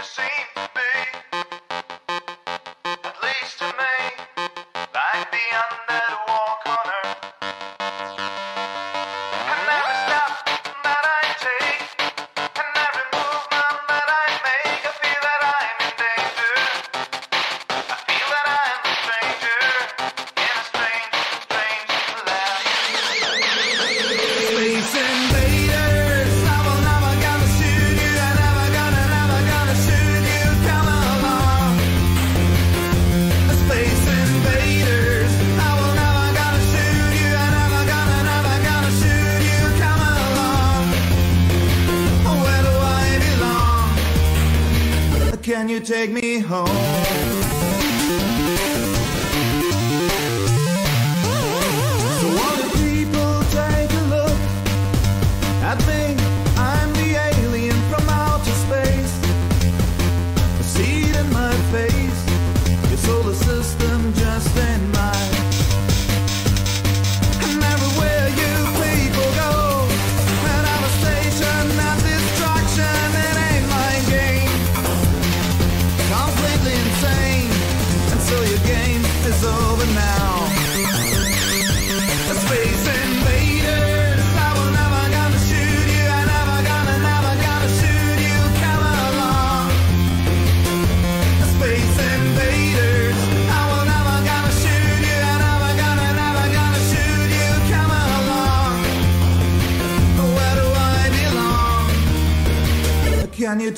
the 0.00 0.04
same 0.04 0.59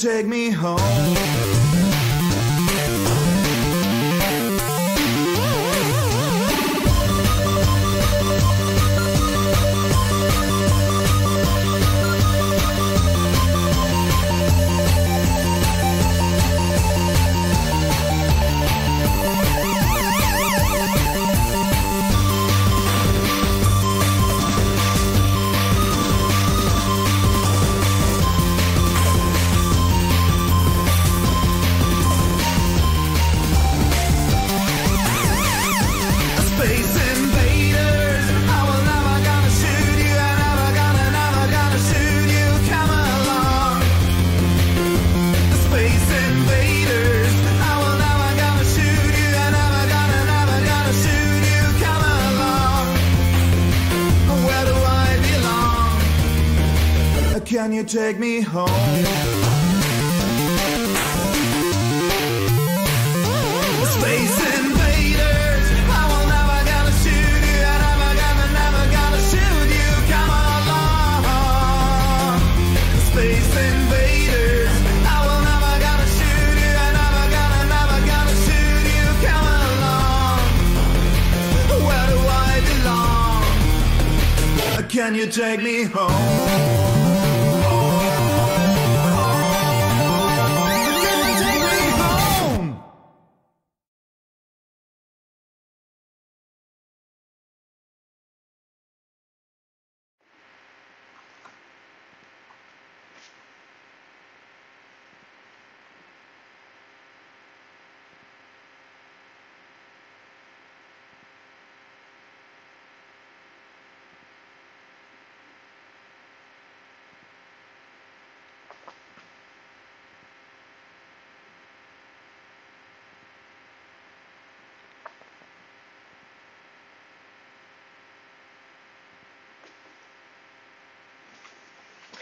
take 0.02 0.26
me 0.26 0.41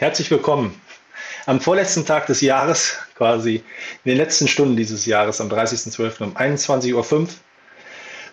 Herzlich 0.00 0.30
willkommen 0.30 0.80
am 1.44 1.60
vorletzten 1.60 2.06
Tag 2.06 2.24
des 2.24 2.40
Jahres, 2.40 2.96
quasi 3.16 3.56
in 4.02 4.12
den 4.12 4.16
letzten 4.16 4.48
Stunden 4.48 4.74
dieses 4.74 5.04
Jahres, 5.04 5.42
am 5.42 5.50
30.12. 5.50 6.22
um 6.22 6.34
21.05 6.38 6.94
Uhr 6.94 7.28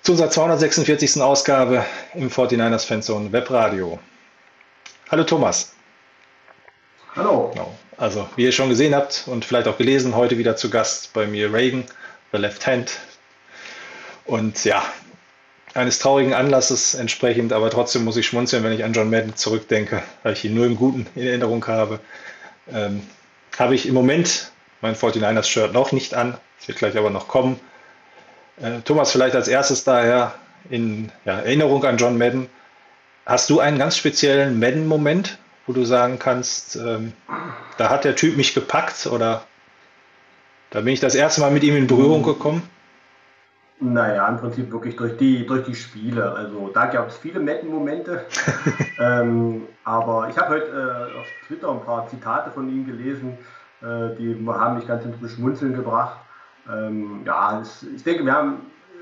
zu 0.02 0.14
unserer 0.14 0.30
246. 0.30 1.22
Ausgabe 1.22 1.86
im 2.14 2.30
49ers 2.30 2.86
Fanzone 2.86 3.34
Webradio. 3.34 4.00
Hallo 5.12 5.25
Thomas. 5.25 5.74
Hallo. 7.18 7.52
Genau. 7.54 7.78
Also, 7.98 8.30
wie 8.38 8.46
ihr 8.46 8.54
schon 8.54 8.69
gesehen 8.69 8.96
habt 8.96 9.25
und 9.25 9.44
vielleicht 9.44 9.68
auch 9.68 9.78
gelesen, 9.78 10.16
heute 10.16 10.38
wieder 10.38 10.56
zu 10.56 10.69
Gast 10.69 11.12
bei 11.12 11.28
mir 11.28 11.54
Reagan, 11.54 11.84
The 12.31 12.38
Left 12.38 12.66
Hand. 12.66 12.98
Und 14.24 14.64
ja, 14.64 14.86
eines 15.74 16.00
traurigen 16.00 16.34
Anlasses 16.34 16.96
entsprechend, 16.96 17.54
aber 17.54 17.69
trotzdem 17.69 18.04
muss 18.04 18.18
ich 18.18 18.25
schmunzeln, 18.25 18.64
wenn 18.64 18.74
ich 18.74 18.84
an 18.84 18.94
John 18.94 19.10
Madden 19.10 19.36
zurückdenke, 19.36 20.02
weil 20.24 20.34
ich 20.34 20.44
ihn 20.46 20.56
nur 20.56 20.66
im 20.66 20.75
Guten 20.75 21.08
in 21.16 21.28
Erinnerung 21.28 21.66
habe. 21.68 22.00
Ähm, 22.72 23.02
habe 23.58 23.75
ich 23.75 23.88
im 23.88 23.94
Moment 23.94 24.52
mein 24.81 24.96
49ers-Shirt 24.96 25.74
noch 25.74 25.92
nicht 25.92 26.14
an, 26.14 26.38
das 26.60 26.68
wird 26.68 26.78
gleich 26.78 26.98
aber 26.98 27.10
noch 27.10 27.28
kommen. 27.28 27.60
Äh, 28.62 28.81
Thomas, 28.84 29.12
vielleicht 29.12 29.36
als 29.36 29.48
erstes 29.48 29.84
daher 29.84 30.36
in 30.69 31.12
ja, 31.25 31.40
Erinnerung 31.40 31.84
an 31.86 31.98
John 31.98 32.18
Madden. 32.18 32.50
Hast 33.25 33.50
du 33.50 33.60
einen 33.60 33.78
ganz 33.78 33.98
speziellen 33.98 34.60
Madden-Moment, 34.60 35.38
wo 35.66 35.74
du 35.74 35.84
sagen 35.86 36.18
kannst, 36.18 36.75
ähm, 36.78 37.14
da 37.78 37.90
hat 37.90 38.06
der 38.06 38.16
Typ 38.16 38.38
mich 38.38 38.54
gepackt 38.54 39.08
oder 39.08 39.46
da 40.69 40.81
bin 40.81 40.94
ich 40.94 41.00
das 41.00 41.16
erste 41.16 41.42
Mal 41.42 41.52
mit 41.52 41.64
ihm 41.64 41.75
in 41.75 41.88
Berührung 41.88 42.25
hm. 42.25 42.34
gekommen? 42.34 42.69
Naja, 43.79 44.27
im 44.27 44.38
Prinzip 44.38 44.71
wirklich 44.71 44.95
durch 44.95 45.18
die, 45.18 45.45
durch 45.45 45.63
die 45.65 45.75
Spiele. 45.75 46.31
Also 46.31 46.71
da 46.74 46.88
gab 46.88 47.09
es 47.09 47.18
viele 47.18 47.39
Madden-Momente. 47.39 48.25
ähm, 49.00 49.68
aber 49.83 50.29
ich 50.29 50.38
habe 50.38 50.56
heute 50.56 50.65
äh, 50.65 51.19
auf 51.19 51.27
Twitter 51.45 51.71
ein 51.71 51.81
paar 51.81 52.07
Zitate 52.07 52.50
von 52.50 52.68
ihm 52.69 52.88
gelesen, 52.88 53.38
äh, 53.81 54.15
die 54.18 54.44
haben 54.47 54.75
mich 54.77 54.88
ganz 54.88 55.06
ins 55.06 55.18
Beschmunzeln 55.18 55.75
gebracht. 55.75 56.18
Ähm, 56.71 57.21
ja, 57.24 57.62
es, 57.62 57.83
ich 57.83 58.03
denke, 58.03 58.25
wir 58.25 58.33
haben, 58.33 58.62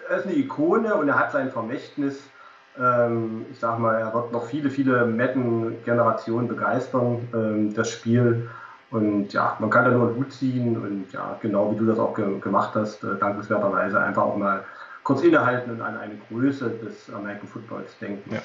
er 0.09 0.17
ist 0.17 0.25
eine 0.25 0.35
Ikone 0.35 0.93
und 0.95 1.07
er 1.07 1.17
hat 1.17 1.31
sein 1.31 1.51
Vermächtnis. 1.51 2.29
Ähm, 2.77 3.45
ich 3.51 3.59
sag 3.59 3.79
mal, 3.79 3.95
er 3.95 4.13
wird 4.13 4.33
noch 4.33 4.45
viele, 4.47 4.69
viele 4.69 5.05
Madden-Generationen 5.05 6.49
begeistern, 6.49 7.29
ähm, 7.33 7.73
das 7.73 7.89
Spiel. 7.89 8.49
Und 8.91 9.33
ja, 9.33 9.57
man 9.59 9.69
kann 9.69 9.85
da 9.85 9.91
nur 9.91 10.15
Hut 10.15 10.31
ziehen 10.31 10.77
und 10.77 11.11
ja, 11.11 11.37
genau 11.41 11.71
wie 11.71 11.77
du 11.77 11.85
das 11.85 11.99
auch 11.99 12.13
ge 12.13 12.39
gemacht 12.39 12.71
hast, 12.75 13.03
äh, 13.03 13.15
dankenswerterweise 13.19 13.99
einfach 13.99 14.23
auch 14.23 14.37
mal 14.37 14.63
kurz 15.03 15.21
innehalten 15.21 15.71
und 15.71 15.81
an 15.81 15.97
eine 15.97 16.15
Größe 16.29 16.69
des 16.83 17.13
American 17.13 17.47
Footballs 17.47 17.97
denken. 17.99 18.33
Ja. 18.33 18.41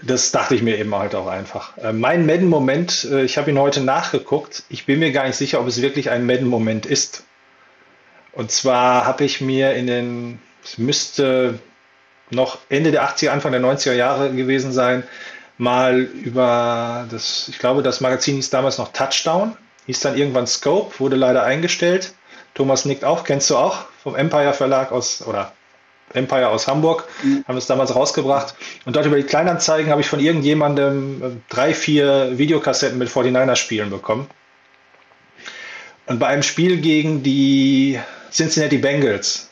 Das 0.00 0.30
dachte 0.30 0.54
ich 0.54 0.62
mir 0.62 0.78
eben 0.78 0.94
halt 0.94 1.14
auch 1.14 1.26
einfach. 1.26 1.76
Äh, 1.78 1.92
mein 1.92 2.26
Madden-Moment, 2.26 3.08
äh, 3.10 3.22
ich 3.24 3.38
habe 3.38 3.50
ihn 3.50 3.58
heute 3.58 3.80
nachgeguckt. 3.80 4.62
Ich 4.68 4.86
bin 4.86 5.00
mir 5.00 5.12
gar 5.12 5.26
nicht 5.26 5.36
sicher, 5.36 5.60
ob 5.60 5.66
es 5.66 5.82
wirklich 5.82 6.10
ein 6.10 6.26
Madden-Moment 6.26 6.86
ist. 6.86 7.24
Und 8.32 8.52
zwar 8.52 9.04
habe 9.04 9.24
ich 9.24 9.40
mir 9.40 9.74
in 9.74 9.88
den, 9.88 10.38
es 10.62 10.78
müsste 10.78 11.58
noch 12.30 12.58
Ende 12.68 12.92
der 12.92 13.08
80er, 13.08 13.30
Anfang 13.30 13.52
der 13.52 13.60
90er 13.60 13.94
Jahre 13.94 14.32
gewesen 14.32 14.72
sein, 14.72 15.02
mal 15.58 16.00
über 16.00 17.06
das, 17.10 17.48
ich 17.48 17.58
glaube, 17.58 17.82
das 17.82 18.00
Magazin 18.00 18.36
hieß 18.36 18.50
damals 18.50 18.78
noch 18.78 18.92
Touchdown, 18.92 19.56
hieß 19.86 20.00
dann 20.00 20.16
irgendwann 20.16 20.46
Scope, 20.46 20.98
wurde 20.98 21.16
leider 21.16 21.42
eingestellt. 21.42 22.14
Thomas 22.54 22.84
nickt 22.84 23.04
auch, 23.04 23.24
kennst 23.24 23.50
du 23.50 23.56
auch 23.56 23.84
vom 24.02 24.16
Empire 24.16 24.52
Verlag 24.52 24.90
aus 24.92 25.22
oder 25.26 25.52
Empire 26.14 26.48
aus 26.48 26.66
Hamburg, 26.66 27.06
mhm. 27.22 27.44
haben 27.46 27.58
es 27.58 27.66
damals 27.66 27.94
rausgebracht. 27.94 28.54
Und 28.86 28.96
dort 28.96 29.04
über 29.06 29.16
die 29.16 29.24
Kleinanzeigen 29.24 29.90
habe 29.90 30.00
ich 30.00 30.08
von 30.08 30.20
irgendjemandem 30.20 31.22
äh, 31.22 31.26
drei, 31.50 31.74
vier 31.74 32.38
Videokassetten 32.38 32.98
mit 32.98 33.10
49er-Spielen 33.10 33.90
bekommen. 33.90 34.28
Und 36.06 36.18
bei 36.18 36.28
einem 36.28 36.42
Spiel 36.42 36.78
gegen 36.80 37.22
die 37.22 38.00
Cincinnati 38.32 38.78
Bengals 38.78 39.50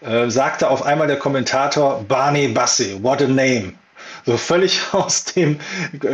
äh, 0.00 0.28
sagte 0.28 0.68
auf 0.68 0.82
einmal 0.82 1.06
der 1.06 1.18
Kommentator 1.18 2.02
Barney 2.02 2.48
Bassey, 2.48 3.00
what 3.00 3.22
a 3.22 3.28
name 3.28 3.74
so 4.24 4.36
völlig 4.36 4.80
aus 4.92 5.24
dem 5.24 5.58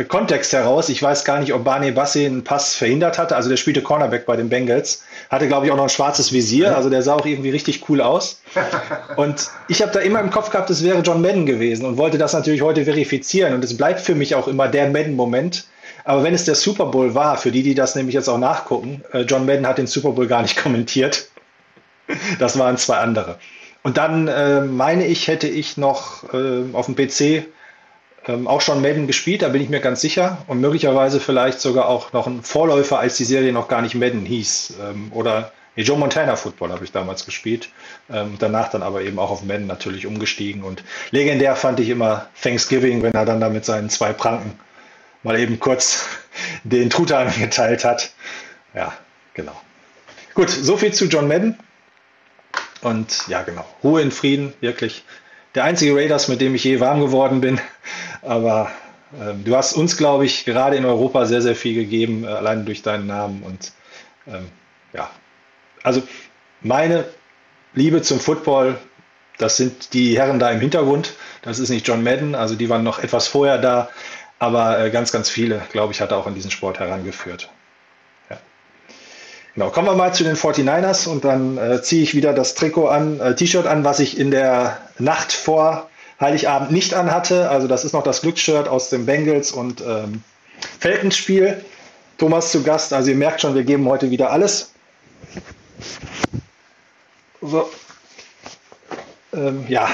Kontext 0.07 0.53
heraus. 0.53 0.89
Ich 0.89 1.01
weiß 1.01 1.25
gar 1.25 1.39
nicht, 1.39 1.53
ob 1.53 1.63
Barney 1.63 1.91
Bassi 1.91 2.25
einen 2.25 2.43
Pass 2.43 2.75
verhindert 2.75 3.17
hatte. 3.17 3.35
Also 3.35 3.49
der 3.49 3.57
spielte 3.57 3.81
Cornerback 3.81 4.25
bei 4.25 4.35
den 4.35 4.49
Bengals. 4.49 5.03
Hatte, 5.29 5.47
glaube 5.47 5.65
ich, 5.65 5.71
auch 5.71 5.77
noch 5.77 5.83
ein 5.83 5.89
schwarzes 5.89 6.33
Visier. 6.33 6.75
Also 6.75 6.89
der 6.89 7.01
sah 7.01 7.15
auch 7.15 7.25
irgendwie 7.25 7.49
richtig 7.49 7.89
cool 7.89 8.01
aus. 8.01 8.41
Und 9.15 9.49
ich 9.67 9.81
habe 9.81 9.91
da 9.91 9.99
immer 9.99 10.19
im 10.19 10.31
Kopf 10.31 10.49
gehabt, 10.49 10.69
es 10.69 10.83
wäre 10.83 10.99
John 10.99 11.21
Madden 11.21 11.45
gewesen 11.45 11.85
und 11.85 11.97
wollte 11.97 12.17
das 12.17 12.33
natürlich 12.33 12.61
heute 12.61 12.85
verifizieren. 12.85 13.53
Und 13.53 13.63
es 13.63 13.75
bleibt 13.75 14.01
für 14.01 14.15
mich 14.15 14.35
auch 14.35 14.47
immer 14.47 14.67
der 14.67 14.89
Madden-Moment. 14.89 15.65
Aber 16.05 16.23
wenn 16.23 16.33
es 16.33 16.45
der 16.45 16.55
Super 16.55 16.87
Bowl 16.87 17.13
war, 17.13 17.37
für 17.37 17.51
die, 17.51 17.61
die 17.61 17.75
das 17.75 17.95
nämlich 17.95 18.15
jetzt 18.15 18.27
auch 18.29 18.37
nachgucken, 18.37 19.03
äh, 19.11 19.21
John 19.21 19.45
Madden 19.45 19.67
hat 19.67 19.77
den 19.77 19.87
Super 19.87 20.11
Bowl 20.11 20.27
gar 20.27 20.41
nicht 20.41 20.57
kommentiert. 20.61 21.27
Das 22.39 22.57
waren 22.57 22.77
zwei 22.77 22.97
andere. 22.97 23.37
Und 23.83 23.97
dann 23.97 24.27
äh, 24.27 24.61
meine 24.61 25.05
ich, 25.05 25.27
hätte 25.27 25.47
ich 25.47 25.77
noch 25.77 26.33
äh, 26.33 26.63
auf 26.73 26.87
dem 26.87 26.95
PC 26.95 27.45
ähm, 28.27 28.47
auch 28.47 28.61
schon 28.61 28.81
Madden 28.81 29.07
gespielt, 29.07 29.41
da 29.41 29.49
bin 29.49 29.61
ich 29.61 29.69
mir 29.69 29.79
ganz 29.79 30.01
sicher. 30.01 30.39
Und 30.47 30.61
möglicherweise 30.61 31.19
vielleicht 31.19 31.59
sogar 31.59 31.87
auch 31.87 32.13
noch 32.13 32.27
ein 32.27 32.43
Vorläufer, 32.43 32.99
als 32.99 33.17
die 33.17 33.25
Serie 33.25 33.53
noch 33.53 33.67
gar 33.67 33.81
nicht 33.81 33.95
Madden 33.95 34.25
hieß. 34.25 34.75
Ähm, 34.81 35.11
oder 35.13 35.51
nee, 35.75 35.83
Joe 35.83 35.97
Montana 35.97 36.35
Football 36.35 36.71
habe 36.71 36.83
ich 36.83 36.91
damals 36.91 37.25
gespielt. 37.25 37.69
Ähm, 38.11 38.35
danach 38.39 38.69
dann 38.69 38.83
aber 38.83 39.01
eben 39.01 39.19
auch 39.19 39.31
auf 39.31 39.43
Madden 39.43 39.67
natürlich 39.67 40.05
umgestiegen. 40.05 40.63
Und 40.63 40.83
legendär 41.11 41.55
fand 41.55 41.79
ich 41.79 41.89
immer 41.89 42.27
Thanksgiving, 42.41 43.03
wenn 43.03 43.13
er 43.13 43.25
dann 43.25 43.39
da 43.39 43.49
mit 43.49 43.65
seinen 43.65 43.89
zwei 43.89 44.13
Pranken 44.13 44.59
mal 45.23 45.39
eben 45.39 45.59
kurz 45.59 46.07
den 46.63 46.89
Truthahn 46.89 47.31
geteilt 47.39 47.83
hat. 47.83 48.11
Ja, 48.73 48.93
genau. 49.33 49.59
Gut, 50.33 50.49
soviel 50.49 50.93
zu 50.93 51.05
John 51.05 51.27
Madden. 51.27 51.57
Und 52.81 53.27
ja, 53.27 53.41
genau. 53.41 53.65
Ruhe 53.83 54.01
in 54.01 54.11
Frieden, 54.11 54.53
wirklich. 54.61 55.03
Der 55.55 55.63
einzige 55.63 55.95
Raiders, 55.95 56.27
mit 56.27 56.41
dem 56.41 56.55
ich 56.55 56.63
je 56.63 56.79
warm 56.79 57.01
geworden 57.01 57.41
bin. 57.41 57.59
Aber 58.21 58.69
ähm, 59.19 59.43
du 59.43 59.55
hast 59.55 59.73
uns, 59.73 59.97
glaube 59.97 60.25
ich, 60.25 60.45
gerade 60.45 60.75
in 60.75 60.85
Europa 60.85 61.25
sehr, 61.25 61.41
sehr 61.41 61.55
viel 61.55 61.75
gegeben, 61.75 62.23
äh, 62.23 62.27
allein 62.27 62.65
durch 62.65 62.81
deinen 62.81 63.07
Namen. 63.07 63.43
Und 63.43 63.73
ähm, 64.27 64.47
ja, 64.93 65.09
also 65.83 66.03
meine 66.61 67.05
Liebe 67.73 68.01
zum 68.01 68.19
Football, 68.19 68.77
das 69.37 69.57
sind 69.57 69.93
die 69.93 70.17
Herren 70.17 70.39
da 70.39 70.51
im 70.51 70.59
Hintergrund. 70.59 71.13
Das 71.41 71.59
ist 71.59 71.69
nicht 71.69 71.87
John 71.87 72.03
Madden, 72.03 72.35
also 72.35 72.55
die 72.55 72.69
waren 72.69 72.83
noch 72.83 72.99
etwas 72.99 73.27
vorher 73.27 73.57
da, 73.57 73.89
aber 74.37 74.79
äh, 74.79 74.89
ganz, 74.89 75.11
ganz 75.11 75.29
viele, 75.29 75.61
glaube 75.71 75.93
ich, 75.93 76.01
hat 76.01 76.11
er 76.11 76.17
auch 76.17 76.27
in 76.27 76.35
diesen 76.35 76.51
Sport 76.51 76.79
herangeführt. 76.79 77.49
Genau, 79.59 79.71
kommen 79.71 79.87
wir 79.87 79.95
mal 79.95 80.13
zu 80.13 80.23
den 80.23 80.37
49ers 80.37 81.07
und 81.07 81.25
dann 81.25 81.57
äh, 81.57 81.81
ziehe 81.81 82.03
ich 82.03 82.15
wieder 82.15 82.33
das 82.33 82.55
Trikot 82.55 82.87
an, 82.87 83.19
äh, 83.19 83.35
T-Shirt 83.35 83.65
an, 83.65 83.83
was 83.83 83.99
ich 83.99 84.17
in 84.17 84.31
der 84.31 84.77
Nacht 84.99 85.33
vor 85.33 85.88
Heiligabend 86.19 86.71
nicht 86.71 86.93
anhatte. 86.93 87.49
Also 87.49 87.67
das 87.67 87.85
ist 87.85 87.93
noch 87.93 88.03
das 88.03 88.21
Glücksshirt 88.21 88.67
aus 88.67 88.89
dem 88.89 89.05
Bengals 89.05 89.51
und 89.51 89.81
ähm, 89.81 90.23
Falcons-Spiel. 90.79 91.63
Thomas 92.17 92.51
zu 92.51 92.63
Gast. 92.63 92.91
Also 92.91 93.11
ihr 93.11 93.17
merkt 93.17 93.41
schon, 93.41 93.55
wir 93.55 93.63
geben 93.63 93.87
heute 93.87 94.11
wieder 94.11 94.29
alles. 94.31 94.73
So. 97.41 97.69
Ähm, 99.31 99.65
ja, 99.69 99.89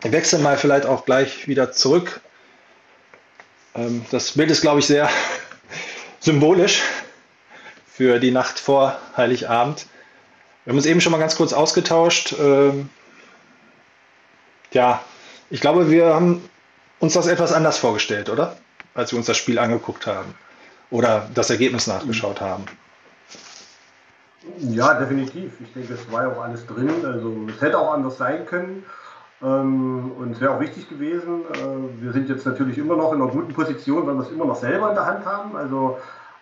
wir 0.00 0.12
wechseln 0.12 0.42
mal 0.42 0.56
vielleicht 0.56 0.86
auch 0.86 1.04
gleich 1.04 1.46
wieder 1.46 1.72
zurück. 1.72 2.20
Ähm, 3.74 4.04
das 4.10 4.32
Bild 4.32 4.50
ist, 4.50 4.62
glaube 4.62 4.80
ich, 4.80 4.86
sehr 4.86 5.10
symbolisch 6.20 6.82
für 7.92 8.18
die 8.18 8.30
Nacht 8.30 8.58
vor 8.58 8.98
Heiligabend. 9.16 9.86
Wir 10.64 10.70
haben 10.70 10.78
uns 10.78 10.86
eben 10.86 11.00
schon 11.00 11.12
mal 11.12 11.18
ganz 11.18 11.36
kurz 11.36 11.52
ausgetauscht. 11.52 12.34
Ähm, 12.38 12.88
ja, 14.72 15.02
ich 15.50 15.60
glaube, 15.60 15.90
wir 15.90 16.14
haben 16.14 16.42
uns 16.98 17.14
das 17.14 17.26
etwas 17.26 17.52
anders 17.52 17.78
vorgestellt, 17.78 18.28
oder? 18.28 18.56
Als 18.94 19.12
wir 19.12 19.18
uns 19.18 19.26
das 19.26 19.36
Spiel 19.36 19.58
angeguckt 19.58 20.06
haben 20.06 20.34
oder 20.90 21.28
das 21.34 21.50
Ergebnis 21.50 21.86
nachgeschaut 21.86 22.40
haben. 22.40 22.64
Ja, 24.58 24.94
definitiv. 24.94 25.52
Ich 25.60 25.72
denke, 25.72 25.94
es 25.94 26.10
war 26.10 26.22
ja 26.24 26.32
auch 26.32 26.42
alles 26.42 26.66
drin. 26.66 26.90
Also 27.04 27.36
es 27.54 27.60
hätte 27.60 27.78
auch 27.78 27.92
anders 27.92 28.16
sein 28.16 28.46
können. 28.46 28.84
Ähm, 29.42 30.12
und 30.18 30.32
es 30.32 30.40
wäre 30.40 30.52
auch 30.52 30.60
wichtig 30.60 30.88
gewesen. 30.88 31.42
Äh, 31.52 32.02
wir 32.02 32.12
sind 32.12 32.28
jetzt 32.28 32.46
natürlich 32.46 32.78
immer 32.78 32.96
noch 32.96 33.12
in 33.12 33.22
einer 33.22 33.30
guten 33.30 33.52
Position, 33.52 34.06
weil 34.06 34.14
wir 34.14 34.22
es 34.22 34.30
immer 34.30 34.46
noch 34.46 34.56
selber 34.56 34.88
in 34.88 34.94
der 34.94 35.06
Hand 35.06 35.24
haben. 35.26 35.56
Also 35.56 35.98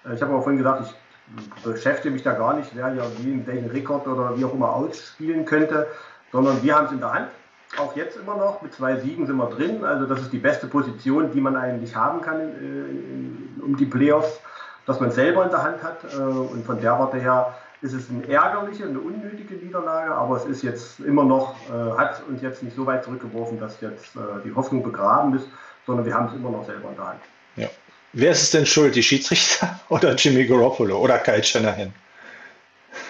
äh, 0.08 0.14
ich 0.14 0.22
habe 0.22 0.34
auch 0.34 0.42
vorhin 0.42 0.58
gesagt, 0.58 0.84
ich 0.86 1.62
beschäftige 1.62 2.14
mich 2.14 2.22
da 2.22 2.32
gar 2.32 2.54
nicht, 2.54 2.70
wer 2.74 2.94
ja 2.94 3.02
wie 3.18 3.46
welchen 3.46 3.70
Rekord 3.70 4.06
oder 4.06 4.38
wie 4.38 4.44
auch 4.44 4.54
immer 4.54 4.72
ausspielen 4.72 5.44
könnte, 5.44 5.88
sondern 6.32 6.62
wir 6.62 6.74
haben 6.74 6.86
es 6.86 6.92
in 6.92 7.00
der 7.00 7.12
Hand 7.12 7.28
auch 7.78 7.96
jetzt 7.96 8.16
immer 8.16 8.36
noch. 8.36 8.62
Mit 8.62 8.74
zwei 8.74 8.96
Siegen 8.96 9.26
sind 9.26 9.36
wir 9.36 9.50
drin. 9.50 9.84
Also 9.84 10.06
das 10.06 10.20
ist 10.20 10.32
die 10.32 10.38
beste 10.38 10.66
Position, 10.66 11.32
die 11.32 11.40
man 11.40 11.56
eigentlich 11.56 11.94
haben 11.94 12.20
kann 12.20 12.40
in, 12.40 13.60
um 13.62 13.76
die 13.76 13.86
Playoffs, 13.86 14.40
dass 14.86 15.00
man 15.00 15.10
selber 15.10 15.44
in 15.44 15.50
der 15.50 15.62
Hand 15.62 15.82
hat. 15.82 16.04
Äh, 16.12 16.16
und 16.16 16.64
von 16.64 16.80
der 16.80 16.98
Warte 16.98 17.18
her 17.18 17.54
ist 17.82 17.92
es 17.92 18.08
eine 18.08 18.26
ärgerliche, 18.28 18.84
eine 18.84 18.98
unnötige 18.98 19.54
Niederlage, 19.54 20.14
aber 20.14 20.36
es 20.36 20.44
ist 20.46 20.62
jetzt 20.62 21.00
immer 21.00 21.24
noch, 21.24 21.54
äh, 21.68 21.98
hat 21.98 22.22
uns 22.28 22.42
jetzt 22.42 22.62
nicht 22.62 22.74
so 22.74 22.86
weit 22.86 23.04
zurückgeworfen, 23.04 23.60
dass 23.60 23.80
jetzt 23.80 24.16
äh, 24.16 24.42
die 24.44 24.54
Hoffnung 24.54 24.82
begraben 24.82 25.36
ist, 25.36 25.46
sondern 25.86 26.06
wir 26.06 26.14
haben 26.14 26.28
es 26.28 26.34
immer 26.34 26.50
noch 26.50 26.64
selber 26.64 26.88
in 26.90 26.96
der 26.96 27.06
Hand. 27.06 27.20
Ja. 27.56 27.68
Wer 28.12 28.30
ist 28.32 28.42
es 28.42 28.50
denn 28.50 28.64
schuld, 28.64 28.94
die 28.94 29.02
Schiedsrichter 29.02 29.78
oder 29.88 30.14
Jimmy 30.14 30.46
Garoppolo 30.46 30.98
oder 30.98 31.18
Kyle 31.18 31.44
Shanahan? 31.44 31.92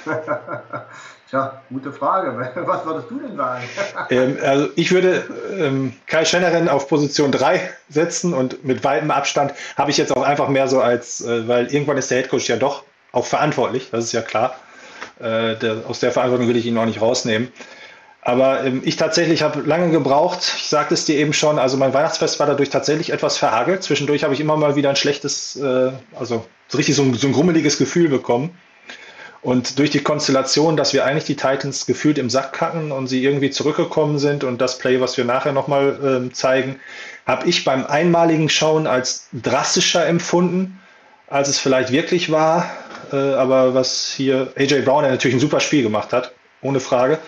Tja, 1.29 1.61
gute 1.71 1.93
Frage. 1.93 2.37
Was 2.67 2.87
würdest 2.87 3.11
du 3.11 3.19
denn 3.19 3.37
sagen? 3.37 3.65
ähm, 4.11 4.39
also 4.43 4.69
ich 4.77 4.93
würde 4.93 5.25
ähm, 5.59 5.93
Kai 6.07 6.25
Schennerin 6.25 6.69
auf 6.69 6.89
Position 6.89 7.33
3 7.33 7.69
setzen 7.89 8.33
und 8.33 8.65
mit 8.65 8.85
weitem 8.85 9.11
Abstand 9.11 9.53
habe 9.77 9.91
ich 9.91 9.97
jetzt 9.97 10.17
auch 10.17 10.23
einfach 10.23 10.49
mehr 10.49 10.69
so 10.69 10.81
als, 10.81 11.25
äh, 11.25 11.49
weil 11.49 11.67
irgendwann 11.73 11.99
ist 11.99 12.11
der 12.11 12.19
Headcoach 12.19 12.49
ja 12.49 12.57
doch 12.57 12.85
auch 13.13 13.27
verantwortlich, 13.27 13.89
das 13.91 14.05
ist 14.05 14.13
ja 14.13 14.23
klar. 14.23 14.55
Äh, 15.19 15.57
der, 15.57 15.79
aus 15.89 16.01
der 16.01 16.13
Verantwortung 16.13 16.49
will 16.49 16.57
ich 16.57 16.67
ihn 16.67 16.79
auch 16.79 16.85
nicht 16.85 17.01
rausnehmen. 17.01 17.51
Aber 18.27 18.65
ähm, 18.65 18.83
ich 18.85 18.97
tatsächlich 18.97 19.43
habe 19.43 19.61
lange 19.61 19.91
gebraucht, 19.91 20.53
ich 20.57 20.69
sagte 20.69 20.95
es 20.95 21.05
dir 21.05 21.17
eben 21.17 21.33
schon, 21.33 21.59
also 21.59 21.77
mein 21.77 21.95
Weihnachtsfest 21.95 22.39
war 22.39 22.47
dadurch 22.47 22.71
tatsächlich 22.71 23.11
etwas 23.11 23.39
verhagelt. 23.39 23.83
Zwischendurch 23.83 24.25
habe 24.25 24.35
ich 24.35 24.41
immer 24.41 24.57
mal 24.57 24.77
wieder 24.77 24.91
ein 24.91 24.97
schlechtes, 24.97 25.57
äh, 25.57 25.93
also 26.19 26.45
so 26.69 26.77
richtig 26.77 26.97
so 26.97 27.03
ein, 27.03 27.15
so 27.15 27.29
ein 27.29 27.33
grummeliges 27.33 27.79
Gefühl 27.79 28.09
bekommen. 28.09 28.57
Und 29.47 29.79
durch 29.79 29.91
die 29.91 30.03
Konstellation, 30.03 30.77
dass 30.77 30.93
wir 30.93 31.05
eigentlich 31.05 31.23
die 31.23 31.37
Titans 31.37 31.87
gefühlt 31.87 32.19
im 32.19 32.29
Sack 32.29 32.53
kacken 32.53 32.91
und 32.91 33.07
sie 33.07 33.23
irgendwie 33.23 33.51
zurückgekommen 33.51 34.19
sind 34.19 34.43
und 34.43 34.61
das 34.61 34.79
Play, 34.79 35.01
was 35.01 35.17
wir 35.17 35.25
nachher 35.25 35.53
nochmal 35.53 36.27
äh, 36.27 36.33
zeigen, 36.33 36.81
habe 37.27 37.49
ich 37.49 37.63
beim 37.63 37.87
einmaligen 37.87 38.49
Schauen 38.49 38.89
als 38.89 39.29
drastischer 39.33 40.05
empfunden, 40.05 40.81
als 41.29 41.49
es 41.49 41.61
vielleicht 41.61 41.93
wirklich 41.93 42.33
war. 42.33 42.69
Äh, 43.13 43.35
aber 43.35 43.73
was 43.73 44.13
hier 44.17 44.53
AJ 44.57 44.81
Brown, 44.81 45.05
der 45.05 45.13
natürlich 45.13 45.37
ein 45.37 45.41
super 45.41 45.61
Spiel 45.61 45.85
gemacht 45.85 46.13
hat, 46.13 46.33
ohne 46.61 46.81
Frage. 46.81 47.21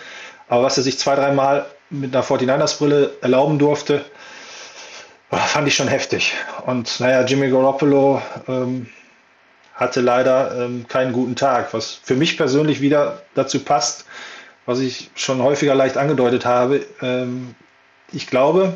Aber 0.49 0.63
was 0.63 0.75
er 0.75 0.83
sich 0.83 0.99
zwei, 0.99 1.15
dreimal 1.15 1.67
mit 1.89 2.13
einer 2.13 2.25
49ers-Brille 2.25 3.11
erlauben 3.21 3.59
durfte, 3.59 4.03
fand 5.31 5.69
ich 5.69 5.75
schon 5.75 5.87
heftig. 5.87 6.33
Und 6.65 6.99
naja, 6.99 7.21
Jimmy 7.21 7.49
Garoppolo 7.49 8.21
ähm, 8.49 8.87
hatte 9.79 10.01
leider 10.01 10.65
ähm, 10.65 10.85
keinen 10.89 11.13
guten 11.13 11.37
Tag, 11.37 11.73
was 11.73 11.93
für 12.03 12.15
mich 12.15 12.37
persönlich 12.37 12.81
wieder 12.81 13.21
dazu 13.33 13.59
passt, 13.63 14.05
was 14.65 14.79
ich 14.79 15.09
schon 15.15 15.41
häufiger 15.41 15.73
leicht 15.73 15.97
angedeutet 15.97 16.45
habe. 16.45 16.85
Ähm, 17.01 17.55
ich 18.11 18.27
glaube, 18.27 18.73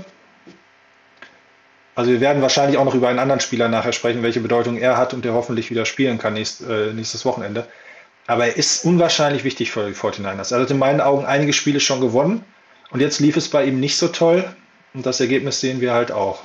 also 1.93 2.09
wir 2.09 2.21
werden 2.21 2.41
wahrscheinlich 2.41 2.77
auch 2.77 2.85
noch 2.85 2.95
über 2.95 3.09
einen 3.09 3.19
anderen 3.19 3.41
Spieler 3.41 3.67
nachher 3.67 3.91
sprechen, 3.91 4.23
welche 4.23 4.39
Bedeutung 4.39 4.77
er 4.77 4.95
hat 4.95 5.13
und 5.13 5.25
der 5.25 5.33
hoffentlich 5.33 5.69
wieder 5.69 5.85
spielen 5.85 6.17
kann 6.17 6.33
nächst, 6.33 6.61
äh, 6.61 6.93
nächstes 6.93 7.25
Wochenende. 7.25 7.67
Aber 8.25 8.47
er 8.47 8.55
ist 8.55 8.85
unwahrscheinlich 8.85 9.43
wichtig 9.43 9.71
für 9.71 9.85
die 9.85 9.93
49ers. 9.93 10.53
Er 10.53 10.61
hat 10.61 10.71
in 10.71 10.79
meinen 10.79 11.01
Augen 11.01 11.25
einige 11.25 11.51
Spiele 11.51 11.81
schon 11.81 11.99
gewonnen 11.99 12.45
und 12.91 13.01
jetzt 13.01 13.19
lief 13.19 13.35
es 13.35 13.49
bei 13.49 13.65
ihm 13.65 13.81
nicht 13.81 13.97
so 13.97 14.07
toll 14.07 14.45
und 14.93 15.05
das 15.05 15.19
Ergebnis 15.19 15.59
sehen 15.59 15.81
wir 15.81 15.93
halt 15.93 16.13
auch. 16.13 16.43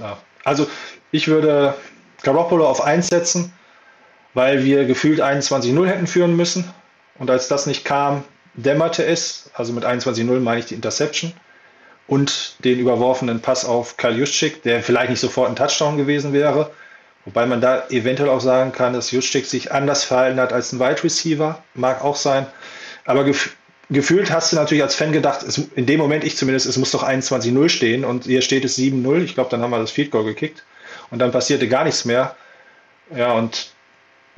Ja. 0.00 0.16
Also 0.42 0.66
ich 1.12 1.28
würde 1.28 1.74
Garoppolo 2.22 2.66
auf 2.66 2.80
1 2.80 3.08
setzen 3.08 3.52
weil 4.34 4.64
wir 4.64 4.84
gefühlt 4.84 5.20
21-0 5.20 5.86
hätten 5.86 6.06
führen 6.06 6.36
müssen. 6.36 6.64
Und 7.18 7.30
als 7.30 7.48
das 7.48 7.66
nicht 7.66 7.84
kam, 7.84 8.24
dämmerte 8.54 9.04
es, 9.04 9.50
also 9.54 9.72
mit 9.72 9.84
21-0 9.84 10.40
meine 10.40 10.60
ich 10.60 10.66
die 10.66 10.74
Interception 10.74 11.32
und 12.06 12.56
den 12.64 12.78
überworfenen 12.78 13.40
Pass 13.40 13.64
auf 13.64 13.96
Kyle 13.96 14.16
Juszczyk, 14.16 14.62
der 14.62 14.82
vielleicht 14.82 15.10
nicht 15.10 15.20
sofort 15.20 15.48
ein 15.48 15.56
Touchdown 15.56 15.96
gewesen 15.96 16.32
wäre. 16.32 16.70
Wobei 17.24 17.46
man 17.46 17.60
da 17.60 17.84
eventuell 17.90 18.30
auch 18.30 18.40
sagen 18.40 18.72
kann, 18.72 18.94
dass 18.94 19.10
Juszczyk 19.10 19.46
sich 19.46 19.70
anders 19.72 20.04
verhalten 20.04 20.40
hat 20.40 20.52
als 20.52 20.72
ein 20.72 20.80
Wide 20.80 21.04
Receiver. 21.04 21.62
Mag 21.74 22.02
auch 22.02 22.16
sein. 22.16 22.46
Aber 23.04 23.24
gef 23.24 23.54
gefühlt 23.90 24.30
hast 24.30 24.52
du 24.52 24.56
natürlich 24.56 24.82
als 24.82 24.94
Fan 24.94 25.12
gedacht, 25.12 25.42
es, 25.42 25.58
in 25.58 25.84
dem 25.84 25.98
Moment 25.98 26.22
ich 26.24 26.36
zumindest, 26.36 26.66
es 26.66 26.76
muss 26.76 26.92
doch 26.92 27.02
21-0 27.02 27.68
stehen 27.68 28.04
und 28.04 28.24
hier 28.24 28.40
steht 28.40 28.64
es 28.64 28.78
7-0. 28.78 29.22
Ich 29.22 29.34
glaube, 29.34 29.50
dann 29.50 29.62
haben 29.62 29.70
wir 29.70 29.78
das 29.78 29.90
Field 29.90 30.12
Goal 30.12 30.24
gekickt 30.24 30.64
und 31.10 31.18
dann 31.18 31.32
passierte 31.32 31.68
gar 31.68 31.84
nichts 31.84 32.04
mehr. 32.04 32.36
Ja, 33.14 33.32
und 33.32 33.69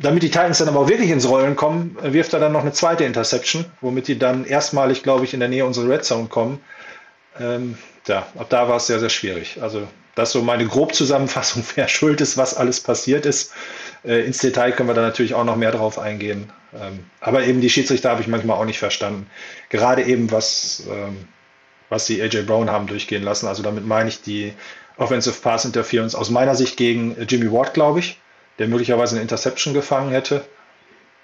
damit 0.02 0.22
die 0.22 0.30
Titans 0.30 0.58
dann 0.58 0.68
aber 0.68 0.80
auch 0.80 0.88
wirklich 0.88 1.10
ins 1.10 1.28
Rollen 1.28 1.56
kommen, 1.56 1.96
wirft 2.00 2.32
er 2.32 2.40
dann 2.40 2.52
noch 2.52 2.62
eine 2.62 2.72
zweite 2.72 3.04
Interception, 3.04 3.64
womit 3.80 4.08
die 4.08 4.18
dann 4.18 4.44
erstmalig, 4.44 5.02
glaube 5.02 5.24
ich, 5.24 5.32
in 5.32 5.40
der 5.40 5.48
Nähe 5.48 5.64
unserer 5.64 5.88
Red 5.88 6.04
Zone 6.04 6.28
kommen. 6.28 6.60
Ähm, 7.38 7.78
ja, 8.06 8.26
ab 8.36 8.46
da 8.50 8.68
war 8.68 8.76
es 8.76 8.86
sehr, 8.88 8.98
sehr 8.98 9.08
schwierig. 9.08 9.58
Also 9.62 9.86
das 10.14 10.30
ist 10.30 10.32
so 10.32 10.42
meine 10.42 10.66
Grobzusammenfassung, 10.66 11.64
wer 11.76 11.88
schuld 11.88 12.20
ist, 12.20 12.36
was 12.36 12.54
alles 12.54 12.80
passiert 12.80 13.26
ist. 13.26 13.52
Äh, 14.04 14.26
ins 14.26 14.38
Detail 14.38 14.72
können 14.72 14.88
wir 14.88 14.94
da 14.94 15.02
natürlich 15.02 15.34
auch 15.34 15.44
noch 15.44 15.56
mehr 15.56 15.72
drauf 15.72 15.98
eingehen. 15.98 16.52
Ähm, 16.74 17.04
aber 17.20 17.44
eben 17.44 17.60
die 17.60 17.70
Schiedsrichter 17.70 18.10
habe 18.10 18.20
ich 18.20 18.26
manchmal 18.26 18.58
auch 18.58 18.64
nicht 18.64 18.78
verstanden. 18.78 19.26
Gerade 19.68 20.02
eben, 20.02 20.30
was, 20.32 20.82
ähm, 20.90 21.28
was 21.88 22.06
die 22.06 22.20
AJ 22.20 22.42
Brown 22.42 22.70
haben 22.70 22.88
durchgehen 22.88 23.22
lassen. 23.22 23.46
Also 23.46 23.62
damit 23.62 23.86
meine 23.86 24.08
ich 24.08 24.22
die 24.22 24.52
Offensive 24.96 25.40
Pass 25.40 25.64
Interference 25.64 26.14
aus 26.14 26.28
meiner 26.28 26.54
Sicht 26.54 26.76
gegen 26.76 27.16
Jimmy 27.28 27.50
Ward, 27.50 27.72
glaube 27.72 28.00
ich 28.00 28.18
der 28.58 28.68
möglicherweise 28.68 29.16
eine 29.16 29.22
Interception 29.22 29.74
gefangen 29.74 30.10
hätte. 30.10 30.44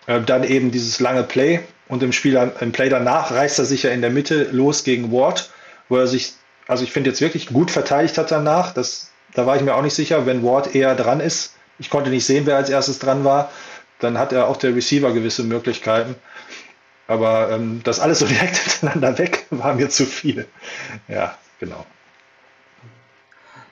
Äh, 0.07 0.21
dann 0.23 0.45
eben 0.45 0.71
dieses 0.71 1.01
lange 1.01 1.23
Play 1.23 1.61
und 1.89 2.03
im 2.03 2.13
Spiel 2.13 2.37
im 2.61 2.73
Play 2.73 2.89
danach 2.89 3.31
reißt 3.31 3.59
er 3.59 3.65
sich 3.65 3.85
ja 3.85 3.91
in 3.91 4.01
der 4.01 4.11
Mitte 4.11 4.49
los 4.53 4.85
gegen 4.85 5.13
Ward, 5.13 5.51
wo 5.89 5.97
er 5.97 6.07
sich, 6.07 6.35
also 6.67 6.85
ich 6.85 6.93
finde 6.93 7.11
jetzt 7.11 7.21
wirklich 7.21 7.49
gut 7.49 7.71
verteidigt 7.71 8.19
hat 8.19 8.31
danach. 8.31 8.73
Das, 8.75 9.11
da 9.35 9.47
war 9.47 9.57
ich 9.57 9.63
mir 9.63 9.75
auch 9.75 9.83
nicht 9.83 9.95
sicher, 9.95 10.27
wenn 10.27 10.43
Ward 10.43 10.75
eher 10.75 10.95
dran 10.95 11.21
ist. 11.21 11.55
Ich 11.79 11.91
konnte 11.91 12.11
nicht 12.11 12.27
sehen, 12.27 12.47
wer 12.47 12.57
als 12.57 12.71
erstes 12.71 12.99
dran 12.99 13.25
war. 13.25 13.51
Dann 14.01 14.19
hat 14.19 14.33
er 14.33 14.49
auch 14.49 14.57
der 14.57 14.75
Receiver 14.75 15.13
gewisse 15.13 15.45
Möglichkeiten. 15.45 16.15
Aber 17.07 17.51
ähm, 17.51 17.81
das 17.85 18.01
alles 18.01 18.19
so 18.19 18.27
direkt 18.29 18.57
hintereinander 18.57 19.19
weg 19.19 19.47
war 19.51 19.75
mir 19.75 19.89
zu 19.89 20.07
viel. 20.07 20.47
Ja, 21.09 21.37
genau. 21.59 21.85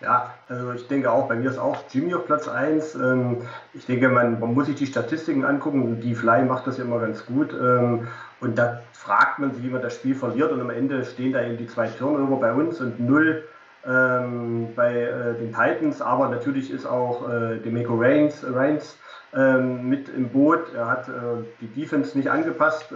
Ja, 0.02 0.34
also 0.48 0.72
ich 0.72 0.86
denke 0.88 1.10
auch, 1.10 1.26
bei 1.26 1.36
mir 1.36 1.50
ist 1.50 1.58
auch 1.58 1.78
Jimmy 1.90 2.14
auf 2.14 2.26
Platz 2.26 2.48
1. 2.48 2.94
Ähm, 2.96 3.38
ich 3.72 3.86
denke, 3.86 4.08
man, 4.08 4.38
man, 4.38 4.52
muss 4.52 4.66
sich 4.66 4.76
die 4.76 4.86
Statistiken 4.86 5.44
angucken. 5.44 6.00
Die 6.00 6.14
Fly 6.14 6.44
macht 6.44 6.66
das 6.66 6.76
ja 6.76 6.84
immer 6.84 7.00
ganz 7.00 7.24
gut. 7.24 7.54
Ähm, 7.54 8.06
und 8.40 8.58
da 8.58 8.82
fragt 8.92 9.38
man 9.38 9.54
sich, 9.54 9.64
wie 9.64 9.70
man 9.70 9.80
das 9.80 9.94
Spiel 9.94 10.14
verliert. 10.14 10.52
Und 10.52 10.60
am 10.60 10.70
Ende 10.70 11.04
stehen 11.04 11.32
da 11.32 11.42
eben 11.42 11.56
die 11.56 11.66
zwei 11.66 11.86
Turnover 11.86 12.36
bei 12.36 12.52
uns 12.52 12.80
und 12.80 13.00
null 13.00 13.44
ähm, 13.86 14.68
bei 14.76 15.02
äh, 15.02 15.34
den 15.38 15.54
Titans. 15.54 16.02
Aber 16.02 16.28
natürlich 16.28 16.70
ist 16.70 16.84
auch 16.84 17.28
äh, 17.30 17.56
Demeco 17.58 17.94
Reigns, 17.94 18.44
Reigns 18.46 18.98
mit 19.32 20.08
im 20.08 20.30
Boot. 20.30 20.72
Er 20.74 20.86
hat 20.88 21.08
äh, 21.08 21.12
die 21.60 21.66
Defense 21.66 22.16
nicht 22.16 22.30
angepasst. 22.30 22.90
Äh, 22.90 22.94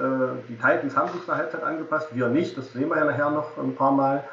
die 0.48 0.54
Titans 0.54 0.96
haben 0.96 1.12
sich 1.12 1.22
zur 1.26 1.36
Halbzeit 1.36 1.62
angepasst, 1.62 2.14
wir 2.14 2.28
nicht. 2.28 2.56
Das 2.56 2.72
sehen 2.72 2.88
wir 2.88 2.96
ja 2.96 3.04
nachher 3.04 3.30
noch 3.30 3.58
ein 3.58 3.74
paar 3.74 3.92
Mal. 3.92 4.24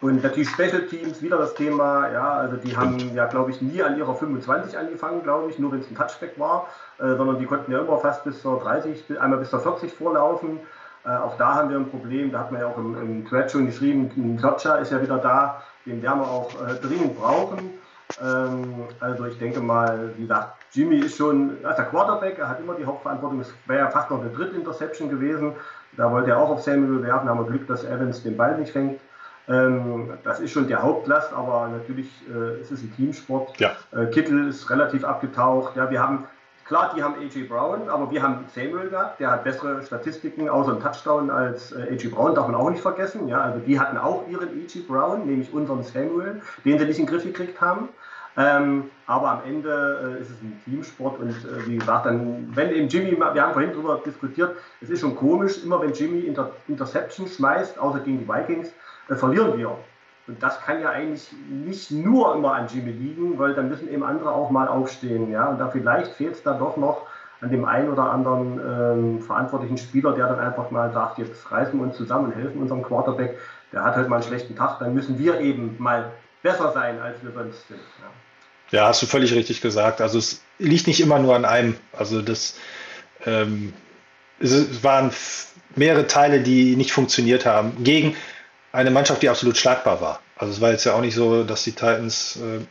Und 0.00 0.22
natürlich 0.22 0.50
Special 0.50 0.82
Teams, 0.82 1.22
wieder 1.22 1.38
das 1.38 1.54
Thema, 1.54 2.10
ja, 2.10 2.32
also 2.32 2.56
die 2.56 2.76
haben 2.76 3.14
ja, 3.14 3.26
glaube 3.26 3.50
ich, 3.50 3.62
nie 3.62 3.82
an 3.82 3.96
ihrer 3.96 4.14
25 4.14 4.76
angefangen, 4.76 5.22
glaube 5.22 5.50
ich, 5.50 5.58
nur 5.58 5.72
wenn 5.72 5.80
es 5.80 5.90
ein 5.90 5.94
Touchback 5.94 6.38
war, 6.38 6.68
äh, 6.98 7.16
sondern 7.16 7.38
die 7.38 7.46
konnten 7.46 7.72
ja 7.72 7.80
immer 7.80 7.98
fast 7.98 8.24
bis 8.24 8.42
zur 8.42 8.60
30, 8.60 9.20
einmal 9.20 9.38
bis 9.38 9.50
zur 9.50 9.60
40 9.60 9.92
vorlaufen. 9.92 10.60
Äh, 11.04 11.10
auch 11.10 11.36
da 11.36 11.54
haben 11.54 11.70
wir 11.70 11.76
ein 11.76 11.88
Problem, 11.88 12.32
da 12.32 12.40
hat 12.40 12.52
man 12.52 12.60
ja 12.60 12.66
auch 12.66 12.76
im, 12.76 13.00
im 13.00 13.28
Thread 13.28 13.50
schon 13.50 13.66
geschrieben, 13.66 14.36
Klotcher 14.38 14.78
ist 14.78 14.92
ja 14.92 15.00
wieder 15.00 15.18
da, 15.18 15.62
den 15.86 16.02
werden 16.02 16.20
wir 16.20 16.28
auch 16.28 16.50
äh, 16.54 16.74
dringend 16.74 17.18
brauchen. 17.18 17.70
Ähm, 18.22 18.84
also 19.00 19.26
ich 19.26 19.38
denke 19.38 19.60
mal, 19.60 20.12
wie 20.16 20.22
gesagt, 20.22 20.56
Jimmy 20.72 20.98
ist 20.98 21.16
schon, 21.16 21.56
als 21.64 21.76
der 21.76 21.86
Quarterback, 21.86 22.38
er 22.38 22.48
hat 22.48 22.60
immer 22.60 22.74
die 22.74 22.84
Hauptverantwortung, 22.84 23.40
es 23.40 23.54
wäre 23.66 23.80
ja 23.80 23.90
fast 23.90 24.10
noch 24.10 24.20
eine 24.20 24.30
dritte 24.30 24.56
Interception 24.56 25.08
gewesen, 25.08 25.52
da 25.96 26.10
wollte 26.10 26.30
er 26.30 26.38
auch 26.38 26.50
auf 26.50 26.62
Samuel 26.62 27.02
werfen, 27.02 27.26
da 27.26 27.34
haben 27.34 27.40
wir 27.40 27.50
Glück, 27.50 27.66
dass 27.68 27.84
Evans 27.84 28.22
den 28.22 28.36
Ball 28.36 28.58
nicht 28.58 28.72
fängt. 28.72 29.00
Ähm, 29.48 30.10
das 30.24 30.40
ist 30.40 30.52
schon 30.52 30.68
der 30.68 30.82
Hauptlast, 30.82 31.32
aber 31.32 31.68
natürlich 31.68 32.08
äh, 32.28 32.60
ist 32.60 32.70
es 32.70 32.82
ein 32.82 32.94
Teamsport. 32.96 33.58
Ja. 33.60 33.72
Äh, 33.92 34.06
Kittel 34.06 34.48
ist 34.48 34.70
relativ 34.70 35.04
abgetaucht. 35.04 35.76
Ja, 35.76 35.90
wir 35.90 36.00
haben, 36.00 36.24
klar, 36.64 36.92
die 36.96 37.02
haben 37.02 37.14
AJ 37.16 37.44
Brown, 37.48 37.88
aber 37.88 38.10
wir 38.10 38.22
haben 38.22 38.44
Samuel 38.54 38.88
gehabt, 38.88 39.20
der 39.20 39.30
hat 39.30 39.44
bessere 39.44 39.82
Statistiken, 39.82 40.48
außer 40.48 40.72
ein 40.72 40.80
Touchdown 40.80 41.30
als 41.30 41.72
äh, 41.72 41.92
AJ 41.92 42.08
Brown, 42.08 42.34
darf 42.34 42.46
man 42.46 42.56
auch 42.56 42.70
nicht 42.70 42.82
vergessen. 42.82 43.28
Ja, 43.28 43.42
also 43.42 43.58
die 43.58 43.78
hatten 43.78 43.98
auch 43.98 44.26
ihren 44.28 44.48
AJ 44.48 44.80
Brown, 44.88 45.26
nämlich 45.26 45.52
unseren 45.52 45.82
Samuel, 45.82 46.40
den 46.64 46.78
sie 46.78 46.86
nicht 46.86 46.98
in 46.98 47.06
den 47.06 47.12
Griff 47.12 47.24
gekriegt 47.24 47.60
haben. 47.60 47.90
Ähm, 48.36 48.90
aber 49.06 49.30
am 49.30 49.42
Ende 49.46 50.16
äh, 50.18 50.20
ist 50.20 50.30
es 50.30 50.42
ein 50.42 50.60
Teamsport 50.64 51.20
und 51.20 51.30
äh, 51.30 51.66
wie 51.66 51.76
gesagt, 51.76 52.06
dann, 52.06 52.48
wenn 52.56 52.70
eben 52.70 52.88
Jimmy, 52.88 53.16
wir 53.16 53.42
haben 53.42 53.52
vorhin 53.52 53.70
darüber 53.70 54.00
diskutiert, 54.04 54.56
es 54.80 54.90
ist 54.90 55.00
schon 55.00 55.14
komisch, 55.14 55.62
immer 55.62 55.80
wenn 55.80 55.92
Jimmy 55.92 56.20
Inter 56.20 56.50
Interception 56.66 57.28
schmeißt, 57.28 57.78
außer 57.78 58.00
gegen 58.00 58.18
die 58.18 58.28
Vikings, 58.28 58.72
äh, 59.08 59.14
verlieren 59.14 59.58
wir. 59.58 59.76
Und 60.26 60.42
das 60.42 60.60
kann 60.62 60.80
ja 60.80 60.90
eigentlich 60.90 61.28
nicht 61.48 61.90
nur 61.90 62.34
immer 62.34 62.54
an 62.54 62.68
Jimmy 62.72 62.92
liegen, 62.92 63.38
weil 63.38 63.54
dann 63.54 63.68
müssen 63.68 63.92
eben 63.92 64.02
andere 64.02 64.32
auch 64.32 64.50
mal 64.50 64.68
aufstehen. 64.68 65.30
Ja? 65.30 65.48
Und 65.48 65.58
da 65.58 65.68
vielleicht 65.68 66.12
fehlt 66.12 66.34
es 66.34 66.42
dann 66.42 66.58
doch 66.58 66.76
noch 66.76 67.06
an 67.40 67.50
dem 67.50 67.66
einen 67.66 67.90
oder 67.90 68.10
anderen 68.10 68.58
ähm, 68.58 69.22
verantwortlichen 69.22 69.76
Spieler, 69.76 70.12
der 70.12 70.28
dann 70.28 70.40
einfach 70.40 70.70
mal 70.70 70.90
sagt, 70.92 71.18
jetzt 71.18 71.50
reißen 71.50 71.78
wir 71.78 71.84
uns 71.86 71.96
zusammen 71.96 72.26
und 72.26 72.36
helfen 72.36 72.62
unserem 72.62 72.82
Quarterback. 72.82 73.38
Der 73.72 73.84
hat 73.84 73.96
halt 73.96 74.08
mal 74.08 74.16
einen 74.16 74.24
schlechten 74.24 74.56
Tag, 74.56 74.78
dann 74.78 74.94
müssen 74.94 75.18
wir 75.18 75.40
eben 75.40 75.76
mal 75.78 76.10
besser 76.42 76.72
sein, 76.72 77.00
als 77.00 77.22
wir 77.22 77.32
sonst 77.32 77.68
sind. 77.68 77.80
Ja, 78.70 78.78
ja 78.78 78.88
hast 78.88 79.02
du 79.02 79.06
völlig 79.06 79.34
richtig 79.34 79.60
gesagt. 79.60 80.00
Also 80.00 80.18
es 80.18 80.42
liegt 80.58 80.86
nicht 80.86 81.00
immer 81.00 81.18
nur 81.18 81.36
an 81.36 81.44
einem. 81.44 81.76
Also 81.92 82.22
das 82.22 82.56
ähm, 83.26 83.74
es 84.40 84.82
waren 84.82 85.10
mehrere 85.76 86.06
Teile, 86.06 86.40
die 86.40 86.76
nicht 86.76 86.92
funktioniert 86.92 87.46
haben. 87.46 87.84
Gegen 87.84 88.16
eine 88.74 88.90
Mannschaft, 88.90 89.22
die 89.22 89.28
absolut 89.28 89.56
schlagbar 89.56 90.00
war. 90.00 90.20
Also 90.36 90.52
es 90.52 90.60
war 90.60 90.72
jetzt 90.72 90.84
ja 90.84 90.94
auch 90.94 91.00
nicht 91.00 91.14
so, 91.14 91.44
dass 91.44 91.62
die 91.62 91.72
Titans, 91.72 92.36
äh, 92.36 92.66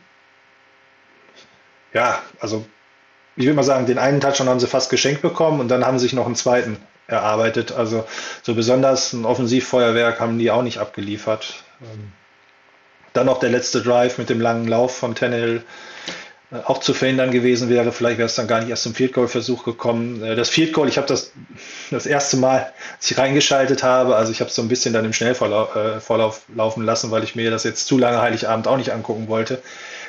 ja, 1.96 2.20
also 2.38 2.66
ich 3.36 3.46
würde 3.46 3.56
mal 3.56 3.62
sagen, 3.62 3.86
den 3.86 3.98
einen 3.98 4.20
Touchdown 4.20 4.50
haben 4.50 4.60
sie 4.60 4.66
fast 4.66 4.90
geschenkt 4.90 5.22
bekommen 5.22 5.60
und 5.60 5.68
dann 5.68 5.84
haben 5.86 5.98
sie 5.98 6.04
sich 6.04 6.12
noch 6.12 6.26
einen 6.26 6.36
zweiten 6.36 6.76
erarbeitet. 7.06 7.72
Also 7.72 8.06
so 8.42 8.54
besonders 8.54 9.14
ein 9.14 9.24
Offensivfeuerwerk 9.24 10.20
haben 10.20 10.38
die 10.38 10.50
auch 10.50 10.62
nicht 10.62 10.78
abgeliefert. 10.78 11.64
Ähm, 11.80 12.12
dann 13.14 13.26
noch 13.26 13.38
der 13.38 13.50
letzte 13.50 13.80
Drive 13.80 14.18
mit 14.18 14.28
dem 14.28 14.40
langen 14.40 14.68
Lauf 14.68 14.94
von 14.94 15.14
Tannehill 15.14 15.64
auch 16.64 16.78
zu 16.78 16.94
verhindern 16.94 17.30
gewesen 17.30 17.68
wäre. 17.68 17.92
Vielleicht 17.92 18.18
wäre 18.18 18.26
es 18.26 18.34
dann 18.34 18.46
gar 18.46 18.60
nicht 18.60 18.70
erst 18.70 18.84
zum 18.84 18.94
Field 18.94 19.12
Goal 19.12 19.28
Versuch 19.28 19.64
gekommen. 19.64 20.22
Äh, 20.22 20.36
das 20.36 20.48
Field 20.48 20.72
Goal, 20.72 20.88
ich 20.88 20.96
habe 20.96 21.06
das 21.06 21.32
das 21.90 22.06
erste 22.06 22.36
Mal, 22.36 22.72
als 22.96 23.10
ich 23.10 23.18
reingeschaltet 23.18 23.82
habe, 23.82 24.16
also 24.16 24.32
ich 24.32 24.40
habe 24.40 24.48
es 24.48 24.54
so 24.54 24.62
ein 24.62 24.68
bisschen 24.68 24.94
dann 24.94 25.04
im 25.04 25.12
Schnellvorlauf 25.12 25.76
äh, 25.76 26.56
laufen 26.56 26.84
lassen, 26.84 27.10
weil 27.10 27.24
ich 27.24 27.34
mir 27.34 27.50
das 27.50 27.64
jetzt 27.64 27.86
zu 27.86 27.98
lange 27.98 28.20
Heiligabend 28.20 28.68
auch 28.68 28.76
nicht 28.76 28.92
angucken 28.92 29.28
wollte. 29.28 29.62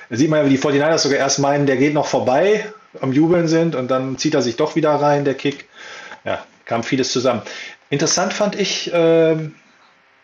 Da 0.10 0.18
sieht 0.18 0.30
man 0.30 0.40
ja, 0.40 0.46
wie 0.46 0.56
die 0.56 0.60
49ers 0.60 1.00
sogar 1.00 1.18
erst 1.18 1.40
meinen, 1.40 1.66
der 1.66 1.78
geht 1.78 1.94
noch 1.94 2.06
vorbei, 2.06 2.66
am 3.02 3.12
Jubeln 3.12 3.48
sind 3.48 3.75
und 3.75 3.90
dann 3.90 4.18
zieht 4.18 4.36
er 4.36 4.42
sich 4.42 4.56
doch 4.56 4.75
wieder 4.75 4.92
rein, 4.92 5.25
der 5.25 5.34
Kick. 5.34 5.68
Ja, 6.24 6.44
kam 6.66 6.84
vieles 6.84 7.12
zusammen. 7.12 7.42
Interessant 7.90 8.34
fand 8.34 8.56
ich, 8.56 8.94
äh, 8.94 9.36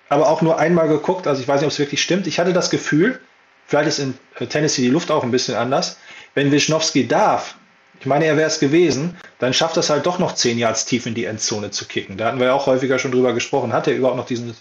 aber 0.09 0.29
auch 0.29 0.41
nur 0.41 0.59
einmal 0.59 0.87
geguckt, 0.87 1.27
also 1.27 1.41
ich 1.41 1.47
weiß 1.47 1.61
nicht, 1.61 1.67
ob 1.67 1.71
es 1.71 1.79
wirklich 1.79 2.01
stimmt. 2.01 2.27
Ich 2.27 2.39
hatte 2.39 2.53
das 2.53 2.69
Gefühl, 2.69 3.19
vielleicht 3.65 3.87
ist 3.87 3.99
in 3.99 4.13
Tennessee 4.49 4.81
die 4.81 4.89
Luft 4.89 5.09
auch 5.09 5.23
ein 5.23 5.31
bisschen 5.31 5.55
anders, 5.55 5.97
wenn 6.33 6.51
Wischnowski 6.51 7.07
darf, 7.07 7.55
ich 7.99 8.07
meine, 8.07 8.25
er 8.25 8.35
wäre 8.35 8.47
es 8.47 8.59
gewesen, 8.59 9.15
dann 9.37 9.53
schafft 9.53 9.77
das 9.77 9.91
halt 9.91 10.07
doch 10.07 10.17
noch 10.17 10.33
zehn 10.33 10.57
Yards 10.57 10.85
tief 10.85 11.05
in 11.05 11.13
die 11.13 11.25
Endzone 11.25 11.69
zu 11.69 11.85
kicken. 11.85 12.17
Da 12.17 12.25
hatten 12.25 12.39
wir 12.39 12.47
ja 12.47 12.53
auch 12.53 12.65
häufiger 12.65 12.97
schon 12.97 13.11
drüber 13.11 13.33
gesprochen. 13.33 13.73
Hat 13.73 13.87
er 13.87 13.95
überhaupt 13.95 14.17
noch 14.17 14.25
diesen, 14.25 14.55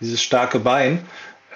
dieses 0.00 0.20
starke 0.20 0.58
Bein? 0.58 1.06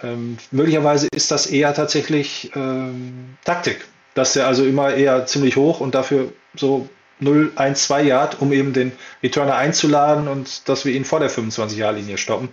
Ähm, 0.05 0.37
möglicherweise 0.53 1.09
ist 1.13 1.33
das 1.33 1.47
eher 1.47 1.75
tatsächlich 1.75 2.53
ähm, 2.55 3.37
Taktik, 3.45 3.85
dass 4.15 4.37
er 4.37 4.47
also 4.47 4.65
immer 4.65 4.95
eher 4.95 5.27
ziemlich 5.27 5.57
hoch 5.57 5.81
und 5.81 5.97
dafür 5.97 6.33
so 6.55 6.89
0, 7.19 7.53
1, 7.57 7.87
2 7.87 8.03
Yard, 8.03 8.41
um 8.41 8.53
eben 8.53 8.73
den 8.73 8.93
Returner 9.23 9.57
einzuladen 9.57 10.29
und 10.29 10.69
dass 10.69 10.85
wir 10.85 10.93
ihn 10.93 11.05
vor 11.05 11.19
der 11.19 11.31
25-Jahr-Linie 11.31 12.19
stoppen. 12.19 12.51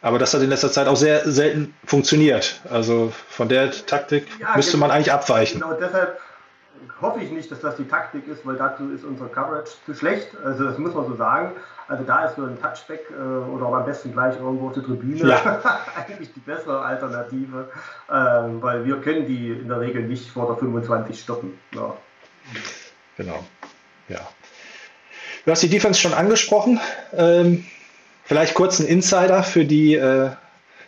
Aber 0.00 0.18
das 0.18 0.32
hat 0.32 0.42
in 0.42 0.50
letzter 0.50 0.70
Zeit 0.70 0.86
auch 0.86 0.96
sehr 0.96 1.28
selten 1.30 1.74
funktioniert. 1.84 2.60
Also 2.70 3.12
von 3.28 3.48
der 3.48 3.72
Taktik 3.72 4.26
ja, 4.40 4.54
müsste 4.54 4.72
genau, 4.72 4.86
man 4.86 4.96
eigentlich 4.96 5.12
abweichen. 5.12 5.60
Genau 5.60 5.74
deshalb 5.74 6.18
hoffe 7.00 7.20
ich 7.20 7.30
nicht, 7.30 7.50
dass 7.50 7.60
das 7.60 7.76
die 7.76 7.86
Taktik 7.86 8.26
ist, 8.28 8.46
weil 8.46 8.56
dazu 8.56 8.90
ist 8.90 9.04
unser 9.04 9.26
Coverage 9.26 9.72
zu 9.84 9.94
schlecht. 9.94 10.28
Also 10.44 10.64
das 10.64 10.78
muss 10.78 10.94
man 10.94 11.06
so 11.06 11.14
sagen. 11.14 11.52
Also 11.88 12.02
da 12.04 12.24
ist 12.26 12.36
so 12.36 12.44
ein 12.44 12.60
Touchback 12.60 13.10
äh, 13.10 13.22
oder 13.22 13.66
am 13.66 13.84
besten 13.84 14.12
gleich 14.12 14.36
irgendwo 14.36 14.68
auf 14.68 14.74
der 14.74 14.82
Tribüne 14.82 15.28
ja. 15.28 15.80
eigentlich 15.96 16.32
die 16.32 16.40
bessere 16.40 16.80
Alternative, 16.80 17.68
äh, 18.08 18.12
weil 18.12 18.84
wir 18.84 19.00
können 19.00 19.26
die 19.26 19.50
in 19.50 19.68
der 19.68 19.80
Regel 19.80 20.02
nicht 20.02 20.28
vor 20.28 20.46
der 20.46 20.56
25 20.56 21.20
stoppen. 21.20 21.58
Ja. 21.74 21.94
Genau. 23.16 23.44
Ja. 24.08 24.20
Du 25.44 25.52
hast 25.52 25.62
die 25.62 25.68
Defense 25.68 26.00
schon 26.00 26.12
angesprochen. 26.12 26.80
Ähm, 27.12 27.64
vielleicht 28.24 28.54
kurz 28.54 28.80
ein 28.80 28.86
Insider 28.86 29.44
für 29.44 29.64
die, 29.64 29.94
äh, 29.94 30.30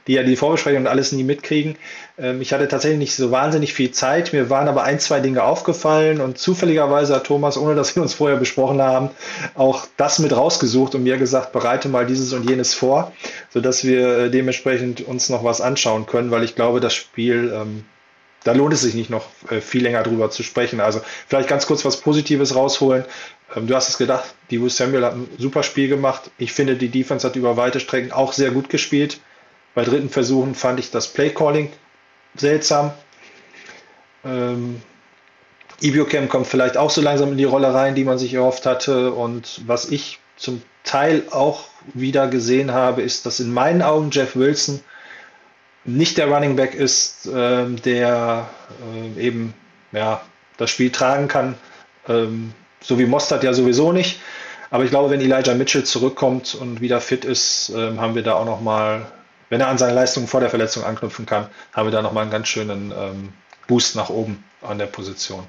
die 0.09 0.15
ja 0.15 0.23
die 0.25 0.37
Vorbesprechung 0.37 0.81
und 0.81 0.87
alles 0.89 1.13
nie 1.13 1.23
mitkriegen. 1.23 1.77
Ähm, 2.19 2.41
ich 2.41 2.53
hatte 2.53 2.67
tatsächlich 2.67 2.99
nicht 2.99 3.15
so 3.15 3.31
wahnsinnig 3.31 3.75
viel 3.75 3.93
Zeit. 3.93 4.33
Mir 4.33 4.51
waren 4.51 4.67
aber 4.67 4.83
ein, 4.83 4.99
zwei 4.99 5.21
Dinge 5.21 5.45
aufgefallen 5.45 6.21
und 6.21 6.39
zufälligerweise 6.39 7.15
hat 7.15 7.25
Thomas, 7.25 7.57
ohne 7.57 7.77
dass 7.77 7.95
wir 7.95 8.03
uns 8.03 8.15
vorher 8.15 8.39
besprochen 8.39 8.83
haben, 8.83 9.11
auch 9.55 9.87
das 9.97 10.19
mit 10.19 10.35
rausgesucht 10.35 10.95
und 10.95 11.05
mir 11.05 11.19
gesagt, 11.19 11.53
bereite 11.53 11.89
mal 11.89 12.07
dieses 12.07 12.33
und 12.33 12.49
jenes 12.49 12.75
vor, 12.75 13.13
sodass 13.51 13.85
wir 13.85 14.19
äh, 14.19 14.31
dementsprechend 14.31 15.03
uns 15.03 15.29
noch 15.29 15.45
was 15.45 15.61
anschauen 15.61 16.07
können, 16.07 16.31
weil 16.31 16.43
ich 16.43 16.57
glaube, 16.57 16.81
das 16.81 16.95
Spiel 16.95 17.53
ähm, 17.55 17.85
da 18.45 18.53
lohnt 18.53 18.73
es 18.73 18.83
sich 18.83 18.95
nicht 18.95 19.11
noch 19.11 19.27
äh, 19.51 19.61
viel 19.61 19.83
länger 19.83 20.03
drüber 20.03 20.31
zu 20.31 20.43
sprechen. 20.43 20.81
Also 20.81 21.01
vielleicht 21.27 21.49
ganz 21.49 21.67
kurz 21.67 21.85
was 21.85 21.99
Positives 21.99 22.55
rausholen. 22.55 23.05
Ähm, 23.55 23.67
du 23.67 23.75
hast 23.75 23.89
es 23.89 23.99
gedacht, 23.99 24.35
Divo 24.51 24.69
Samuel 24.69 25.05
hat 25.05 25.15
ein 25.15 25.29
super 25.39 25.63
Spiel 25.63 25.89
gemacht. 25.89 26.31
Ich 26.39 26.53
finde, 26.53 26.77
die 26.77 26.89
Defense 26.89 27.27
hat 27.27 27.37
über 27.37 27.57
weite 27.57 27.81
Strecken 27.81 28.13
auch 28.13 28.33
sehr 28.33 28.51
gut 28.51 28.69
gespielt. 28.69 29.21
Bei 29.79 29.85
dritten 29.85 30.09
Versuchen 30.09 30.57
fand 30.57 30.81
ich 30.81 30.91
das 30.91 31.07
Playcalling 31.07 31.71
seltsam. 32.35 32.91
Ähm, 34.25 34.83
Ibiocam 35.81 36.29
kommt 36.29 36.49
vielleicht 36.49 36.77
auch 36.77 36.91
so 36.91 37.01
langsam 37.01 37.31
in 37.31 37.39
die 37.39 37.45
Rolle 37.45 37.73
rein, 37.73 37.95
die 37.95 38.03
man 38.03 38.19
sich 38.19 38.35
erhofft 38.35 38.67
hatte. 38.67 39.13
Und 39.13 39.61
was 39.69 39.89
ich 39.89 40.19
zum 40.37 40.63
Teil 40.83 41.23
auch 41.31 41.67
wieder 41.95 42.27
gesehen 42.27 42.73
habe, 42.73 43.03
ist, 43.03 43.25
dass 43.25 43.39
in 43.39 43.53
meinen 43.53 43.81
Augen 43.81 44.11
Jeff 44.11 44.35
Wilson 44.35 44.81
nicht 45.85 46.19
der 46.19 46.27
Running 46.27 46.57
Back 46.57 46.75
ist, 46.75 47.27
äh, 47.27 47.67
der 47.69 48.51
äh, 49.17 49.27
eben 49.29 49.55
ja, 49.93 50.23
das 50.57 50.71
Spiel 50.71 50.91
tragen 50.91 51.29
kann, 51.29 51.55
ähm, 52.09 52.53
so 52.81 52.99
wie 52.99 53.07
Mostert 53.07 53.45
ja 53.45 53.53
sowieso 53.53 53.93
nicht. 53.93 54.19
Aber 54.71 54.83
ich 54.83 54.91
glaube, 54.91 55.11
wenn 55.11 55.21
Elijah 55.21 55.55
Mitchell 55.55 55.85
zurückkommt 55.85 56.57
und 56.57 56.81
wieder 56.81 57.01
fit 57.01 57.25
ist, 57.25 57.71
äh, 57.71 57.97
haben 57.97 58.17
wir 58.17 58.25
da 58.25 58.35
auch 58.35 58.45
noch 58.45 58.61
mal, 58.61 59.07
wenn 59.49 59.61
er 59.61 59.69
an 59.69 59.79
seine 59.79 59.95
Leistungen 59.95 60.27
vor 60.27 60.41
der 60.41 60.51
Verletzung 60.51 60.85
anknüpfen 60.85 61.27
kann, 61.27 61.49
haben 61.73 61.87
wir 61.87 61.93
da 61.93 62.03
noch 62.03 62.13
mal 62.13 62.23
einen 62.23 62.31
ganz 62.31 62.49
schönen 62.49 62.93
ähm, 62.97 63.33
Boost 63.67 63.97
nach 63.97 64.11
oben 64.11 64.45
an 64.63 64.79
der 64.79 64.87
Position. 64.87 65.47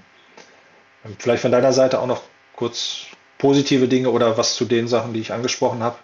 Ähm, 1.05 1.15
vielleicht 1.19 1.41
von 1.41 1.51
deiner 1.51 1.73
Seite 1.73 1.99
auch 1.99 2.07
noch 2.07 2.23
kurz 2.55 3.07
positive 3.38 3.88
Dinge 3.88 4.09
oder 4.09 4.38
was 4.38 4.55
zu 4.55 4.65
den 4.65 4.88
Sachen, 4.88 5.13
die 5.13 5.21
ich 5.21 5.33
angesprochen 5.33 5.81
habe. 5.81 5.95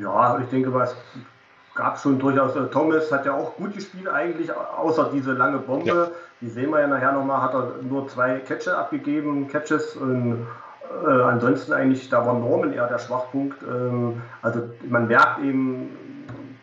Ja, 0.00 0.38
ich 0.40 0.48
denke, 0.48 0.74
was 0.74 0.96
gab 1.74 1.98
schon 1.98 2.18
durchaus. 2.18 2.56
Äh, 2.56 2.66
Thomas 2.70 3.12
hat 3.12 3.26
ja 3.26 3.34
auch 3.34 3.54
gut 3.54 3.74
gespielt 3.74 4.08
eigentlich, 4.08 4.52
außer 4.52 5.10
diese 5.12 5.32
lange 5.32 5.58
Bombe. 5.58 5.86
Ja. 5.88 6.08
Die 6.40 6.48
sehen 6.48 6.70
wir 6.70 6.80
ja 6.80 6.86
nachher 6.86 7.12
nochmal, 7.12 7.40
hat 7.40 7.54
er 7.54 7.74
nur 7.82 8.08
zwei 8.08 8.40
Catches 8.40 8.68
abgegeben, 8.68 9.48
Catches. 9.48 9.96
Und, 9.96 10.46
äh, 11.06 11.22
ansonsten 11.22 11.72
eigentlich, 11.72 12.08
da 12.08 12.26
war 12.26 12.34
Norman 12.34 12.72
eher 12.72 12.86
der 12.86 12.98
Schwachpunkt. 12.98 13.62
Ähm, 13.62 14.22
also 14.42 14.62
man 14.88 15.06
merkt 15.06 15.40
eben, 15.40 15.90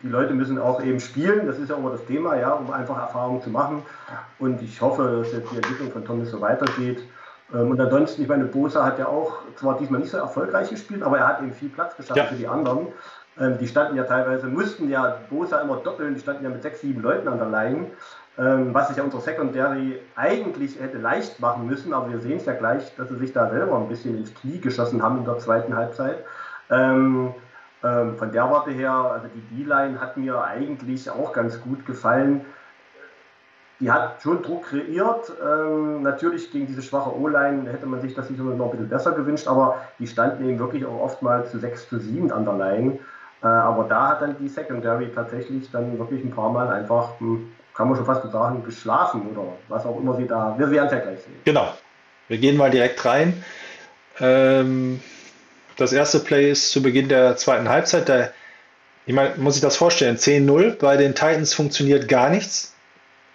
die 0.02 0.08
Leute 0.08 0.34
müssen 0.34 0.58
auch 0.58 0.82
eben 0.82 1.00
spielen, 1.00 1.46
das 1.46 1.58
ist 1.58 1.70
ja 1.70 1.76
immer 1.76 1.90
das 1.90 2.04
Thema, 2.04 2.36
ja, 2.36 2.52
um 2.52 2.70
einfach 2.70 2.98
Erfahrung 2.98 3.42
zu 3.42 3.50
machen. 3.50 3.82
Und 4.38 4.60
ich 4.62 4.80
hoffe, 4.80 5.22
dass 5.22 5.32
jetzt 5.32 5.50
die 5.50 5.56
Entwicklung 5.56 5.90
von 5.90 6.04
Thomas 6.04 6.30
so 6.30 6.40
weitergeht. 6.40 7.02
Ähm, 7.52 7.70
und 7.70 7.80
ansonsten, 7.80 8.22
ich 8.22 8.28
meine, 8.28 8.44
Bosa 8.44 8.84
hat 8.84 8.98
ja 8.98 9.06
auch 9.06 9.38
zwar 9.56 9.78
diesmal 9.78 10.00
nicht 10.00 10.10
so 10.10 10.18
erfolgreich 10.18 10.70
gespielt, 10.70 11.02
aber 11.02 11.18
er 11.18 11.28
hat 11.28 11.40
eben 11.40 11.52
viel 11.52 11.70
Platz 11.70 11.96
geschaffen 11.96 12.18
ja. 12.18 12.24
für 12.26 12.36
die 12.36 12.48
anderen. 12.48 12.88
Ähm, 13.40 13.58
die 13.58 13.66
standen 13.66 13.96
ja 13.96 14.04
teilweise, 14.04 14.46
mussten 14.46 14.88
ja 14.88 15.18
Bosa 15.30 15.60
immer 15.60 15.76
doppeln, 15.76 16.14
die 16.14 16.20
standen 16.20 16.44
ja 16.44 16.50
mit 16.50 16.62
sechs, 16.62 16.80
sieben 16.82 17.02
Leuten 17.02 17.26
an 17.28 17.38
der 17.38 17.50
ähm, 17.50 17.86
was 18.36 18.88
sich 18.88 18.96
ja 18.96 19.04
unser 19.04 19.20
Secondary 19.20 20.00
eigentlich 20.16 20.80
hätte 20.80 20.98
leicht 20.98 21.38
machen 21.38 21.66
müssen, 21.66 21.92
aber 21.92 22.10
wir 22.10 22.18
sehen 22.18 22.38
es 22.38 22.46
ja 22.46 22.54
gleich, 22.54 22.94
dass 22.96 23.08
sie 23.08 23.16
sich 23.16 23.32
da 23.32 23.48
selber 23.48 23.76
ein 23.76 23.88
bisschen 23.88 24.18
ins 24.18 24.34
Knie 24.34 24.60
geschossen 24.60 25.02
haben 25.02 25.18
in 25.18 25.24
der 25.24 25.38
zweiten 25.38 25.76
Halbzeit. 25.76 26.24
Ähm, 26.68 27.32
ähm, 27.84 28.16
von 28.16 28.32
der 28.32 28.50
Warte 28.50 28.70
her, 28.70 28.92
also 28.92 29.26
die 29.34 29.62
D-Line 29.62 30.00
hat 30.00 30.16
mir 30.16 30.42
eigentlich 30.42 31.10
auch 31.10 31.32
ganz 31.32 31.60
gut 31.60 31.84
gefallen. 31.84 32.40
Die 33.80 33.90
hat 33.90 34.22
schon 34.22 34.42
Druck 34.42 34.64
kreiert. 34.64 35.30
Ähm, 35.44 36.02
natürlich 36.02 36.50
gegen 36.50 36.66
diese 36.66 36.80
schwache 36.80 37.14
O-Line 37.14 37.70
hätte 37.70 37.86
man 37.86 38.00
sich 38.00 38.14
das 38.14 38.28
sicher 38.28 38.42
noch 38.42 38.66
ein 38.66 38.70
bisschen 38.70 38.88
besser 38.88 39.12
gewünscht, 39.12 39.46
aber 39.46 39.78
die 39.98 40.06
standen 40.06 40.48
eben 40.48 40.58
wirklich 40.58 40.86
auch 40.86 41.00
oftmals 41.00 41.50
zu 41.50 41.58
6 41.58 41.88
zu 41.90 41.98
7 41.98 42.32
an 42.32 42.46
der 42.46 42.54
Line. 42.54 42.98
Äh, 43.42 43.46
aber 43.46 43.84
da 43.84 44.08
hat 44.08 44.22
dann 44.22 44.36
die 44.38 44.48
Secondary 44.48 45.10
tatsächlich 45.12 45.70
dann 45.70 45.98
wirklich 45.98 46.24
ein 46.24 46.30
paar 46.30 46.50
Mal 46.50 46.68
einfach, 46.68 47.20
hm, 47.20 47.52
kann 47.74 47.88
man 47.88 47.96
schon 47.96 48.06
fast 48.06 48.30
sagen, 48.30 48.62
geschlafen 48.64 49.22
oder 49.30 49.44
was 49.68 49.84
auch 49.84 49.98
immer 49.98 50.16
sie 50.16 50.26
da. 50.26 50.54
Wir 50.58 50.70
werden 50.70 50.86
es 50.86 50.92
ja 50.92 50.98
gleich 51.00 51.18
sehen. 51.20 51.34
Genau. 51.44 51.72
Wir 52.28 52.38
gehen 52.38 52.56
mal 52.56 52.70
direkt 52.70 53.04
rein. 53.04 53.44
Ähm, 54.20 55.00
das 55.76 55.92
erste 55.92 56.20
Play 56.20 56.50
ist 56.50 56.70
zu 56.70 56.82
Beginn 56.82 57.08
der 57.08 57.36
zweiten 57.36 57.68
Halbzeit. 57.68 58.08
Da, 58.08 58.30
ich 59.06 59.14
meine, 59.14 59.34
muss 59.36 59.56
ich 59.56 59.62
das 59.62 59.76
vorstellen, 59.76 60.16
10-0. 60.16 60.78
Bei 60.78 60.96
den 60.96 61.14
Titans 61.14 61.52
funktioniert 61.52 62.08
gar 62.08 62.30
nichts. 62.30 62.74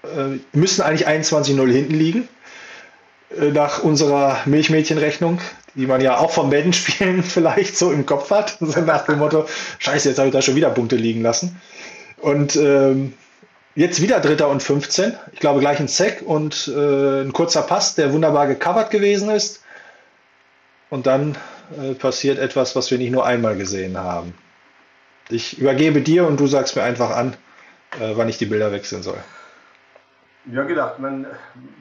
Äh, 0.04 0.39
müssen 0.54 0.82
eigentlich 0.82 1.08
21-0 1.08 1.71
hinten 1.71 1.93
liegen. 1.93 2.30
Äh, 3.38 3.52
nach 3.52 3.84
unserer 3.84 4.38
Milchmädchenrechnung 4.45 5.39
die 5.75 5.88
man 5.88 6.02
ja 6.02 6.17
auch 6.17 6.32
vom 6.32 6.49
Madden-Spielen 6.49 7.23
vielleicht 7.23 7.78
so 7.78 7.91
im 7.91 8.06
Kopf 8.06 8.32
hat. 8.32 8.62
Nach 8.86 9.06
dem 9.06 9.19
Motto, 9.19 9.45
scheiße, 9.80 10.10
jetzt 10.10 10.17
habe 10.17 10.28
ich 10.28 10.34
da 10.34 10.41
schon 10.41 10.56
wieder 10.56 10.69
Punkte 10.69 10.95
liegen 10.95 11.21
lassen. 11.21 11.60
Und 12.17 12.56
ähm, 12.56 13.13
jetzt 13.80 14.02
wieder 14.02 14.20
Dritter 14.20 14.50
und 14.50 14.62
15. 14.62 15.15
Ich 15.32 15.39
glaube 15.39 15.62
gleich 15.62 15.80
ein 15.80 15.88
Sack 15.88 16.22
und 16.22 16.68
äh, 16.68 17.22
ein 17.22 17.32
kurzer 17.32 17.62
Pass, 17.62 17.96
der 17.96 18.12
wunderbar 18.12 18.46
gecovert 18.48 18.92
gewesen 18.92 19.30
ist. 19.30 19.63
Und 20.89 21.08
dann 21.08 21.38
äh, 21.82 21.94
passiert 21.94 22.39
etwas, 22.39 22.76
was 22.76 22.92
wir 22.92 22.98
nicht 22.98 23.12
nur 23.12 23.26
einmal 23.26 23.56
gesehen 23.56 23.98
haben. 23.98 24.34
Ich 25.30 25.60
übergebe 25.60 26.02
dir 26.02 26.28
und 26.28 26.39
du 26.39 26.48
sagst 26.48 26.76
mir 26.76 26.84
einfach 26.84 27.12
an, 27.12 27.38
äh, 28.02 28.12
wann 28.15 28.28
ich 28.28 28.38
die 28.38 28.48
Bilder 28.48 28.74
wechseln 28.74 29.02
soll. 29.02 29.20
Ja, 30.52 30.63
gedacht. 30.63 31.00
Man, 31.00 31.28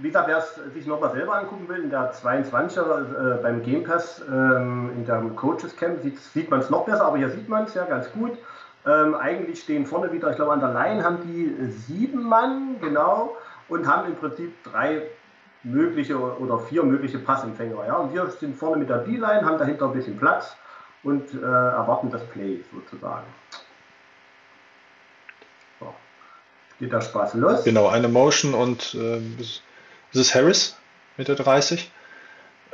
wie 0.00 0.08
gesagt, 0.08 0.28
wer 0.28 0.44
sich 0.72 0.86
nochmal 0.86 1.10
selber 1.12 1.34
angucken 1.34 1.68
will, 1.68 1.82
in 1.82 1.90
der 1.90 2.12
22er 2.14 3.38
äh, 3.38 3.42
beim 3.42 3.64
Game 3.64 3.82
Pass, 3.82 4.22
ähm, 4.28 4.90
in 4.94 5.04
der 5.04 5.20
Coaches 5.34 5.74
Camp, 5.76 6.00
sieht, 6.02 6.20
sieht 6.20 6.48
man 6.48 6.60
es 6.60 6.70
noch 6.70 6.84
besser, 6.84 7.06
aber 7.06 7.18
hier 7.18 7.30
sieht 7.30 7.48
man 7.48 7.64
es 7.64 7.74
ja 7.74 7.86
ganz 7.86 8.12
gut. 8.12 8.38
Ähm, 8.88 9.14
eigentlich 9.14 9.60
stehen 9.62 9.86
vorne 9.86 10.10
wieder, 10.12 10.30
ich 10.30 10.36
glaube, 10.36 10.52
an 10.52 10.60
der 10.60 10.72
Line 10.72 11.04
haben 11.04 11.18
die 11.22 11.70
sieben 11.70 12.22
Mann, 12.22 12.76
genau, 12.80 13.36
und 13.68 13.86
haben 13.86 14.08
im 14.08 14.16
Prinzip 14.16 14.52
drei 14.64 15.02
mögliche 15.62 16.18
oder 16.18 16.58
vier 16.58 16.82
mögliche 16.82 17.18
Passempfänger. 17.18 17.86
Ja? 17.86 17.96
Und 17.96 18.14
wir 18.14 18.26
sind 18.30 18.56
vorne 18.56 18.78
mit 18.78 18.88
der 18.88 18.98
D-Line, 18.98 19.44
haben 19.44 19.58
dahinter 19.58 19.86
ein 19.86 19.92
bisschen 19.92 20.16
Platz 20.16 20.56
und 21.02 21.34
äh, 21.34 21.36
erwarten 21.36 22.10
das 22.10 22.24
Play 22.28 22.64
sozusagen. 22.72 23.26
geht 26.78 26.92
der 26.92 27.00
Spaß 27.00 27.34
los. 27.34 27.64
Genau, 27.64 27.88
eine 27.88 28.08
Motion 28.08 28.54
und 28.54 28.94
äh, 28.94 29.18
ist 29.40 29.62
es 30.12 30.34
Harris, 30.34 30.76
Mitte 31.16 31.34
30. 31.34 31.90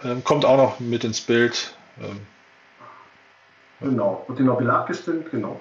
Ähm, 0.02 0.22
kommt 0.24 0.44
auch 0.44 0.56
noch 0.56 0.80
mit 0.80 1.04
ins 1.04 1.20
Bild. 1.20 1.74
Ähm, 2.00 2.20
genau, 3.80 4.24
wird 4.28 4.40
noch 4.40 4.60
wieder 4.60 4.74
abgestimmt, 4.74 5.30
genau. 5.30 5.60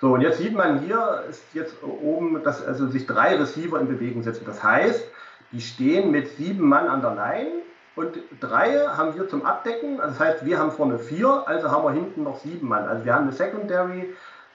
So, 0.00 0.14
und 0.14 0.22
jetzt 0.22 0.38
sieht 0.38 0.54
man 0.54 0.80
hier, 0.80 1.24
ist 1.28 1.42
jetzt 1.52 1.74
oben, 1.82 2.42
dass 2.42 2.64
also 2.66 2.88
sich 2.88 3.06
drei 3.06 3.36
Receiver 3.36 3.78
in 3.78 3.88
Bewegung 3.88 4.22
setzen. 4.22 4.44
Das 4.46 4.62
heißt, 4.62 5.04
die 5.52 5.60
stehen 5.60 6.10
mit 6.10 6.36
sieben 6.36 6.66
Mann 6.66 6.88
an 6.88 7.02
der 7.02 7.14
Line 7.14 7.50
und 7.96 8.16
drei 8.40 8.86
haben 8.86 9.14
wir 9.16 9.28
zum 9.28 9.44
Abdecken. 9.44 10.00
Also 10.00 10.18
das 10.18 10.20
heißt, 10.20 10.46
wir 10.46 10.58
haben 10.58 10.72
vorne 10.72 10.98
vier, 10.98 11.44
also 11.46 11.70
haben 11.70 11.84
wir 11.84 11.92
hinten 11.92 12.22
noch 12.22 12.40
sieben 12.40 12.68
Mann. 12.68 12.88
Also 12.88 13.04
wir 13.04 13.14
haben 13.14 13.24
eine 13.24 13.32
Secondary 13.32 14.14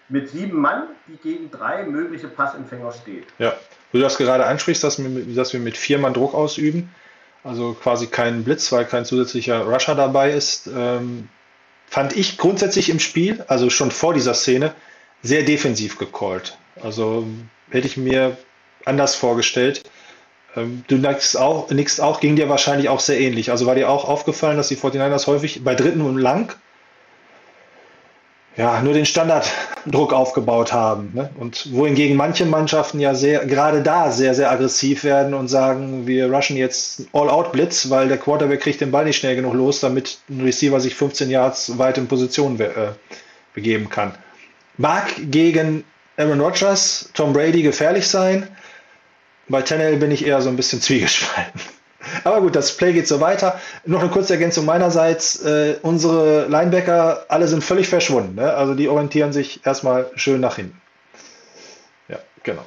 mit 0.10 0.30
sieben 0.30 0.60
Mann, 0.60 0.84
die 1.08 1.18
gegen 1.18 1.52
drei 1.52 1.84
mögliche 1.84 2.28
Passempfänger 2.28 2.92
steht. 2.92 3.26
Ja, 3.38 3.54
du 3.92 4.00
das 4.00 4.18
gerade 4.18 4.46
ansprichst, 4.46 4.84
dass 4.84 4.98
wir, 4.98 5.36
dass 5.36 5.54
wir 5.54 5.60
mit 5.60 5.78
vier 5.78 6.00
Mann 6.00 6.14
Druck 6.14 6.34
ausüben, 6.34 6.90
also 7.44 7.74
quasi 7.74 8.08
kein 8.08 8.44
Blitz, 8.44 8.72
weil 8.72 8.86
kein 8.86 9.06
zusätzlicher 9.06 9.64
Rusher 9.64 9.96
dabei 9.96 10.32
ist, 10.32 10.68
ähm, 10.68 11.30
fand 11.88 12.16
ich 12.16 12.38
grundsätzlich 12.38 12.90
im 12.90 13.00
Spiel, 13.00 13.44
also 13.48 13.70
schon 13.70 13.92
vor 13.92 14.14
dieser 14.14 14.34
Szene, 14.34 14.74
sehr 15.26 15.44
defensiv 15.44 15.98
gecallt. 15.98 16.58
Also 16.82 17.26
hätte 17.70 17.88
ich 17.88 17.98
mir 17.98 18.38
anders 18.86 19.16
vorgestellt. 19.16 19.84
Ähm, 20.56 20.84
du 20.88 20.98
nickst 20.98 21.38
auch, 21.38 21.70
nickst 21.70 22.02
auch, 22.02 22.20
ging 22.20 22.36
dir 22.36 22.50
wahrscheinlich 22.50 22.90
auch 22.90 23.00
sehr 23.00 23.20
ähnlich. 23.20 23.52
Also 23.52 23.66
war 23.66 23.76
dir 23.76 23.90
auch 23.90 24.08
aufgefallen, 24.08 24.58
dass 24.58 24.68
die 24.68 24.78
49ers 24.78 25.28
häufig 25.28 25.64
bei 25.64 25.76
dritten 25.76 26.02
und 26.02 26.18
lang 26.18 26.54
ja, 28.58 28.82
nur 28.82 28.94
den 28.94 29.06
Standarddruck 29.06 30.14
aufgebaut 30.14 30.72
haben. 30.72 31.12
Ne? 31.14 31.30
Und 31.38 31.74
wohingegen 31.74 32.16
manche 32.16 32.46
Mannschaften 32.46 33.02
ja 33.02 33.14
sehr, 33.14 33.46
gerade 33.46 33.82
da 33.82 34.12
sehr, 34.12 34.34
sehr 34.34 34.50
aggressiv 34.50 35.04
werden 35.04 35.34
und 35.34 35.50
sagen, 35.50 36.08
wir 36.08 36.32
rushen 36.32 36.56
jetzt 36.56 37.08
All-Out-Blitz, 37.12 37.90
weil 37.90 38.08
der 38.08 38.18
Quarterback 38.18 38.62
kriegt 38.62 38.80
den 38.80 38.92
Ball 38.92 39.04
nicht 39.04 39.18
schnell 39.18 39.36
genug 39.36 39.56
los, 39.56 39.82
damit 39.82 40.20
ein 40.30 40.42
Receiver 40.42 40.80
sich 40.80 40.96
15 40.96 41.30
Yards 41.30 41.78
weit 41.78 41.98
in 41.98 42.08
Position 42.08 42.58
äh, 42.60 42.70
begeben 43.54 43.90
kann. 43.90 44.14
Mag 44.78 45.14
gegen 45.32 45.84
Aaron 46.18 46.40
Rodgers, 46.40 47.10
Tom 47.14 47.34
Brady 47.34 47.62
gefährlich 47.62 48.08
sein. 48.08 48.48
Bei 49.48 49.62
Tannehill 49.62 49.98
bin 49.98 50.12
ich 50.12 50.26
eher 50.26 50.42
so 50.42 50.50
ein 50.50 50.56
bisschen 50.56 50.82
zwiegespalten. 50.82 51.62
Aber 52.24 52.42
gut, 52.42 52.56
das 52.56 52.76
Play 52.76 52.94
geht 52.94 53.08
so 53.08 53.20
weiter. 53.20 53.60
Noch 53.86 54.02
eine 54.02 54.10
kurze 54.10 54.34
Ergänzung 54.34 54.66
meinerseits. 54.66 55.44
Äh, 55.44 55.78
unsere 55.82 56.48
Linebacker, 56.48 57.26
alle 57.30 57.48
sind 57.48 57.64
völlig 57.64 57.88
verschwunden. 57.88 58.36
Ne? 58.36 58.54
Also 58.54 58.76
die 58.76 58.88
orientieren 58.90 59.34
sich 59.34 59.66
erstmal 59.66 60.10
schön 60.16 60.42
nach 60.42 60.56
hinten. 60.56 60.80
Ja, 62.08 62.18
genau. 62.44 62.66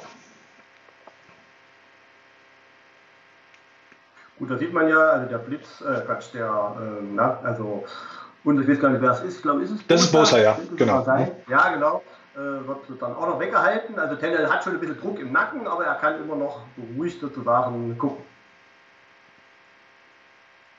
Gut, 4.38 4.50
da 4.50 4.56
sieht 4.56 4.72
man 4.72 4.88
ja, 4.88 5.10
also 5.10 5.28
der 5.28 5.38
Blitz, 5.38 5.80
äh, 5.80 6.00
Quatsch, 6.06 6.26
der, 6.32 6.76
äh, 6.80 7.02
na, 7.12 7.40
also, 7.42 7.84
und 8.44 8.60
ich 8.60 8.68
weiß 8.68 8.80
gar 8.80 8.90
nicht, 8.90 9.02
wer 9.02 9.12
es 9.12 9.20
ist, 9.22 9.36
ich 9.36 9.42
glaube, 9.42 9.62
ist 9.62 9.70
es 9.70 9.86
Das 9.86 10.02
ist 10.02 10.12
Bosa, 10.12 10.38
ja, 10.38 10.58
genau. 10.76 11.04
Ja, 11.48 11.70
genau. 11.72 12.02
Äh, 12.34 12.66
wird 12.68 13.02
dann 13.02 13.16
auch 13.16 13.26
noch 13.26 13.40
weggehalten. 13.40 13.98
Also 13.98 14.14
Tennell 14.14 14.48
hat 14.48 14.62
schon 14.62 14.74
ein 14.74 14.80
bisschen 14.80 15.00
Druck 15.00 15.18
im 15.18 15.32
Nacken, 15.32 15.66
aber 15.66 15.84
er 15.84 15.96
kann 15.96 16.22
immer 16.22 16.36
noch 16.36 16.60
beruhigt 16.76 17.20
sozusagen 17.20 17.98
gucken. 17.98 18.24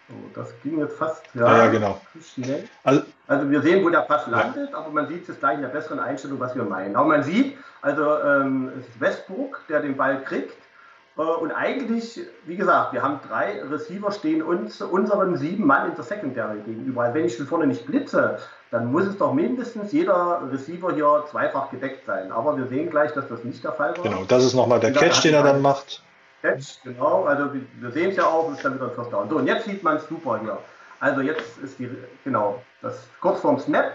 So, 0.08 0.16
das 0.34 0.54
ging 0.64 0.80
jetzt 0.80 0.98
fast 0.98 1.24
Ja, 1.34 1.58
ja, 1.58 1.68
genau. 1.68 2.00
schnell. 2.34 2.68
Also, 2.84 3.04
Also 3.28 3.50
wir 3.52 3.62
sehen, 3.62 3.84
wo 3.84 3.90
der 3.90 4.00
Pass 4.00 4.26
landet, 4.28 4.74
aber 4.74 4.90
man 4.90 5.08
sieht 5.08 5.28
es 5.28 5.38
gleich 5.40 5.56
in 5.56 5.62
der 5.62 5.68
besseren 5.70 6.00
Einstellung, 6.00 6.40
was 6.40 6.56
wir 6.56 6.64
meinen. 6.64 6.96
Aber 6.96 7.10
man 7.10 7.24
sieht, 7.24 7.58
also 7.82 8.20
ähm, 8.24 8.72
es 8.80 8.88
ist 8.88 9.00
Westbrook, 9.00 9.62
der 9.68 9.82
den 9.82 9.98
Ball 9.98 10.24
kriegt. 10.24 10.58
Äh, 11.20 11.22
und 11.22 11.52
eigentlich, 11.52 12.22
wie 12.46 12.56
gesagt, 12.56 12.94
wir 12.94 13.04
haben 13.04 13.20
drei 13.28 13.62
Receiver 13.64 14.12
stehen 14.12 14.42
uns 14.42 14.82
unseren 14.82 15.36
sieben 15.36 15.68
Mann 15.68 15.90
in 15.90 15.96
der 15.96 16.04
Secondary 16.04 16.60
gegenüber. 16.66 17.04
Also 17.04 17.16
wenn 17.16 17.26
ich 17.26 17.38
von 17.38 17.46
vorne 17.46 17.68
nicht 17.68 17.86
blitze, 17.86 18.40
dann 18.72 18.92
muss 18.92 19.06
es 19.06 19.18
doch 19.18 19.34
mindestens 19.34 19.92
jeder 19.92 20.42
Receiver 20.52 20.94
hier 20.94 21.26
zweifach 21.30 21.70
gedeckt 21.70 22.06
sein. 22.06 22.32
Aber 22.32 22.58
wir 22.58 22.68
sehen 22.68 22.90
gleich, 22.90 23.12
dass 23.12 23.28
das 23.28 23.44
nicht 23.44 23.64
der 23.64 23.74
Fall 23.74 23.98
war. 23.98 24.04
genau, 24.04 24.24
das 24.24 24.46
ist 24.46 24.54
nochmal 24.54 24.80
der 24.80 24.94
Catch, 24.94 25.24
den 25.24 25.34
er 25.34 25.44
dann 25.44 25.62
macht. 25.62 26.02
Catch, 26.42 26.82
genau, 26.84 27.26
also 27.26 27.54
wir, 27.54 27.62
wir 27.82 27.92
sehen 27.92 28.12
es 28.12 28.16
ja 28.16 28.26
auch, 28.26 28.52
ist 28.54 28.64
dann 28.64 28.76
wieder 28.76 28.86
ein 28.86 28.96
First 28.96 29.12
Down. 29.12 29.30
So, 29.30 29.38
und 29.38 29.48
jetzt 29.48 29.66
sieht 29.66 29.84
man 29.84 29.98
es 29.98 30.08
super 30.08 30.40
hier. 30.42 30.58
Also 31.02 31.22
jetzt 31.22 31.58
ist 31.58 31.80
die, 31.80 31.90
genau, 32.24 32.62
das 32.82 33.08
kurz 33.20 33.42
vorm 33.42 33.60
Snap 33.60 33.92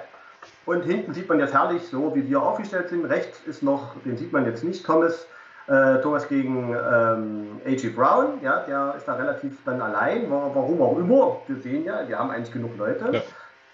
und 0.67 0.83
hinten 0.83 1.15
sieht 1.15 1.29
man 1.29 1.39
jetzt 1.41 1.55
herrlich, 1.55 1.83
so 1.91 2.15
wie 2.15 2.29
wir 2.29 2.43
aufgestellt 2.43 2.91
sind. 2.91 3.07
Rechts 3.07 3.41
ist 3.47 3.63
noch, 3.63 3.95
den 4.05 4.19
sieht 4.19 4.33
man 4.33 4.45
jetzt 4.45 4.63
nicht, 4.63 4.85
Thomas, 4.85 5.27
äh, 5.67 6.01
Thomas 6.03 6.29
gegen 6.29 6.75
ähm, 6.75 7.61
A.G. 7.67 7.89
Brown, 7.91 8.39
ja, 8.43 8.61
der 8.69 8.95
ist 8.97 9.07
da 9.09 9.15
relativ 9.15 9.53
dann 9.65 9.81
allein, 9.81 10.31
wa- 10.31 10.51
warum 10.53 10.83
auch 10.83 10.99
immer. 10.99 11.41
Wir 11.47 11.57
sehen 11.63 11.85
ja, 11.85 12.07
wir 12.07 12.19
haben 12.19 12.31
eigentlich 12.31 12.53
genug 12.53 12.77
Leute. 12.77 13.23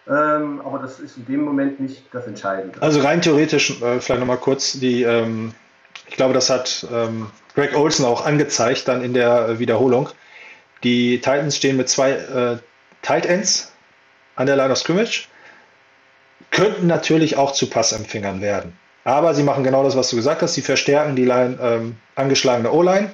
Ähm, 0.08 0.60
aber 0.64 0.78
das 0.78 0.98
ist 1.00 1.16
in 1.18 1.26
dem 1.26 1.42
Moment 1.44 1.78
nicht 1.80 2.04
das 2.12 2.26
Entscheidende. 2.26 2.80
Also 2.80 3.00
rein 3.00 3.20
theoretisch, 3.20 3.82
äh, 3.82 4.00
vielleicht 4.00 4.20
nochmal 4.20 4.38
kurz, 4.38 4.72
die, 4.72 5.02
ähm, 5.02 5.52
ich 6.08 6.16
glaube, 6.16 6.32
das 6.34 6.48
hat 6.50 6.86
ähm, 6.92 7.26
Greg 7.54 7.76
Olson 7.76 8.06
auch 8.06 8.24
angezeigt 8.24 8.88
dann 8.88 9.02
in 9.02 9.12
der 9.14 9.58
Wiederholung. 9.58 10.08
Die 10.84 11.18
Titans 11.18 11.56
stehen 11.56 11.76
mit 11.76 11.88
zwei 11.88 12.12
äh, 12.12 12.56
Tight 13.02 13.26
Ends 13.26 13.72
an 14.36 14.46
der 14.46 14.56
Line 14.56 14.72
of 14.72 14.78
Scrimmage, 14.78 15.28
könnten 16.50 16.86
natürlich 16.86 17.36
auch 17.36 17.52
zu 17.52 17.68
Passempfängern 17.68 18.40
werden. 18.40 18.76
Aber 19.04 19.34
sie 19.34 19.42
machen 19.42 19.64
genau 19.64 19.82
das, 19.82 19.96
was 19.96 20.10
du 20.10 20.16
gesagt 20.16 20.42
hast. 20.42 20.54
Sie 20.54 20.62
verstärken 20.62 21.16
die 21.16 21.24
Line, 21.24 21.58
ähm, 21.60 21.96
angeschlagene 22.16 22.70
O-Line. 22.70 23.10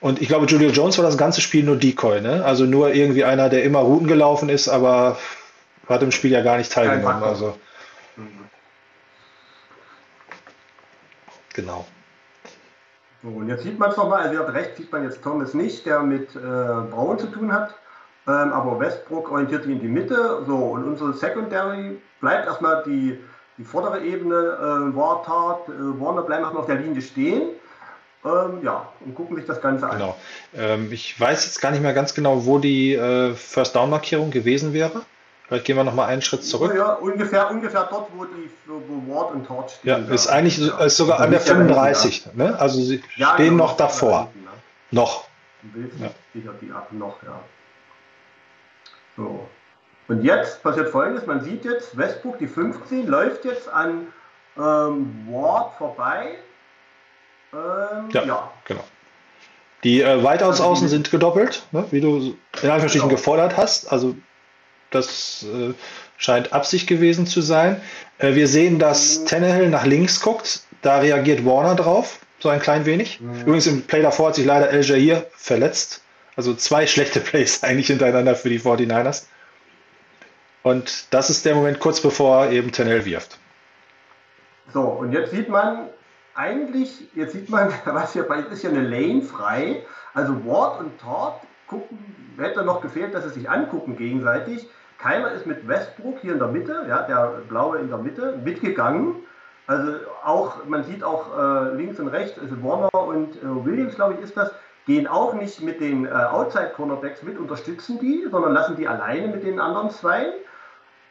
Und 0.00 0.20
ich 0.20 0.28
glaube, 0.28 0.46
Julio 0.46 0.70
Jones 0.70 0.98
war 0.98 1.04
das 1.04 1.16
ganze 1.16 1.40
Spiel 1.40 1.62
nur 1.64 1.76
Decoy, 1.76 2.20
ne? 2.20 2.44
Also 2.44 2.64
nur 2.64 2.92
irgendwie 2.92 3.24
einer, 3.24 3.48
der 3.48 3.62
immer 3.62 3.80
Routen 3.80 4.08
gelaufen 4.08 4.48
ist, 4.48 4.68
aber 4.68 5.16
hat 5.88 6.02
im 6.02 6.10
Spiel 6.10 6.32
ja 6.32 6.42
gar 6.42 6.56
nicht 6.56 6.72
teilgenommen. 6.72 7.22
Also 7.22 7.56
Mhm. 8.16 8.46
genau. 11.54 11.86
So, 13.22 13.28
und 13.28 13.48
jetzt 13.48 13.62
sieht 13.62 13.78
man 13.78 13.90
es 13.90 13.96
nochmal, 13.96 14.22
also 14.22 14.32
hier 14.32 14.52
rechts 14.52 14.76
sieht 14.78 14.90
man 14.90 15.04
jetzt 15.04 15.22
Thomas 15.22 15.54
nicht, 15.54 15.86
der 15.86 16.00
mit 16.00 16.34
äh, 16.34 16.38
Braun 16.40 17.18
zu 17.18 17.26
tun 17.28 17.52
hat. 17.52 17.74
Ähm, 18.26 18.52
aber 18.52 18.78
Westbrook 18.80 19.30
orientiert 19.30 19.62
sich 19.64 19.72
in 19.72 19.80
die 19.80 19.88
Mitte. 19.88 20.42
So, 20.46 20.56
und 20.56 20.84
unsere 20.84 21.12
Secondary 21.14 21.98
bleibt 22.20 22.46
erstmal 22.46 22.82
die, 22.84 23.18
die 23.58 23.64
vordere 23.64 24.00
Ebene. 24.02 24.34
Äh, 24.34 24.96
Wartard, 24.96 25.68
äh, 25.68 25.72
Warner 26.00 26.22
bleiben 26.22 26.42
erstmal 26.42 26.62
auf 26.62 26.68
der 26.68 26.76
Linie 26.76 27.02
stehen. 27.02 27.50
Ähm, 28.24 28.60
ja, 28.62 28.88
und 29.00 29.14
gucken 29.16 29.36
sich 29.36 29.46
das 29.46 29.60
Ganze 29.60 29.88
an. 29.88 29.98
Genau. 29.98 30.16
Ähm, 30.56 30.92
ich 30.92 31.18
weiß 31.18 31.44
jetzt 31.44 31.60
gar 31.60 31.72
nicht 31.72 31.82
mehr 31.82 31.92
ganz 31.92 32.14
genau, 32.14 32.46
wo 32.46 32.58
die 32.58 32.94
äh, 32.94 33.34
First 33.34 33.74
Down 33.74 33.90
Markierung 33.90 34.30
gewesen 34.30 34.72
wäre. 34.72 35.02
Vielleicht 35.48 35.64
gehen 35.66 35.76
wir 35.76 35.82
noch 35.84 35.94
mal 35.94 36.06
einen 36.06 36.22
Schritt 36.22 36.44
zurück. 36.44 36.72
Ja, 36.74 36.94
ungefähr, 36.94 37.50
ungefähr 37.50 37.82
dort, 37.90 38.08
wo 38.16 38.24
die 38.24 38.48
wo 38.66 39.12
Ward 39.14 39.32
und 39.34 39.46
Todd 39.46 39.76
Ja, 39.82 39.96
stehen. 39.98 40.12
ist 40.14 40.28
eigentlich 40.28 40.56
Ja. 40.58 40.78
ist 40.84 40.96
sogar 40.96 41.18
an 41.18 41.30
der 41.32 41.40
nicht 41.40 41.48
hinten, 41.48 41.68
35. 41.68 42.26
Ne? 42.34 42.58
Also 42.58 42.80
sie 42.80 43.02
Ja, 43.16 43.28
Ja, 43.30 43.34
stehen 43.34 43.50
genau, 43.50 43.64
noch 43.66 43.76
davor. 43.76 44.28
hinten, 44.32 44.44
ne? 44.44 44.50
Noch. 44.92 45.24
Ja. 46.00 46.10
sicher 46.32 46.54
die 46.60 46.70
ab 46.72 46.88
noch, 46.92 47.22
ja. 47.24 47.40
So. 49.16 49.46
Und 50.12 50.24
jetzt 50.24 50.62
passiert 50.62 50.88
folgendes: 50.90 51.26
Man 51.26 51.42
sieht 51.42 51.64
jetzt, 51.64 51.96
Westbrook, 51.96 52.38
die 52.38 52.46
15, 52.46 53.06
läuft 53.06 53.44
jetzt 53.44 53.68
an 53.68 54.08
ähm, 54.58 55.26
Ward 55.30 55.72
vorbei. 55.78 56.36
Ähm, 57.52 58.10
Ja. 58.12 58.24
ja. 58.24 58.52
Genau. 58.66 58.84
Die 59.84 60.00
äh, 60.02 60.22
Weitouts 60.22 60.60
außen 60.60 60.86
sind 60.88 61.10
gedoppelt, 61.10 61.64
ne? 61.72 61.84
wie 61.90 62.00
du 62.00 62.36
in 62.62 62.70
Anführungsstrichen 62.70 63.08
Genau. 63.08 63.18
gefordert 63.18 63.56
hast. 63.56 63.90
Also 63.90 64.14
das 64.90 65.44
äh, 65.44 65.72
scheint 66.18 66.52
Absicht 66.52 66.86
gewesen 66.86 67.26
zu 67.26 67.40
sein. 67.40 67.80
Äh, 68.18 68.34
wir 68.34 68.46
sehen, 68.46 68.78
dass 68.78 69.20
Mhm. 69.20 69.26
Tannehill 69.26 69.68
nach 69.70 69.84
links 69.84 70.20
guckt. 70.20 70.60
Da 70.82 70.98
reagiert 70.98 71.44
Warner 71.44 71.74
drauf, 71.74 72.18
so 72.38 72.48
ein 72.48 72.60
klein 72.60 72.84
wenig. 72.86 73.20
Mhm. 73.20 73.40
Übrigens 73.42 73.66
im 73.66 73.82
Play 73.82 74.02
davor 74.02 74.28
hat 74.28 74.34
sich 74.36 74.44
leider 74.44 74.68
El 74.70 74.84
Jair 74.84 75.26
verletzt. 75.32 76.02
Also 76.36 76.54
zwei 76.54 76.86
schlechte 76.86 77.20
Plays 77.28 77.62
eigentlich 77.64 77.88
hintereinander 77.88 78.36
für 78.36 78.50
die 78.50 78.60
49ers. 78.60 79.24
Und 80.62 81.12
das 81.12 81.30
ist 81.30 81.44
der 81.44 81.54
Moment 81.54 81.80
kurz 81.80 82.00
bevor 82.00 82.50
eben 82.50 82.70
Tannehill 82.72 83.04
wirft. 83.04 83.38
So, 84.72 84.82
und 84.82 85.12
jetzt 85.12 85.32
sieht 85.32 85.48
man 85.48 85.88
eigentlich, 86.34 87.08
jetzt 87.14 87.32
sieht 87.32 87.50
man, 87.50 87.72
was 87.84 88.12
hier 88.12 88.22
bei 88.22 88.40
ist 88.40 88.60
hier 88.60 88.70
eine 88.70 88.82
Lane 88.82 89.22
frei. 89.22 89.84
Also 90.14 90.44
Ward 90.46 90.80
und 90.80 91.00
Todd 91.00 91.34
gucken, 91.66 91.98
hätte 92.38 92.64
noch 92.64 92.80
gefehlt, 92.80 93.14
dass 93.14 93.24
sie 93.24 93.30
sich 93.30 93.50
angucken 93.50 93.96
gegenseitig. 93.96 94.68
Keiner 94.98 95.32
ist 95.32 95.46
mit 95.46 95.66
Westbrook 95.66 96.20
hier 96.20 96.34
in 96.34 96.38
der 96.38 96.48
Mitte, 96.48 96.86
ja, 96.88 97.02
der 97.02 97.40
blaue 97.48 97.78
in 97.78 97.88
der 97.88 97.98
Mitte, 97.98 98.38
mitgegangen. 98.44 99.16
Also 99.66 99.94
auch, 100.24 100.64
man 100.66 100.84
sieht 100.84 101.02
auch 101.02 101.26
äh, 101.36 101.74
links 101.74 101.98
und 101.98 102.08
rechts, 102.08 102.38
also 102.38 102.62
Warner 102.62 102.92
und 102.94 103.36
äh, 103.36 103.64
Williams, 103.64 103.94
glaube 103.94 104.14
ich, 104.14 104.20
ist 104.20 104.36
das, 104.36 104.50
gehen 104.86 105.06
auch 105.06 105.34
nicht 105.34 105.60
mit 105.60 105.80
den 105.80 106.06
äh, 106.06 106.10
Outside-Cornerbacks 106.10 107.22
mit, 107.22 107.38
unterstützen 107.38 107.98
die, 108.00 108.26
sondern 108.30 108.52
lassen 108.52 108.76
die 108.76 108.88
alleine 108.88 109.28
mit 109.28 109.44
den 109.44 109.60
anderen 109.60 109.90
zwei 109.90 110.32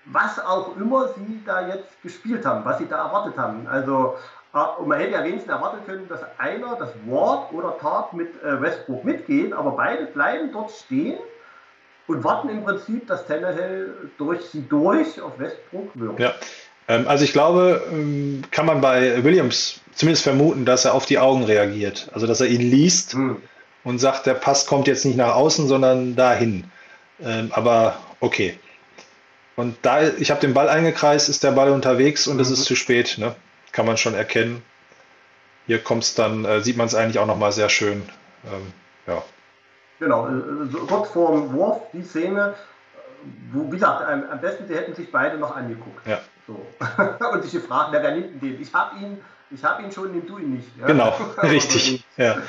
was 0.06 0.40
auch 0.40 0.76
immer 0.78 1.10
sie 1.10 1.42
da 1.46 1.68
jetzt 1.68 2.02
gespielt 2.02 2.46
haben, 2.46 2.66
was 2.66 2.80
sie 2.80 2.88
da 2.88 3.06
erwartet 3.06 3.38
haben. 3.38 3.68
Also, 3.68 4.16
äh, 4.54 4.58
und 4.80 4.88
man 4.88 5.00
hätte 5.00 5.12
ja 5.14 5.24
wenigstens 5.24 5.52
erwarten 5.52 5.86
können, 5.86 6.08
dass 6.08 6.22
einer, 6.38 6.76
das 6.76 6.90
Ward 7.06 7.54
oder 7.54 7.78
Tat 7.78 8.14
mit 8.14 8.30
äh, 8.44 8.62
Westbrook 8.62 9.04
mitgeht, 9.04 9.54
aber 9.54 9.72
beide 9.72 10.06
bleiben 10.06 10.52
dort 10.52 10.72
stehen 10.72 11.20
und 12.08 12.24
warten 12.24 12.50
im 12.50 12.64
Prinzip, 12.64 13.08
dass 13.08 13.26
Tannehill 13.28 14.12
durch 14.18 14.42
sie 14.46 14.68
durch 14.68 15.22
auf 15.22 15.38
Westbrook 15.38 15.92
wirkt. 15.94 16.20
Ja. 16.20 16.34
Ähm, 16.88 17.08
also 17.08 17.24
ich 17.24 17.32
glaube, 17.32 17.84
ähm, 17.92 18.42
kann 18.52 18.66
man 18.66 18.82
bei 18.82 19.24
Williams 19.24 19.82
zumindest 19.94 20.24
vermuten, 20.24 20.66
dass 20.66 20.86
er 20.86 20.94
auf 20.94 21.06
die 21.06 21.20
Augen 21.20 21.44
reagiert. 21.44 22.10
Also 22.14 22.28
dass 22.28 22.42
er 22.42 22.48
ihn 22.48 22.62
liest 22.62 23.14
Hm. 23.14 23.38
und 23.84 24.00
sagt, 24.00 24.26
der 24.26 24.34
Pass 24.34 24.66
kommt 24.66 24.88
jetzt 24.88 25.06
nicht 25.06 25.18
nach 25.18 25.36
außen, 25.36 25.68
sondern 25.68 26.16
dahin. 26.16 26.66
Ähm, 27.24 27.52
aber 27.54 27.98
okay. 28.20 28.58
Und 29.62 29.78
da 29.84 30.02
ich 30.02 30.32
habe 30.32 30.42
den 30.42 30.56
Ball 30.56 30.70
eingekreist, 30.70 31.30
ist 31.30 31.44
der 31.44 31.52
Ball 31.52 31.70
unterwegs 31.72 32.26
und 32.26 32.40
es 32.40 32.48
Mhm. 32.48 32.54
ist 32.56 32.66
zu 32.66 32.76
spät. 32.76 33.18
Ne? 33.20 33.36
kann 33.72 33.86
man 33.86 33.96
schon 33.96 34.16
erkennen. 34.16 34.64
Hier 35.68 35.82
kommt's 35.82 36.16
dann, 36.16 36.44
äh, 36.44 36.60
sieht 36.62 36.76
man 36.76 36.88
es 36.88 36.96
eigentlich 36.96 37.20
auch 37.20 37.28
nochmal 37.28 37.52
sehr 37.54 37.70
schön. 37.70 38.02
Ähm, 38.46 38.74
ja. 39.08 39.24
Genau, 40.00 40.28
äh, 40.28 40.68
so 40.70 40.80
kurz 40.80 41.12
vor 41.12 41.32
dem 41.32 41.54
Wurf, 41.54 41.84
die 41.94 42.02
Szene, 42.02 42.56
wo, 43.54 43.68
wie 43.72 43.78
gesagt, 43.78 44.02
am, 44.02 44.42
besten, 44.42 44.68
sie 44.68 44.76
hätten 44.76 44.96
sich 44.96 45.12
beide 45.12 45.38
noch 45.38 45.56
angeguckt. 45.56 46.06
Ja. 46.06 46.20
So. 46.48 46.66
Und 47.32 47.44
sich 47.44 47.54
gefragt, 47.54 47.90
wer 47.92 48.02
wer 48.04 48.12
nimmt 48.16 48.34
denn 48.34 48.40
den? 48.42 48.62
Ich 48.62 48.74
habe 48.74 48.98
ihn, 48.98 49.22
ich 49.52 49.64
habe 49.64 49.84
ihn 49.84 49.92
schon, 49.92 50.12
nimm 50.12 50.26
du 50.26 50.38
ihn 50.40 50.56
nicht. 50.56 50.68
Ja? 50.80 50.88
Genau, 50.88 51.16
Also, 51.38 51.54
richtig. 51.54 52.04
Ja. 52.18 52.40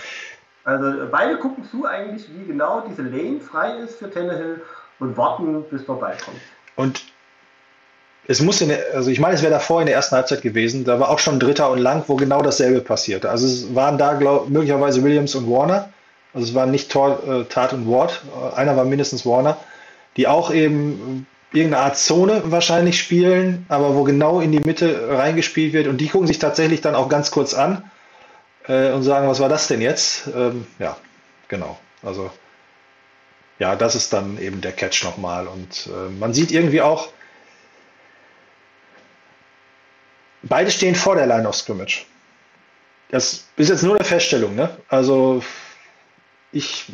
Also 0.64 1.02
äh, 1.02 1.06
beide 1.10 1.36
gucken 1.38 1.64
zu 1.70 1.86
eigentlich, 1.86 2.26
wie 2.34 2.46
genau 2.46 2.80
diese 2.88 3.02
Lane 3.02 3.40
frei 3.40 3.76
ist 3.76 3.98
für 3.98 4.10
Tannehill 4.10 4.62
und 4.98 5.16
warten, 5.16 5.62
bis 5.70 5.84
der 5.86 5.92
Ball 5.92 6.16
kommt. 6.24 6.40
Und 6.82 7.02
es 8.26 8.40
muss 8.40 8.60
in 8.60 8.68
der, 8.68 8.94
also 8.94 9.10
ich 9.10 9.20
meine, 9.20 9.34
es 9.34 9.42
wäre 9.42 9.52
davor 9.52 9.80
in 9.80 9.86
der 9.86 9.94
ersten 9.94 10.16
Halbzeit 10.16 10.42
gewesen, 10.42 10.84
da 10.84 10.98
war 10.98 11.10
auch 11.10 11.20
schon 11.20 11.38
Dritter 11.38 11.70
und 11.70 11.78
Lang, 11.78 12.02
wo 12.08 12.16
genau 12.16 12.42
dasselbe 12.42 12.80
passierte. 12.80 13.30
Also 13.30 13.46
es 13.46 13.74
waren 13.74 13.98
da 13.98 14.14
glaub, 14.14 14.48
möglicherweise 14.48 15.02
Williams 15.02 15.34
und 15.36 15.48
Warner, 15.48 15.90
also 16.34 16.48
es 16.48 16.54
waren 16.54 16.72
nicht 16.72 16.90
Tor, 16.90 17.22
äh, 17.26 17.44
Tat 17.44 17.72
und 17.72 17.88
Ward, 17.88 18.22
äh, 18.34 18.56
einer 18.56 18.76
war 18.76 18.84
mindestens 18.84 19.24
Warner, 19.24 19.56
die 20.16 20.26
auch 20.26 20.52
eben 20.52 21.26
irgendeine 21.52 21.84
Art 21.84 21.96
Zone 21.96 22.42
wahrscheinlich 22.46 22.98
spielen, 22.98 23.64
aber 23.68 23.94
wo 23.94 24.02
genau 24.02 24.40
in 24.40 24.50
die 24.50 24.60
Mitte 24.60 25.08
reingespielt 25.08 25.72
wird 25.72 25.86
und 25.86 25.98
die 25.98 26.08
gucken 26.08 26.26
sich 26.26 26.38
tatsächlich 26.38 26.80
dann 26.80 26.96
auch 26.96 27.08
ganz 27.08 27.30
kurz 27.30 27.54
an 27.54 27.90
äh, 28.66 28.90
und 28.90 29.04
sagen, 29.04 29.28
was 29.28 29.38
war 29.40 29.48
das 29.48 29.68
denn 29.68 29.80
jetzt? 29.80 30.28
Ähm, 30.34 30.66
ja, 30.78 30.96
genau. 31.48 31.78
Also 32.02 32.30
ja, 33.62 33.76
das 33.76 33.94
ist 33.94 34.12
dann 34.12 34.38
eben 34.38 34.60
der 34.60 34.72
Catch 34.72 35.04
nochmal 35.04 35.46
und 35.46 35.86
äh, 35.86 36.10
man 36.18 36.34
sieht 36.34 36.50
irgendwie 36.50 36.82
auch, 36.82 37.08
Beide 40.42 40.70
stehen 40.70 40.94
vor 40.94 41.14
der 41.14 41.26
Line 41.26 41.48
of 41.48 41.54
Scrimmage. 41.54 42.04
Das 43.10 43.44
ist 43.56 43.68
jetzt 43.68 43.82
nur 43.82 43.94
eine 43.94 44.04
Feststellung, 44.04 44.54
ne? 44.54 44.76
Also 44.88 45.42
ich 46.50 46.86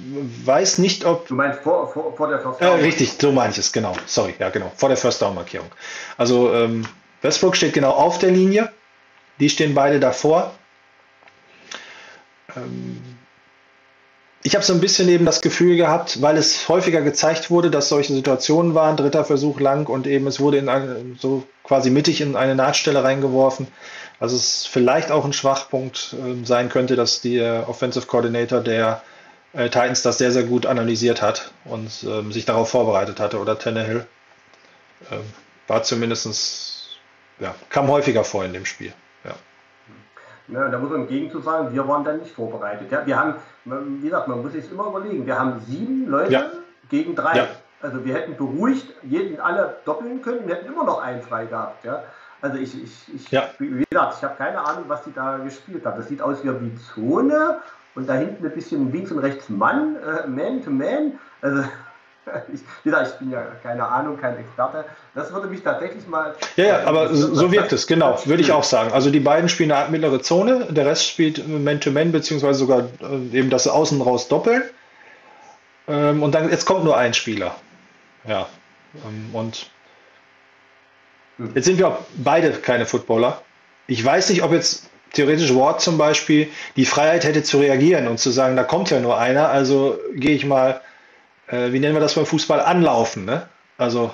weiß 0.44 0.78
nicht, 0.78 1.04
ob. 1.04 1.28
Du 1.28 1.34
meinst 1.34 1.60
vor, 1.60 1.90
vor, 1.92 2.14
vor 2.14 2.28
der 2.28 2.40
First 2.40 2.60
Down? 2.60 2.80
richtig, 2.80 3.16
so 3.18 3.32
meine 3.32 3.52
ich 3.52 3.58
es, 3.58 3.72
genau. 3.72 3.94
Sorry, 4.06 4.34
ja, 4.38 4.50
genau. 4.50 4.70
Vor 4.76 4.88
der 4.88 4.98
First 4.98 5.22
Down 5.22 5.34
Markierung. 5.34 5.70
Also 6.18 6.52
ähm, 6.52 6.86
Westbrook 7.22 7.56
steht 7.56 7.72
genau 7.72 7.92
auf 7.92 8.18
der 8.18 8.30
Linie. 8.30 8.70
Die 9.40 9.48
stehen 9.48 9.74
beide 9.74 9.98
davor. 9.98 10.54
Ähm, 12.54 13.00
ich 14.42 14.54
habe 14.54 14.64
so 14.64 14.72
ein 14.72 14.80
bisschen 14.80 15.08
eben 15.08 15.24
das 15.24 15.40
Gefühl 15.40 15.76
gehabt, 15.76 16.22
weil 16.22 16.36
es 16.36 16.68
häufiger 16.68 17.02
gezeigt 17.02 17.50
wurde, 17.50 17.70
dass 17.70 17.88
solche 17.88 18.12
Situationen 18.12 18.74
waren, 18.74 18.96
dritter 18.96 19.24
Versuch 19.24 19.58
lang 19.60 19.86
und 19.88 20.06
eben 20.06 20.26
es 20.26 20.38
wurde 20.38 20.58
in 20.58 20.68
eine, 20.68 20.96
so 21.18 21.44
quasi 21.64 21.90
mittig 21.90 22.20
in 22.20 22.36
eine 22.36 22.54
Nahtstelle 22.54 23.02
reingeworfen. 23.02 23.66
Also 24.20 24.36
es 24.36 24.66
vielleicht 24.66 25.10
auch 25.10 25.24
ein 25.24 25.32
Schwachpunkt 25.32 26.14
ähm, 26.18 26.44
sein 26.44 26.68
könnte, 26.68 26.96
dass 26.96 27.20
der 27.20 27.68
Offensive 27.68 28.06
Coordinator 28.06 28.60
der 28.60 29.02
äh, 29.52 29.64
Titans 29.64 30.02
das 30.02 30.18
sehr, 30.18 30.32
sehr 30.32 30.44
gut 30.44 30.66
analysiert 30.66 31.20
hat 31.20 31.52
und 31.64 31.90
ähm, 32.04 32.32
sich 32.32 32.44
darauf 32.44 32.70
vorbereitet 32.70 33.20
hatte 33.20 33.38
oder 33.38 33.58
Tannehill. 33.58 34.06
Ähm, 35.10 35.20
war 35.66 35.82
zumindestens 35.82 36.98
ja, 37.40 37.54
kam 37.68 37.88
häufiger 37.88 38.24
vor 38.24 38.44
in 38.44 38.52
dem 38.52 38.64
Spiel. 38.64 38.92
Ja. 40.48 40.58
Ne, 40.60 40.64
und 40.66 40.72
da 40.72 40.78
muss 40.78 40.90
man 40.90 41.02
im 41.02 41.08
Gegenzug 41.08 41.44
sagen, 41.44 41.72
wir 41.72 41.86
waren 41.86 42.04
dann 42.04 42.18
nicht 42.18 42.34
vorbereitet. 42.34 42.90
Ja, 42.90 43.04
wir 43.06 43.18
haben, 43.18 43.34
wie 43.64 44.06
gesagt, 44.06 44.28
man 44.28 44.42
muss 44.42 44.52
sich 44.52 44.70
immer 44.70 44.86
überlegen, 44.88 45.26
wir 45.26 45.38
haben 45.38 45.60
sieben 45.66 46.08
Leute 46.08 46.32
Ja. 46.32 46.46
gegen 46.88 47.14
drei. 47.14 47.36
Ja. 47.36 47.46
Also 47.82 48.04
wir 48.04 48.14
hätten 48.14 48.36
beruhigt 48.36 48.92
jeden 49.02 49.38
alle 49.40 49.76
doppeln 49.84 50.20
können, 50.22 50.46
wir 50.46 50.56
hätten 50.56 50.72
immer 50.72 50.84
noch 50.84 51.00
einen 51.02 51.22
frei 51.22 51.46
gehabt. 51.46 51.84
Ja. 51.84 52.02
Also 52.40 52.56
ich, 52.58 52.82
ich, 52.82 53.14
ich 53.14 53.30
Ja. 53.30 53.44
wie 53.58 53.84
gesagt, 53.90 54.14
ich 54.18 54.24
habe 54.24 54.34
keine 54.36 54.58
Ahnung, 54.64 54.84
was 54.88 55.02
die 55.04 55.12
da 55.12 55.38
gespielt 55.38 55.84
haben. 55.84 55.96
Das 55.98 56.08
sieht 56.08 56.22
aus 56.22 56.42
wie 56.42 56.48
wie 56.60 56.74
Zone 56.94 57.58
und 57.94 58.08
da 58.08 58.14
hinten 58.14 58.44
ein 58.44 58.52
bisschen 58.52 58.90
links 58.92 59.12
und 59.12 59.18
rechts 59.18 59.48
Mann, 59.48 59.96
äh, 59.96 60.26
Man 60.26 60.62
to 60.64 60.70
Man. 60.70 61.18
Also 61.42 61.62
ich, 62.52 62.60
wie 62.84 62.90
gesagt, 62.90 63.10
ich 63.12 63.18
bin 63.18 63.30
ja 63.30 63.42
keine 63.62 63.86
Ahnung, 63.86 64.18
kein 64.18 64.36
Experte. 64.38 64.84
Das 65.14 65.32
würde 65.32 65.48
mich 65.48 65.62
tatsächlich 65.62 66.06
mal. 66.06 66.34
Ja, 66.56 66.64
ja, 66.64 66.84
aber 66.84 67.14
so 67.14 67.50
wirkt 67.50 67.72
es, 67.72 67.86
genau, 67.86 68.18
würde 68.24 68.42
ich 68.42 68.52
auch 68.52 68.64
sagen. 68.64 68.92
Also 68.92 69.10
die 69.10 69.20
beiden 69.20 69.48
spielen 69.48 69.72
eine 69.72 69.90
mittlere 69.90 70.20
Zone, 70.20 70.66
der 70.70 70.86
Rest 70.86 71.06
spielt 71.06 71.46
Man-to-Man, 71.46 72.12
beziehungsweise 72.12 72.58
sogar 72.58 72.88
äh, 73.00 73.38
eben 73.38 73.50
das 73.50 73.66
Außen 73.66 74.00
raus 74.00 74.28
doppeln. 74.28 74.62
Ähm, 75.88 76.22
und 76.22 76.34
dann, 76.34 76.50
jetzt 76.50 76.66
kommt 76.66 76.84
nur 76.84 76.96
ein 76.96 77.14
Spieler. 77.14 77.54
Ja. 78.26 78.46
Ähm, 79.06 79.30
und 79.32 79.70
jetzt 81.54 81.64
sind 81.64 81.78
wir 81.78 81.88
auch 81.88 81.98
beide 82.16 82.50
keine 82.52 82.86
Footballer. 82.86 83.42
Ich 83.86 84.04
weiß 84.04 84.30
nicht, 84.30 84.42
ob 84.42 84.52
jetzt 84.52 84.88
theoretisch 85.12 85.54
Ward 85.54 85.80
zum 85.80 85.98
Beispiel 85.98 86.48
die 86.76 86.84
Freiheit 86.84 87.24
hätte 87.24 87.42
zu 87.42 87.58
reagieren 87.58 88.08
und 88.08 88.18
zu 88.18 88.30
sagen, 88.30 88.56
da 88.56 88.64
kommt 88.64 88.90
ja 88.90 89.00
nur 89.00 89.18
einer, 89.18 89.48
also 89.48 89.98
gehe 90.14 90.32
ich 90.32 90.44
mal, 90.44 90.80
äh, 91.48 91.72
wie 91.72 91.80
nennen 91.80 91.94
wir 91.94 92.00
das 92.00 92.14
beim 92.14 92.26
Fußball, 92.26 92.60
anlaufen. 92.60 93.24
Ne? 93.24 93.48
Also 93.76 94.10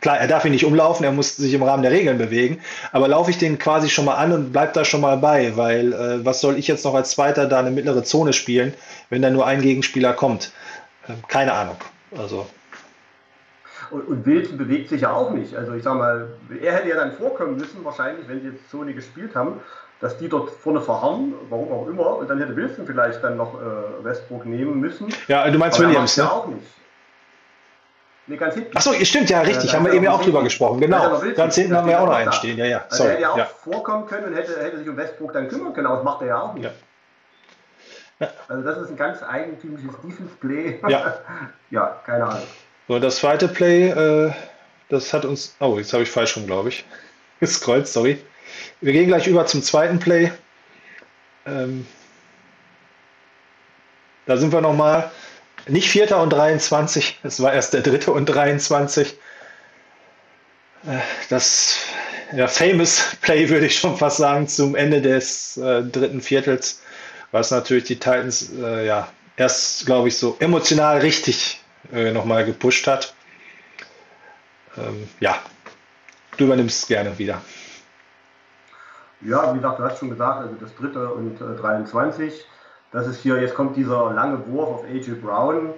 Klar, 0.00 0.18
er 0.18 0.28
darf 0.28 0.44
ihn 0.44 0.52
nicht 0.52 0.64
umlaufen, 0.64 1.04
er 1.04 1.10
muss 1.10 1.36
sich 1.36 1.52
im 1.54 1.62
Rahmen 1.64 1.82
der 1.82 1.90
Regeln 1.90 2.18
bewegen, 2.18 2.60
aber 2.92 3.08
laufe 3.08 3.32
ich 3.32 3.38
den 3.38 3.58
quasi 3.58 3.88
schon 3.88 4.04
mal 4.04 4.14
an 4.14 4.30
und 4.30 4.52
bleib 4.52 4.72
da 4.74 4.84
schon 4.84 5.00
mal 5.00 5.16
bei, 5.16 5.56
weil 5.56 5.92
äh, 5.92 6.24
was 6.24 6.40
soll 6.40 6.56
ich 6.56 6.68
jetzt 6.68 6.84
noch 6.84 6.94
als 6.94 7.10
Zweiter 7.10 7.46
da 7.48 7.58
eine 7.58 7.72
mittlere 7.72 8.04
Zone 8.04 8.32
spielen, 8.32 8.74
wenn 9.10 9.22
da 9.22 9.30
nur 9.30 9.44
ein 9.44 9.60
Gegenspieler 9.60 10.12
kommt? 10.12 10.52
Ähm, 11.08 11.16
keine 11.26 11.52
Ahnung. 11.52 11.76
Also, 12.16 12.46
Und, 13.90 14.06
und 14.06 14.24
Wilson 14.24 14.56
bewegt 14.56 14.88
sich 14.88 15.00
ja 15.00 15.12
auch 15.12 15.32
nicht. 15.32 15.56
Also 15.56 15.72
ich 15.72 15.82
sag 15.82 15.96
mal, 15.96 16.28
er 16.62 16.74
hätte 16.74 16.88
ja 16.90 16.96
dann 16.96 17.12
vorkommen 17.12 17.56
müssen, 17.56 17.84
wahrscheinlich, 17.84 18.28
wenn 18.28 18.40
sie 18.40 18.48
jetzt 18.48 18.70
Zone 18.70 18.94
gespielt 18.94 19.34
haben, 19.34 19.60
dass 20.00 20.16
die 20.18 20.28
dort 20.28 20.50
vorne 20.50 20.80
verharren, 20.80 21.34
warum 21.50 21.72
auch 21.72 21.86
immer, 21.88 22.16
und 22.18 22.28
dann 22.30 22.38
hätte 22.38 22.54
Wilson 22.56 22.86
vielleicht 22.86 23.22
dann 23.24 23.36
noch 23.36 23.54
äh, 23.60 24.04
Westbrook 24.04 24.46
nehmen 24.46 24.78
müssen. 24.80 25.08
ja, 25.26 25.50
du 25.50 25.58
meinst 25.58 25.78
Aber 25.78 25.88
Williams, 25.88 26.16
ne? 26.16 26.22
ja 26.24 26.30
auch 26.30 26.46
nicht. 26.46 26.62
Nee, 28.28 28.36
ganz 28.36 28.54
hinten. 28.54 28.76
Achso, 28.76 28.92
stimmt, 29.04 29.30
ja, 29.30 29.40
richtig, 29.40 29.70
Ja, 29.72 29.78
haben 29.78 29.84
wir 29.86 29.90
da 29.90 29.96
eben 29.96 30.04
ja 30.04 30.12
auch 30.12 30.18
er 30.20 30.24
drüber 30.26 30.42
gesprochen, 30.42 30.80
genau. 30.80 31.12
Wilson. 31.22 31.34
Ganz 31.34 31.54
hinten 31.54 31.74
haben 31.76 31.86
wir 31.86 31.94
steht 31.94 32.02
auch 32.02 32.06
noch 32.06 32.14
einen 32.14 32.26
da. 32.26 32.32
stehen, 32.32 32.58
ja, 32.58 32.64
ja, 32.66 32.84
Also 32.84 32.96
sorry. 32.96 33.10
hätte 33.12 33.22
ja 33.22 33.30
auch 33.30 33.38
Ja. 33.38 33.44
vorkommen 33.46 34.06
können 34.06 34.26
und 34.26 34.34
hätte, 34.34 34.62
hätte 34.62 34.78
sich 34.78 34.88
um 34.88 34.96
Westbrook 34.98 35.32
dann 35.32 35.48
kümmern 35.48 35.72
können, 35.72 35.86
aber 35.86 35.96
das 35.96 36.04
macht 36.04 36.20
er 36.22 36.28
ja 36.28 36.40
auch 36.42 36.52
nicht. 36.54 36.64
Ja. 38.20 38.28
Also 38.48 38.62
das 38.62 38.78
ist 38.78 38.90
ein 38.90 38.96
ganz 38.96 39.22
eigentümliches 39.22 39.92
Defense-Play. 40.02 40.80
Ja. 40.88 41.18
ja, 41.70 42.00
keine 42.04 42.24
Ahnung. 42.26 42.42
So, 42.88 42.98
das 42.98 43.16
zweite 43.16 43.48
Play, 43.48 43.88
äh, 43.90 44.32
das 44.88 45.12
hat 45.14 45.24
uns, 45.24 45.56
oh, 45.60 45.78
jetzt 45.78 45.92
habe 45.92 46.02
ich 46.02 46.10
falsch 46.10 46.36
rum, 46.36 46.46
glaube 46.46 46.68
ich, 46.70 46.84
gescrollt, 47.40 47.86
sorry. 47.88 48.22
Wir 48.80 48.92
gehen 48.92 49.08
gleich 49.08 49.26
über 49.26 49.46
zum 49.46 49.62
zweiten 49.62 49.98
Play. 49.98 50.32
Ähm, 51.46 51.86
da 54.26 54.36
sind 54.36 54.52
wir 54.52 54.60
nochmal, 54.60 55.10
nicht 55.66 55.90
Vierter 55.90 56.22
und 56.22 56.30
23, 56.30 57.20
es 57.22 57.42
war 57.42 57.52
erst 57.52 57.74
der 57.74 57.80
Dritte 57.82 58.12
und 58.12 58.26
23. 58.26 59.16
Äh, 60.86 60.98
Das 61.28 61.76
ja, 62.34 62.46
famous 62.46 63.16
Play 63.22 63.48
würde 63.48 63.66
ich 63.66 63.78
schon 63.78 63.96
fast 63.96 64.18
sagen 64.18 64.48
zum 64.48 64.76
Ende 64.76 65.00
des 65.00 65.56
äh, 65.56 65.82
dritten 65.82 66.20
Viertels, 66.20 66.82
was 67.32 67.50
natürlich 67.50 67.84
die 67.84 67.96
Titans 67.96 68.52
äh, 68.52 68.86
ja 68.86 69.08
erst, 69.36 69.86
glaube 69.86 70.08
ich, 70.08 70.18
so 70.18 70.36
emotional 70.40 70.98
richtig 70.98 71.60
äh, 71.92 72.10
nochmal 72.10 72.44
gepusht 72.44 72.86
hat. 72.86 73.14
Ähm, 74.76 75.08
ja, 75.20 75.40
du 76.36 76.44
übernimmst 76.44 76.88
gerne 76.88 77.18
wieder. 77.18 77.40
Ja, 79.20 79.52
wie 79.52 79.58
gesagt, 79.58 79.78
du 79.78 79.84
hast 79.84 79.98
schon 79.98 80.10
gesagt, 80.10 80.40
also 80.40 80.54
das 80.60 80.74
dritte 80.76 81.08
und 81.12 81.40
äh, 81.40 81.56
23. 81.60 82.46
Das 82.92 83.06
ist 83.06 83.20
hier, 83.20 83.40
jetzt 83.40 83.54
kommt 83.54 83.76
dieser 83.76 84.12
lange 84.12 84.46
Wurf 84.46 84.68
auf 84.68 84.84
AJ 84.84 85.20
Brown. 85.22 85.74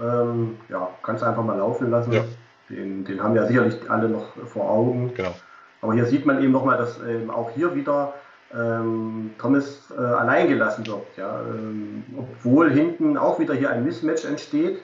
Ähm, 0.00 0.56
ja, 0.68 0.88
kannst 1.02 1.22
du 1.22 1.26
einfach 1.26 1.44
mal 1.44 1.56
laufen 1.56 1.90
lassen. 1.90 2.12
Ja. 2.12 2.24
Den, 2.70 3.04
den 3.04 3.22
haben 3.22 3.34
ja 3.34 3.46
sicherlich 3.46 3.90
alle 3.90 4.08
noch 4.08 4.26
vor 4.46 4.70
Augen. 4.70 5.12
Genau. 5.14 5.34
Aber 5.80 5.94
hier 5.94 6.06
sieht 6.06 6.26
man 6.26 6.42
eben 6.42 6.52
nochmal, 6.52 6.76
dass 6.76 6.98
ähm, 7.00 7.30
auch 7.30 7.50
hier 7.50 7.74
wieder 7.74 8.14
ähm, 8.54 9.30
Thomas 9.38 9.92
äh, 9.96 10.00
allein 10.00 10.48
gelassen 10.48 10.86
wird. 10.86 11.06
Ja? 11.16 11.40
Ähm, 11.40 12.04
obwohl 12.16 12.70
hinten 12.70 13.16
auch 13.16 13.38
wieder 13.38 13.54
hier 13.54 13.70
ein 13.70 13.84
Mismatch 13.84 14.24
entsteht. 14.24 14.82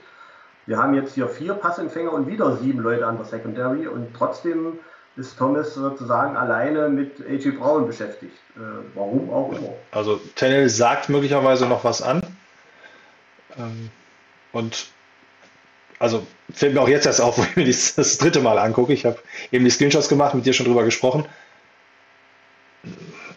Wir 0.67 0.79
haben 0.79 0.95
jetzt 0.95 1.15
hier 1.15 1.29
vier 1.29 1.55
Passempfänger 1.55 2.13
und 2.13 2.27
wieder 2.27 2.57
sieben 2.57 2.81
Leute 2.81 3.07
an 3.07 3.17
der 3.17 3.27
Secondary 3.27 3.87
und 3.87 4.15
trotzdem 4.17 4.79
ist 5.17 5.39
Thomas 5.39 5.75
sozusagen 5.75 6.37
alleine 6.37 6.89
mit 6.89 7.21
AJ 7.27 7.53
Brown 7.53 7.87
beschäftigt. 7.87 8.35
Äh, 8.57 8.61
warum 8.95 9.31
auch 9.31 9.53
immer. 9.53 9.75
Also 9.93 10.21
Tennell 10.35 10.69
sagt 10.69 11.09
möglicherweise 11.09 11.67
noch 11.67 11.85
was 11.85 12.03
an. 12.03 12.23
Ähm, 13.57 13.91
und 14.53 14.87
also 15.99 16.27
fällt 16.53 16.75
mir 16.75 16.81
auch 16.81 16.89
jetzt 16.89 17.07
erst 17.07 17.21
auf, 17.21 17.39
wo 17.39 17.43
ich 17.43 17.57
mir 17.57 17.65
das, 17.65 17.95
das 17.95 18.19
dritte 18.19 18.41
Mal 18.41 18.59
angucke. 18.59 18.93
Ich 18.93 19.05
habe 19.05 19.19
eben 19.53 19.65
die 19.65 19.71
Screenshots 19.71 20.09
gemacht, 20.09 20.35
mit 20.35 20.47
dir 20.47 20.53
schon 20.53 20.67
drüber 20.67 20.85
gesprochen. 20.85 21.27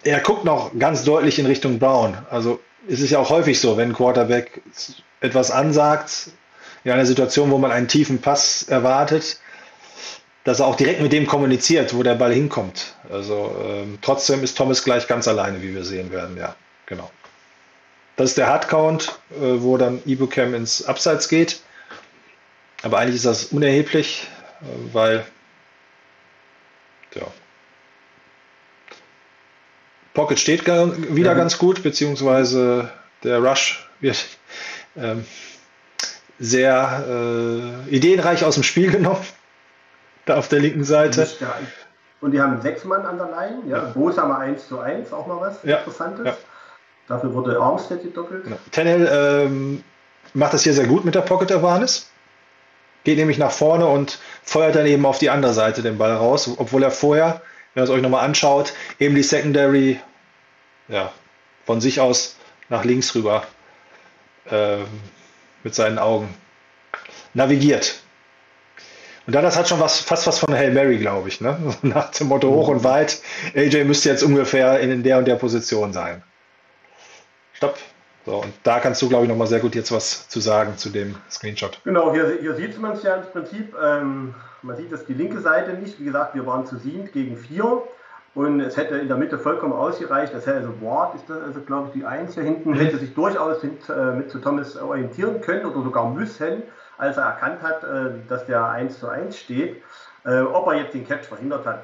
Er 0.03 0.19
guckt 0.19 0.45
noch 0.45 0.77
ganz 0.77 1.03
deutlich 1.03 1.39
in 1.39 1.45
Richtung 1.45 1.79
Brown. 1.79 2.17
Also 2.29 2.59
es 2.87 3.01
ist 3.01 3.11
ja 3.11 3.19
auch 3.19 3.29
häufig 3.29 3.59
so, 3.59 3.77
wenn 3.77 3.89
ein 3.89 3.95
Quarterback 3.95 4.61
etwas 5.21 5.51
ansagt, 5.51 6.29
in 6.83 6.91
einer 6.91 7.05
Situation, 7.05 7.51
wo 7.51 7.57
man 7.57 7.71
einen 7.71 7.87
tiefen 7.87 8.19
Pass 8.19 8.63
erwartet, 8.63 9.39
dass 10.47 10.61
er 10.61 10.67
auch 10.67 10.77
direkt 10.77 11.01
mit 11.01 11.11
dem 11.11 11.27
kommuniziert, 11.27 11.93
wo 11.93 12.03
der 12.03 12.15
Ball 12.15 12.33
hinkommt. 12.33 12.95
Also 13.11 13.53
ähm, 13.65 13.99
trotzdem 14.01 14.41
ist 14.45 14.57
Thomas 14.57 14.81
gleich 14.81 15.05
ganz 15.05 15.27
alleine, 15.27 15.61
wie 15.61 15.75
wir 15.75 15.83
sehen 15.83 16.09
werden. 16.09 16.37
Ja, 16.37 16.55
genau. 16.85 17.11
Das 18.15 18.29
ist 18.29 18.37
der 18.37 18.47
Hardcount, 18.47 19.19
äh, 19.31 19.41
wo 19.41 19.75
dann 19.75 20.01
Ibucam 20.05 20.53
ins 20.53 20.85
Abseits 20.85 21.27
geht. 21.27 21.59
Aber 22.81 22.97
eigentlich 22.97 23.17
ist 23.17 23.25
das 23.25 23.43
unerheblich, 23.47 24.25
äh, 24.61 24.93
weil 24.93 25.25
ja, 27.13 27.27
Pocket 30.13 30.39
steht 30.39 30.65
wieder 30.65 31.31
ja. 31.31 31.37
ganz 31.37 31.57
gut, 31.57 31.83
beziehungsweise 31.83 32.89
der 33.21 33.39
Rush 33.39 33.85
wird 33.99 34.25
ähm, 34.95 35.25
sehr 36.39 37.83
äh, 37.89 37.93
ideenreich 37.93 38.45
aus 38.45 38.53
dem 38.53 38.63
Spiel 38.63 38.91
genommen. 38.93 39.25
Da 40.27 40.37
auf 40.37 40.49
der 40.49 40.59
linken 40.59 40.83
Seite. 40.83 41.27
Und 42.19 42.31
die 42.31 42.41
haben 42.41 42.61
sechs 42.61 42.83
Mann 42.83 43.05
an 43.05 43.17
der 43.17 43.27
Line. 43.27 43.61
Ja. 43.67 43.77
ja. 43.77 43.83
Bosa 43.85 44.25
mal 44.25 44.39
1 44.41 44.67
zu 44.67 44.79
1, 44.79 45.13
auch 45.13 45.25
mal 45.25 45.39
was 45.39 45.63
ja. 45.63 45.77
Interessantes. 45.77 46.25
Ja. 46.25 46.37
Dafür 47.07 47.33
wurde 47.33 47.59
Armstead 47.59 48.03
gedoppelt. 48.03 48.45
Ja. 48.47 48.57
Tennell 48.71 49.07
ähm, 49.09 49.83
macht 50.33 50.53
das 50.53 50.63
hier 50.63 50.73
sehr 50.73 50.85
gut 50.85 51.05
mit 51.05 51.15
der 51.15 51.21
Pocket 51.21 51.49
Awareness. 51.51 52.11
Geht 53.05 53.17
nämlich 53.17 53.37
nach 53.37 53.51
vorne 53.51 53.87
und 53.87 54.19
feuert 54.43 54.75
dann 54.75 54.85
eben 54.85 55.05
auf 55.05 55.17
die 55.17 55.29
andere 55.29 55.53
Seite 55.53 55.81
den 55.81 55.97
Ball 55.97 56.13
raus, 56.13 56.53
obwohl 56.57 56.83
er 56.83 56.91
vorher, 56.91 57.41
wenn 57.73 57.83
ihr 57.83 57.85
es 57.85 57.89
euch 57.89 58.01
nochmal 58.01 58.25
anschaut, 58.25 58.73
eben 58.99 59.15
die 59.15 59.23
Secondary 59.23 60.01
ja, 60.89 61.13
von 61.65 61.79
sich 61.79 62.01
aus 62.01 62.35
nach 62.67 62.83
links 62.83 63.15
rüber 63.15 63.43
äh, 64.49 64.79
mit 65.63 65.73
seinen 65.73 65.99
Augen 65.99 66.35
navigiert. 67.33 68.01
Und 69.27 69.35
dann, 69.35 69.43
das 69.43 69.57
hat 69.57 69.67
schon 69.67 69.81
was, 69.81 69.99
fast 69.99 70.25
was 70.25 70.39
von 70.39 70.53
Hail 70.53 70.71
Mary, 70.71 70.97
glaube 70.97 71.27
ich, 71.27 71.41
ne? 71.41 71.57
Nach 71.81 72.09
dem 72.11 72.27
Motto 72.27 72.49
hoch 72.49 72.69
und 72.69 72.83
weit, 72.85 73.21
AJ 73.55 73.83
müsste 73.83 74.09
jetzt 74.09 74.23
ungefähr 74.23 74.79
in 74.79 75.03
der 75.03 75.17
und 75.17 75.27
der 75.27 75.35
Position 75.35 75.91
sein. 75.91 76.23
Stopp. 77.53 77.77
So, 78.25 78.41
und 78.41 78.53
da 78.63 78.79
kannst 78.79 79.01
du, 79.01 79.09
glaube 79.09 79.25
ich, 79.25 79.29
nochmal 79.29 79.47
sehr 79.47 79.59
gut 79.59 79.75
jetzt 79.75 79.91
was 79.91 80.27
zu 80.29 80.39
sagen 80.39 80.77
zu 80.77 80.89
dem 80.89 81.15
Screenshot. 81.29 81.79
Genau, 81.83 82.13
hier, 82.13 82.37
hier 82.41 82.55
sieht 82.55 82.79
man 82.79 82.93
es 82.93 83.03
ja 83.03 83.15
im 83.15 83.23
Prinzip. 83.23 83.75
Ähm, 83.81 84.33
man 84.61 84.75
sieht 84.75 84.91
das 84.91 85.05
die 85.05 85.13
linke 85.13 85.39
Seite 85.41 85.73
nicht. 85.73 85.99
Wie 85.99 86.05
gesagt, 86.05 86.35
wir 86.35 86.45
waren 86.45 86.65
zu 86.65 86.77
sieben 86.77 87.09
gegen 87.11 87.37
vier. 87.37 87.83
Und 88.33 88.59
es 88.59 88.77
hätte 88.77 88.95
in 88.97 89.07
der 89.07 89.17
Mitte 89.17 89.39
vollkommen 89.39 89.73
ausgereicht. 89.73 90.33
Das 90.33 90.45
hätte 90.45 90.57
also 90.57 90.73
Ward 90.81 91.15
ist 91.15 91.29
das 91.29 91.41
also, 91.41 91.61
glaube 91.61 91.87
ich, 91.87 91.99
die 91.99 92.05
Eins 92.05 92.35
hier 92.35 92.43
hinten, 92.43 92.71
mhm. 92.71 92.75
hätte 92.75 92.97
sich 92.97 93.13
durchaus 93.13 93.63
mit, 93.63 93.89
äh, 93.89 94.11
mit 94.11 94.29
zu 94.29 94.39
Thomas 94.39 94.77
orientieren 94.77 95.41
können 95.41 95.65
oder 95.65 95.83
sogar 95.83 96.09
müssen, 96.09 96.63
als 96.97 97.17
er 97.17 97.23
erkannt 97.23 97.61
hat, 97.61 97.83
äh, 97.83 98.11
dass 98.27 98.45
der 98.45 98.65
1 98.69 98.99
zu 98.99 99.07
1 99.07 99.37
steht. 99.37 99.81
Äh, 100.25 100.41
ob 100.41 100.67
er 100.67 100.75
jetzt 100.75 100.93
den 100.93 101.07
Catch 101.07 101.25
verhindert 101.25 101.65
hat, 101.65 101.83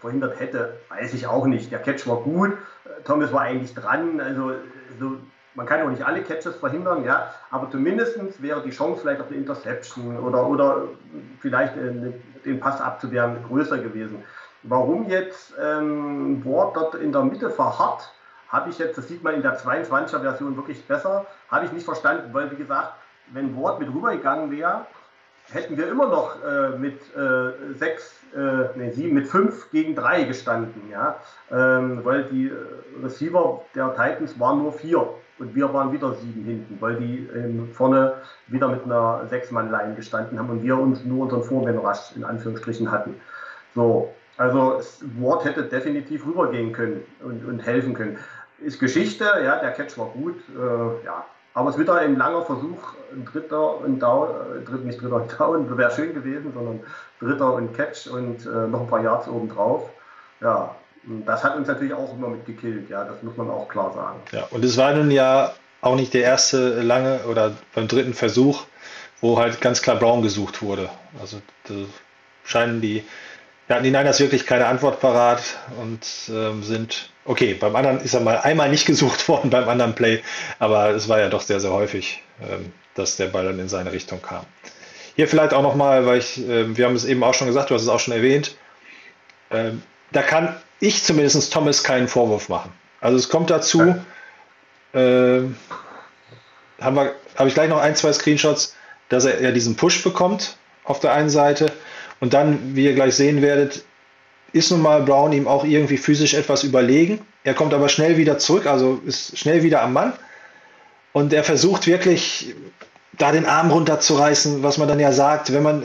verhindert 0.00 0.38
hätte, 0.38 0.78
weiß 0.88 1.14
ich 1.14 1.26
auch 1.26 1.46
nicht. 1.46 1.70
Der 1.70 1.80
Catch 1.80 2.06
war 2.06 2.18
gut, 2.18 2.52
äh, 2.84 3.02
Thomas 3.04 3.32
war 3.32 3.42
eigentlich 3.42 3.74
dran. 3.74 4.20
Also, 4.20 4.52
also 4.92 5.16
man 5.54 5.66
kann 5.66 5.82
auch 5.82 5.90
nicht 5.90 6.04
alle 6.04 6.22
Catches 6.22 6.56
verhindern, 6.56 7.04
ja, 7.04 7.34
aber 7.50 7.70
zumindest 7.70 8.18
wäre 8.40 8.62
die 8.62 8.70
Chance 8.70 9.00
vielleicht 9.00 9.20
auf 9.20 9.28
eine 9.28 9.36
Interception 9.36 10.18
oder, 10.18 10.46
oder 10.46 10.84
vielleicht 11.40 11.76
äh, 11.76 12.12
den 12.44 12.60
Pass 12.60 12.80
abzuwehren 12.80 13.38
größer 13.48 13.78
gewesen. 13.78 14.22
Warum 14.62 15.08
jetzt 15.08 15.54
ähm, 15.60 16.44
Ward 16.44 16.76
dort 16.76 16.94
in 16.94 17.12
der 17.12 17.22
Mitte 17.22 17.50
verharrt, 17.50 18.12
habe 18.48 18.70
ich 18.70 18.78
jetzt, 18.78 18.98
das 18.98 19.08
sieht 19.08 19.22
man 19.22 19.34
in 19.34 19.42
der 19.42 19.58
22er 19.58 20.20
Version 20.20 20.56
wirklich 20.56 20.84
besser, 20.86 21.26
habe 21.50 21.64
ich 21.64 21.72
nicht 21.72 21.84
verstanden, 21.84 22.32
weil 22.32 22.50
wie 22.50 22.56
gesagt, 22.56 22.94
wenn 23.32 23.60
Ward 23.60 23.80
mit 23.80 23.88
rübergegangen 23.88 24.50
wäre, 24.50 24.86
hätten 25.52 25.76
wir 25.76 25.88
immer 25.88 26.08
noch 26.08 26.36
äh, 26.44 26.78
mit 26.78 27.00
äh, 27.16 27.74
sechs, 27.74 28.20
äh, 28.36 28.76
nee, 28.76 28.90
sieben, 28.90 29.14
mit 29.14 29.26
fünf 29.26 29.70
gegen 29.70 29.94
drei 29.94 30.24
gestanden, 30.24 30.82
ja, 30.90 31.16
ähm, 31.50 32.04
weil 32.04 32.24
die 32.24 32.48
äh, 32.48 33.02
Receiver 33.02 33.62
der 33.74 33.94
Titans 33.94 34.38
waren 34.38 34.58
nur 34.58 34.72
vier 34.72 35.08
und 35.38 35.54
wir 35.54 35.72
waren 35.72 35.92
wieder 35.92 36.14
sieben 36.14 36.44
hinten, 36.44 36.76
weil 36.80 36.96
die 36.96 37.28
ähm, 37.34 37.68
vorne 37.72 38.14
wieder 38.48 38.68
mit 38.68 38.84
einer 38.84 39.26
Sechs-Mann-Line 39.28 39.94
gestanden 39.94 40.38
haben 40.38 40.50
und 40.50 40.62
wir 40.62 40.78
uns 40.78 41.04
nur 41.04 41.24
unseren 41.24 41.42
Vorwärts 41.42 42.12
in 42.14 42.24
Anführungsstrichen 42.24 42.90
hatten. 42.90 43.14
So, 43.74 44.12
also 44.36 44.80
Ward 45.18 45.44
hätte 45.44 45.64
definitiv 45.64 46.26
rübergehen 46.26 46.72
können 46.72 47.02
und, 47.24 47.44
und 47.44 47.60
helfen 47.60 47.94
können. 47.94 48.18
Ist 48.58 48.78
Geschichte, 48.78 49.24
ja, 49.24 49.58
der 49.58 49.72
Catch 49.72 49.96
war 49.98 50.06
gut, 50.08 50.36
äh, 50.50 51.04
ja. 51.04 51.24
Aber 51.54 51.70
es 51.70 51.78
wird 51.78 51.90
ein 51.90 52.16
langer 52.16 52.42
Versuch, 52.42 52.94
ein 53.12 53.24
dritter 53.24 53.78
und 53.80 53.98
Down, 53.98 54.28
äh, 54.28 54.64
dritt, 54.64 54.84
nicht 54.84 55.00
dritter 55.00 55.16
und 55.16 55.38
Down, 55.38 55.78
wäre 55.78 55.90
schön 55.90 56.14
gewesen, 56.14 56.52
sondern 56.54 56.80
dritter 57.20 57.54
und 57.54 57.76
Catch 57.76 58.06
und 58.06 58.46
äh, 58.46 58.68
noch 58.68 58.82
ein 58.82 58.86
paar 58.86 59.02
Yards 59.02 59.28
obendrauf. 59.28 59.90
Ja, 60.40 60.74
das 61.26 61.42
hat 61.44 61.56
uns 61.56 61.68
natürlich 61.68 61.94
auch 61.94 62.12
immer 62.14 62.28
mitgekillt, 62.28 62.88
ja, 62.88 63.04
das 63.04 63.22
muss 63.22 63.36
man 63.36 63.50
auch 63.50 63.68
klar 63.68 63.92
sagen. 63.92 64.20
Ja, 64.32 64.46
und 64.50 64.64
es 64.64 64.76
war 64.76 64.92
nun 64.94 65.10
ja 65.10 65.52
auch 65.80 65.96
nicht 65.96 66.14
der 66.14 66.22
erste 66.22 66.82
lange 66.82 67.20
oder 67.28 67.52
beim 67.74 67.88
dritten 67.88 68.14
Versuch, 68.14 68.64
wo 69.20 69.38
halt 69.38 69.60
ganz 69.60 69.82
klar 69.82 69.96
Brown 69.96 70.22
gesucht 70.22 70.62
wurde. 70.62 70.90
Also 71.20 71.40
scheinen 72.44 72.80
die 72.80 73.04
da 73.70 73.76
hatten 73.76 73.84
die 73.84 73.92
Niners 73.92 74.18
wirklich 74.18 74.46
keine 74.46 74.66
Antwort 74.66 74.98
parat 74.98 75.42
und 75.80 76.00
ähm, 76.28 76.64
sind, 76.64 77.10
okay, 77.30 77.54
beim 77.54 77.76
anderen 77.76 78.00
ist 78.00 78.12
er 78.12 78.20
mal 78.20 78.38
einmal 78.38 78.68
nicht 78.68 78.86
gesucht 78.86 79.28
worden, 79.28 79.50
beim 79.50 79.68
anderen 79.68 79.94
Play, 79.94 80.20
aber 80.58 80.90
es 80.90 81.08
war 81.08 81.20
ja 81.20 81.28
doch 81.28 81.42
sehr, 81.42 81.60
sehr 81.60 81.70
häufig, 81.70 82.22
ähm, 82.42 82.72
dass 82.94 83.16
der 83.16 83.26
Ball 83.26 83.44
dann 83.44 83.60
in 83.60 83.68
seine 83.68 83.92
Richtung 83.92 84.20
kam. 84.20 84.44
Hier 85.14 85.28
vielleicht 85.28 85.54
auch 85.54 85.62
nochmal, 85.62 86.06
weil 86.06 86.18
ich, 86.18 86.38
äh, 86.38 86.76
wir 86.76 86.86
haben 86.86 86.96
es 86.96 87.04
eben 87.04 87.22
auch 87.22 87.34
schon 87.34 87.46
gesagt, 87.46 87.70
du 87.70 87.74
hast 87.74 87.82
es 87.82 87.88
auch 87.88 88.00
schon 88.00 88.14
erwähnt, 88.14 88.56
äh, 89.50 89.70
da 90.10 90.22
kann 90.22 90.56
ich 90.80 91.04
zumindest 91.04 91.52
Thomas 91.52 91.84
keinen 91.84 92.08
Vorwurf 92.08 92.48
machen. 92.48 92.72
Also 93.00 93.16
es 93.16 93.28
kommt 93.28 93.48
dazu, 93.50 93.94
äh, 94.92 95.42
haben 96.80 96.96
wir, 96.96 97.14
habe 97.36 97.48
ich 97.48 97.54
gleich 97.54 97.68
noch 97.68 97.80
ein, 97.80 97.94
zwei 97.94 98.12
Screenshots, 98.12 98.74
dass 99.08 99.24
er 99.24 99.40
ja 99.40 99.52
diesen 99.52 99.76
Push 99.76 100.02
bekommt 100.02 100.56
auf 100.82 100.98
der 100.98 101.12
einen 101.12 101.30
Seite 101.30 101.70
und 102.18 102.34
dann, 102.34 102.74
wie 102.74 102.86
ihr 102.86 102.94
gleich 102.94 103.14
sehen 103.14 103.40
werdet, 103.40 103.84
ist 104.52 104.70
nun 104.70 104.82
mal 104.82 105.02
Brown 105.02 105.32
ihm 105.32 105.46
auch 105.46 105.64
irgendwie 105.64 105.96
physisch 105.96 106.34
etwas 106.34 106.64
überlegen. 106.64 107.20
Er 107.44 107.54
kommt 107.54 107.74
aber 107.74 107.88
schnell 107.88 108.16
wieder 108.16 108.38
zurück, 108.38 108.66
also 108.66 109.00
ist 109.06 109.38
schnell 109.38 109.62
wieder 109.62 109.82
am 109.82 109.92
Mann. 109.92 110.12
Und 111.12 111.32
er 111.32 111.44
versucht 111.44 111.86
wirklich, 111.86 112.54
da 113.18 113.32
den 113.32 113.46
Arm 113.46 113.70
runterzureißen, 113.70 114.62
was 114.62 114.78
man 114.78 114.88
dann 114.88 115.00
ja 115.00 115.12
sagt, 115.12 115.52
wenn 115.52 115.62
man, 115.62 115.84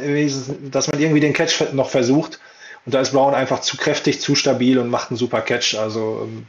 dass 0.72 0.88
man 0.88 1.00
irgendwie 1.00 1.20
den 1.20 1.34
Catch 1.34 1.74
noch 1.74 1.90
versucht. 1.90 2.40
Und 2.86 2.94
da 2.94 3.02
ist 3.02 3.12
Brown 3.12 3.34
einfach 3.34 3.62
zu 3.62 3.78
kräftig, 3.78 4.22
zu 4.22 4.36
stabil 4.36 4.78
und 4.78 4.90
macht 4.90 5.10
einen 5.10 5.18
super 5.18 5.42
Catch. 5.42 5.76
Also, 5.76 6.22
ähm, 6.24 6.46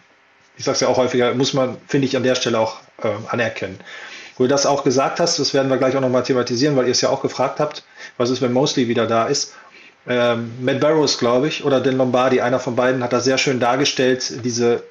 ich 0.59 0.65
sage 0.65 0.75
es 0.75 0.81
ja 0.81 0.89
auch 0.89 0.99
häufiger, 0.99 1.35
muss 1.35 1.55
man, 1.55 1.77
finde 1.87 2.07
ich, 2.07 2.17
an 2.17 2.23
der 2.23 2.35
Stelle 2.35 2.59
auch 2.59 2.77
äh, 3.03 3.09
anerkennen. 3.29 3.79
Wo 4.37 4.45
du 4.45 4.49
das 4.49 4.67
auch 4.67 4.85
gesagt 4.85 5.19
hast, 5.19 5.39
das 5.39 5.55
werden 5.55 5.71
wir 5.71 5.79
gleich 5.79 5.97
auch 5.97 6.01
nochmal 6.03 6.23
thematisieren, 6.23 6.77
weil 6.77 6.85
ihr 6.85 6.93
es 6.93 7.01
ja 7.01 7.09
auch 7.09 7.23
gefragt 7.23 7.59
habt, 7.59 7.85
was 8.19 8.29
ist, 8.29 8.43
wenn 8.43 8.53
Mosley 8.53 8.87
wieder 8.87 9.07
da 9.07 9.27
ist 9.27 9.55
ähm, 10.09 10.53
Matt 10.61 10.81
Barrows, 10.81 11.19
glaube 11.19 11.49
ich, 11.49 11.65
oder 11.65 11.81
den 11.81 11.97
Lombardi, 11.97 12.41
einer 12.41 12.61
von 12.61 12.77
beiden, 12.77 13.03
hat 13.03 13.13
da 13.13 13.21
sehr 13.21 13.39
schön 13.39 13.61
dargestellt, 13.61 14.45
diese 14.45 14.83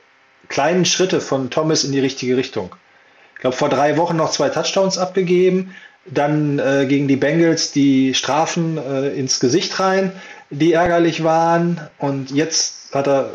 kleinen 0.50 0.86
Schritte 0.86 1.22
von 1.22 1.50
Thomas 1.50 1.84
in 1.84 1.92
die 1.92 2.00
richtige 2.00 2.38
Richtung. 2.38 2.76
Ich 3.36 3.42
glaube, 3.42 3.56
vor 3.56 3.70
drei 3.70 3.98
Wochen 3.98 4.18
noch 4.18 4.32
zwei 4.32 4.50
Touchdowns 4.50 4.98
abgegeben, 4.98 5.76
dann 6.06 6.60
äh, 6.60 6.86
gegen 6.88 7.08
die 7.08 7.16
Bengals 7.16 7.72
die 7.72 8.14
Strafen 8.14 8.78
äh, 8.78 9.10
ins 9.10 9.40
Gesicht 9.40 9.80
rein, 9.80 10.12
die 10.50 10.74
ärgerlich 10.74 11.24
waren. 11.24 11.82
Und 11.98 12.32
jetzt 12.32 12.94
hat 12.94 13.08
er 13.08 13.32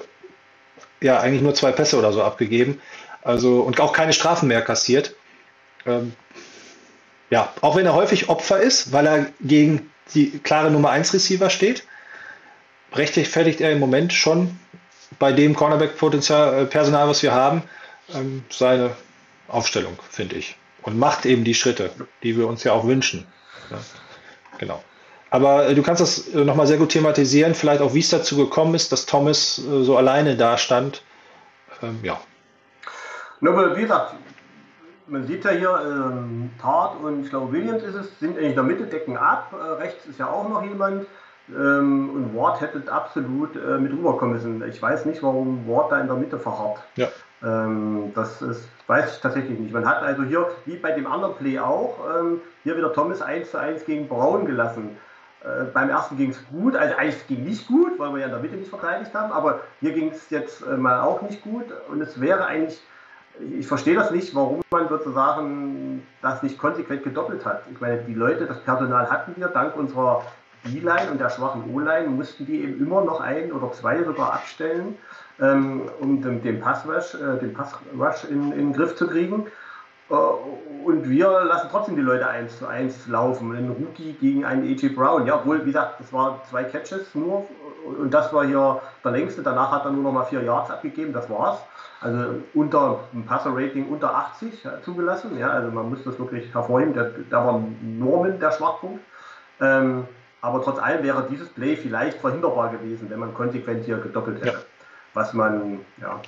ja 1.01 1.19
eigentlich 1.21 1.43
nur 1.43 1.55
zwei 1.55 1.73
Pässe 1.73 1.99
oder 1.99 2.13
so 2.13 2.23
abgegeben. 2.23 2.81
Also 3.23 3.61
und 3.61 3.81
auch 3.81 3.93
keine 3.93 4.13
Strafen 4.13 4.49
mehr 4.49 4.63
kassiert. 4.63 5.15
Ähm, 5.85 6.13
ja, 7.31 7.53
auch 7.61 7.77
wenn 7.77 7.87
er 7.87 7.95
häufig 7.95 8.29
Opfer 8.29 8.61
ist, 8.61 8.93
weil 8.93 9.07
er 9.07 9.27
gegen 9.41 9.91
die 10.15 10.39
klare 10.39 10.71
Nummer 10.71 10.91
1 10.91 11.13
Receiver 11.15 11.51
steht, 11.51 11.85
rechtfertigt 12.93 13.61
er 13.61 13.73
im 13.73 13.79
Moment 13.79 14.13
schon 14.13 14.59
bei 15.19 15.33
dem 15.33 15.55
Cornerback-Potenzial, 15.55 16.63
äh, 16.63 16.67
Personal, 16.67 17.09
was 17.09 17.23
wir 17.23 17.33
haben, 17.33 17.63
ähm, 18.15 18.45
seine 18.51 18.97
Aufstellung, 19.49 19.99
finde 20.11 20.37
ich. 20.37 20.57
Und 20.83 20.99
macht 20.99 21.27
eben 21.27 21.45
die 21.45 21.55
Schritte, 21.55 21.91
die 22.23 22.37
wir 22.37 22.47
uns 22.47 22.65
ja 22.65 22.73
auch 22.73 22.87
wünschen. 22.87 23.27
Ja, 23.71 23.79
genau. 24.59 24.83
Aber 25.31 25.69
äh, 25.69 25.75
du 25.75 25.83
kannst 25.83 26.01
das 26.01 26.29
äh, 26.29 26.45
nochmal 26.45 26.67
sehr 26.67 26.79
gut 26.79 26.91
thematisieren, 26.91 27.55
vielleicht 27.55 27.81
auch, 27.81 27.95
wie 27.95 28.01
es 28.01 28.11
dazu 28.11 28.37
gekommen 28.37 28.75
ist, 28.75 28.93
dass 28.93 29.07
Thomas 29.07 29.59
äh, 29.59 29.83
so 29.85 29.97
alleine 29.97 30.37
da 30.37 30.59
stand. 30.59 31.03
Ähm, 31.83 32.01
ja. 32.03 32.21
Na, 33.41 33.77
wie 33.77 33.83
gesagt, 33.83 34.15
man 35.11 35.27
sieht 35.27 35.45
ja 35.45 35.51
hier, 35.51 35.81
ähm, 35.85 36.51
Tart 36.61 37.03
und 37.03 37.25
ich 37.25 37.31
glaube 37.31 37.53
Williams 37.53 37.83
ist 37.83 37.95
es, 37.95 38.19
sind 38.21 38.39
in 38.39 38.55
der 38.55 38.63
Mitte, 38.63 38.85
decken 38.85 39.17
ab. 39.17 39.53
Äh, 39.53 39.73
rechts 39.83 40.07
ist 40.07 40.19
ja 40.19 40.29
auch 40.29 40.49
noch 40.49 40.63
jemand. 40.65 41.07
Ähm, 41.49 42.11
und 42.11 42.37
Ward 42.37 42.61
hätte 42.61 42.91
absolut 42.93 43.57
äh, 43.57 43.79
mit 43.79 43.93
rüberkommen 43.93 44.35
müssen. 44.35 44.67
Ich 44.69 44.81
weiß 44.81 45.05
nicht, 45.07 45.23
warum 45.23 45.67
Ward 45.67 45.91
da 45.91 46.01
in 46.01 46.07
der 46.07 46.17
Mitte 46.17 46.39
verharrt. 46.39 46.79
Ja. 46.95 47.09
Ähm, 47.43 48.13
das 48.15 48.41
ist, 48.41 48.69
weiß 48.87 49.17
ich 49.17 49.21
tatsächlich 49.21 49.59
nicht. 49.59 49.73
Man 49.73 49.87
hat 49.87 50.03
also 50.03 50.23
hier, 50.23 50.49
wie 50.67 50.77
bei 50.77 50.93
dem 50.93 51.07
anderen 51.07 51.35
Play 51.37 51.59
auch, 51.59 51.99
ähm, 52.19 52.41
hier 52.63 52.77
wieder 52.77 52.93
Thomas 52.93 53.21
1 53.21 53.51
zu 53.51 53.59
1 53.59 53.85
gegen 53.85 54.07
Braun 54.09 54.47
gelassen. 54.47 54.97
Äh, 55.43 55.65
beim 55.73 55.89
ersten 55.89 56.19
ging 56.19 56.31
es 56.31 56.47
gut, 56.49 56.77
also 56.77 56.95
eigentlich 56.97 57.27
ging 57.27 57.45
nicht 57.45 57.67
gut, 57.67 57.99
weil 57.99 58.13
wir 58.13 58.21
ja 58.21 58.27
in 58.27 58.33
der 58.33 58.41
Mitte 58.41 58.57
nicht 58.57 58.69
verteidigt 58.69 59.15
haben, 59.15 59.33
aber 59.33 59.61
hier 59.81 59.93
ging 59.93 60.11
es 60.11 60.29
jetzt 60.29 60.63
äh, 60.63 60.77
mal 60.77 61.01
auch 61.01 61.23
nicht 61.23 61.43
gut 61.43 61.65
und 61.91 62.03
es 62.03 62.21
wäre 62.21 62.45
eigentlich, 62.45 62.81
ich 63.59 63.67
verstehe 63.67 63.95
das 63.95 64.11
nicht, 64.11 64.35
warum 64.35 64.61
man 64.71 64.89
sozusagen 64.89 66.07
das 66.23 66.43
nicht 66.43 66.59
konsequent 66.59 67.03
gedoppelt 67.05 67.45
hat. 67.45 67.63
Ich 67.73 67.81
meine, 67.81 67.99
die 68.03 68.15
Leute, 68.15 68.47
das 68.47 68.61
Personal 68.61 69.11
hatten 69.11 69.35
wir, 69.37 69.49
dank 69.49 69.77
unserer 69.77 70.23
D-Line 70.65 71.11
und 71.11 71.21
der 71.21 71.31
schwachen 71.31 71.75
O-Line 71.75 72.09
mussten 72.09 72.47
die 72.47 72.63
eben 72.63 72.79
immer 72.85 73.03
noch 73.05 73.21
ein 73.21 73.51
oder 73.53 73.73
zwei 73.73 74.03
sogar 74.05 74.35
abstellen, 74.35 74.97
ähm, 75.41 75.91
um 76.01 76.21
den, 76.23 76.43
den 76.43 76.61
Passrush, 76.61 77.15
äh, 77.15 77.39
den 77.39 77.57
in, 78.29 78.53
in 78.53 78.59
den 78.59 78.73
Griff 78.73 78.95
zu 78.97 79.07
kriegen. 79.07 79.47
Äh, 80.11 80.15
und 80.85 81.09
wir 81.09 81.45
lassen 81.45 81.69
trotzdem 81.71 81.97
die 81.97 82.03
Leute 82.03 82.27
eins 82.27 82.59
zu 82.59 82.67
eins 82.67 83.07
laufen. 83.07 83.55
Ein 83.57 83.71
Rookie 83.71 84.13
gegen 84.15 84.45
einen 84.45 84.65
A.J. 84.65 84.95
Brown. 84.95 85.27
Ja, 85.27 85.37
obwohl, 85.37 85.63
wie 85.63 85.73
gesagt, 85.73 86.01
das 86.01 86.13
war 86.13 86.43
zwei 86.49 86.65
Catches 86.65 87.15
nur. 87.15 87.47
Und 87.85 88.13
das 88.13 88.33
war 88.33 88.45
hier 88.47 88.81
der 89.05 89.13
längste. 89.13 89.43
Danach 89.43 89.71
hat 89.71 89.85
er 89.85 89.91
nur 89.91 90.03
noch 90.03 90.13
mal 90.13 90.25
vier 90.25 90.43
Yards 90.43 90.71
abgegeben. 90.71 91.13
Das 91.13 91.29
war's. 91.31 91.59
Also 92.01 92.41
unter 92.55 93.01
ein 93.13 93.25
Passer-Rating 93.27 93.89
unter 93.89 94.15
80 94.15 94.67
zugelassen. 94.85 95.39
Ja, 95.39 95.51
also 95.51 95.71
man 95.71 95.91
muss 95.91 96.03
das 96.05 96.19
wirklich 96.19 96.53
hervorheben. 96.55 96.95
Da, 96.95 97.11
da 97.29 97.47
war 97.47 97.63
Norman 97.83 98.39
der 98.39 98.53
Schwachpunkt. 98.53 99.01
Ähm, 99.61 100.07
aber 100.41 100.63
trotz 100.63 100.79
allem 100.79 101.03
wäre 101.03 101.27
dieses 101.31 101.49
Play 101.51 101.77
vielleicht 101.77 102.19
verhinderbar 102.19 102.71
gewesen, 102.71 103.11
wenn 103.11 103.19
man 103.19 103.35
konsequent 103.35 103.85
hier 103.85 103.99
gedoppelt 103.99 104.41
hätte. 104.41 104.57
Ja. 104.57 104.65
Was 105.13 105.35
man, 105.35 105.81
ja, 106.01 106.21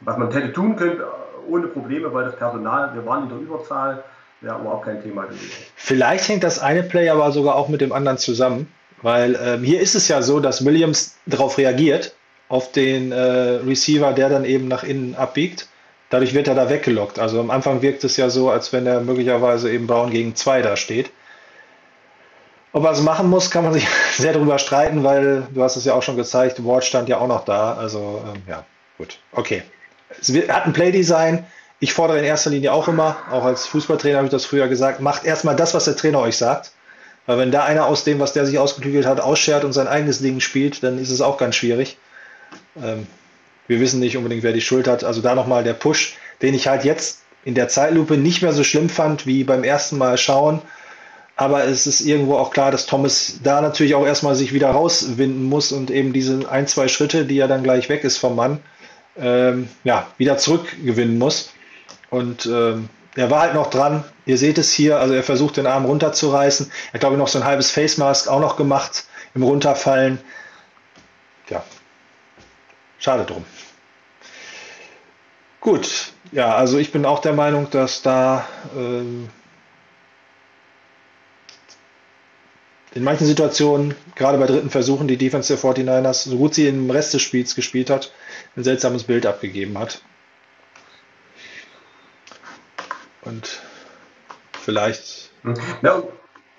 was 0.00 0.16
man 0.16 0.30
hätte 0.30 0.52
tun 0.52 0.76
können, 0.76 1.00
ohne 1.48 1.66
Probleme, 1.68 2.12
weil 2.12 2.26
das 2.26 2.36
Personal, 2.36 2.94
wir 2.94 3.04
waren 3.06 3.24
in 3.24 3.28
der 3.30 3.38
Überzahl, 3.38 4.04
wäre 4.40 4.60
überhaupt 4.60 4.84
kein 4.84 5.02
Thema 5.02 5.24
gewesen. 5.24 5.50
Vielleicht 5.74 6.28
hängt 6.28 6.44
das 6.44 6.58
eine 6.58 6.82
Play 6.82 7.08
aber 7.08 7.32
sogar 7.32 7.56
auch 7.56 7.68
mit 7.68 7.80
dem 7.80 7.92
anderen 7.92 8.18
zusammen, 8.18 8.72
weil 9.02 9.38
ähm, 9.42 9.62
hier 9.62 9.80
ist 9.80 9.94
es 9.94 10.08
ja 10.08 10.22
so, 10.22 10.40
dass 10.40 10.64
Williams 10.64 11.16
darauf 11.26 11.58
reagiert, 11.58 12.14
auf 12.48 12.72
den 12.72 13.12
äh, 13.12 13.18
Receiver, 13.18 14.12
der 14.12 14.28
dann 14.28 14.44
eben 14.44 14.68
nach 14.68 14.84
innen 14.84 15.14
abbiegt. 15.14 15.68
Dadurch 16.10 16.34
wird 16.34 16.46
er 16.46 16.54
da 16.54 16.70
weggelockt. 16.70 17.18
Also 17.18 17.40
am 17.40 17.50
Anfang 17.50 17.82
wirkt 17.82 18.04
es 18.04 18.16
ja 18.16 18.30
so, 18.30 18.50
als 18.50 18.72
wenn 18.72 18.86
er 18.86 19.00
möglicherweise 19.00 19.72
eben 19.72 19.88
Brown 19.88 20.10
gegen 20.10 20.36
zwei 20.36 20.62
da 20.62 20.76
steht. 20.76 21.10
Ob 22.72 22.84
er 22.84 22.92
es 22.92 23.02
machen 23.02 23.28
muss, 23.28 23.50
kann 23.50 23.64
man 23.64 23.72
sich 23.72 23.86
sehr 24.16 24.32
darüber 24.32 24.58
streiten, 24.58 25.02
weil 25.02 25.48
du 25.52 25.62
hast 25.62 25.76
es 25.76 25.84
ja 25.84 25.94
auch 25.94 26.02
schon 26.02 26.16
gezeigt, 26.16 26.64
Ward 26.64 26.84
stand 26.84 27.08
ja 27.08 27.18
auch 27.18 27.26
noch 27.26 27.44
da. 27.44 27.74
Also 27.74 28.22
ähm, 28.32 28.42
ja, 28.46 28.64
gut, 28.98 29.18
okay 29.32 29.62
es 30.20 30.32
hat 30.48 30.66
ein 30.66 30.72
Playdesign. 30.72 31.44
Ich 31.78 31.92
fordere 31.92 32.18
in 32.18 32.24
erster 32.24 32.50
Linie 32.50 32.72
auch 32.72 32.88
immer, 32.88 33.16
auch 33.30 33.44
als 33.44 33.66
Fußballtrainer 33.66 34.16
habe 34.16 34.26
ich 34.26 34.32
das 34.32 34.46
früher 34.46 34.68
gesagt, 34.68 35.00
macht 35.00 35.24
erstmal 35.24 35.56
das, 35.56 35.74
was 35.74 35.84
der 35.84 35.96
Trainer 35.96 36.20
euch 36.20 36.36
sagt. 36.36 36.72
Weil 37.26 37.38
wenn 37.38 37.50
da 37.50 37.64
einer 37.64 37.86
aus 37.86 38.04
dem, 38.04 38.20
was 38.20 38.32
der 38.32 38.46
sich 38.46 38.58
ausgeklügelt 38.58 39.06
hat, 39.06 39.20
ausschert 39.20 39.64
und 39.64 39.72
sein 39.72 39.88
eigenes 39.88 40.20
Ding 40.20 40.40
spielt, 40.40 40.82
dann 40.82 40.98
ist 40.98 41.10
es 41.10 41.20
auch 41.20 41.38
ganz 41.38 41.56
schwierig. 41.56 41.98
Ähm, 42.80 43.06
wir 43.66 43.80
wissen 43.80 44.00
nicht 44.00 44.16
unbedingt, 44.16 44.42
wer 44.42 44.52
die 44.52 44.60
Schuld 44.60 44.86
hat. 44.86 45.04
Also 45.04 45.20
da 45.20 45.34
nochmal 45.34 45.64
der 45.64 45.74
Push, 45.74 46.16
den 46.42 46.54
ich 46.54 46.68
halt 46.68 46.84
jetzt 46.84 47.22
in 47.44 47.54
der 47.54 47.68
Zeitlupe 47.68 48.16
nicht 48.16 48.42
mehr 48.42 48.52
so 48.52 48.64
schlimm 48.64 48.88
fand 48.88 49.26
wie 49.26 49.44
beim 49.44 49.64
ersten 49.64 49.98
Mal 49.98 50.18
schauen. 50.18 50.62
Aber 51.36 51.64
es 51.64 51.86
ist 51.86 52.00
irgendwo 52.00 52.36
auch 52.36 52.50
klar, 52.50 52.70
dass 52.70 52.86
Thomas 52.86 53.40
da 53.42 53.60
natürlich 53.60 53.94
auch 53.94 54.06
erstmal 54.06 54.34
sich 54.34 54.54
wieder 54.54 54.70
rauswinden 54.70 55.44
muss 55.44 55.70
und 55.70 55.90
eben 55.90 56.12
diese 56.12 56.50
ein, 56.50 56.66
zwei 56.66 56.88
Schritte, 56.88 57.26
die 57.26 57.38
er 57.38 57.48
dann 57.48 57.62
gleich 57.62 57.88
weg 57.88 58.04
ist 58.04 58.16
vom 58.16 58.36
Mann, 58.36 58.58
ähm, 59.18 59.68
ja, 59.84 60.06
wieder 60.16 60.38
zurückgewinnen 60.38 61.18
muss. 61.18 61.50
Und 62.08 62.46
ähm, 62.46 62.88
er 63.16 63.30
war 63.30 63.40
halt 63.40 63.54
noch 63.54 63.70
dran. 63.70 64.04
Ihr 64.26 64.38
seht 64.38 64.58
es 64.58 64.72
hier, 64.72 64.98
also 64.98 65.14
er 65.14 65.22
versucht 65.22 65.56
den 65.56 65.66
Arm 65.66 65.86
runterzureißen. 65.86 66.70
Er 66.88 66.94
hat, 66.94 67.00
glaube 67.00 67.14
ich, 67.16 67.18
noch 67.18 67.28
so 67.28 67.38
ein 67.38 67.44
halbes 67.44 67.70
Face 67.70 67.96
Mask 67.96 68.28
auch 68.28 68.40
noch 68.40 68.56
gemacht 68.56 69.04
im 69.34 69.42
Runterfallen. 69.42 70.18
Ja, 71.48 71.64
schade 72.98 73.24
drum. 73.24 73.44
Gut, 75.60 76.12
ja, 76.32 76.54
also 76.54 76.78
ich 76.78 76.92
bin 76.92 77.04
auch 77.06 77.20
der 77.20 77.32
Meinung, 77.32 77.70
dass 77.70 78.02
da 78.02 78.46
ähm, 78.76 79.28
in 82.94 83.02
manchen 83.02 83.26
Situationen, 83.26 83.94
gerade 84.14 84.38
bei 84.38 84.46
dritten 84.46 84.70
Versuchen, 84.70 85.08
die 85.08 85.16
Defense 85.16 85.54
der 85.54 85.62
49ers, 85.62 86.28
so 86.28 86.36
gut 86.36 86.54
sie 86.54 86.68
im 86.68 86.90
Rest 86.90 87.14
des 87.14 87.22
Spiels 87.22 87.54
gespielt 87.54 87.90
hat, 87.90 88.12
ein 88.56 88.64
seltsames 88.64 89.04
Bild 89.04 89.26
abgegeben 89.26 89.78
hat. 89.78 90.02
Und 93.26 93.60
vielleicht. 94.52 95.30
Ja, 95.82 96.02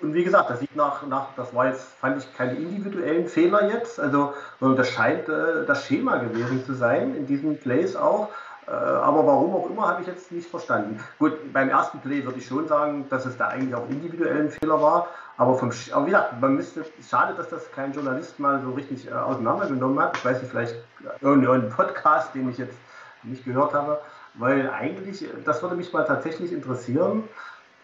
und 0.00 0.14
wie 0.14 0.22
gesagt, 0.22 0.50
das 0.50 0.60
sieht 0.60 0.76
nach, 0.76 1.04
nach, 1.06 1.28
das 1.36 1.52
war 1.54 1.66
jetzt, 1.66 1.84
fand 2.00 2.22
ich, 2.22 2.36
keine 2.36 2.54
individuellen 2.54 3.26
Fehler 3.26 3.68
jetzt. 3.72 3.98
Also 3.98 4.34
das 4.60 4.90
scheint 4.90 5.28
äh, 5.28 5.66
das 5.66 5.86
Schema 5.86 6.18
gewesen 6.18 6.64
zu 6.64 6.74
sein 6.74 7.16
in 7.16 7.26
diesen 7.26 7.58
Plays 7.58 7.96
auch. 7.96 8.28
Äh, 8.68 8.70
aber 8.70 9.26
warum 9.26 9.54
auch 9.54 9.70
immer, 9.70 9.88
habe 9.88 10.02
ich 10.02 10.06
jetzt 10.06 10.30
nicht 10.30 10.48
verstanden. 10.48 11.02
Gut, 11.18 11.52
beim 11.52 11.70
ersten 11.70 12.00
Play 12.00 12.24
würde 12.24 12.38
ich 12.38 12.46
schon 12.46 12.68
sagen, 12.68 13.06
dass 13.08 13.24
es 13.26 13.36
da 13.36 13.48
eigentlich 13.48 13.74
auch 13.74 13.88
individuellen 13.88 14.50
Fehler 14.50 14.80
war. 14.80 15.08
Aber, 15.36 15.56
vom, 15.56 15.70
aber 15.92 16.06
wie 16.06 16.10
gesagt, 16.10 16.40
man 16.40 16.54
müsste, 16.54 16.84
schade, 17.08 17.34
dass 17.34 17.48
das 17.48 17.70
kein 17.72 17.92
Journalist 17.92 18.38
mal 18.38 18.60
so 18.60 18.72
richtig 18.72 19.08
äh, 19.08 19.12
auseinandergenommen 19.12 19.98
hat. 20.00 20.16
Ich 20.18 20.24
weiß 20.24 20.42
nicht, 20.42 20.50
vielleicht 20.50 20.76
irgendein 21.20 21.70
Podcast, 21.70 22.34
den 22.34 22.50
ich 22.50 22.58
jetzt 22.58 22.76
nicht 23.24 23.44
gehört 23.44 23.72
habe. 23.72 24.00
Weil 24.34 24.70
eigentlich, 24.70 25.24
das 25.44 25.62
würde 25.62 25.76
mich 25.76 25.92
mal 25.92 26.04
tatsächlich 26.04 26.52
interessieren, 26.52 27.24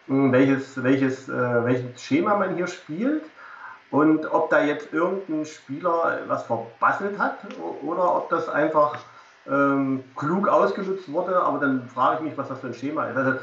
welches, 0.07 0.81
welches, 0.81 1.27
äh, 1.29 1.65
welches 1.65 2.01
Schema 2.01 2.37
man 2.37 2.55
hier 2.55 2.67
spielt. 2.67 3.23
Und 3.91 4.31
ob 4.31 4.49
da 4.49 4.63
jetzt 4.63 4.91
irgendein 4.93 5.45
Spieler 5.45 6.19
was 6.27 6.43
verbasselt 6.43 7.17
hat 7.17 7.37
oder 7.81 8.15
ob 8.15 8.29
das 8.29 8.49
einfach 8.49 8.97
ähm, 9.47 10.03
klug 10.15 10.47
ausgenutzt 10.47 11.11
wurde, 11.11 11.39
aber 11.39 11.59
dann 11.59 11.87
frage 11.89 12.17
ich 12.17 12.29
mich, 12.29 12.37
was 12.37 12.49
das 12.49 12.59
für 12.59 12.67
ein 12.67 12.73
Schema 12.73 13.05
ist. 13.05 13.17
Also, 13.17 13.31
äh, 13.31 13.37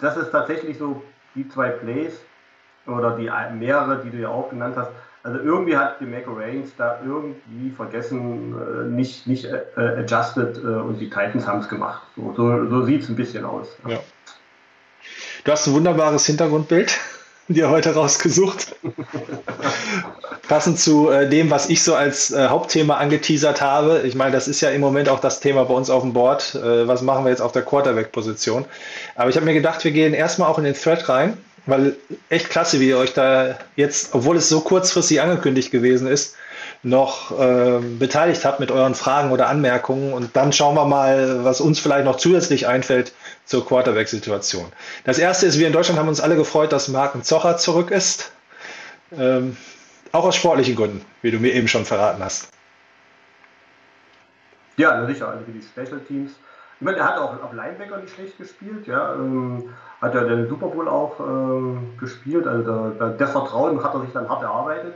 das 0.00 0.16
ist 0.16 0.30
tatsächlich 0.30 0.78
so 0.78 1.02
die 1.34 1.48
zwei 1.48 1.70
Plays 1.70 2.20
oder 2.86 3.16
die 3.16 3.30
mehrere, 3.54 3.98
die 3.98 4.10
du 4.10 4.16
ja 4.18 4.28
auch 4.28 4.50
genannt 4.50 4.74
hast. 4.76 4.90
Also 5.24 5.40
irgendwie 5.40 5.76
hat 5.76 6.00
die 6.00 6.06
Maco 6.06 6.32
Reigns 6.32 6.70
da 6.78 7.00
irgendwie 7.04 7.70
vergessen, 7.70 8.54
äh, 8.54 8.84
nicht, 8.84 9.26
nicht 9.26 9.44
äh, 9.44 9.62
adjusted 9.76 10.56
äh, 10.58 10.66
und 10.66 10.98
die 11.00 11.10
Titans 11.10 11.46
haben 11.46 11.60
es 11.60 11.68
gemacht. 11.68 12.02
So, 12.16 12.32
so, 12.36 12.68
so 12.68 12.84
sieht 12.84 13.02
es 13.02 13.08
ein 13.08 13.16
bisschen 13.16 13.44
aus. 13.44 13.66
Ja. 13.86 13.98
Du 15.44 15.52
hast 15.52 15.66
ein 15.66 15.74
wunderbares 15.74 16.26
Hintergrundbild 16.26 16.98
dir 17.48 17.68
heute 17.68 17.94
rausgesucht. 17.94 18.76
Passend 20.48 20.78
zu 20.78 21.10
äh, 21.10 21.28
dem, 21.28 21.50
was 21.50 21.68
ich 21.68 21.82
so 21.82 21.94
als 21.94 22.30
äh, 22.30 22.48
Hauptthema 22.48 22.96
angeteasert 22.96 23.60
habe. 23.60 24.02
Ich 24.04 24.14
meine, 24.14 24.32
das 24.32 24.48
ist 24.48 24.60
ja 24.60 24.70
im 24.70 24.80
Moment 24.80 25.08
auch 25.08 25.20
das 25.20 25.40
Thema 25.40 25.64
bei 25.64 25.74
uns 25.74 25.90
auf 25.90 26.02
dem 26.02 26.12
Board. 26.12 26.54
Äh, 26.54 26.86
was 26.86 27.02
machen 27.02 27.24
wir 27.24 27.30
jetzt 27.30 27.42
auf 27.42 27.52
der 27.52 27.62
Quarterback-Position? 27.62 28.64
Aber 29.14 29.30
ich 29.30 29.36
habe 29.36 29.46
mir 29.46 29.54
gedacht, 29.54 29.82
wir 29.84 29.90
gehen 29.90 30.14
erstmal 30.14 30.48
auch 30.48 30.58
in 30.58 30.64
den 30.64 30.74
Thread 30.74 31.08
rein, 31.08 31.36
weil 31.68 31.96
echt 32.30 32.48
klasse, 32.48 32.80
wie 32.80 32.88
ihr 32.88 32.96
euch 32.96 33.12
da 33.12 33.58
jetzt, 33.76 34.14
obwohl 34.14 34.38
es 34.38 34.48
so 34.48 34.60
kurzfristig 34.62 35.20
angekündigt 35.20 35.70
gewesen 35.70 36.08
ist, 36.08 36.34
noch 36.82 37.38
ähm, 37.38 37.98
beteiligt 37.98 38.42
habt 38.46 38.58
mit 38.58 38.70
euren 38.70 38.94
Fragen 38.94 39.30
oder 39.32 39.48
Anmerkungen. 39.48 40.14
Und 40.14 40.34
dann 40.34 40.52
schauen 40.52 40.74
wir 40.76 40.86
mal, 40.86 41.44
was 41.44 41.60
uns 41.60 41.78
vielleicht 41.78 42.06
noch 42.06 42.16
zusätzlich 42.16 42.66
einfällt 42.66 43.12
zur 43.44 43.66
Quarterback-Situation. 43.66 44.72
Das 45.04 45.18
erste 45.18 45.44
ist, 45.44 45.58
wir 45.58 45.66
in 45.66 45.74
Deutschland 45.74 45.98
haben 46.00 46.08
uns 46.08 46.20
alle 46.20 46.36
gefreut, 46.36 46.72
dass 46.72 46.88
Marken 46.88 47.22
Zocher 47.22 47.58
zurück 47.58 47.90
ist. 47.90 48.32
Ähm, 49.12 49.56
auch 50.12 50.24
aus 50.24 50.36
sportlichen 50.36 50.74
Gründen, 50.74 51.04
wie 51.20 51.30
du 51.30 51.38
mir 51.38 51.52
eben 51.52 51.68
schon 51.68 51.84
verraten 51.84 52.24
hast. 52.24 52.48
Ja, 54.78 55.06
sicher, 55.06 55.28
also 55.28 55.44
für 55.44 55.52
die 55.52 55.60
Special 55.62 56.00
Teams. 56.06 56.32
Ich 56.80 56.84
meine, 56.84 56.98
er 56.98 57.08
hat 57.08 57.18
auch 57.18 57.42
auf 57.42 57.52
Linebacker 57.52 57.98
nicht 57.98 58.14
schlecht 58.14 58.38
gespielt, 58.38 58.86
ja. 58.86 59.14
Ähm, 59.14 59.70
hat 60.00 60.14
er 60.14 60.24
den 60.24 60.48
Super 60.48 60.68
Bowl 60.68 60.88
auch 60.88 61.18
ähm, 61.18 61.94
gespielt, 61.98 62.46
also 62.46 62.62
der, 62.62 62.90
der, 62.90 63.08
das 63.16 63.32
Vertrauen 63.32 63.82
hat 63.82 63.94
er 63.94 64.00
sich 64.02 64.12
dann 64.12 64.28
hart 64.28 64.42
erarbeitet. 64.42 64.94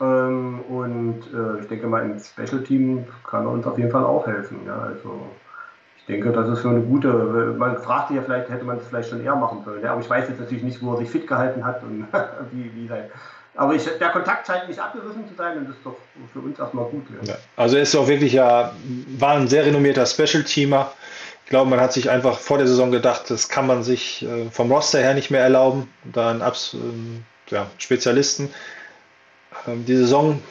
Ähm, 0.00 0.60
und 0.68 1.22
äh, 1.34 1.60
ich 1.60 1.66
denke 1.66 1.88
mal, 1.88 2.02
im 2.02 2.18
Special 2.20 2.62
Team 2.62 3.04
kann 3.28 3.46
er 3.46 3.50
uns 3.50 3.66
auf 3.66 3.78
jeden 3.78 3.90
Fall 3.90 4.04
auch 4.04 4.26
helfen, 4.26 4.60
ja. 4.64 4.78
Also 4.78 5.28
ich 5.96 6.06
denke, 6.06 6.30
das 6.30 6.48
ist 6.48 6.62
so 6.62 6.68
eine 6.68 6.80
gute, 6.80 7.54
man 7.58 7.78
fragt 7.78 8.08
sich 8.08 8.16
ja 8.16 8.22
vielleicht, 8.22 8.48
hätte 8.50 8.64
man 8.64 8.76
es 8.76 8.86
vielleicht 8.86 9.10
schon 9.10 9.22
eher 9.22 9.36
machen 9.36 9.62
sollen. 9.64 9.82
Ja, 9.82 9.92
aber 9.92 10.00
ich 10.00 10.10
weiß 10.10 10.28
jetzt 10.28 10.40
natürlich 10.40 10.64
nicht, 10.64 10.82
wo 10.82 10.92
er 10.92 10.98
sich 10.98 11.10
fit 11.10 11.26
gehalten 11.26 11.64
hat 11.64 11.82
und 11.82 12.06
wie, 12.52 12.74
wie 12.74 12.86
sein. 12.86 13.04
Aber 13.54 13.74
ich, 13.74 13.84
der 13.84 14.08
Kontakt 14.08 14.46
scheint 14.46 14.68
nicht 14.68 14.80
abgerissen 14.80 15.28
zu 15.28 15.34
sein 15.34 15.58
und 15.58 15.68
das 15.68 15.76
ist 15.76 15.84
doch 15.84 15.96
für 16.32 16.40
uns 16.40 16.58
erstmal 16.58 16.86
gut. 16.86 17.04
Ja. 17.24 17.36
Also 17.56 17.76
er 17.76 17.82
ist 17.82 17.94
auch 17.94 18.08
wirklich 18.08 18.32
ja, 18.32 18.74
war 19.18 19.34
ein 19.34 19.48
sehr 19.48 19.66
renommierter 19.66 20.06
Special-Teamer. 20.06 20.92
Ich 21.44 21.50
glaube, 21.50 21.68
man 21.68 21.80
hat 21.80 21.92
sich 21.92 22.08
einfach 22.08 22.38
vor 22.38 22.56
der 22.56 22.66
Saison 22.66 22.90
gedacht, 22.90 23.28
das 23.28 23.50
kann 23.50 23.66
man 23.66 23.82
sich 23.82 24.22
äh, 24.22 24.48
vom 24.50 24.72
Roster 24.72 25.00
her 25.00 25.12
nicht 25.12 25.30
mehr 25.30 25.42
erlauben. 25.42 25.92
Da 26.04 26.30
ein 26.30 26.40
Abs 26.40 26.72
ähm, 26.72 27.24
ja, 27.50 27.66
Spezialisten. 27.76 28.48
Ähm, 29.66 29.84
die 29.84 29.96
Saison 29.96 30.42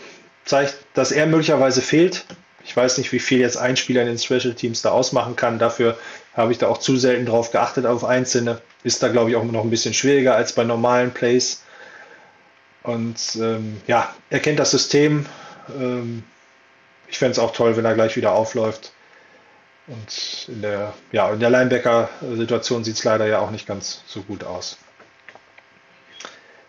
zeigt, 0.45 0.77
dass 0.93 1.11
er 1.11 1.25
möglicherweise 1.25 1.81
fehlt. 1.81 2.25
Ich 2.63 2.77
weiß 2.77 2.99
nicht, 2.99 3.11
wie 3.11 3.19
viel 3.19 3.39
jetzt 3.39 3.57
ein 3.57 3.77
Spieler 3.77 4.01
in 4.01 4.07
den 4.07 4.19
Special 4.19 4.53
Teams 4.53 4.83
da 4.83 4.91
ausmachen 4.91 5.35
kann. 5.35 5.57
Dafür 5.57 5.97
habe 6.35 6.51
ich 6.51 6.59
da 6.59 6.67
auch 6.67 6.77
zu 6.77 6.97
selten 6.97 7.25
drauf 7.25 7.51
geachtet 7.51 7.87
auf 7.87 8.03
Einzelne. 8.03 8.61
Ist 8.83 9.01
da, 9.01 9.07
glaube 9.07 9.31
ich, 9.31 9.35
auch 9.35 9.43
noch 9.43 9.63
ein 9.63 9.71
bisschen 9.71 9.95
schwieriger 9.95 10.35
als 10.35 10.53
bei 10.53 10.63
normalen 10.63 11.11
Plays. 11.11 11.60
Und 12.83 13.35
ähm, 13.35 13.81
ja, 13.87 14.13
er 14.29 14.39
kennt 14.39 14.59
das 14.59 14.71
System. 14.71 15.25
Ähm, 15.77 16.23
ich 17.07 17.19
fände 17.19 17.33
es 17.33 17.39
auch 17.39 17.53
toll, 17.53 17.77
wenn 17.77 17.85
er 17.85 17.93
gleich 17.93 18.15
wieder 18.15 18.31
aufläuft. 18.31 18.91
Und 19.87 20.47
in 20.47 20.61
der, 20.61 20.93
ja, 21.11 21.35
der 21.35 21.49
Linebacker-Situation 21.49 22.83
sieht 22.83 22.95
es 22.95 23.03
leider 23.03 23.25
ja 23.27 23.39
auch 23.39 23.51
nicht 23.51 23.67
ganz 23.67 24.01
so 24.07 24.21
gut 24.21 24.43
aus. 24.43 24.77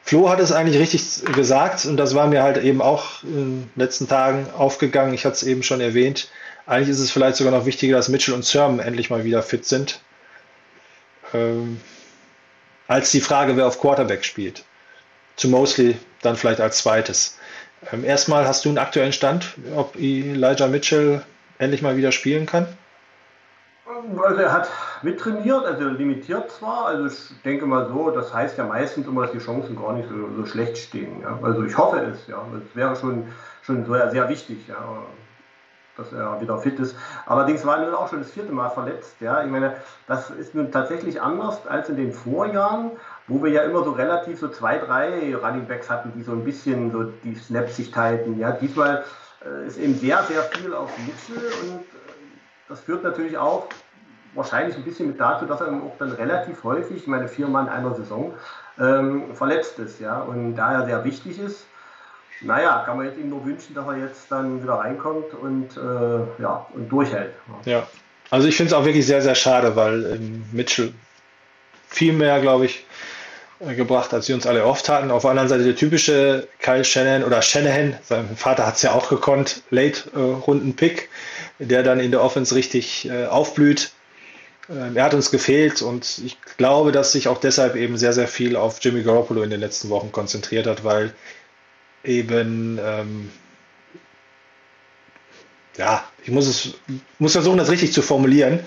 Flo 0.02 0.28
hat 0.28 0.40
es 0.40 0.52
eigentlich 0.52 0.78
richtig 0.78 1.24
gesagt 1.32 1.86
und 1.86 1.96
das 1.96 2.14
war 2.14 2.26
mir 2.26 2.42
halt 2.42 2.58
eben 2.58 2.82
auch 2.82 3.22
in 3.22 3.62
den 3.62 3.70
letzten 3.76 4.08
Tagen 4.08 4.46
aufgegangen. 4.50 5.14
Ich 5.14 5.24
hatte 5.24 5.36
es 5.36 5.42
eben 5.44 5.62
schon 5.62 5.80
erwähnt. 5.80 6.28
Eigentlich 6.66 6.90
ist 6.90 6.98
es 6.98 7.10
vielleicht 7.10 7.36
sogar 7.36 7.52
noch 7.52 7.66
wichtiger, 7.66 7.96
dass 7.96 8.08
Mitchell 8.08 8.34
und 8.34 8.44
Sermon 8.44 8.80
endlich 8.80 9.10
mal 9.10 9.24
wieder 9.24 9.42
fit 9.42 9.64
sind, 9.64 10.00
ähm, 11.32 11.80
als 12.88 13.10
die 13.10 13.20
Frage, 13.20 13.56
wer 13.56 13.66
auf 13.66 13.80
Quarterback 13.80 14.24
spielt. 14.24 14.64
Zu 15.42 15.48
Mosley 15.48 15.98
dann 16.22 16.36
vielleicht 16.36 16.60
als 16.60 16.78
zweites. 16.78 17.36
Ähm, 17.92 18.04
erstmal 18.04 18.46
hast 18.46 18.64
du 18.64 18.68
einen 18.68 18.78
aktuellen 18.78 19.12
Stand, 19.12 19.54
ob 19.74 19.96
Elijah 19.96 20.68
Mitchell 20.68 21.20
endlich 21.58 21.82
mal 21.82 21.96
wieder 21.96 22.12
spielen 22.12 22.46
kann? 22.46 22.68
Also 24.22 24.40
er 24.40 24.52
hat 24.52 24.68
mittrainiert, 25.02 25.64
also 25.64 25.88
limitiert 25.88 26.48
zwar, 26.52 26.86
also 26.86 27.06
ich 27.06 27.42
denke 27.42 27.66
mal 27.66 27.88
so, 27.88 28.12
das 28.12 28.32
heißt 28.32 28.56
ja 28.56 28.66
meistens 28.66 29.08
immer, 29.08 29.22
dass 29.22 29.32
die 29.32 29.38
Chancen 29.38 29.74
gar 29.74 29.94
nicht 29.94 30.08
so, 30.08 30.14
so 30.36 30.46
schlecht 30.46 30.78
stehen. 30.78 31.22
Ja. 31.22 31.36
Also 31.42 31.64
ich 31.64 31.76
hoffe 31.76 31.98
es, 31.98 32.24
ja. 32.28 32.40
Das 32.52 32.62
wäre 32.74 32.94
schon, 32.94 33.26
schon 33.62 33.84
sehr, 33.84 34.12
sehr 34.12 34.28
wichtig, 34.28 34.68
ja, 34.68 34.76
dass 35.96 36.12
er 36.12 36.40
wieder 36.40 36.56
fit 36.58 36.78
ist. 36.78 36.94
Allerdings 37.26 37.66
war 37.66 37.78
er 37.78 37.86
nun 37.86 37.94
auch 37.94 38.08
schon 38.08 38.20
das 38.20 38.30
vierte 38.30 38.52
Mal 38.52 38.70
verletzt. 38.70 39.16
Ja. 39.18 39.42
Ich 39.42 39.50
meine, 39.50 39.74
das 40.06 40.30
ist 40.30 40.54
nun 40.54 40.70
tatsächlich 40.70 41.20
anders 41.20 41.66
als 41.66 41.88
in 41.88 41.96
den 41.96 42.12
Vorjahren, 42.12 42.92
wo 43.32 43.42
wir 43.42 43.50
ja 43.50 43.62
immer 43.62 43.82
so 43.84 43.92
relativ 43.92 44.38
so 44.38 44.48
zwei, 44.48 44.78
drei 44.78 45.34
Running 45.34 45.66
Backs 45.66 45.88
hatten, 45.88 46.12
die 46.14 46.22
so 46.22 46.32
ein 46.32 46.44
bisschen 46.44 46.92
so 46.92 47.04
die 47.24 47.34
Snaps 47.34 47.76
sich 47.76 47.90
teilten. 47.90 48.38
Ja. 48.38 48.52
Diesmal 48.52 49.04
äh, 49.44 49.66
ist 49.66 49.78
eben 49.78 49.94
sehr, 49.94 50.22
sehr 50.24 50.42
viel 50.42 50.74
auf 50.74 50.90
Mitchell 50.98 51.50
und 51.62 51.80
äh, 51.80 52.12
das 52.68 52.80
führt 52.80 53.02
natürlich 53.02 53.38
auch 53.38 53.66
wahrscheinlich 54.34 54.76
ein 54.76 54.84
bisschen 54.84 55.08
mit 55.08 55.20
dazu, 55.20 55.46
dass 55.46 55.60
er 55.60 55.68
auch 55.68 55.96
dann 55.98 56.12
relativ 56.12 56.62
häufig, 56.64 56.98
ich 56.98 57.06
meine 57.06 57.28
viermal 57.28 57.64
in 57.64 57.70
einer 57.70 57.94
Saison, 57.94 58.34
ähm, 58.78 59.34
verletzt 59.34 59.78
ist. 59.78 60.00
Ja? 60.00 60.20
Und 60.20 60.54
da 60.54 60.72
er 60.72 60.86
sehr 60.86 61.04
wichtig 61.04 61.38
ist, 61.38 61.66
naja, 62.40 62.82
kann 62.84 62.96
man 62.96 63.06
jetzt 63.06 63.18
ihm 63.18 63.30
nur 63.30 63.44
wünschen, 63.46 63.74
dass 63.74 63.86
er 63.86 63.96
jetzt 63.98 64.30
dann 64.30 64.62
wieder 64.62 64.74
reinkommt 64.74 65.32
und, 65.34 65.76
äh, 65.76 66.42
ja, 66.42 66.66
und 66.74 66.88
durchhält. 66.88 67.32
Ja, 67.64 67.86
also 68.30 68.48
ich 68.48 68.56
finde 68.56 68.68
es 68.68 68.72
auch 68.74 68.84
wirklich 68.84 69.06
sehr, 69.06 69.22
sehr 69.22 69.36
schade, 69.36 69.76
weil 69.76 70.16
ähm, 70.16 70.44
Mitchell 70.50 70.92
viel 71.88 72.12
mehr, 72.12 72.40
glaube 72.40 72.64
ich, 72.64 72.84
gebracht, 73.76 74.12
als 74.12 74.26
sie 74.26 74.32
uns 74.32 74.46
alle 74.46 74.64
oft 74.64 74.88
hatten. 74.88 75.10
Auf 75.10 75.22
der 75.22 75.30
anderen 75.30 75.48
Seite 75.48 75.64
der 75.64 75.76
typische 75.76 76.48
Kyle 76.60 76.84
Shannon 76.84 77.24
oder 77.24 77.42
Shanahan, 77.42 77.96
sein 78.02 78.36
Vater 78.36 78.66
hat 78.66 78.76
es 78.76 78.82
ja 78.82 78.92
auch 78.92 79.08
gekonnt, 79.08 79.62
Late-Runden-Pick, 79.70 81.08
äh, 81.58 81.66
der 81.66 81.82
dann 81.82 82.00
in 82.00 82.10
der 82.10 82.22
Offense 82.22 82.54
richtig 82.54 83.08
äh, 83.08 83.26
aufblüht. 83.26 83.92
Ähm, 84.68 84.96
er 84.96 85.04
hat 85.04 85.14
uns 85.14 85.30
gefehlt 85.30 85.82
und 85.82 86.20
ich 86.24 86.36
glaube, 86.56 86.92
dass 86.92 87.12
sich 87.12 87.28
auch 87.28 87.38
deshalb 87.38 87.76
eben 87.76 87.96
sehr, 87.96 88.12
sehr 88.12 88.28
viel 88.28 88.56
auf 88.56 88.78
Jimmy 88.80 89.02
Garoppolo 89.02 89.42
in 89.42 89.50
den 89.50 89.60
letzten 89.60 89.90
Wochen 89.90 90.12
konzentriert 90.12 90.66
hat, 90.66 90.84
weil 90.84 91.12
eben, 92.04 92.80
ähm, 92.84 93.30
ja, 95.76 96.04
ich 96.24 96.30
muss 96.30 96.46
es, 96.46 96.74
muss 97.18 97.32
versuchen, 97.32 97.58
das 97.58 97.70
richtig 97.70 97.92
zu 97.92 98.02
formulieren. 98.02 98.60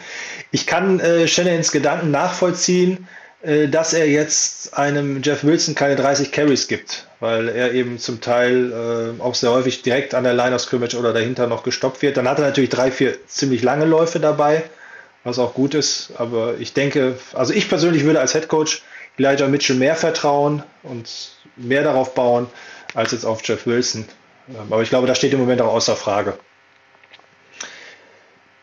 Ich 0.52 0.66
kann 0.66 1.00
äh, 1.00 1.28
Shannons 1.28 1.72
Gedanken 1.72 2.12
nachvollziehen, 2.12 3.08
dass 3.68 3.94
er 3.94 4.08
jetzt 4.08 4.78
einem 4.78 5.22
Jeff 5.22 5.44
Wilson 5.44 5.76
keine 5.76 5.96
30 5.96 6.32
Carries 6.32 6.68
gibt, 6.68 7.08
weil 7.20 7.48
er 7.50 7.74
eben 7.74 8.00
zum 8.00 8.22
Teil 8.22 8.72
äh, 9.20 9.22
auch 9.22 9.36
sehr 9.36 9.52
häufig 9.52 9.82
direkt 9.82 10.16
an 10.16 10.24
der 10.24 10.34
Line 10.34 10.56
of 10.56 10.62
Scrimmage 10.62 10.96
oder 10.96 11.14
dahinter 11.14 11.48
noch 11.48 11.64
gestoppt 11.64 12.02
wird. 12.02 12.18
Dann 12.18 12.28
hat 12.28 12.40
er 12.40 12.46
natürlich 12.46 12.70
drei, 12.70 12.92
vier 12.92 13.16
ziemlich 13.28 13.62
lange 13.62 13.86
Läufe 13.86 14.20
dabei 14.20 14.64
was 15.26 15.40
auch 15.40 15.54
gut 15.54 15.74
ist. 15.74 16.14
Aber 16.18 16.56
ich 16.60 16.72
denke, 16.72 17.18
also 17.34 17.52
ich 17.52 17.68
persönlich 17.68 18.06
würde 18.06 18.22
als 18.22 18.32
Head 18.32 18.48
Coach 18.48 18.82
Elijah 19.18 19.48
Mitchell 19.48 19.76
mehr 19.76 19.96
vertrauen 19.96 20.64
und 20.84 21.10
mehr 21.58 21.84
darauf 21.84 22.14
bauen, 22.14 22.48
als 22.94 23.12
jetzt 23.12 23.26
auf 23.26 23.46
Jeff 23.46 23.66
Wilson. 23.66 24.06
Ähm, 24.48 24.72
aber 24.72 24.82
ich 24.82 24.90
glaube, 24.90 25.08
das 25.08 25.18
steht 25.18 25.34
im 25.34 25.40
Moment 25.40 25.62
auch 25.62 25.74
außer 25.74 25.96
Frage. 25.96 26.38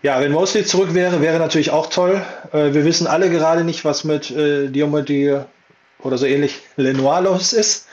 Ja, 0.02 0.20
wenn 0.20 0.32
Mosley 0.32 0.64
zurück 0.64 0.94
wäre, 0.94 1.20
wäre 1.20 1.38
natürlich 1.38 1.70
auch 1.70 1.86
toll. 1.86 2.20
Äh, 2.52 2.74
wir 2.74 2.84
wissen 2.84 3.06
alle 3.06 3.30
gerade 3.30 3.62
nicht, 3.62 3.84
was 3.84 4.02
mit 4.02 4.32
äh, 4.32 4.68
Diomedi 4.68 5.38
oder 6.00 6.18
so 6.18 6.26
ähnlich 6.26 6.60
Lenoir 6.76 7.20
los 7.22 7.52
ist. 7.52 7.86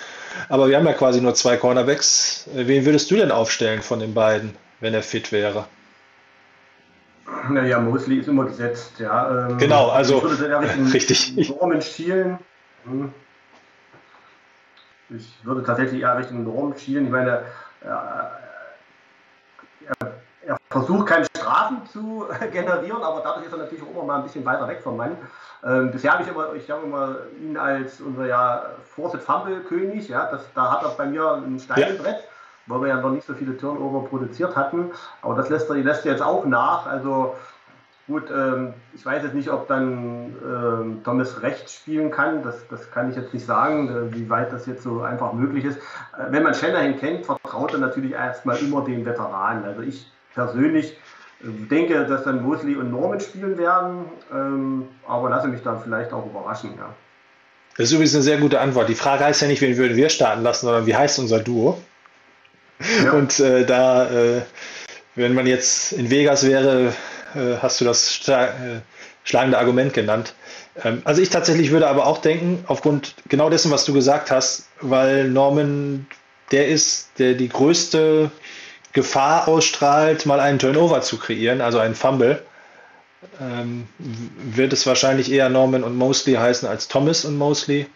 Aber 0.48 0.70
wir 0.70 0.78
haben 0.78 0.88
ja 0.88 0.94
quasi 0.94 1.22
nur 1.22 1.36
zwei 1.36 1.58
Cornerbacks. 1.58 2.48
Äh, 2.56 2.68
wen 2.68 2.86
würdest 2.86 3.12
du 3.12 3.16
denn 3.16 3.32
aufstellen 3.32 3.84
von 3.84 4.00
den 4.00 4.16
beiden, 4.16 4.56
wenn 4.80 4.96
er 4.96 5.04
fit 5.04 5.32
wäre? 5.32 5.66
Naja, 7.50 7.80
Mosley 7.80 8.18
ist 8.18 8.28
immer 8.28 8.46
gesetzt, 8.46 8.94
ja. 8.98 9.48
Ähm, 9.50 9.60
genau, 9.60 9.90
also 9.90 10.28
ich 10.88 10.94
richtig. 10.94 11.50
Norman 11.50 11.82
schielen. 11.82 12.40
Hm. 12.86 13.14
Ich 15.16 15.28
würde 15.44 15.64
tatsächlich 15.64 16.02
eher 16.02 16.18
Richtung 16.18 16.44
Norman 16.44 16.78
schielen. 16.78 17.06
Ich 17.06 17.12
meine, 17.12 17.44
er, 17.82 18.32
er, 20.50 20.58
versucht 20.70 21.08
keine 21.08 21.26
Strafen 21.26 21.86
zu 21.92 22.26
generieren, 22.52 23.02
aber 23.02 23.22
dadurch 23.24 23.46
ist 23.46 23.52
er 23.52 23.60
natürlich 23.60 23.84
auch 23.84 23.92
immer 23.92 24.04
mal 24.04 24.18
ein 24.18 24.24
bisschen 24.24 24.46
weiter 24.46 24.68
weg 24.68 24.82
vom 24.84 24.98
Mann. 24.98 25.18
Ähm, 25.64 25.92
bisher 25.92 26.14
habe 26.14 26.24
ich 26.24 26.30
immer, 26.30 26.54
ich 26.54 26.70
habe 26.70 26.86
immer 26.86 27.16
ihn 27.42 27.58
als 27.58 28.02
unser 28.02 28.26
ja 28.26 28.66
Forced 28.86 29.22
Fumble 29.22 29.62
König, 29.62 30.08
ja, 30.08 30.30
das, 30.32 30.42
da 30.54 30.72
hat 30.72 30.84
er 30.84 30.90
bei 30.90 31.06
mir 31.06 31.34
ein 31.34 31.60
Steinbrett. 31.60 32.18
Ja 32.18 32.30
weil 32.70 32.82
wir 32.82 32.88
ja 32.90 33.02
noch 33.02 33.10
nicht 33.10 33.26
so 33.26 33.34
viele 33.34 33.58
Turnover 33.58 34.08
produziert 34.08 34.56
hatten. 34.56 34.92
Aber 35.22 35.36
das 35.36 35.50
lässt 35.50 35.70
er, 35.70 35.76
lässt 35.78 36.06
er 36.06 36.14
jetzt 36.14 36.22
auch 36.22 36.46
nach. 36.46 36.86
Also 36.86 37.36
gut, 38.08 38.30
ähm, 38.32 38.74
ich 38.94 39.06
weiß 39.06 39.24
jetzt 39.24 39.34
nicht, 39.34 39.50
ob 39.50 39.68
dann 39.68 40.36
ähm, 40.44 41.02
Thomas 41.04 41.42
rechts 41.42 41.74
spielen 41.74 42.12
kann. 42.12 42.44
Das, 42.44 42.68
das 42.68 42.92
kann 42.92 43.10
ich 43.10 43.16
jetzt 43.16 43.34
nicht 43.34 43.46
sagen, 43.46 43.90
äh, 43.90 44.16
wie 44.16 44.30
weit 44.30 44.54
das 44.54 44.66
jetzt 44.68 44.84
so 44.84 45.02
einfach 45.02 45.34
möglich 45.34 45.66
ist. 45.66 45.78
Äh, 45.78 46.32
wenn 46.32 46.44
man 46.44 46.54
Shanahan 46.54 46.98
kennt, 46.98 47.26
vertraut 47.26 47.74
er 47.74 47.80
natürlich 47.80 48.14
erstmal 48.14 48.58
immer 48.58 48.84
den 48.84 49.06
Veteranen. 49.06 49.66
Also 49.66 49.82
ich 49.82 50.12
persönlich 50.40 50.94
äh, 51.44 51.68
denke, 51.70 52.06
dass 52.06 52.24
dann 52.24 52.42
Mosley 52.44 52.76
und 52.76 52.92
Norman 52.92 53.20
spielen 53.20 53.58
werden, 53.58 54.06
ähm, 54.32 54.88
aber 55.08 55.30
lasse 55.30 55.48
mich 55.48 55.62
dann 55.62 55.82
vielleicht 55.82 56.14
auch 56.14 56.26
überraschen. 56.26 56.72
Ja. 56.78 56.94
Das 57.78 57.88
ist 57.88 57.92
übrigens 57.94 58.16
eine 58.16 58.24
sehr 58.24 58.38
gute 58.38 58.60
Antwort. 58.60 58.90
Die 58.90 58.96
Frage 58.96 59.26
heißt 59.26 59.42
ja 59.42 59.48
nicht, 59.48 59.62
wen 59.62 59.78
würden 59.78 59.96
wir 59.96 60.10
starten 60.10 60.44
lassen, 60.44 60.66
sondern 60.66 60.86
wie 60.86 60.96
heißt 60.96 61.20
unser 61.20 61.40
Duo? 61.40 61.80
Ja. 63.04 63.12
Und 63.12 63.40
äh, 63.40 63.66
da, 63.66 64.10
äh, 64.10 64.42
wenn 65.16 65.34
man 65.34 65.48
jetzt 65.48 65.92
in 65.94 66.10
Vegas 66.10 66.46
wäre, 66.48 66.94
äh, 67.36 67.58
hast 67.62 67.82
du 67.82 67.86
das 67.86 68.28
äh, 68.28 68.80
schlagende 69.24 69.58
Argument 69.58 69.94
genannt. 69.94 70.34
Ähm, 70.84 71.02
also 71.04 71.22
ich 71.22 71.30
tatsächlich 71.30 71.72
würde 71.72 71.88
aber 71.88 72.08
auch 72.08 72.20
denken, 72.20 72.64
aufgrund 72.68 73.16
genau 73.28 73.50
dessen, 73.50 73.72
was 73.72 73.86
du 73.86 73.94
gesagt 73.94 74.32
hast, 74.32 74.70
weil 74.82 75.30
Norman 75.30 76.08
der 76.52 76.68
ist, 76.68 77.12
der 77.20 77.34
die 77.36 77.50
größte 77.50 78.32
Gefahr 78.94 79.48
ausstrahlt, 79.48 80.26
mal 80.26 80.40
einen 80.40 80.60
Turnover 80.60 81.02
zu 81.02 81.18
kreieren, 81.18 81.62
also 81.62 81.80
einen 81.80 81.96
Fumble, 81.96 82.44
ähm, 83.40 83.88
wird 83.98 84.74
es 84.74 84.86
wahrscheinlich 84.88 85.32
eher 85.32 85.50
Norman 85.50 85.84
und 85.84 85.96
Mosley 85.96 86.36
heißen 86.36 86.68
als 86.68 86.88
Thomas 86.88 87.26
und 87.26 87.38
Mosley, 87.38 87.88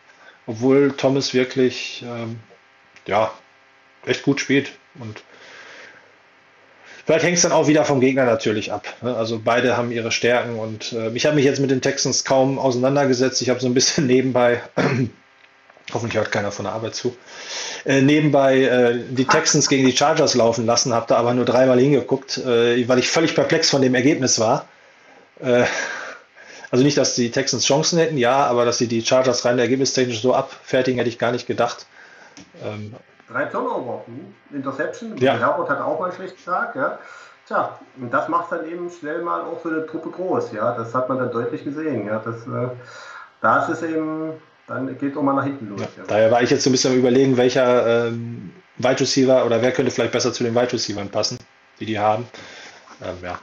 obwohl 0.46 0.92
Thomas 0.92 1.34
wirklich 1.34 2.04
ähm, 2.08 2.40
ja, 3.08 3.32
echt 4.06 4.24
gut 4.24 4.40
spielt. 4.40 4.72
Und 5.00 5.24
vielleicht 7.06 7.26
hängt 7.26 7.38
es 7.38 7.44
dann 7.44 7.52
auch 7.52 7.68
wieder 7.68 7.86
vom 7.86 8.02
Gegner 8.02 8.26
natürlich 8.26 8.72
ab. 8.72 8.86
Ne? 9.02 9.16
Also 9.16 9.42
beide 9.44 9.78
haben 9.78 9.92
ihre 9.92 10.12
Stärken 10.12 10.60
und 10.60 10.92
äh, 10.94 11.10
ich 11.14 11.26
habe 11.26 11.36
mich 11.36 11.46
jetzt 11.46 11.60
mit 11.60 11.72
den 11.72 11.82
Texans 11.82 12.26
kaum 12.26 12.60
auseinandergesetzt. 12.60 13.42
Ich 13.42 13.50
habe 13.50 13.60
so 13.60 13.68
ein 13.68 13.74
bisschen 13.74 14.08
nebenbei, 14.08 14.62
hoffentlich 15.92 16.18
hört 16.18 16.32
keiner 16.32 16.52
von 16.52 16.66
der 16.66 16.74
Arbeit 16.74 16.96
zu, 16.96 17.16
äh, 17.86 18.02
nebenbei 18.02 18.62
äh, 18.62 19.00
die 19.10 19.26
Texans 19.26 19.68
gegen 19.68 19.86
die 19.86 19.96
Chargers 19.96 20.36
laufen 20.36 20.66
lassen, 20.66 20.94
habe 20.94 21.06
da 21.08 21.18
aber 21.18 21.34
nur 21.34 21.46
dreimal 21.46 21.80
hingeguckt, 21.80 22.38
äh, 22.38 22.88
weil 22.88 23.00
ich 23.00 23.10
völlig 23.10 23.36
perplex 23.36 23.70
von 23.70 23.82
dem 23.82 23.96
Ergebnis 23.96 24.40
war. 24.40 24.66
Äh, 25.40 25.66
also 26.72 26.84
nicht, 26.84 26.98
dass 26.98 27.14
die 27.14 27.30
Texans 27.30 27.66
Chancen 27.66 28.00
hätten, 28.00 28.18
ja, 28.18 28.48
aber 28.48 28.66
dass 28.66 28.80
sie 28.80 28.88
die 28.88 29.06
Chargers 29.06 29.46
rein 29.46 29.60
ergebnistechnisch 29.60 30.22
so 30.22 30.34
abfertigen, 30.34 30.98
hätte 30.98 31.10
ich 31.10 31.20
gar 31.20 31.32
nicht 31.32 31.46
gedacht. 31.46 31.86
Ähm, 32.64 32.96
drei 33.30 33.46
Turnover, 33.46 34.04
hm? 34.08 34.34
Interception. 34.58 35.18
Ja. 35.18 35.38
Herbert 35.38 35.70
hat 35.70 35.82
auch 35.82 36.00
mal 36.00 36.06
einen 36.06 36.16
schlechten 36.16 36.44
Tag, 36.44 36.76
ja. 36.76 36.98
Tja, 37.48 37.78
und 38.00 38.12
das 38.12 38.30
macht 38.30 38.52
dann 38.52 38.68
eben 38.68 38.90
schnell 38.90 39.22
mal 39.22 39.42
auch 39.42 39.62
so 39.62 39.70
eine 39.70 39.86
Truppe 39.86 40.10
groß, 40.10 40.54
ja. 40.54 40.74
Das 40.76 40.96
hat 40.96 41.10
man 41.10 41.20
dann 41.20 41.32
deutlich 41.32 41.64
gesehen, 41.64 42.08
ja. 42.08 42.20
Das, 42.24 42.38
äh, 42.48 42.70
da 43.42 43.66
ist 43.66 43.84
eben, 43.84 44.34
dann 44.68 44.98
geht 44.98 45.18
auch 45.18 45.24
mal 45.24 45.34
nach 45.34 45.44
hinten 45.44 45.70
los. 45.70 45.82
Ja, 45.82 45.88
ja. 45.98 46.04
Daher 46.08 46.32
war 46.32 46.42
ich 46.42 46.50
jetzt 46.50 46.64
so 46.64 46.70
ein 46.70 46.74
bisschen 46.74 46.94
am 46.94 47.00
überlegen, 47.00 47.38
welcher 47.38 48.08
ähm, 48.08 48.52
Wide 48.78 49.00
Receiver 49.00 49.46
oder 49.46 49.62
wer 49.62 49.72
könnte 49.72 49.92
vielleicht 49.92 50.14
besser 50.14 50.34
zu 50.34 50.44
den 50.44 50.56
Wide 50.56 50.74
Receivers 50.74 51.10
passen, 51.10 51.38
die 51.80 51.86
die 51.86 52.00
haben. 52.00 52.28
Ähm, 53.04 53.18
ja. 53.22 53.40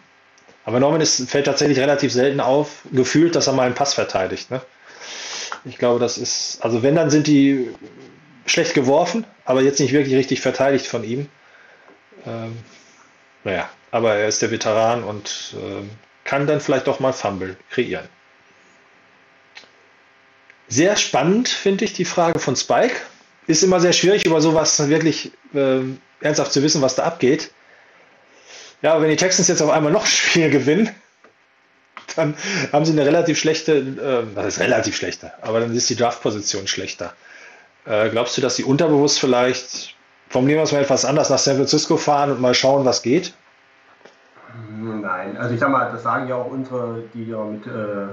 Aber 0.64 0.80
Norman 0.80 1.00
ist, 1.00 1.28
fällt 1.28 1.46
tatsächlich 1.46 1.78
relativ 1.78 2.12
selten 2.12 2.40
auf, 2.40 2.82
gefühlt, 2.92 3.34
dass 3.34 3.46
er 3.46 3.52
mal 3.52 3.66
einen 3.66 3.74
Pass 3.74 3.94
verteidigt. 3.94 4.50
Ne? 4.50 4.60
Ich 5.64 5.78
glaube, 5.78 6.00
das 6.00 6.18
ist, 6.18 6.62
also 6.62 6.82
wenn, 6.82 6.94
dann 6.94 7.10
sind 7.10 7.26
die 7.26 7.70
schlecht 8.46 8.74
geworfen, 8.74 9.24
aber 9.44 9.62
jetzt 9.62 9.80
nicht 9.80 9.92
wirklich 9.92 10.14
richtig 10.14 10.40
verteidigt 10.40 10.86
von 10.86 11.04
ihm. 11.04 11.28
Ähm, 12.26 12.56
naja, 13.44 13.68
aber 13.90 14.14
er 14.14 14.28
ist 14.28 14.42
der 14.42 14.50
Veteran 14.50 15.02
und 15.02 15.54
ähm, 15.56 15.90
kann 16.24 16.46
dann 16.46 16.60
vielleicht 16.60 16.86
doch 16.86 17.00
mal 17.00 17.12
Fumble 17.12 17.56
kreieren. 17.70 18.08
Sehr 20.70 20.96
spannend 20.96 21.48
finde 21.48 21.84
ich 21.84 21.94
die 21.94 22.04
Frage 22.04 22.38
von 22.38 22.54
Spike. 22.54 22.94
Ist 23.48 23.64
immer 23.64 23.80
sehr 23.80 23.92
schwierig, 23.92 24.24
über 24.24 24.40
sowas 24.40 24.88
wirklich 24.88 25.32
äh, 25.52 25.80
ernsthaft 26.20 26.52
zu 26.52 26.62
wissen, 26.62 26.80
was 26.80 26.94
da 26.94 27.02
abgeht. 27.02 27.50
Ja, 28.80 28.92
aber 28.92 29.02
wenn 29.02 29.10
die 29.10 29.16
Texans 29.16 29.48
jetzt 29.48 29.62
auf 29.62 29.70
einmal 29.70 29.90
noch 29.90 30.02
ein 30.04 30.10
Spiel 30.10 30.48
gewinnen, 30.48 30.90
dann 32.14 32.36
haben 32.72 32.84
sie 32.84 32.92
eine 32.92 33.04
relativ 33.04 33.38
schlechte, 33.38 33.72
äh, 33.78 34.36
was 34.36 34.46
ist 34.46 34.60
relativ 34.60 34.96
schlechter, 34.96 35.34
aber 35.42 35.58
dann 35.58 35.74
ist 35.74 35.90
die 35.90 35.96
Draftposition 35.96 36.68
schlechter. 36.68 37.14
Äh, 37.84 38.10
glaubst 38.10 38.36
du, 38.36 38.40
dass 38.40 38.54
sie 38.54 38.64
unterbewusst 38.64 39.18
vielleicht, 39.18 39.96
formulieren 40.28 40.60
wir 40.60 40.64
es 40.64 40.72
mal 40.72 40.82
etwas 40.82 41.04
anders, 41.04 41.30
nach 41.30 41.38
San 41.38 41.56
Francisco 41.56 41.96
fahren 41.96 42.30
und 42.30 42.40
mal 42.40 42.54
schauen, 42.54 42.84
was 42.84 43.02
geht? 43.02 43.32
Nein, 44.80 45.36
also 45.36 45.54
ich 45.54 45.60
sag 45.60 45.70
mal, 45.70 45.90
das 45.90 46.02
sagen 46.02 46.28
ja 46.28 46.36
auch 46.36 46.50
unsere, 46.50 47.02
die 47.14 47.28
ja 47.28 47.44
mit, 47.44 47.66
äh, 47.66 48.06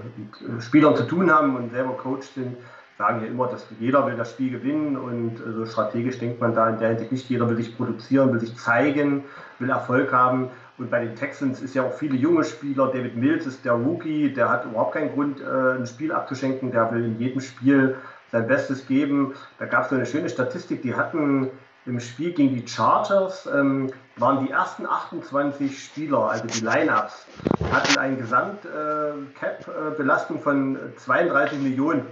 mit 0.51 0.63
Spielern 0.63 0.95
zu 0.95 1.03
tun 1.03 1.31
haben 1.31 1.55
und 1.55 1.71
selber 1.71 1.93
Coach 1.93 2.27
sind, 2.27 2.57
sagen 2.97 3.21
ja 3.21 3.27
immer, 3.27 3.47
dass 3.47 3.65
jeder 3.79 4.05
will 4.07 4.15
das 4.15 4.31
Spiel 4.31 4.51
gewinnen 4.51 4.97
und 4.97 5.38
so 5.38 5.45
also 5.45 5.65
strategisch 5.65 6.17
denkt 6.17 6.41
man 6.41 6.55
da 6.55 6.69
in 6.69 6.79
der 6.79 6.89
Hinsicht 6.89 7.11
nicht, 7.11 7.29
jeder 7.29 7.47
will 7.47 7.55
sich 7.55 7.77
produzieren, 7.77 8.33
will 8.33 8.39
sich 8.39 8.57
zeigen, 8.57 9.23
will 9.59 9.69
Erfolg 9.69 10.11
haben. 10.11 10.49
Und 10.77 10.91
bei 10.91 11.03
den 11.03 11.15
Texans 11.15 11.61
ist 11.61 11.73
ja 11.73 11.83
auch 11.83 11.93
viele 11.93 12.15
junge 12.15 12.43
Spieler. 12.43 12.88
David 12.88 13.15
Mills 13.15 13.45
ist 13.47 13.65
der 13.65 13.73
Rookie, 13.73 14.31
der 14.31 14.49
hat 14.49 14.65
überhaupt 14.65 14.93
keinen 14.93 15.11
Grund, 15.13 15.41
äh, 15.41 15.77
ein 15.77 15.88
Spiel 15.88 16.11
abzuschenken. 16.11 16.71
Der 16.71 16.91
will 16.91 17.05
in 17.05 17.19
jedem 17.19 17.41
Spiel 17.41 17.95
sein 18.31 18.47
Bestes 18.47 18.85
geben. 18.85 19.33
Da 19.57 19.65
gab 19.65 19.83
es 19.83 19.89
so 19.89 19.95
eine 19.95 20.05
schöne 20.05 20.29
Statistik, 20.29 20.81
die 20.83 20.95
hatten 20.95 21.49
im 21.88 21.99
Spiel 21.99 22.33
gegen 22.33 22.55
die 22.55 22.67
Chargers, 22.67 23.47
ähm, 23.47 23.91
waren 24.17 24.45
die 24.45 24.51
ersten 24.51 24.85
28 24.85 25.83
Spieler, 25.83 26.29
also 26.29 26.45
die 26.45 26.59
Lineups, 26.59 27.25
hatten 27.71 27.97
eine 27.97 28.17
Gesamt-Cap-Belastung 28.17 30.38
äh, 30.38 30.41
von 30.41 30.77
32 30.97 31.57
Millionen. 31.59 32.05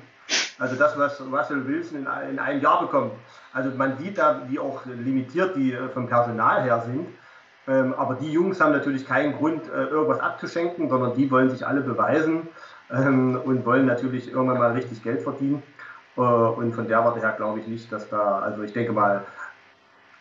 Also 0.57 0.76
das, 0.76 0.97
was 0.97 1.21
Russell 1.21 1.67
Wilson 1.67 1.99
in, 1.99 2.07
in 2.30 2.39
einem 2.39 2.61
Jahr 2.61 2.80
bekommt. 2.82 3.11
Also 3.53 3.69
man 3.78 3.97
sieht 3.97 4.17
da, 4.17 4.41
wie 4.47 4.57
auch 4.59 4.86
limitiert 4.86 5.55
die 5.55 5.73
äh, 5.73 5.89
vom 5.89 6.07
Personal 6.07 6.63
her 6.63 6.82
sind. 6.86 7.07
Ähm, 7.67 7.93
aber 7.95 8.13
die 8.15 8.32
Jungs 8.32 8.61
haben 8.61 8.71
natürlich 8.71 9.05
keinen 9.07 9.34
Grund, 9.34 9.67
äh, 9.69 9.86
irgendwas 9.86 10.19
abzuschenken, 10.19 10.89
sondern 10.89 11.15
die 11.15 11.30
wollen 11.32 11.49
sich 11.49 11.65
alle 11.65 11.82
beweisen 11.82 12.47
ähm, 12.91 13.41
und 13.43 13.65
wollen 13.65 13.88
natürlich 13.88 14.32
irgendwann 14.32 14.59
mal 14.59 14.73
richtig 14.73 15.01
Geld 15.03 15.23
verdienen. 15.23 15.63
Äh, 16.15 16.21
und 16.21 16.73
von 16.73 16.88
der 16.88 17.03
Warte 17.03 17.19
her 17.19 17.34
glaube 17.36 17.59
ich 17.59 17.67
nicht, 17.67 17.91
dass 17.91 18.07
da, 18.09 18.39
also 18.39 18.63
ich 18.63 18.73
denke 18.73 18.93
mal, 18.93 19.26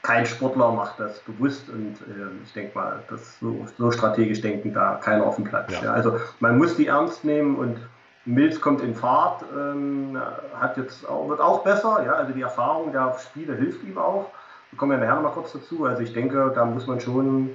kein 0.05 0.27
Sportler 0.27 0.71
macht 0.71 1.01
das 1.01 1.19
bewusst 1.21 1.69
und 1.71 1.95
äh, 2.03 2.45
ich 2.45 2.53
denke 2.53 2.79
mal, 2.79 3.03
dass 3.09 3.41
so, 3.41 3.67
so, 3.79 3.91
strategisch 3.91 4.43
denken 4.43 4.73
da 4.75 5.01
keiner 5.03 5.25
auf 5.25 5.37
dem 5.37 5.45
Platz. 5.45 5.73
Ja. 5.73 5.85
Ja, 5.85 5.93
also 5.93 6.21
man 6.41 6.59
muss 6.59 6.77
die 6.77 6.89
ernst 6.89 7.25
nehmen 7.25 7.57
und 7.57 7.79
Mills 8.27 8.61
kommt 8.61 8.83
in 8.83 8.95
Fahrt, 8.95 9.45
ähm, 9.59 10.21
hat 10.55 10.77
jetzt 10.77 11.09
auch, 11.09 11.29
wird 11.29 11.41
auch 11.41 11.65
besser, 11.65 12.03
ja, 12.05 12.13
also 12.13 12.33
die 12.35 12.43
Erfahrung 12.43 12.93
der 12.93 13.17
Spiele 13.19 13.55
hilft 13.55 13.83
ihm 13.83 13.97
auch. 13.97 14.31
Da 14.71 14.77
kommen 14.77 14.93
wir 14.93 14.99
nachher 14.99 15.17
noch 15.17 15.23
mal 15.23 15.31
kurz 15.31 15.53
dazu. 15.53 15.87
Also 15.87 16.03
ich 16.03 16.13
denke, 16.13 16.53
da 16.55 16.67
muss 16.67 16.87
man 16.87 17.01
schon, 17.01 17.51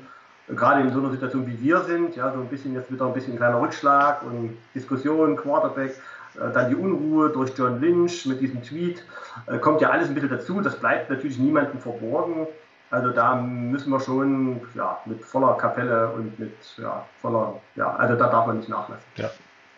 gerade 0.48 0.82
in 0.82 0.92
so 0.92 1.00
einer 1.00 1.12
Situation 1.12 1.46
wie 1.46 1.62
wir 1.62 1.82
sind, 1.82 2.16
ja, 2.16 2.34
so 2.34 2.40
ein 2.40 2.48
bisschen 2.48 2.74
jetzt 2.74 2.92
wieder 2.92 3.06
ein 3.06 3.14
bisschen 3.14 3.34
ein 3.34 3.38
kleiner 3.38 3.62
Rückschlag 3.62 4.24
und 4.24 4.58
Diskussion, 4.74 5.36
Quarterback, 5.36 5.92
äh, 5.92 6.00
dann 6.40 6.70
die 6.70 6.76
Unruhe 6.76 7.30
durch 7.30 7.52
John 7.58 7.82
Lynch 7.82 8.26
mit 8.26 8.42
diesem 8.42 8.64
Tweet, 8.64 9.04
äh, 9.48 9.58
kommt 9.58 9.82
ja 9.82 9.90
alles 9.90 10.08
ein 10.08 10.14
bisschen 10.14 10.30
dazu. 10.30 10.62
Das 10.62 10.76
bleibt 10.78 11.10
natürlich 11.10 11.38
niemandem 11.38 11.80
verborgen. 11.80 12.48
Also 12.92 13.12
da 13.12 13.36
müssen 13.36 13.92
wir 13.92 14.00
schon 14.00 14.62
ja, 14.74 15.00
mit 15.06 15.24
voller 15.24 15.56
Kapelle 15.56 16.10
und 16.10 16.40
mit 16.40 16.54
ja, 16.78 17.06
voller, 17.22 17.62
ja, 17.76 17.96
also 17.96 18.16
da 18.16 18.30
darf 18.30 18.48
man 18.48 18.58
nicht 18.58 18.70
nachlassen. 18.70 19.04
Ja. 19.16 19.30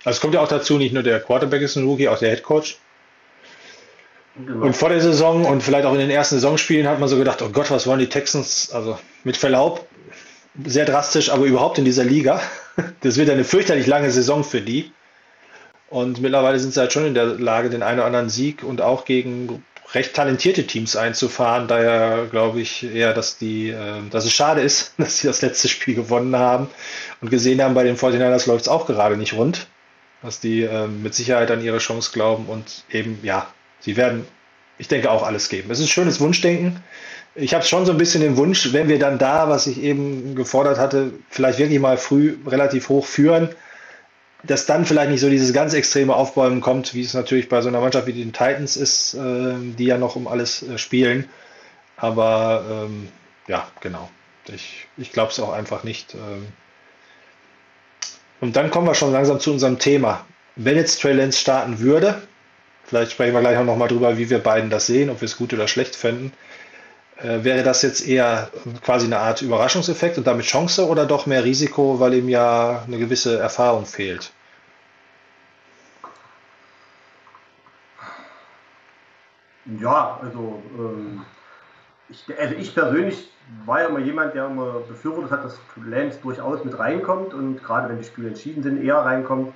Also 0.03 0.17
es 0.17 0.21
kommt 0.21 0.33
ja 0.33 0.39
auch 0.39 0.47
dazu, 0.47 0.77
nicht 0.77 0.93
nur 0.93 1.03
der 1.03 1.19
Quarterback 1.19 1.61
ist 1.61 1.75
ein 1.75 1.85
Rookie, 1.85 2.07
auch 2.07 2.17
der 2.17 2.29
Head 2.29 2.43
Coach. 2.43 2.79
Genau. 4.35 4.65
Und 4.65 4.75
vor 4.75 4.89
der 4.89 5.01
Saison 5.01 5.45
und 5.45 5.61
vielleicht 5.61 5.85
auch 5.85 5.93
in 5.93 5.99
den 5.99 6.09
ersten 6.09 6.35
Saisonspielen 6.35 6.87
hat 6.87 6.99
man 6.99 7.09
so 7.09 7.17
gedacht, 7.17 7.41
oh 7.41 7.49
Gott, 7.49 7.69
was 7.69 7.85
wollen 7.85 7.99
die 7.99 8.07
Texans? 8.07 8.71
Also 8.73 8.97
mit 9.25 9.35
Verlaub, 9.35 9.85
sehr 10.63 10.85
drastisch, 10.85 11.29
aber 11.29 11.45
überhaupt 11.45 11.77
in 11.77 11.85
dieser 11.85 12.03
Liga. 12.03 12.41
Das 13.01 13.17
wird 13.17 13.29
eine 13.29 13.43
fürchterlich 13.43 13.85
lange 13.85 14.09
Saison 14.11 14.45
für 14.45 14.61
die. 14.61 14.93
Und 15.91 16.21
mittlerweile 16.21 16.57
sind 16.57 16.73
sie 16.73 16.79
halt 16.79 16.91
schon 16.91 17.05
in 17.05 17.13
der 17.13 17.25
Lage, 17.25 17.69
den 17.69 17.83
einen 17.83 17.99
oder 17.99 18.07
anderen 18.07 18.29
Sieg 18.29 18.63
und 18.63 18.81
auch 18.81 19.05
gegen 19.05 19.63
recht 19.93 20.15
talentierte 20.15 20.65
Teams 20.65 20.95
einzufahren. 20.95 21.67
Daher 21.67 22.25
glaube 22.31 22.61
ich 22.61 22.83
eher, 22.83 23.13
dass, 23.13 23.37
die, 23.37 23.69
äh, 23.69 24.01
dass 24.09 24.25
es 24.25 24.33
schade 24.33 24.61
ist, 24.61 24.95
dass 24.97 25.19
sie 25.19 25.27
das 25.27 25.43
letzte 25.43 25.67
Spiel 25.67 25.93
gewonnen 25.93 26.35
haben 26.35 26.67
und 27.21 27.29
gesehen 27.29 27.61
haben, 27.61 27.75
bei 27.75 27.83
den 27.83 27.97
49ers 27.97 28.47
läuft 28.47 28.63
es 28.63 28.67
auch 28.67 28.87
gerade 28.87 29.17
nicht 29.17 29.33
rund 29.33 29.67
dass 30.21 30.39
die 30.39 30.63
äh, 30.63 30.87
mit 30.87 31.13
Sicherheit 31.13 31.51
an 31.51 31.63
ihre 31.63 31.79
Chance 31.79 32.11
glauben 32.13 32.45
und 32.45 32.83
eben, 32.91 33.19
ja, 33.23 33.47
sie 33.79 33.97
werden, 33.97 34.25
ich 34.77 34.87
denke, 34.87 35.09
auch 35.09 35.23
alles 35.23 35.49
geben. 35.49 35.71
Es 35.71 35.79
ist 35.79 35.85
ein 35.85 35.89
schönes 35.89 36.19
Wunschdenken. 36.19 36.83
Ich 37.33 37.53
habe 37.53 37.63
schon 37.63 37.85
so 37.85 37.91
ein 37.91 37.97
bisschen 37.97 38.21
den 38.21 38.37
Wunsch, 38.37 38.73
wenn 38.73 38.89
wir 38.89 38.99
dann 38.99 39.17
da, 39.17 39.49
was 39.49 39.67
ich 39.67 39.81
eben 39.81 40.35
gefordert 40.35 40.77
hatte, 40.77 41.13
vielleicht 41.29 41.59
wirklich 41.59 41.79
mal 41.79 41.97
früh 41.97 42.37
relativ 42.45 42.89
hoch 42.89 43.05
führen, 43.05 43.49
dass 44.43 44.65
dann 44.65 44.85
vielleicht 44.85 45.11
nicht 45.11 45.21
so 45.21 45.29
dieses 45.29 45.53
ganz 45.53 45.73
extreme 45.73 46.15
Aufbäumen 46.15 46.61
kommt, 46.61 46.93
wie 46.93 47.01
es 47.01 47.13
natürlich 47.13 47.49
bei 47.49 47.61
so 47.61 47.69
einer 47.69 47.81
Mannschaft 47.81 48.07
wie 48.07 48.13
den 48.13 48.33
Titans 48.33 48.75
ist, 48.75 49.13
äh, 49.13 49.53
die 49.77 49.85
ja 49.85 49.97
noch 49.97 50.15
um 50.15 50.27
alles 50.27 50.63
äh, 50.63 50.77
spielen. 50.77 51.29
Aber 51.97 52.65
ähm, 52.69 53.09
ja, 53.47 53.67
genau. 53.81 54.09
Ich, 54.47 54.87
ich 54.97 55.11
glaube 55.11 55.31
es 55.31 55.39
auch 55.39 55.53
einfach 55.53 55.83
nicht. 55.83 56.15
Ähm, 56.15 56.47
und 58.39 58.55
dann 58.55 58.71
kommen 58.71 58.87
wir 58.87 58.95
schon 58.95 59.11
langsam 59.11 59.39
zu 59.39 59.51
unserem 59.51 59.77
Thema. 59.77 60.25
Wenn 60.55 60.75
jetzt 60.75 61.01
Trey 61.01 61.13
Lance 61.13 61.39
starten 61.39 61.79
würde, 61.79 62.21
vielleicht 62.83 63.11
sprechen 63.11 63.33
wir 63.33 63.41
gleich 63.41 63.57
auch 63.57 63.63
nochmal 63.63 63.87
drüber, 63.87 64.17
wie 64.17 64.29
wir 64.31 64.39
beiden 64.39 64.71
das 64.71 64.87
sehen, 64.87 65.11
ob 65.11 65.21
wir 65.21 65.27
es 65.27 65.37
gut 65.37 65.53
oder 65.53 65.67
schlecht 65.67 65.95
fänden, 65.95 66.33
äh, 67.23 67.43
wäre 67.43 67.63
das 67.63 67.81
jetzt 67.81 68.07
eher 68.07 68.49
quasi 68.83 69.05
eine 69.05 69.19
Art 69.19 69.41
Überraschungseffekt 69.41 70.17
und 70.17 70.27
damit 70.27 70.45
Chance 70.45 70.87
oder 70.87 71.05
doch 71.05 71.25
mehr 71.25 71.43
Risiko, 71.43 71.99
weil 71.99 72.15
ihm 72.15 72.29
ja 72.29 72.83
eine 72.85 72.97
gewisse 72.97 73.39
Erfahrung 73.39 73.85
fehlt? 73.85 74.31
Ja, 79.79 80.19
also, 80.21 80.61
ähm, 80.77 81.21
ich, 82.09 82.25
also 82.37 82.55
ich 82.55 82.73
persönlich 82.73 83.29
war 83.65 83.81
ja 83.81 83.87
immer 83.87 83.99
jemand, 83.99 84.33
der 84.33 84.47
immer 84.47 84.79
befürwortet 84.79 85.31
hat, 85.31 85.45
dass 85.45 85.59
Lance 85.75 86.19
durchaus 86.21 86.63
mit 86.63 86.77
reinkommt 86.77 87.33
und 87.33 87.63
gerade 87.63 87.89
wenn 87.89 87.99
die 87.99 88.03
Spiele 88.03 88.29
entschieden 88.29 88.63
sind, 88.63 88.83
eher 88.83 88.97
reinkommt. 88.97 89.53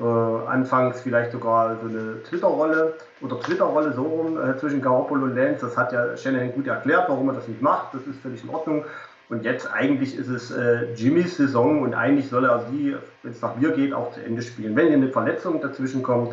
Äh, 0.00 0.48
anfangs 0.48 1.00
vielleicht 1.00 1.32
sogar 1.32 1.76
so 1.82 1.88
eine 1.88 2.22
Twitter-Rolle 2.22 2.94
oder 3.20 3.40
Twitter-Rolle 3.40 3.92
so 3.92 4.02
rum 4.02 4.38
äh, 4.38 4.56
zwischen 4.56 4.80
Garoppolo 4.80 5.24
und 5.24 5.34
Lance. 5.34 5.66
Das 5.66 5.76
hat 5.76 5.92
ja 5.92 6.16
Shanahan 6.16 6.52
gut 6.52 6.68
erklärt, 6.68 7.08
warum 7.08 7.28
er 7.28 7.34
das 7.34 7.48
nicht 7.48 7.60
macht. 7.60 7.94
Das 7.94 8.02
ist 8.06 8.20
völlig 8.20 8.44
in 8.44 8.50
Ordnung. 8.50 8.84
Und 9.28 9.44
jetzt 9.44 9.70
eigentlich 9.72 10.16
ist 10.16 10.28
es 10.28 10.52
äh, 10.52 10.92
Jimmys 10.94 11.36
Saison 11.36 11.82
und 11.82 11.94
eigentlich 11.94 12.28
soll 12.28 12.44
er 12.44 12.64
sie, 12.70 12.96
wenn 13.22 13.32
es 13.32 13.42
nach 13.42 13.56
mir 13.56 13.72
geht, 13.72 13.92
auch 13.92 14.12
zu 14.12 14.24
Ende 14.24 14.42
spielen. 14.42 14.76
Wenn 14.76 14.92
eine 14.92 15.08
Verletzung 15.08 15.60
dazwischen 15.60 16.02
kommt, 16.04 16.32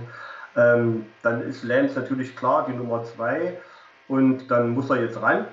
ähm, 0.55 1.07
dann 1.23 1.41
ist 1.41 1.63
Lance 1.63 1.99
natürlich 1.99 2.35
klar 2.35 2.67
die 2.69 2.75
Nummer 2.75 3.03
zwei 3.03 3.57
und 4.07 4.49
dann 4.51 4.69
muss 4.69 4.91
er 4.91 5.01
jetzt 5.01 5.19
ran. 5.21 5.45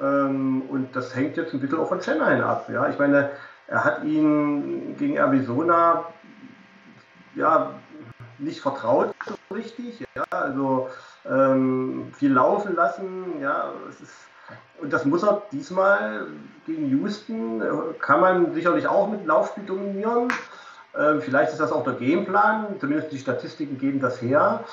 Ähm, 0.00 0.62
und 0.68 0.94
das 0.94 1.14
hängt 1.14 1.36
jetzt 1.36 1.52
ein 1.52 1.60
bisschen 1.60 1.78
auch 1.78 1.88
von 1.88 2.00
Shanahan 2.00 2.40
ab. 2.40 2.68
Ja? 2.72 2.88
Ich 2.88 2.98
meine, 2.98 3.30
er 3.66 3.84
hat 3.84 4.04
ihn 4.04 4.96
gegen 4.96 5.16
Arizona 5.16 6.06
ja, 7.38 7.74
nicht 8.38 8.60
vertraut 8.60 9.14
so 9.26 9.54
richtig. 9.54 10.04
Ja? 10.14 10.24
Also 10.30 10.90
ähm, 11.28 12.12
viel 12.16 12.32
laufen 12.32 12.74
lassen. 12.74 13.40
Ja? 13.40 13.72
Es 13.88 14.00
ist, 14.00 14.14
und 14.80 14.92
das 14.92 15.04
muss 15.04 15.22
er 15.22 15.42
diesmal 15.52 16.26
gegen 16.66 16.88
Houston, 16.90 17.62
kann 18.00 18.20
man 18.20 18.54
sicherlich 18.54 18.86
auch 18.86 19.08
mit 19.08 19.26
Laufspiel 19.26 19.64
dominieren. 19.64 20.28
Ähm, 20.96 21.20
vielleicht 21.20 21.52
ist 21.52 21.60
das 21.60 21.72
auch 21.72 21.84
der 21.84 21.94
Gameplan, 21.94 22.78
zumindest 22.80 23.12
die 23.12 23.18
Statistiken 23.18 23.78
geben 23.78 24.00
das 24.00 24.20
her. 24.22 24.64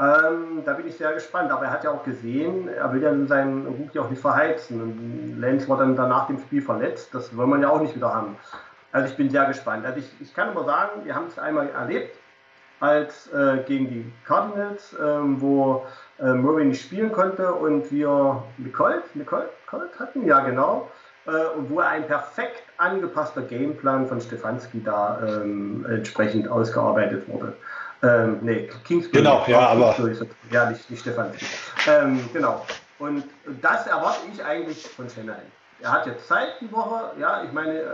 Ähm, 0.00 0.62
da 0.64 0.72
bin 0.72 0.88
ich 0.88 0.96
sehr 0.96 1.12
gespannt. 1.12 1.52
Aber 1.52 1.66
er 1.66 1.70
hat 1.70 1.84
ja 1.84 1.90
auch 1.90 2.04
gesehen, 2.04 2.68
er 2.68 2.92
will 2.92 3.02
ja 3.02 3.12
seinen 3.26 3.66
Rookie 3.66 3.98
auch 3.98 4.10
nicht 4.10 4.22
verheizen. 4.22 4.80
Und 4.80 5.40
Lenz 5.40 5.68
war 5.68 5.78
dann 5.78 5.96
danach 5.96 6.26
dem 6.26 6.38
Spiel 6.40 6.62
verletzt. 6.62 7.10
Das 7.12 7.36
will 7.36 7.46
man 7.46 7.62
ja 7.62 7.68
auch 7.68 7.80
nicht 7.80 7.94
wieder 7.94 8.12
haben. 8.12 8.36
Also 8.94 9.08
ich 9.08 9.16
bin 9.16 9.28
sehr 9.28 9.44
gespannt. 9.46 9.84
Also 9.84 9.98
ich, 9.98 10.08
ich 10.20 10.32
kann 10.34 10.50
aber 10.50 10.64
sagen, 10.64 11.04
wir 11.04 11.14
haben 11.16 11.26
es 11.26 11.36
einmal 11.36 11.68
erlebt, 11.70 12.16
als 12.78 13.26
äh, 13.32 13.58
gegen 13.66 13.88
die 13.88 14.12
Cardinals, 14.24 14.92
äh, 14.94 14.98
wo 15.40 15.84
äh, 16.20 16.32
Murray 16.32 16.64
nicht 16.66 16.80
spielen 16.82 17.10
konnte 17.10 17.52
und 17.52 17.90
wir 17.90 18.42
Nicole, 18.58 19.02
Nicole, 19.14 19.48
Nicole 19.66 19.88
hatten, 19.98 20.24
ja 20.26 20.40
genau, 20.40 20.88
äh, 21.26 21.30
und 21.56 21.70
wo 21.70 21.80
ein 21.80 22.06
perfekt 22.06 22.62
angepasster 22.76 23.42
Gameplan 23.42 24.06
von 24.06 24.20
Stefanski 24.20 24.80
da 24.84 25.18
ähm, 25.26 25.84
entsprechend 25.88 26.46
ausgearbeitet 26.46 27.28
wurde. 27.28 27.52
Ähm, 28.04 28.38
nee, 28.42 28.70
Kingsbury. 28.84 29.22
Genau, 29.24 29.44
ja, 29.48 29.70
aber- 29.70 29.96
Ja, 30.52 30.70
nicht, 30.70 30.88
nicht 30.88 31.00
Stefan. 31.00 31.32
Ähm, 31.88 32.20
genau. 32.32 32.64
Und 33.00 33.24
das 33.60 33.88
erwarte 33.88 34.20
ich 34.32 34.44
eigentlich 34.44 34.86
von 34.86 35.08
Shanahan. 35.10 35.42
Er 35.80 35.90
hat 35.90 36.06
jetzt 36.06 36.28
Zeit 36.28 36.60
die 36.60 36.70
Woche. 36.70 37.10
Ja, 37.18 37.42
ich 37.42 37.52
meine, 37.52 37.72
äh, 37.78 37.84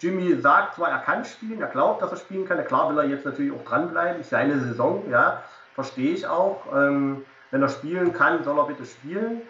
Jimmy 0.00 0.34
sagt 0.40 0.74
zwar, 0.74 0.88
er 0.88 0.98
kann 0.98 1.24
spielen, 1.24 1.60
er 1.60 1.68
glaubt, 1.68 2.02
dass 2.02 2.10
er 2.10 2.16
spielen 2.16 2.48
kann. 2.48 2.64
Klar 2.64 2.90
will 2.90 2.98
er 2.98 3.04
jetzt 3.04 3.24
natürlich 3.24 3.52
auch 3.52 3.64
dranbleiben. 3.64 4.20
Ist 4.20 4.30
seine 4.30 4.58
Saison, 4.58 5.04
ja, 5.10 5.42
verstehe 5.74 6.12
ich 6.14 6.26
auch. 6.26 6.62
Ähm, 6.74 7.24
wenn 7.50 7.62
er 7.62 7.68
spielen 7.68 8.12
kann, 8.12 8.42
soll 8.42 8.58
er 8.58 8.64
bitte 8.64 8.84
spielen. 8.86 9.42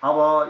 Aber 0.00 0.48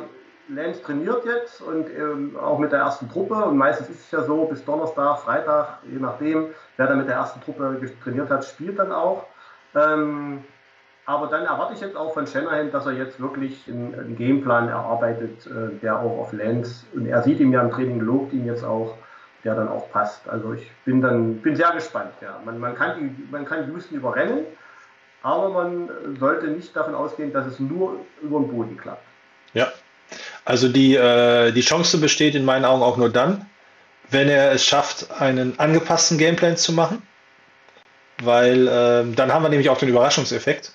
Lenz 0.49 0.81
trainiert 0.83 1.25
jetzt 1.25 1.61
und 1.61 1.89
ähm, 1.91 2.37
auch 2.37 2.59
mit 2.59 2.73
der 2.73 2.81
ersten 2.81 3.11
Truppe. 3.11 3.35
Und 3.35 3.59
meistens 3.59 3.91
ist 3.91 4.01
es 4.01 4.11
ja 4.11 4.23
so, 4.23 4.45
bis 4.47 4.65
Donnerstag, 4.65 5.19
Freitag, 5.19 5.79
je 5.91 5.99
nachdem, 5.99 6.49
wer 6.77 6.87
da 6.87 6.95
mit 6.95 7.09
der 7.09 7.17
ersten 7.17 7.41
Truppe 7.43 7.79
trainiert 8.03 8.31
hat, 8.31 8.45
spielt 8.45 8.79
dann 8.79 8.93
auch. 8.93 9.27
Ähm, 9.75 10.45
aber 11.05 11.27
dann 11.27 11.45
erwarte 11.45 11.75
ich 11.75 11.81
jetzt 11.81 11.97
auch 11.97 12.15
von 12.15 12.27
Shanahan, 12.27 12.71
dass 12.71 12.87
er 12.87 12.93
jetzt 12.93 13.21
wirklich 13.21 13.67
einen, 13.69 13.95
einen 13.99 14.17
Gameplan 14.17 14.69
erarbeitet, 14.69 15.47
äh, 15.47 15.79
der 15.81 15.99
auch 15.99 16.21
auf 16.21 16.33
Lenz, 16.33 16.87
und 16.95 17.07
er 17.07 17.23
sieht 17.23 17.41
ihn 17.41 17.53
ja 17.53 17.61
im 17.61 17.71
Training, 17.71 18.01
lobt 18.01 18.33
ihn 18.33 18.47
jetzt 18.47 18.65
auch, 18.65 18.97
der 19.45 19.55
dann 19.55 19.69
auch 19.69 19.91
passt. 19.91 20.29
Also 20.29 20.53
ich 20.53 20.71
bin 20.85 21.01
dann 21.01 21.37
bin 21.37 21.57
sehr 21.57 21.73
gespannt. 21.73 22.13
Ja. 22.21 22.41
Man, 22.45 22.59
man, 22.59 22.75
kann 22.75 22.99
die, 22.99 23.31
man 23.31 23.45
kann 23.45 23.71
Houston 23.73 23.97
überrennen, 23.97 24.45
aber 25.23 25.49
man 25.51 25.91
sollte 26.19 26.49
nicht 26.49 26.75
davon 26.77 26.95
ausgehen, 26.95 27.33
dass 27.33 27.47
es 27.47 27.59
nur 27.59 27.97
über 28.23 28.41
den 28.41 28.49
Boden 28.49 28.77
klappt. 28.77 29.05
Ja. 29.55 29.73
Also 30.45 30.69
die, 30.69 30.95
äh, 30.95 31.53
die 31.53 31.61
Chance 31.61 31.99
besteht 31.99 32.35
in 32.35 32.45
meinen 32.45 32.65
Augen 32.65 32.83
auch 32.83 32.97
nur 32.97 33.11
dann, 33.11 33.47
wenn 34.11 34.29
er 34.29 34.53
es 34.53 34.65
schafft, 34.65 35.11
einen 35.21 35.59
angepassten 35.59 36.19
Gameplan 36.19 36.57
zu 36.57 36.73
machen. 36.73 37.03
Weil 38.23 38.69
ähm, 38.71 39.17
dann 39.17 39.33
haben 39.33 39.43
wir 39.43 39.49
nämlich 39.49 39.71
auch 39.71 39.79
den 39.79 39.89
Überraschungseffekt. 39.89 40.73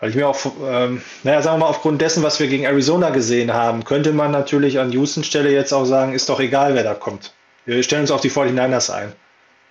Weil 0.00 0.10
ich 0.10 0.16
mir 0.16 0.28
auch, 0.28 0.38
ähm, 0.64 1.02
naja, 1.24 1.42
sagen 1.42 1.56
wir 1.56 1.64
mal, 1.64 1.70
aufgrund 1.70 2.00
dessen, 2.00 2.22
was 2.22 2.38
wir 2.38 2.46
gegen 2.46 2.64
Arizona 2.64 3.10
gesehen 3.10 3.52
haben, 3.52 3.84
könnte 3.84 4.12
man 4.12 4.30
natürlich 4.30 4.78
an 4.78 4.92
Houston 4.92 5.24
Stelle 5.24 5.50
jetzt 5.50 5.72
auch 5.72 5.84
sagen, 5.84 6.12
ist 6.12 6.28
doch 6.28 6.40
egal, 6.40 6.74
wer 6.74 6.84
da 6.84 6.94
kommt. 6.94 7.32
Wir 7.66 7.82
stellen 7.82 8.02
uns 8.02 8.10
auf 8.10 8.20
die 8.20 8.30
49ers 8.30 8.92
ein, 8.92 9.12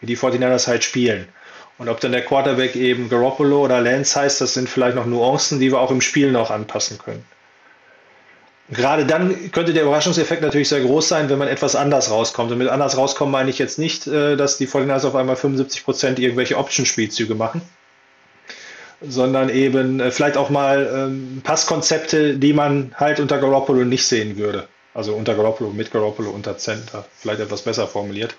wie 0.01 0.05
die 0.05 0.17
49ers 0.17 0.67
halt 0.67 0.83
spielen. 0.83 1.27
Und 1.77 1.89
ob 1.89 1.99
dann 1.99 2.11
der 2.11 2.25
Quarterback 2.25 2.75
eben 2.75 3.09
Garoppolo 3.09 3.63
oder 3.63 3.79
Lance 3.81 4.19
heißt, 4.19 4.41
das 4.41 4.53
sind 4.53 4.67
vielleicht 4.67 4.95
noch 4.95 5.05
Nuancen, 5.05 5.59
die 5.59 5.71
wir 5.71 5.79
auch 5.79 5.91
im 5.91 6.01
Spiel 6.01 6.31
noch 6.31 6.49
anpassen 6.49 6.97
können. 6.97 7.23
Gerade 8.69 9.05
dann 9.05 9.51
könnte 9.51 9.73
der 9.73 9.83
Überraschungseffekt 9.83 10.41
natürlich 10.41 10.67
sehr 10.67 10.81
groß 10.81 11.07
sein, 11.07 11.29
wenn 11.29 11.37
man 11.37 11.47
etwas 11.47 11.75
anders 11.75 12.11
rauskommt. 12.11 12.51
Und 12.51 12.57
mit 12.57 12.67
anders 12.67 12.97
rauskommen 12.97 13.31
meine 13.31 13.49
ich 13.49 13.59
jetzt 13.59 13.79
nicht, 13.79 14.07
äh, 14.07 14.35
dass 14.35 14.57
die 14.57 14.67
49ers 14.67 15.05
auf 15.05 15.15
einmal 15.15 15.35
75% 15.35 16.19
irgendwelche 16.19 16.57
Option-Spielzüge 16.57 17.35
machen, 17.35 17.61
sondern 19.01 19.49
eben 19.49 19.99
äh, 19.99 20.11
vielleicht 20.11 20.37
auch 20.37 20.49
mal 20.49 20.89
ähm, 20.93 21.41
Passkonzepte, 21.43 22.37
die 22.37 22.53
man 22.53 22.93
halt 22.95 23.19
unter 23.19 23.37
Garoppolo 23.37 23.83
nicht 23.83 24.05
sehen 24.05 24.37
würde. 24.37 24.67
Also 24.93 25.13
unter 25.13 25.35
Garoppolo, 25.35 25.71
mit 25.71 25.91
Garoppolo, 25.91 26.31
unter 26.31 26.57
Center, 26.57 27.05
vielleicht 27.19 27.39
etwas 27.39 27.61
besser 27.61 27.87
formuliert. 27.87 28.35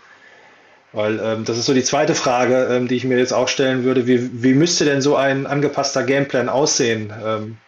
Weil 0.92 1.20
ähm, 1.22 1.44
das 1.44 1.58
ist 1.58 1.66
so 1.66 1.74
die 1.74 1.84
zweite 1.84 2.14
Frage, 2.14 2.68
ähm, 2.70 2.88
die 2.88 2.96
ich 2.96 3.04
mir 3.04 3.18
jetzt 3.18 3.32
auch 3.32 3.48
stellen 3.48 3.84
würde. 3.84 4.06
Wie, 4.06 4.42
wie 4.42 4.54
müsste 4.54 4.84
denn 4.84 5.02
so 5.02 5.16
ein 5.16 5.46
angepasster 5.46 6.02
Gameplan 6.02 6.48
aussehen? 6.48 7.12
Ähm, 7.24 7.58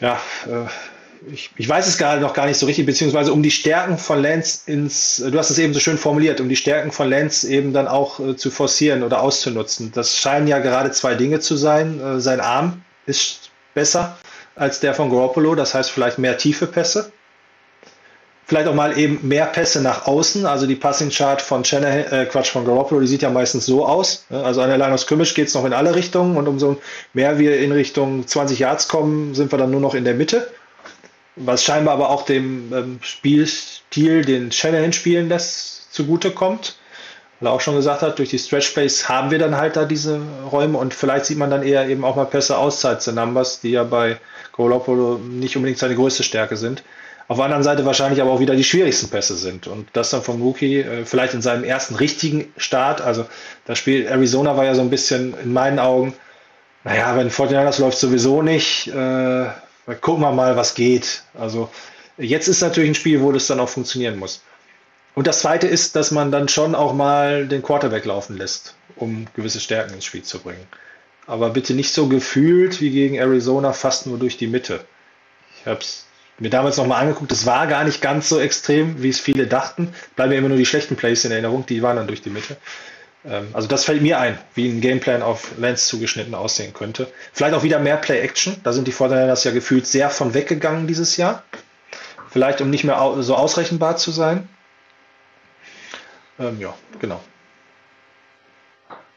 ja, 0.00 0.20
äh, 0.46 0.68
ich, 1.32 1.50
ich 1.56 1.68
weiß 1.68 1.86
es 1.86 1.98
gerade 1.98 2.20
noch 2.20 2.34
gar 2.34 2.46
nicht 2.46 2.58
so 2.58 2.66
richtig, 2.66 2.86
beziehungsweise 2.86 3.32
um 3.32 3.42
die 3.42 3.50
Stärken 3.50 3.98
von 3.98 4.22
Lance 4.22 4.70
ins, 4.70 5.16
du 5.16 5.38
hast 5.38 5.50
es 5.50 5.58
eben 5.58 5.72
so 5.72 5.80
schön 5.80 5.98
formuliert, 5.98 6.40
um 6.40 6.48
die 6.48 6.56
Stärken 6.56 6.90
von 6.92 7.08
Lance 7.08 7.48
eben 7.48 7.72
dann 7.72 7.88
auch 7.88 8.20
äh, 8.20 8.36
zu 8.36 8.50
forcieren 8.50 9.02
oder 9.02 9.22
auszunutzen. 9.22 9.92
Das 9.94 10.16
scheinen 10.16 10.46
ja 10.46 10.58
gerade 10.58 10.90
zwei 10.90 11.14
Dinge 11.14 11.40
zu 11.40 11.56
sein. 11.56 12.00
Äh, 12.00 12.20
sein 12.20 12.40
Arm 12.40 12.82
ist 13.06 13.50
besser 13.74 14.16
als 14.56 14.80
der 14.80 14.94
von 14.94 15.10
Garoppolo, 15.10 15.54
das 15.54 15.74
heißt 15.74 15.90
vielleicht 15.90 16.18
mehr 16.18 16.38
tiefe 16.38 16.66
Pässe. 16.66 17.12
Vielleicht 18.46 18.68
auch 18.68 18.74
mal 18.74 18.98
eben 18.98 19.26
mehr 19.26 19.46
Pässe 19.46 19.80
nach 19.80 20.06
außen. 20.06 20.44
Also 20.44 20.66
die 20.66 20.74
Passing 20.74 21.08
Chart 21.08 21.40
von 21.40 21.64
Shanahan, 21.64 22.04
äh, 22.12 22.26
Quatsch, 22.26 22.50
von 22.50 22.66
Garoppolo, 22.66 23.00
die 23.00 23.06
sieht 23.06 23.22
ja 23.22 23.30
meistens 23.30 23.64
so 23.64 23.86
aus. 23.86 24.26
Also 24.28 24.60
an 24.60 24.68
der 24.68 24.76
Line 24.76 24.92
of 24.92 25.00
Scrimmage 25.00 25.32
geht 25.34 25.48
es 25.48 25.54
noch 25.54 25.64
in 25.64 25.72
alle 25.72 25.94
Richtungen 25.94 26.36
und 26.36 26.46
umso 26.46 26.76
mehr 27.14 27.38
wir 27.38 27.58
in 27.58 27.72
Richtung 27.72 28.26
20 28.26 28.58
Yards 28.58 28.88
kommen, 28.88 29.34
sind 29.34 29.50
wir 29.50 29.58
dann 29.58 29.70
nur 29.70 29.80
noch 29.80 29.94
in 29.94 30.04
der 30.04 30.14
Mitte. 30.14 30.50
Was 31.36 31.64
scheinbar 31.64 31.94
aber 31.94 32.10
auch 32.10 32.24
dem 32.24 32.72
ähm, 32.72 32.98
Spielstil, 33.02 34.24
den 34.24 34.52
Shanahan 34.52 34.92
spielen 34.92 35.28
lässt, 35.28 35.92
zugutekommt. 35.92 36.76
Weil 37.40 37.48
er 37.48 37.52
auch 37.52 37.60
schon 37.60 37.74
gesagt 37.74 38.02
hat, 38.02 38.18
durch 38.18 38.30
die 38.30 38.38
Stretch 38.38 38.68
Space 38.68 39.08
haben 39.08 39.30
wir 39.30 39.38
dann 39.38 39.56
halt 39.56 39.76
da 39.76 39.84
diese 39.84 40.20
Räume 40.50 40.78
und 40.78 40.94
vielleicht 40.94 41.26
sieht 41.26 41.38
man 41.38 41.50
dann 41.50 41.64
eher 41.64 41.88
eben 41.88 42.04
auch 42.04 42.14
mal 42.14 42.26
Pässe 42.26 42.56
outside 42.56 43.00
the 43.00 43.12
numbers, 43.12 43.60
die 43.60 43.72
ja 43.72 43.82
bei 43.82 44.18
Garoppolo 44.56 45.18
nicht 45.18 45.56
unbedingt 45.56 45.78
seine 45.78 45.96
größte 45.96 46.22
Stärke 46.22 46.56
sind. 46.56 46.84
Auf 47.26 47.38
der 47.38 47.46
anderen 47.46 47.64
Seite 47.64 47.84
wahrscheinlich 47.86 48.20
aber 48.20 48.30
auch 48.30 48.40
wieder 48.40 48.54
die 48.54 48.64
schwierigsten 48.64 49.08
Pässe 49.08 49.34
sind. 49.34 49.66
Und 49.66 49.88
das 49.94 50.10
dann 50.10 50.22
vom 50.22 50.42
Rookie, 50.42 50.80
äh, 50.80 51.04
vielleicht 51.04 51.34
in 51.34 51.42
seinem 51.42 51.64
ersten 51.64 51.96
richtigen 51.96 52.52
Start. 52.56 53.00
Also 53.00 53.26
das 53.64 53.78
Spiel 53.78 54.06
Arizona 54.06 54.56
war 54.56 54.64
ja 54.64 54.74
so 54.74 54.82
ein 54.82 54.90
bisschen 54.90 55.34
in 55.42 55.52
meinen 55.52 55.78
Augen, 55.78 56.14
naja, 56.84 57.16
wenn 57.16 57.30
49ers 57.30 57.80
läuft 57.80 57.98
sowieso 57.98 58.42
nicht, 58.42 58.88
äh, 58.88 59.46
gucken 59.86 60.22
wir 60.22 60.32
mal, 60.32 60.56
was 60.56 60.74
geht. 60.74 61.22
Also 61.34 61.70
jetzt 62.16 62.48
ist 62.48 62.60
natürlich 62.60 62.90
ein 62.90 62.94
Spiel, 62.94 63.20
wo 63.20 63.32
das 63.32 63.46
dann 63.46 63.60
auch 63.60 63.68
funktionieren 63.68 64.18
muss. 64.18 64.42
Und 65.14 65.26
das 65.26 65.40
zweite 65.40 65.66
ist, 65.66 65.94
dass 65.94 66.10
man 66.10 66.32
dann 66.32 66.48
schon 66.48 66.74
auch 66.74 66.92
mal 66.92 67.46
den 67.46 67.62
Quarterback 67.62 68.04
laufen 68.04 68.36
lässt, 68.36 68.74
um 68.96 69.26
gewisse 69.34 69.60
Stärken 69.60 69.94
ins 69.94 70.04
Spiel 70.04 70.22
zu 70.22 70.40
bringen. 70.40 70.66
Aber 71.26 71.50
bitte 71.50 71.74
nicht 71.74 71.92
so 71.92 72.08
gefühlt 72.08 72.80
wie 72.80 72.90
gegen 72.90 73.14
Arizona, 73.14 73.72
fast 73.72 74.06
nur 74.06 74.18
durch 74.18 74.36
die 74.36 74.48
Mitte. 74.48 74.84
Ich 75.60 75.66
habe 75.66 75.80
es 75.80 76.06
mir 76.38 76.50
damals 76.50 76.76
nochmal 76.76 77.02
angeguckt, 77.02 77.30
es 77.30 77.46
war 77.46 77.66
gar 77.68 77.84
nicht 77.84 78.02
ganz 78.02 78.28
so 78.28 78.40
extrem, 78.40 79.02
wie 79.02 79.08
es 79.08 79.20
viele 79.20 79.46
dachten. 79.46 79.94
Bleiben 80.16 80.30
mir 80.30 80.38
immer 80.38 80.48
nur 80.48 80.58
die 80.58 80.66
schlechten 80.66 80.96
Plays 80.96 81.24
in 81.24 81.30
Erinnerung, 81.30 81.64
die 81.64 81.80
waren 81.80 81.96
dann 81.96 82.08
durch 82.08 82.22
die 82.22 82.30
Mitte. 82.30 82.56
Ähm, 83.26 83.48
also 83.52 83.68
das 83.68 83.84
fällt 83.84 84.02
mir 84.02 84.18
ein, 84.18 84.38
wie 84.54 84.68
ein 84.68 84.80
Gameplan 84.80 85.22
auf 85.22 85.56
Lance 85.58 85.86
zugeschnitten 85.88 86.34
aussehen 86.34 86.74
könnte. 86.74 87.08
Vielleicht 87.32 87.54
auch 87.54 87.62
wieder 87.62 87.78
mehr 87.78 87.96
Play-Action, 87.96 88.60
da 88.62 88.72
sind 88.72 88.86
die 88.86 88.92
Fortinanders 88.92 89.44
ja 89.44 89.52
gefühlt 89.52 89.86
sehr 89.86 90.10
von 90.10 90.34
weggegangen 90.34 90.86
dieses 90.86 91.16
Jahr. 91.16 91.42
Vielleicht 92.28 92.60
um 92.60 92.70
nicht 92.70 92.84
mehr 92.84 92.98
so 93.20 93.36
ausrechenbar 93.36 93.96
zu 93.96 94.10
sein. 94.10 94.48
Ähm, 96.38 96.58
ja, 96.60 96.74
genau. 96.98 97.20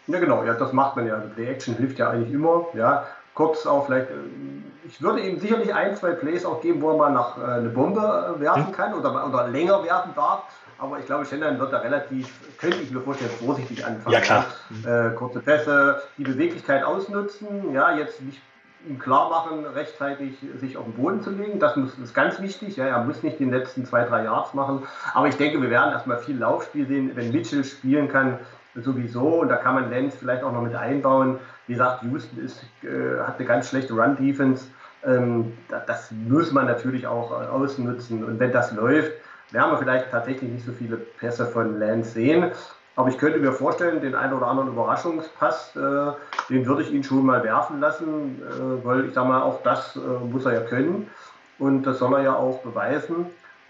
Ja, 0.05 0.19
genau, 0.19 0.43
ja, 0.43 0.53
das 0.53 0.71
macht 0.71 0.95
man 0.95 1.07
ja. 1.07 1.15
Also 1.15 1.29
Play 1.29 1.47
Action 1.47 1.75
hilft 1.75 1.99
ja 1.99 2.11
eigentlich 2.11 2.33
immer. 2.33 2.67
Ja, 2.73 3.07
kurz 3.33 3.65
auch 3.65 3.87
vielleicht, 3.87 4.09
ähm, 4.11 4.63
ich 4.87 5.01
würde 5.01 5.19
ihm 5.21 5.39
sicherlich 5.39 5.73
ein, 5.73 5.95
zwei 5.97 6.11
Plays 6.11 6.45
auch 6.45 6.61
geben, 6.61 6.81
wo 6.81 6.91
er 6.91 6.97
mal 6.97 7.11
nach 7.11 7.37
äh, 7.37 7.57
eine 7.57 7.69
Bombe 7.69 8.35
äh, 8.37 8.39
werfen 8.39 8.67
Hm. 8.67 8.71
kann 8.71 8.93
oder, 8.93 9.27
oder 9.27 9.47
länger 9.47 9.83
werfen 9.83 10.11
darf. 10.15 10.43
Aber 10.79 10.99
ich 10.99 11.05
glaube, 11.05 11.25
Shannon 11.25 11.59
wird 11.59 11.73
da 11.73 11.79
relativ, 11.79 12.29
könnte 12.59 12.77
ich 12.77 12.91
mir 12.91 13.01
vorstellen, 13.01 13.31
vorsichtig 13.43 13.85
anfangen. 13.85 14.13
Ja, 14.13 14.19
klar. 14.19 14.45
Ja. 14.83 15.07
Äh, 15.07 15.15
kurze 15.15 15.39
Pässe, 15.39 16.01
die 16.17 16.23
Beweglichkeit 16.23 16.83
ausnutzen, 16.83 17.73
ja, 17.73 17.95
jetzt 17.97 18.21
nicht 18.21 18.41
ihm 18.87 18.99
klar 18.99 19.29
machen, 19.29 19.65
rechtzeitig 19.65 20.37
sich 20.59 20.77
auf 20.77 20.85
den 20.85 20.93
Boden 20.93 21.21
zu 21.21 21.31
legen. 21.31 21.59
Das 21.59 21.75
muss, 21.75 21.97
ist 21.97 22.13
ganz 22.13 22.39
wichtig. 22.39 22.77
Ja, 22.77 22.85
er 22.85 23.03
muss 23.03 23.23
nicht 23.23 23.39
die 23.39 23.45
letzten 23.45 23.85
zwei, 23.85 24.03
drei 24.03 24.23
Yards 24.23 24.53
machen. 24.53 24.83
Aber 25.13 25.27
ich 25.27 25.35
denke, 25.35 25.61
wir 25.61 25.69
werden 25.69 25.91
erstmal 25.91 26.19
viel 26.19 26.37
Laufspiel 26.37 26.87
sehen. 26.87 27.11
Wenn 27.15 27.31
Mitchell 27.31 27.63
spielen 27.63 28.07
kann, 28.07 28.39
sowieso. 28.75 29.41
Und 29.41 29.49
da 29.49 29.57
kann 29.57 29.75
man 29.75 29.89
Lenz 29.89 30.15
vielleicht 30.15 30.43
auch 30.43 30.51
noch 30.51 30.61
mit 30.61 30.75
einbauen. 30.75 31.39
Wie 31.65 31.73
gesagt, 31.73 32.03
Houston 32.03 32.43
ist, 32.43 32.63
äh, 32.83 33.19
hat 33.19 33.37
eine 33.37 33.47
ganz 33.47 33.69
schlechte 33.69 33.93
Run-Defense. 33.93 34.65
Ähm, 35.03 35.53
das, 35.69 35.85
das 35.85 36.11
muss 36.11 36.51
man 36.51 36.65
natürlich 36.65 37.07
auch 37.07 37.31
äh, 37.31 37.47
ausnutzen. 37.47 38.23
Und 38.23 38.39
wenn 38.39 38.51
das 38.51 38.71
läuft, 38.73 39.11
wir 39.51 39.77
vielleicht 39.77 40.11
tatsächlich 40.11 40.51
nicht 40.51 40.65
so 40.65 40.71
viele 40.71 40.97
Pässe 40.97 41.45
von 41.45 41.79
Lance 41.79 42.11
sehen. 42.11 42.51
Aber 42.95 43.09
ich 43.09 43.17
könnte 43.19 43.39
mir 43.39 43.51
vorstellen, 43.51 44.01
den 44.01 44.15
einen 44.15 44.33
oder 44.33 44.47
anderen 44.47 44.69
Überraschungspass, 44.69 45.75
äh, 45.75 46.11
den 46.49 46.65
würde 46.65 46.81
ich 46.81 46.91
ihn 46.91 47.03
schon 47.03 47.25
mal 47.25 47.43
werfen 47.43 47.79
lassen, 47.79 48.41
äh, 48.41 48.85
weil 48.85 49.05
ich 49.05 49.13
sage 49.13 49.27
mal, 49.27 49.41
auch 49.41 49.61
das 49.61 49.95
äh, 49.95 49.99
muss 49.99 50.45
er 50.45 50.53
ja 50.53 50.61
können 50.61 51.07
und 51.59 51.83
das 51.83 51.99
soll 51.99 52.13
er 52.15 52.23
ja 52.23 52.35
auch 52.35 52.59
beweisen. 52.63 53.27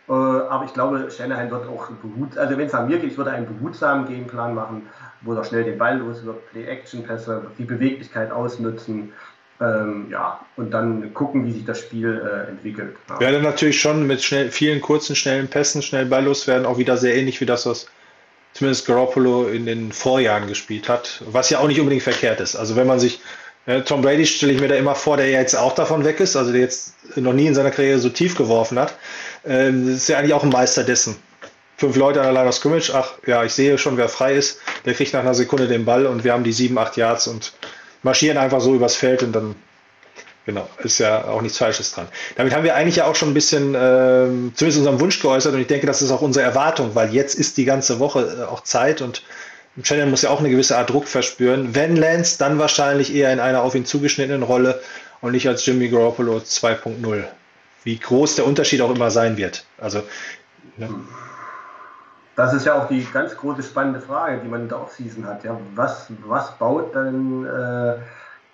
Äh, 0.08 0.14
aber 0.14 0.64
ich 0.64 0.74
glaube, 0.74 1.12
Shanahan 1.12 1.52
wird 1.52 1.68
auch 1.68 1.88
behutsam, 2.02 2.42
also 2.42 2.58
wenn 2.58 2.68
es 2.68 2.74
an 2.74 2.88
mir 2.88 3.00
geht, 3.00 3.12
ich 3.12 3.18
würde 3.18 3.32
einen 3.32 3.46
behutsamen 3.46 4.08
Gameplan 4.08 4.56
machen, 4.56 4.88
wo 5.22 5.34
er 5.34 5.44
schnell 5.44 5.66
den 5.66 5.78
Ball 5.78 5.98
los 5.98 6.24
wird, 6.24 6.50
Play-Action-Pässe, 6.52 7.48
die 7.58 7.66
Beweglichkeit 7.66 8.32
ausnutzen. 8.32 9.12
Ähm, 9.60 10.08
ja, 10.12 10.40
und 10.56 10.72
dann 10.72 11.14
gucken, 11.14 11.46
wie 11.46 11.52
sich 11.52 11.66
das 11.66 11.80
Spiel 11.80 12.22
äh, 12.24 12.50
entwickelt. 12.50 12.96
Ja. 13.10 13.20
Wäre 13.20 13.42
natürlich 13.42 13.82
schon 13.82 14.06
mit 14.06 14.22
schnell, 14.24 14.52
vielen 14.52 14.82
kurzen, 14.82 15.16
schnellen 15.16 15.48
Pässen, 15.48 15.82
schnell 15.82 16.06
balllos 16.06 16.46
werden, 16.46 16.66
auch 16.66 16.78
wieder 16.78 16.96
sehr 16.96 17.16
ähnlich 17.16 17.42
wie 17.42 17.48
das, 17.48 17.66
was 17.66 17.88
zumindest 18.54 18.86
Garoppolo 18.86 19.48
in 19.48 19.66
den 19.66 19.92
Vorjahren 19.92 20.48
gespielt 20.48 20.88
hat, 20.90 21.24
was 21.26 21.50
ja 21.50 21.60
auch 21.60 21.68
nicht 21.68 21.80
unbedingt 21.80 22.04
verkehrt 22.04 22.40
ist. 22.40 22.56
Also 22.56 22.76
wenn 22.76 22.88
man 22.88 23.00
sich, 23.00 23.20
äh, 23.66 23.82
Tom 23.82 24.02
Brady 24.04 24.26
stelle 24.26 24.54
ich 24.54 24.62
mir 24.62 24.68
da 24.68 24.76
immer 24.76 24.96
vor, 24.96 25.18
der 25.18 25.30
jetzt 25.30 25.56
auch 25.56 25.74
davon 25.74 26.06
weg 26.06 26.20
ist, 26.20 26.36
also 26.36 26.52
der 26.52 26.62
jetzt 26.62 26.94
noch 27.16 27.34
nie 27.34 27.48
in 27.48 27.56
seiner 27.56 27.72
Karriere 27.72 28.00
so 28.00 28.10
tief 28.10 28.36
geworfen 28.36 28.78
hat, 28.78 28.96
ähm, 29.46 29.90
ist 29.90 30.08
ja 30.08 30.20
eigentlich 30.20 30.34
auch 30.34 30.44
ein 30.44 30.50
Meister 30.50 30.84
dessen. 30.84 31.16
fünf 31.78 31.96
Leute 31.96 32.20
an 32.20 32.26
der 32.26 32.34
Line 32.34 32.50
of 32.50 32.56
Scrimmage, 32.56 32.92
ach 32.94 33.14
ja, 33.26 33.44
ich 33.44 33.54
sehe 33.54 33.78
schon, 33.78 33.98
wer 33.98 34.10
frei 34.10 34.34
ist, 34.34 34.60
der 34.86 34.94
kriegt 34.94 35.14
nach 35.14 35.22
einer 35.22 35.36
Sekunde 35.36 35.68
den 35.68 35.86
Ball 35.86 36.08
und 36.08 36.24
wir 36.24 36.34
haben 36.34 36.44
die 36.44 36.52
sieben, 36.52 36.78
acht 36.78 36.98
Yards 36.98 37.28
und 37.28 37.54
marschieren 38.04 38.38
einfach 38.38 38.62
so 38.62 38.76
übers 38.76 38.96
Feld 38.96 39.24
und 39.24 39.34
dann, 39.34 39.56
genau, 40.46 40.68
ist 40.80 41.00
ja 41.00 41.26
auch 41.26 41.42
nichts 41.42 41.58
Falsches 41.58 41.92
dran. 41.92 42.08
Damit 42.36 42.54
haben 42.54 42.64
wir 42.64 42.76
eigentlich 42.76 42.98
ja 42.98 43.06
auch 43.06 43.16
schon 43.16 43.32
ein 43.32 43.34
bisschen, 43.34 43.76
äh, 43.76 44.28
zumindest 44.56 44.78
unseren 44.78 45.00
Wunsch 45.00 45.20
geäußert 45.22 45.54
und 45.54 45.62
ich 45.62 45.68
denke, 45.68 45.88
das 45.88 46.02
ist 46.02 46.12
auch 46.12 46.22
unsere 46.22 46.46
Erwartung, 46.46 46.96
weil 46.96 47.14
jetzt 47.14 47.36
ist 47.36 47.58
die 47.58 47.66
ganze 47.66 48.00
Woche 48.00 48.40
äh, 48.42 48.44
auch 48.46 48.64
Zeit 48.64 49.02
und 49.02 49.24
Shannon 49.84 50.10
muss 50.10 50.24
ja 50.24 50.32
auch 50.32 50.40
eine 50.40 50.50
gewisse 50.50 50.78
Art 50.78 50.90
Druck 50.90 51.08
verspüren. 51.08 51.76
Wenn 51.76 51.96
Lance, 51.96 52.38
dann 52.40 52.58
wahrscheinlich 52.58 53.14
eher 53.14 53.32
in 53.32 53.40
einer 53.40 53.62
auf 53.62 53.76
ihn 53.76 53.86
zugeschnittenen 53.86 54.42
Rolle 54.42 54.82
und 55.22 55.34
nicht 55.34 55.48
als 55.48 55.66
Jimmy 55.66 55.90
Garoppolo 55.90 56.38
2.0. 56.38 57.24
Wie 57.84 57.98
groß 57.98 58.36
der 58.36 58.48
Unterschied 58.48 58.82
auch 58.82 58.94
immer 58.94 59.12
sein 59.12 59.38
wird. 59.38 59.66
Also, 59.78 60.02
ne? 60.78 60.90
Das 62.38 62.54
ist 62.54 62.68
ja 62.68 62.76
auch 62.76 62.88
die 62.88 63.04
ganz 63.12 63.36
große 63.36 63.64
spannende 63.64 64.00
Frage, 64.00 64.38
die 64.44 64.48
man 64.48 64.62
in 64.62 64.70
der 64.70 64.80
Offseason 64.80 65.26
hat. 65.26 65.44
Ja, 65.44 65.60
was, 65.74 66.12
was 66.24 66.52
baut 66.60 66.96
dann 66.96 67.44
äh, 67.48 67.96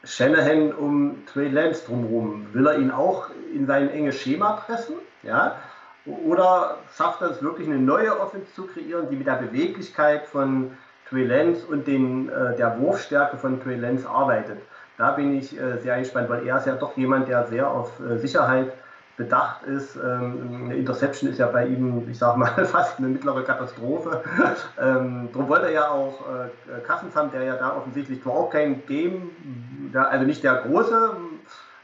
Shanahan 0.05 0.71
um 0.71 1.17
Trey 1.25 1.49
Lance 1.49 1.83
drumherum? 1.85 2.47
Will 2.53 2.65
er 2.65 2.77
ihn 2.77 2.91
auch 2.91 3.27
in 3.53 3.67
sein 3.67 3.89
enges 3.89 4.15
Schema 4.15 4.53
pressen? 4.53 4.95
Ja? 5.21 5.57
Oder 6.05 6.77
schafft 6.95 7.21
er 7.21 7.31
es 7.31 7.43
wirklich 7.43 7.67
eine 7.67 7.77
neue 7.77 8.17
Offense 8.17 8.53
zu 8.53 8.67
kreieren, 8.67 9.09
die 9.09 9.17
mit 9.17 9.27
der 9.27 9.33
Beweglichkeit 9.33 10.27
von 10.27 10.71
Trey 11.09 11.25
Lance 11.25 11.65
und 11.67 11.85
den, 11.85 12.29
äh, 12.29 12.55
der 12.55 12.79
Wurfstärke 12.79 13.35
von 13.35 13.61
Trey 13.61 13.75
Lance 13.75 14.09
arbeitet? 14.09 14.59
Da 14.97 15.11
bin 15.11 15.37
ich 15.37 15.59
äh, 15.59 15.79
sehr 15.79 15.99
gespannt, 15.99 16.29
weil 16.29 16.47
er 16.47 16.57
ist 16.57 16.67
ja 16.67 16.75
doch 16.75 16.95
jemand, 16.95 17.27
der 17.27 17.47
sehr 17.47 17.69
auf 17.69 17.91
äh, 17.99 18.17
Sicherheit 18.17 18.71
bedacht 19.17 19.63
ist. 19.63 19.95
Ähm, 19.95 20.65
eine 20.65 20.75
Interception 20.75 21.29
ist 21.29 21.37
ja 21.37 21.47
bei 21.47 21.67
ihm, 21.67 22.07
ich 22.09 22.17
sag 22.17 22.37
mal, 22.37 22.47
fast 22.65 22.97
eine 22.97 23.07
mittlere 23.07 23.43
Katastrophe. 23.43 24.23
ähm, 24.81 25.29
darum 25.31 25.49
wollte 25.49 25.67
er 25.67 25.71
ja 25.71 25.89
auch 25.89 26.21
äh, 26.29 27.15
haben, 27.15 27.31
der 27.31 27.43
ja 27.43 27.55
da 27.55 27.75
offensichtlich 27.75 28.25
auch 28.25 28.49
kein 28.49 28.85
Game, 28.85 29.31
also 29.93 30.25
nicht 30.25 30.43
der 30.43 30.55
große 30.55 31.15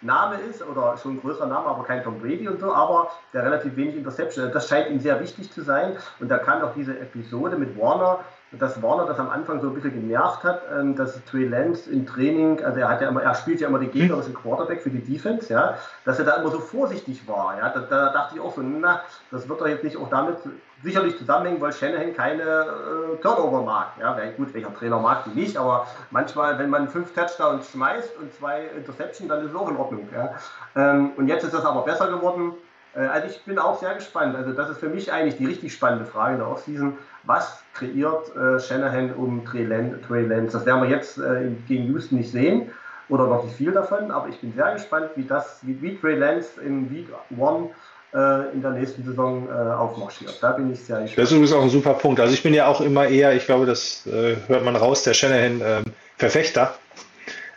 Name 0.01 0.35
ist 0.49 0.65
oder 0.65 0.97
schon 0.97 1.15
ein 1.15 1.21
größerer 1.21 1.47
Name, 1.47 1.67
aber 1.67 1.83
kein 1.83 2.03
Tom 2.03 2.19
Brady 2.19 2.47
und 2.47 2.59
so, 2.59 2.73
aber 2.73 3.11
der 3.33 3.43
relativ 3.43 3.75
wenig 3.75 3.97
Interception. 3.97 4.49
Das 4.51 4.69
scheint 4.69 4.89
ihm 4.89 4.99
sehr 4.99 5.19
wichtig 5.19 5.51
zu 5.51 5.61
sein. 5.61 5.97
Und 6.19 6.29
da 6.29 6.37
kann 6.37 6.61
auch 6.61 6.73
diese 6.73 6.97
Episode 6.97 7.57
mit 7.57 7.77
Warner 7.77 8.19
dass 8.51 8.81
Warner 8.81 9.05
das 9.05 9.19
am 9.19 9.29
Anfang 9.29 9.61
so 9.61 9.67
ein 9.67 9.75
bisschen 9.75 9.93
genervt 9.93 10.43
hat, 10.43 10.63
ähm, 10.75 10.95
dass 10.95 11.23
Trey 11.25 11.45
Lance 11.45 11.89
im 11.91 12.05
Training, 12.05 12.63
also 12.63 12.79
er 12.79 12.89
hat 12.89 13.01
ja 13.01 13.09
immer, 13.09 13.21
er 13.21 13.35
spielt 13.35 13.61
ja 13.61 13.67
immer 13.67 13.79
den 13.79 13.91
gegnerischen 13.91 14.33
Quarterback 14.33 14.81
für 14.81 14.89
die 14.89 15.01
Defense, 15.03 15.53
ja, 15.53 15.75
dass 16.05 16.17
er 16.17 16.25
da 16.25 16.37
immer 16.37 16.49
so 16.49 16.59
vorsichtig 16.59 17.27
war, 17.27 17.57
ja, 17.57 17.69
da, 17.69 17.81
da 17.81 18.11
dachte 18.11 18.35
ich 18.35 18.41
auch 18.41 18.55
so, 18.55 18.61
na, 18.61 19.01
das 19.29 19.47
wird 19.47 19.61
doch 19.61 19.67
jetzt 19.67 19.83
nicht 19.83 19.97
auch 19.97 20.09
damit 20.09 20.37
sicherlich 20.81 21.17
zusammenhängen, 21.17 21.61
weil 21.61 21.73
Shanahan 21.73 22.15
keine 22.15 22.41
äh, 22.41 23.21
Turnover 23.21 23.61
mag, 23.61 23.89
ja, 23.99 24.17
gut, 24.35 24.53
welcher 24.53 24.73
Trainer 24.73 24.99
mag 24.99 25.25
die 25.25 25.39
nicht, 25.39 25.55
aber 25.57 25.85
manchmal, 26.09 26.57
wenn 26.57 26.71
man 26.71 26.87
fünf 26.87 27.13
Touchdowns 27.13 27.69
schmeißt 27.69 28.17
und 28.17 28.33
zwei 28.33 28.65
Interception, 28.75 29.27
dann 29.27 29.43
ist 29.43 29.51
es 29.51 29.55
auch 29.55 29.69
in 29.69 29.77
Ordnung, 29.77 30.09
ja, 30.11 30.33
ähm, 30.75 31.11
und 31.17 31.27
jetzt 31.27 31.43
ist 31.43 31.53
das 31.53 31.65
aber 31.65 31.83
besser 31.83 32.07
geworden, 32.07 32.53
also 32.95 33.27
ich 33.27 33.41
bin 33.43 33.59
auch 33.59 33.79
sehr 33.79 33.93
gespannt. 33.93 34.35
Also 34.35 34.53
das 34.53 34.71
ist 34.71 34.79
für 34.79 34.89
mich 34.89 35.11
eigentlich 35.11 35.37
die 35.37 35.45
richtig 35.45 35.73
spannende 35.73 36.05
Frage 36.05 36.33
in 36.33 36.39
der 36.39 36.47
Offseason. 36.49 36.97
Was 37.23 37.61
kreiert 37.73 38.35
äh, 38.35 38.59
Shanahan 38.59 39.13
um 39.13 39.45
Trey 39.45 39.63
Lance? 39.63 40.51
Das 40.51 40.65
werden 40.65 40.81
wir 40.81 40.89
jetzt 40.89 41.17
äh, 41.17 41.51
gegen 41.67 41.85
Houston 41.85 42.17
nicht 42.17 42.31
sehen 42.31 42.71
oder 43.09 43.27
noch 43.27 43.43
nicht 43.43 43.55
viel 43.55 43.71
davon, 43.71 44.11
aber 44.11 44.29
ich 44.29 44.39
bin 44.39 44.53
sehr 44.53 44.73
gespannt, 44.73 45.09
wie 45.15 45.23
das, 45.23 45.59
wie, 45.63 45.81
wie 45.81 45.97
Trey 45.97 46.15
Lance 46.15 46.61
in 46.61 46.89
Week 46.91 47.07
One 47.37 47.69
äh, 48.13 48.51
in 48.53 48.61
der 48.61 48.71
nächsten 48.71 49.03
Saison 49.03 49.47
äh, 49.49 49.51
aufmarschiert. 49.51 50.37
Da 50.41 50.51
bin 50.51 50.71
ich 50.71 50.79
sehr 50.83 51.01
gespannt. 51.01 51.17
Das 51.17 51.25
ist 51.25 51.31
übrigens 51.31 51.53
auch 51.53 51.63
ein 51.63 51.69
super 51.69 51.93
Punkt. 51.93 52.19
Also 52.19 52.33
ich 52.33 52.43
bin 52.43 52.53
ja 52.53 52.67
auch 52.67 52.81
immer 52.81 53.07
eher, 53.07 53.35
ich 53.35 53.45
glaube, 53.45 53.65
das 53.65 54.05
äh, 54.07 54.35
hört 54.47 54.63
man 54.63 54.75
raus, 54.75 55.03
der 55.03 55.13
Shanahan 55.13 55.61
ähm, 55.61 55.83
Verfechter. 56.17 56.75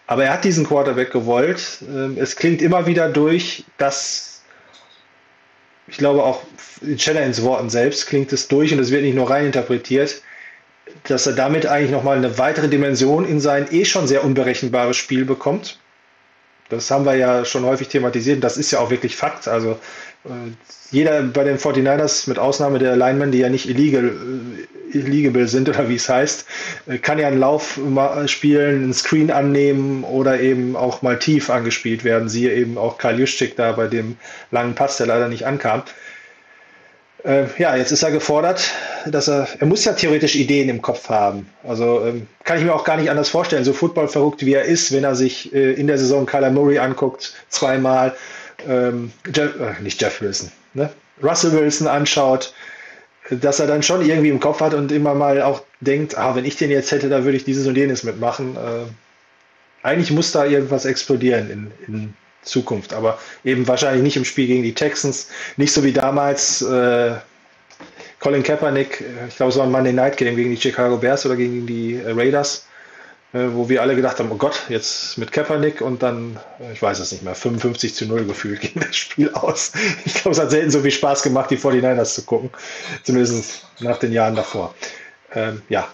Aber 0.07 0.25
er 0.25 0.35
hat 0.35 0.45
diesen 0.45 0.67
Quarterback 0.67 1.11
gewollt. 1.11 1.83
Ähm, 1.89 2.17
es 2.19 2.37
klingt 2.37 2.61
immer 2.61 2.87
wieder 2.87 3.09
durch, 3.09 3.65
dass 3.79 4.32
ich 5.93 5.99
glaube 5.99 6.25
auch 6.25 6.43
in 6.81 6.99
Shannons 6.99 7.43
Worten 7.43 7.69
selbst 7.69 8.07
klingt 8.07 8.33
es 8.33 8.49
durch 8.49 8.73
und 8.73 8.79
es 8.79 8.91
wird 8.91 9.03
nicht 9.03 9.15
nur 9.15 9.29
rein 9.29 9.45
interpretiert, 9.45 10.23
dass 11.05 11.27
er 11.27 11.35
damit 11.35 11.67
eigentlich 11.67 11.91
nochmal 11.91 12.17
eine 12.17 12.39
weitere 12.39 12.69
Dimension 12.69 13.27
in 13.27 13.41
sein 13.41 13.67
eh 13.71 13.85
schon 13.85 14.09
sehr 14.09 14.25
unberechenbares 14.25 14.97
Spiel 14.97 15.27
bekommt. 15.27 15.79
Das 16.71 16.91
haben 16.91 17.05
wir 17.05 17.15
ja 17.17 17.45
schon 17.45 17.65
häufig 17.65 17.89
thematisiert 17.89 18.37
und 18.37 18.41
das 18.41 18.57
ist 18.57 18.71
ja 18.71 18.79
auch 18.81 18.91
wirklich 18.91 19.17
Fakt. 19.17 19.47
Also 19.47 19.79
jeder 20.91 21.23
bei 21.23 21.45
den 21.45 21.59
49ers, 21.59 22.29
mit 22.29 22.39
Ausnahme 22.39 22.79
der 22.79 22.97
Linemen, 22.97 23.33
die 23.33 23.39
ja 23.39 23.49
nicht 23.49 23.69
illegal, 23.69 24.13
äh, 24.93 24.97
illegible 24.97 25.49
sind 25.49 25.69
oder 25.69 25.89
wie 25.89 25.97
es 25.97 26.09
heißt, 26.09 26.47
äh, 26.87 26.99
kann 26.99 27.19
ja 27.19 27.29
einen 27.29 27.41
Lauf 27.41 27.81
spielen, 28.27 28.85
einen 28.85 28.95
Screen 28.95 29.31
annehmen 29.31 30.05
oder 30.05 30.41
eben 30.41 30.77
auch 30.77 31.03
mal 31.03 31.19
tief 31.19 31.51
angespielt 31.51 32.05
werden. 32.05 32.29
Siehe 32.29 32.55
eben 32.55 32.79
auch 32.79 32.99
Karl 32.99 33.19
Juszczyk 33.19 33.57
da 33.57 33.73
bei 33.73 33.89
dem 33.89 34.17
langen 34.51 34.75
Pass, 34.75 34.99
der 34.99 35.07
leider 35.07 35.29
nicht 35.29 35.45
ankam. 35.45 35.83
Äh, 37.25 37.45
ja, 37.59 37.77
jetzt 37.77 37.93
ist 37.93 38.03
er 38.03 38.11
gefordert, 38.11 38.71
dass 39.07 39.29
er, 39.29 39.47
er 39.59 39.67
muss 39.67 39.85
ja 39.85 39.93
theoretisch 39.93 40.35
Ideen 40.35 40.69
im 40.69 40.83
Kopf 40.83 41.09
haben. 41.09 41.49
Also 41.63 42.05
ähm, 42.05 42.27
kann 42.45 42.59
ich 42.59 42.65
mir 42.65 42.75
auch 42.75 42.85
gar 42.85 42.97
nicht 42.97 43.11
anders 43.11 43.29
vorstellen, 43.29 43.65
so 43.65 43.73
Football 43.73 44.09
verrückt 44.09 44.45
wie 44.45 44.55
er 44.55 44.65
ist, 44.65 44.93
wenn 44.93 45.05
er 45.05 45.15
sich 45.15 45.55
äh, 45.55 45.73
in 45.73 45.87
der 45.87 45.99
Saison 45.99 46.27
Kyler 46.27 46.51
Murray 46.51 46.79
anguckt, 46.79 47.35
zweimal, 47.49 48.15
ähm, 48.69 49.13
Jeff, 49.35 49.59
äh, 49.61 49.83
nicht 49.83 50.01
Jeff 50.01 50.21
Wilson, 50.21 50.51
ne? 50.75 50.91
Russell 51.23 51.53
Wilson 51.53 51.87
anschaut, 51.87 52.53
dass 53.31 53.61
er 53.61 53.67
dann 53.67 53.83
schon 53.83 54.05
irgendwie 54.05 54.31
im 54.31 54.41
Kopf 54.41 54.61
hat 54.61 54.75
und 54.75 54.91
immer 54.91 55.15
mal 55.15 55.41
auch 55.43 55.63
denkt, 55.81 56.17
ah, 56.19 56.35
wenn 56.35 56.45
ich 56.45 56.57
den 56.57 56.71
jetzt 56.71 56.91
hätte, 56.91 57.09
da 57.09 57.25
würde 57.25 57.37
ich 57.37 57.45
dieses 57.45 57.67
und 57.67 57.77
jenes 57.77 58.03
mitmachen. 58.03 58.57
Äh, 58.57 59.87
eigentlich 59.87 60.11
muss 60.11 60.33
da 60.33 60.45
irgendwas 60.45 60.85
explodieren 60.85 61.51
in, 61.51 61.71
in 61.87 62.15
Zukunft. 62.43 62.93
Aber 62.93 63.19
eben 63.45 63.67
wahrscheinlich 63.69 64.03
nicht 64.03 64.17
im 64.17 64.25
Spiel 64.25 64.47
gegen 64.47 64.63
die 64.63 64.75
Texans. 64.75 65.29
Nicht 65.57 65.73
so 65.73 65.85
wie 65.85 65.93
damals 65.93 66.63
äh, 66.63 67.15
Colin 68.19 68.43
Kaepernick, 68.43 69.01
äh, 69.01 69.29
ich 69.29 69.37
glaube, 69.37 69.51
es 69.51 69.59
war 69.59 69.65
ein 69.65 69.73
Monday 69.73 69.93
Night 69.93 70.17
Game 70.17 70.37
gegen 70.37 70.51
die 70.51 70.61
Chicago 70.61 70.97
Bears 70.97 71.25
oder 71.27 71.37
gegen 71.37 71.67
die 71.67 71.95
äh, 71.95 72.13
Raiders, 72.13 72.67
wo 73.33 73.69
wir 73.69 73.81
alle 73.81 73.97
gedacht 73.97 74.19
haben, 74.19 74.31
oh 74.31 74.37
Gott, 74.37 74.63
jetzt 74.69 75.17
mit 75.17 75.33
Kaepernick 75.33 75.81
und 75.81 76.03
dann, 76.03 76.39
äh, 76.61 76.73
ich 76.73 76.83
weiß 76.83 76.99
es 76.99 77.13
nicht 77.13 77.23
mehr, 77.23 77.35
55 77.35 77.95
zu 77.95 78.07
0 78.07 78.27
gefühlt 78.27 78.61
ging 78.63 78.75
das 78.75 78.95
Spiel 78.95 79.31
aus. 79.33 79.73
Ich 80.05 80.15
glaube, 80.15 80.31
es 80.31 80.39
hat 80.39 80.51
selten 80.51 80.71
so 80.71 80.81
viel 80.81 80.91
Spaß 80.91 81.23
gemacht, 81.23 81.51
die 81.51 81.57
49ers 81.57 82.15
zu 82.15 82.23
gucken. 82.23 82.51
Zumindest 83.05 83.67
nach 83.81 83.99
den 83.99 84.13
Jahren 84.13 84.37
davor. 84.37 84.75
Ähm, 85.35 85.63
ja, 85.71 85.89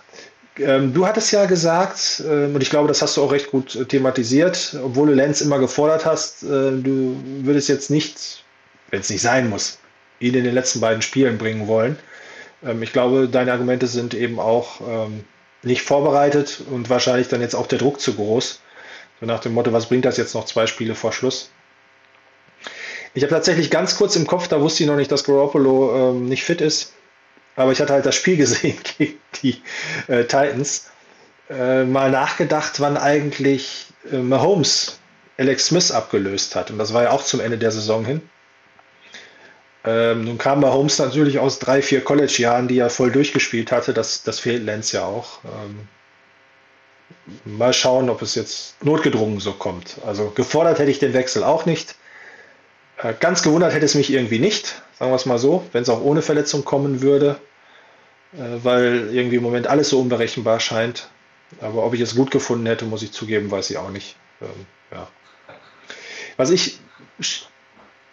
ähm, 0.58 0.92
du 0.92 1.06
hattest 1.06 1.30
ja 1.30 1.46
gesagt, 1.46 2.22
ähm, 2.28 2.54
und 2.54 2.60
ich 2.60 2.70
glaube, 2.70 2.88
das 2.88 3.02
hast 3.02 3.16
du 3.16 3.22
auch 3.22 3.30
recht 3.30 3.50
gut 3.50 3.76
äh, 3.76 3.84
thematisiert, 3.84 4.76
obwohl 4.82 5.08
du 5.08 5.14
Lenz 5.14 5.40
immer 5.40 5.58
gefordert 5.58 6.04
hast, 6.04 6.42
äh, 6.42 6.46
du 6.46 7.16
würdest 7.42 7.68
jetzt 7.68 7.90
nicht, 7.90 8.44
wenn 8.90 9.00
es 9.00 9.10
nicht 9.10 9.22
sein 9.22 9.48
muss, 9.48 9.78
ihn 10.18 10.34
in 10.34 10.44
den 10.44 10.54
letzten 10.54 10.80
beiden 10.80 11.02
Spielen 11.02 11.38
bringen 11.38 11.68
wollen. 11.68 11.96
Ähm, 12.64 12.82
ich 12.82 12.92
glaube, 12.92 13.28
deine 13.28 13.52
Argumente 13.52 13.86
sind 13.86 14.14
eben 14.14 14.40
auch 14.40 14.80
ähm, 14.80 15.24
nicht 15.62 15.82
vorbereitet 15.82 16.62
und 16.70 16.90
wahrscheinlich 16.90 17.28
dann 17.28 17.40
jetzt 17.40 17.54
auch 17.54 17.66
der 17.66 17.78
Druck 17.78 18.00
zu 18.00 18.14
groß. 18.14 18.60
So 19.20 19.26
nach 19.26 19.40
dem 19.40 19.54
Motto, 19.54 19.72
was 19.72 19.86
bringt 19.86 20.04
das 20.04 20.16
jetzt 20.16 20.34
noch 20.34 20.44
zwei 20.44 20.66
Spiele 20.66 20.94
vor 20.94 21.12
Schluss? 21.12 21.50
Ich 23.14 23.22
habe 23.22 23.32
tatsächlich 23.32 23.70
ganz 23.70 23.96
kurz 23.96 24.14
im 24.16 24.26
Kopf, 24.26 24.48
da 24.48 24.60
wusste 24.60 24.82
ich 24.82 24.88
noch 24.88 24.96
nicht, 24.96 25.10
dass 25.10 25.24
Garoppolo 25.24 26.10
ähm, 26.10 26.26
nicht 26.26 26.44
fit 26.44 26.60
ist. 26.60 26.92
Aber 27.56 27.72
ich 27.72 27.80
hatte 27.80 27.92
halt 27.92 28.06
das 28.06 28.14
Spiel 28.14 28.36
gesehen 28.38 28.78
gegen 28.96 29.18
die 29.42 29.62
äh, 30.06 30.22
Titans. 30.22 30.90
Äh, 31.50 31.84
mal 31.84 32.10
nachgedacht, 32.10 32.78
wann 32.78 32.96
eigentlich 32.96 33.86
äh, 34.12 34.18
Mahomes 34.18 34.98
Alex 35.38 35.66
Smith 35.66 35.90
abgelöst 35.90 36.54
hat. 36.54 36.70
Und 36.70 36.78
das 36.78 36.92
war 36.92 37.04
ja 37.04 37.10
auch 37.10 37.24
zum 37.24 37.40
Ende 37.40 37.58
der 37.58 37.70
Saison 37.70 38.04
hin. 38.04 38.20
Ähm, 39.84 40.24
nun 40.24 40.38
kam 40.38 40.60
Mahomes 40.60 40.98
natürlich 40.98 41.38
aus 41.38 41.58
drei, 41.58 41.82
vier 41.82 42.02
College-Jahren, 42.02 42.68
die 42.68 42.78
er 42.78 42.90
voll 42.90 43.10
durchgespielt 43.10 43.72
hatte. 43.72 43.94
Das, 43.94 44.22
das 44.22 44.40
fehlt 44.40 44.64
Lenz 44.64 44.92
ja 44.92 45.04
auch. 45.04 45.40
Ähm, 45.44 45.88
mal 47.44 47.72
schauen, 47.72 48.10
ob 48.10 48.22
es 48.22 48.34
jetzt 48.34 48.82
notgedrungen 48.84 49.40
so 49.40 49.52
kommt. 49.52 49.96
Also 50.04 50.30
gefordert 50.30 50.78
hätte 50.78 50.90
ich 50.90 50.98
den 50.98 51.14
Wechsel 51.14 51.44
auch 51.44 51.64
nicht. 51.64 51.94
Äh, 52.98 53.14
ganz 53.18 53.42
gewundert 53.42 53.72
hätte 53.72 53.84
es 53.84 53.94
mich 53.94 54.12
irgendwie 54.12 54.40
nicht, 54.40 54.82
sagen 54.98 55.10
wir 55.10 55.16
es 55.16 55.26
mal 55.26 55.38
so, 55.38 55.64
wenn 55.72 55.82
es 55.82 55.88
auch 55.88 56.00
ohne 56.00 56.22
Verletzung 56.22 56.64
kommen 56.64 57.00
würde. 57.00 57.36
Äh, 58.34 58.64
weil 58.64 59.08
irgendwie 59.12 59.36
im 59.36 59.42
Moment 59.42 59.66
alles 59.66 59.88
so 59.90 60.00
unberechenbar 60.00 60.60
scheint. 60.60 61.08
Aber 61.60 61.84
ob 61.84 61.94
ich 61.94 62.00
es 62.00 62.14
gut 62.14 62.30
gefunden 62.30 62.66
hätte, 62.66 62.84
muss 62.84 63.02
ich 63.02 63.12
zugeben, 63.12 63.50
weiß 63.50 63.70
ich 63.70 63.78
auch 63.78 63.90
nicht. 63.90 64.16
Ähm, 64.42 64.66
ja. 64.92 65.08
Was 66.36 66.50
ich, 66.50 66.78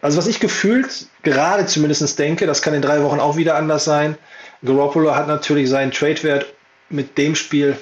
also 0.06 0.20
was 0.20 0.28
ich 0.28 0.40
gefühlt 0.40 1.08
gerade 1.24 1.66
zumindest 1.66 2.20
denke, 2.20 2.46
das 2.46 2.62
kann 2.62 2.76
in 2.76 2.84
drei 2.84 3.02
Wochen 3.02 3.20
auch 3.20 3.38
wieder 3.38 3.56
anders 3.56 3.86
sein. 3.86 4.16
Garoppolo 4.64 5.16
hat 5.16 5.28
natürlich 5.28 5.68
seinen 5.68 5.92
Trade-Wert 5.92 6.46
mit 6.90 7.18
dem 7.18 7.34
Spiel 7.34 7.76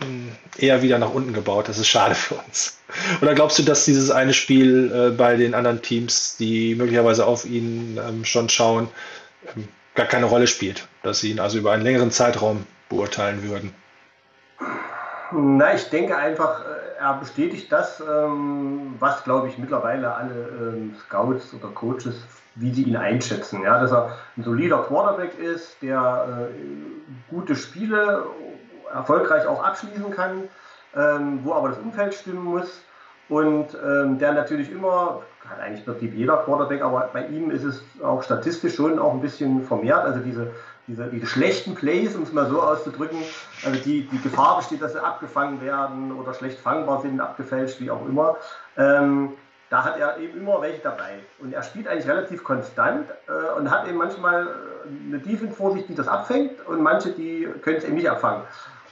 hm, 0.00 0.32
eher 0.58 0.82
wieder 0.82 0.98
nach 0.98 1.14
unten 1.14 1.32
gebaut. 1.32 1.68
Das 1.68 1.78
ist 1.78 1.86
schade 1.86 2.16
für 2.16 2.34
uns. 2.34 2.80
Oder 3.22 3.36
glaubst 3.36 3.60
du, 3.60 3.62
dass 3.62 3.84
dieses 3.84 4.10
eine 4.10 4.34
Spiel 4.34 4.92
äh, 4.92 5.10
bei 5.10 5.36
den 5.36 5.54
anderen 5.54 5.80
Teams, 5.80 6.36
die 6.36 6.74
möglicherweise 6.74 7.24
auf 7.24 7.44
ihn 7.44 7.96
ähm, 8.04 8.24
schon 8.24 8.48
schauen, 8.48 8.88
ähm, 9.54 9.68
gar 9.94 10.06
keine 10.06 10.26
Rolle 10.26 10.48
spielt, 10.48 10.88
dass 11.04 11.20
Sie 11.20 11.30
ihn 11.30 11.38
also 11.38 11.58
über 11.58 11.70
einen 11.70 11.84
längeren 11.84 12.10
Zeitraum 12.10 12.66
beurteilen 12.88 13.44
würden. 13.44 13.72
Na, 15.30 15.74
ich 15.74 15.84
denke 15.90 16.16
einfach, 16.16 16.60
äh, 16.62 16.87
er 16.98 17.14
bestätigt 17.14 17.70
das, 17.70 18.00
ähm, 18.00 18.94
was, 18.98 19.22
glaube 19.24 19.48
ich, 19.48 19.58
mittlerweile 19.58 20.14
alle 20.14 20.34
ähm, 20.34 20.94
Scouts 21.06 21.54
oder 21.54 21.68
Coaches, 21.68 22.22
wie 22.56 22.72
sie 22.72 22.82
ihn 22.82 22.96
einschätzen. 22.96 23.62
Ja, 23.62 23.80
dass 23.80 23.92
er 23.92 24.16
ein 24.36 24.42
solider 24.42 24.82
Quarterback 24.82 25.38
ist, 25.38 25.80
der 25.80 26.48
äh, 26.50 27.30
gute 27.30 27.54
Spiele 27.54 28.24
erfolgreich 28.92 29.46
auch 29.46 29.62
abschließen 29.62 30.10
kann, 30.10 30.44
ähm, 30.96 31.40
wo 31.44 31.52
aber 31.52 31.68
das 31.70 31.78
Umfeld 31.78 32.14
stimmen 32.14 32.44
muss 32.44 32.82
und 33.28 33.74
der 33.74 34.32
natürlich 34.32 34.72
immer, 34.72 35.20
hat 35.46 35.60
eigentlich 35.60 35.84
Prinzip 35.84 36.14
jeder 36.14 36.38
Quarterback, 36.38 36.80
aber 36.80 37.10
bei 37.12 37.26
ihm 37.26 37.50
ist 37.50 37.62
es 37.62 37.82
auch 38.02 38.22
statistisch 38.22 38.74
schon 38.74 38.98
auch 38.98 39.12
ein 39.12 39.20
bisschen 39.20 39.64
vermehrt, 39.64 40.06
also 40.06 40.20
diese 40.20 40.50
diese, 40.88 41.04
diese 41.08 41.26
schlechten 41.26 41.74
Plays, 41.74 42.16
um 42.16 42.22
es 42.22 42.32
mal 42.32 42.48
so 42.48 42.60
auszudrücken, 42.60 43.18
also 43.64 43.78
die, 43.80 44.08
die 44.08 44.20
Gefahr 44.22 44.56
besteht, 44.56 44.82
dass 44.82 44.94
sie 44.94 45.02
abgefangen 45.02 45.60
werden 45.60 46.12
oder 46.12 46.34
schlecht 46.34 46.58
fangbar 46.58 47.02
sind, 47.02 47.20
abgefälscht, 47.20 47.80
wie 47.80 47.90
auch 47.90 48.04
immer. 48.08 48.36
Ähm, 48.76 49.34
da 49.70 49.84
hat 49.84 49.98
er 49.98 50.18
eben 50.18 50.38
immer 50.38 50.62
welche 50.62 50.80
dabei. 50.80 51.18
Und 51.40 51.52
er 51.52 51.62
spielt 51.62 51.86
eigentlich 51.86 52.08
relativ 52.08 52.42
konstant 52.42 53.06
äh, 53.28 53.58
und 53.58 53.70
hat 53.70 53.86
eben 53.86 53.98
manchmal 53.98 54.46
äh, 54.46 55.08
eine 55.08 55.18
Defense 55.18 55.54
vor 55.54 55.72
sich, 55.72 55.86
die 55.86 55.94
das 55.94 56.08
abfängt 56.08 56.66
und 56.66 56.82
manche, 56.82 57.10
die 57.10 57.46
können 57.62 57.76
es 57.76 57.84
eben 57.84 57.94
nicht 57.94 58.10
abfangen. 58.10 58.42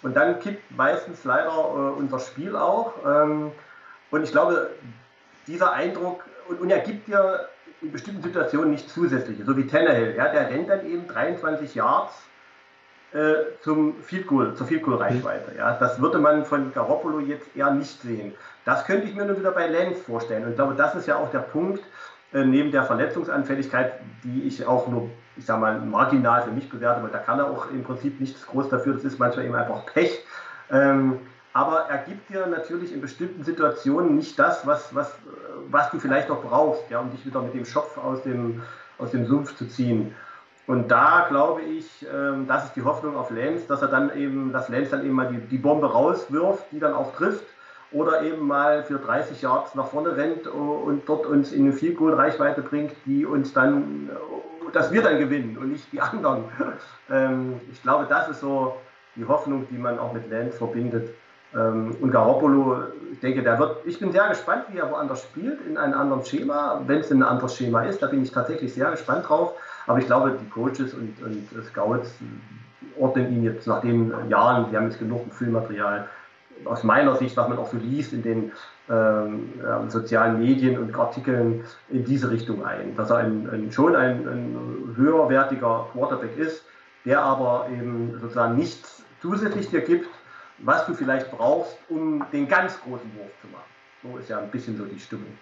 Und 0.02 0.14
dann 0.14 0.38
kippt 0.38 0.76
meistens 0.76 1.24
leider 1.24 1.50
äh, 1.50 1.98
unser 1.98 2.20
Spiel 2.20 2.54
auch. 2.54 2.92
Ähm, 3.06 3.52
und 4.10 4.22
ich 4.22 4.30
glaube, 4.30 4.70
dieser 5.46 5.72
Eindruck, 5.72 6.24
und, 6.48 6.60
und 6.60 6.70
er 6.70 6.80
gibt 6.80 7.08
dir 7.08 7.48
in 7.82 7.92
bestimmten 7.92 8.22
Situationen 8.22 8.70
nicht 8.70 8.88
zusätzliche, 8.88 9.44
so 9.44 9.56
wie 9.56 9.66
Tannehill. 9.66 10.14
Ja, 10.16 10.28
der 10.28 10.48
rennt 10.48 10.68
dann 10.68 10.86
eben 10.86 11.06
23 11.06 11.74
Yards 11.74 12.14
äh, 13.12 13.34
zum 13.62 14.02
Field 14.02 14.26
Goal, 14.26 14.54
zur 14.54 14.66
Field 14.66 14.82
Goal 14.82 14.96
Reichweite. 14.96 15.56
Ja, 15.56 15.76
das 15.78 16.00
würde 16.00 16.18
man 16.18 16.44
von 16.44 16.72
Garoppolo 16.72 17.20
jetzt 17.20 17.54
eher 17.56 17.70
nicht 17.70 18.00
sehen. 18.00 18.34
Das 18.64 18.84
könnte 18.84 19.06
ich 19.06 19.14
mir 19.14 19.24
nur 19.24 19.38
wieder 19.38 19.52
bei 19.52 19.66
Lenz 19.66 20.00
vorstellen. 20.00 20.44
Und 20.44 20.50
ich 20.50 20.56
glaube, 20.56 20.74
das 20.74 20.94
ist 20.94 21.06
ja 21.06 21.16
auch 21.16 21.30
der 21.30 21.40
Punkt, 21.40 21.82
äh, 22.32 22.44
neben 22.44 22.72
der 22.72 22.84
Verletzungsanfälligkeit, 22.84 23.94
die 24.24 24.42
ich 24.42 24.66
auch 24.66 24.88
nur, 24.88 25.10
ich 25.36 25.46
sag 25.46 25.60
mal, 25.60 25.78
marginal 25.80 26.42
für 26.42 26.50
mich 26.50 26.68
bewerte, 26.68 27.02
weil 27.02 27.10
da 27.10 27.18
kann 27.18 27.38
er 27.38 27.50
auch 27.50 27.70
im 27.70 27.84
Prinzip 27.84 28.20
nichts 28.20 28.46
groß 28.46 28.68
dafür, 28.68 28.94
das 28.94 29.04
ist 29.04 29.18
manchmal 29.18 29.44
eben 29.44 29.54
einfach 29.54 29.86
Pech. 29.86 30.24
Ähm, 30.70 31.20
aber 31.56 31.86
er 31.88 31.96
gibt 32.04 32.28
dir 32.28 32.46
natürlich 32.46 32.92
in 32.92 33.00
bestimmten 33.00 33.42
Situationen 33.42 34.14
nicht 34.14 34.38
das, 34.38 34.66
was, 34.66 34.94
was, 34.94 35.16
was 35.70 35.90
du 35.90 35.98
vielleicht 35.98 36.28
noch 36.28 36.42
brauchst, 36.42 36.82
ja, 36.90 37.00
um 37.00 37.10
dich 37.10 37.24
wieder 37.24 37.40
mit 37.40 37.54
dem 37.54 37.64
Schopf 37.64 37.96
aus 37.96 38.22
dem, 38.24 38.60
aus 38.98 39.12
dem 39.12 39.24
Sumpf 39.24 39.56
zu 39.56 39.66
ziehen. 39.66 40.14
Und 40.66 40.90
da 40.90 41.24
glaube 41.30 41.62
ich, 41.62 42.06
ähm, 42.14 42.46
das 42.46 42.66
ist 42.66 42.76
die 42.76 42.82
Hoffnung 42.82 43.16
auf 43.16 43.30
Lenz, 43.30 43.66
dass 43.68 43.80
er 43.80 43.88
dann 43.88 44.14
eben, 44.14 44.52
dass 44.52 44.68
Lenz 44.68 44.90
dann 44.90 45.02
eben 45.02 45.14
mal 45.14 45.28
die, 45.28 45.38
die 45.38 45.56
Bombe 45.56 45.90
rauswirft, 45.90 46.66
die 46.72 46.78
dann 46.78 46.92
auch 46.92 47.16
trifft, 47.16 47.46
oder 47.90 48.20
eben 48.20 48.46
mal 48.46 48.82
für 48.82 48.98
30 48.98 49.40
Yards 49.40 49.74
nach 49.74 49.86
vorne 49.86 50.14
rennt 50.14 50.46
und 50.46 51.08
dort 51.08 51.24
uns 51.24 51.52
in 51.52 51.62
eine 51.62 51.72
viel 51.72 51.94
Goal 51.94 52.12
Reichweite 52.12 52.60
bringt, 52.60 52.92
die 53.06 53.24
uns 53.24 53.54
dann, 53.54 54.10
dass 54.74 54.92
wir 54.92 55.00
dann 55.00 55.18
gewinnen 55.18 55.56
und 55.56 55.72
nicht 55.72 55.90
die 55.90 56.02
anderen. 56.02 56.44
Ähm, 57.08 57.60
ich 57.70 57.80
glaube, 57.84 58.06
das 58.08 58.28
ist 58.28 58.40
so 58.40 58.74
die 59.14 59.24
Hoffnung, 59.24 59.68
die 59.70 59.78
man 59.78 59.96
auch 59.96 60.12
mit 60.12 60.28
Lenz 60.28 60.58
verbindet. 60.58 61.08
Ähm, 61.56 61.96
und 62.00 62.10
Garoppolo, 62.10 62.82
ich 63.12 63.20
denke, 63.20 63.42
der 63.42 63.58
wird, 63.58 63.78
ich 63.86 63.98
bin 63.98 64.12
sehr 64.12 64.28
gespannt, 64.28 64.64
wie 64.70 64.78
er 64.78 64.90
woanders 64.90 65.22
spielt, 65.22 65.64
in 65.66 65.78
einem 65.78 65.94
anderen 65.94 66.24
Schema. 66.24 66.82
Wenn 66.86 67.00
es 67.00 67.10
ein 67.10 67.22
anderes 67.22 67.56
Schema 67.56 67.82
ist, 67.84 68.02
da 68.02 68.06
bin 68.08 68.22
ich 68.22 68.30
tatsächlich 68.30 68.74
sehr 68.74 68.90
gespannt 68.90 69.28
drauf. 69.28 69.54
Aber 69.86 69.98
ich 69.98 70.06
glaube, 70.06 70.36
die 70.40 70.48
Coaches 70.50 70.94
und, 70.94 71.16
und 71.22 71.64
Scouts 71.64 72.10
ordnen 72.98 73.32
ihn 73.32 73.44
jetzt 73.44 73.66
nach 73.66 73.80
den 73.80 74.12
Jahren, 74.28 74.70
die 74.70 74.76
haben 74.76 74.86
jetzt 74.86 74.98
genug 74.98 75.32
Filmmaterial, 75.32 76.08
aus 76.64 76.82
meiner 76.82 77.14
Sicht, 77.16 77.36
was 77.36 77.48
man 77.48 77.58
auch 77.58 77.70
so 77.70 77.76
liest 77.76 78.12
in 78.12 78.22
den 78.22 78.52
ähm, 78.88 79.52
äh, 79.60 79.90
sozialen 79.90 80.40
Medien 80.40 80.78
und 80.78 80.96
Artikeln, 80.96 81.64
in 81.90 82.04
diese 82.04 82.30
Richtung 82.30 82.64
ein. 82.64 82.96
Dass 82.96 83.10
er 83.10 83.18
ein, 83.18 83.48
ein, 83.50 83.72
schon 83.72 83.94
ein, 83.94 84.26
ein 84.26 84.94
höherwertiger 84.96 85.86
Quarterback 85.92 86.36
ist, 86.38 86.64
der 87.04 87.22
aber 87.22 87.66
eben 87.70 88.18
sozusagen 88.20 88.56
nichts 88.56 89.04
zusätzlich 89.20 89.68
dir 89.68 89.82
gibt, 89.82 90.08
was 90.58 90.86
du 90.86 90.94
vielleicht 90.94 91.30
brauchst, 91.30 91.76
um 91.88 92.24
den 92.32 92.48
ganz 92.48 92.74
großen 92.80 93.10
Wurf 93.16 93.30
zu 93.40 93.48
machen. 93.48 93.64
So 94.02 94.18
ist 94.18 94.28
ja 94.28 94.38
ein 94.38 94.50
bisschen 94.50 94.76
so 94.76 94.84
die 94.84 94.98
Stimmung. 94.98 95.36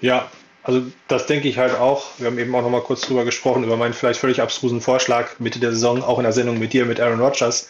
Ja, 0.00 0.28
also 0.62 0.82
das 1.08 1.26
denke 1.26 1.48
ich 1.48 1.58
halt 1.58 1.74
auch. 1.74 2.06
Wir 2.18 2.28
haben 2.28 2.38
eben 2.38 2.54
auch 2.54 2.62
noch 2.62 2.70
mal 2.70 2.80
kurz 2.80 3.02
drüber 3.02 3.24
gesprochen, 3.24 3.64
über 3.64 3.76
meinen 3.76 3.92
vielleicht 3.92 4.18
völlig 4.18 4.40
abstrusen 4.40 4.80
Vorschlag 4.80 5.38
Mitte 5.38 5.60
der 5.60 5.72
Saison, 5.72 6.02
auch 6.02 6.18
in 6.18 6.24
der 6.24 6.32
Sendung 6.32 6.58
mit 6.58 6.72
dir, 6.72 6.86
mit 6.86 7.00
Aaron 7.00 7.20
Rodgers. 7.20 7.68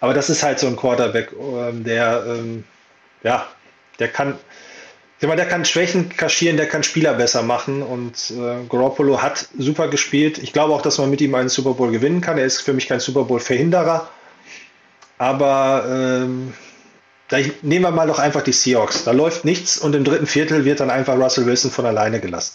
Aber 0.00 0.14
das 0.14 0.30
ist 0.30 0.42
halt 0.42 0.58
so 0.58 0.66
ein 0.66 0.76
Quarterback, 0.76 1.32
ähm, 1.32 1.84
der, 1.84 2.24
ähm, 2.26 2.64
ja, 3.22 3.46
der 3.98 4.08
kann, 4.08 4.38
ich 5.20 5.28
meine, 5.28 5.42
der 5.42 5.50
kann 5.50 5.66
Schwächen 5.66 6.08
kaschieren, 6.08 6.56
der 6.56 6.66
kann 6.66 6.82
Spieler 6.82 7.12
besser 7.12 7.42
machen 7.42 7.82
und 7.82 8.30
äh, 8.30 8.66
Garoppolo 8.70 9.20
hat 9.20 9.46
super 9.58 9.88
gespielt. 9.88 10.38
Ich 10.38 10.54
glaube 10.54 10.72
auch, 10.72 10.80
dass 10.80 10.96
man 10.96 11.10
mit 11.10 11.20
ihm 11.20 11.34
einen 11.34 11.50
Super 11.50 11.74
Bowl 11.74 11.90
gewinnen 11.90 12.22
kann. 12.22 12.38
Er 12.38 12.46
ist 12.46 12.62
für 12.62 12.72
mich 12.72 12.88
kein 12.88 13.00
Super 13.00 13.24
Bowl 13.24 13.40
Verhinderer. 13.40 14.08
Aber 15.20 15.84
ähm, 15.86 16.54
da 17.28 17.36
nehmen 17.60 17.84
wir 17.84 17.90
mal 17.90 18.06
doch 18.06 18.18
einfach 18.18 18.40
die 18.40 18.54
Seahawks. 18.54 19.04
Da 19.04 19.10
läuft 19.10 19.44
nichts 19.44 19.76
und 19.76 19.94
im 19.94 20.02
dritten 20.02 20.26
Viertel 20.26 20.64
wird 20.64 20.80
dann 20.80 20.88
einfach 20.88 21.14
Russell 21.18 21.44
Wilson 21.44 21.70
von 21.70 21.84
alleine 21.84 22.20
gelassen. 22.20 22.54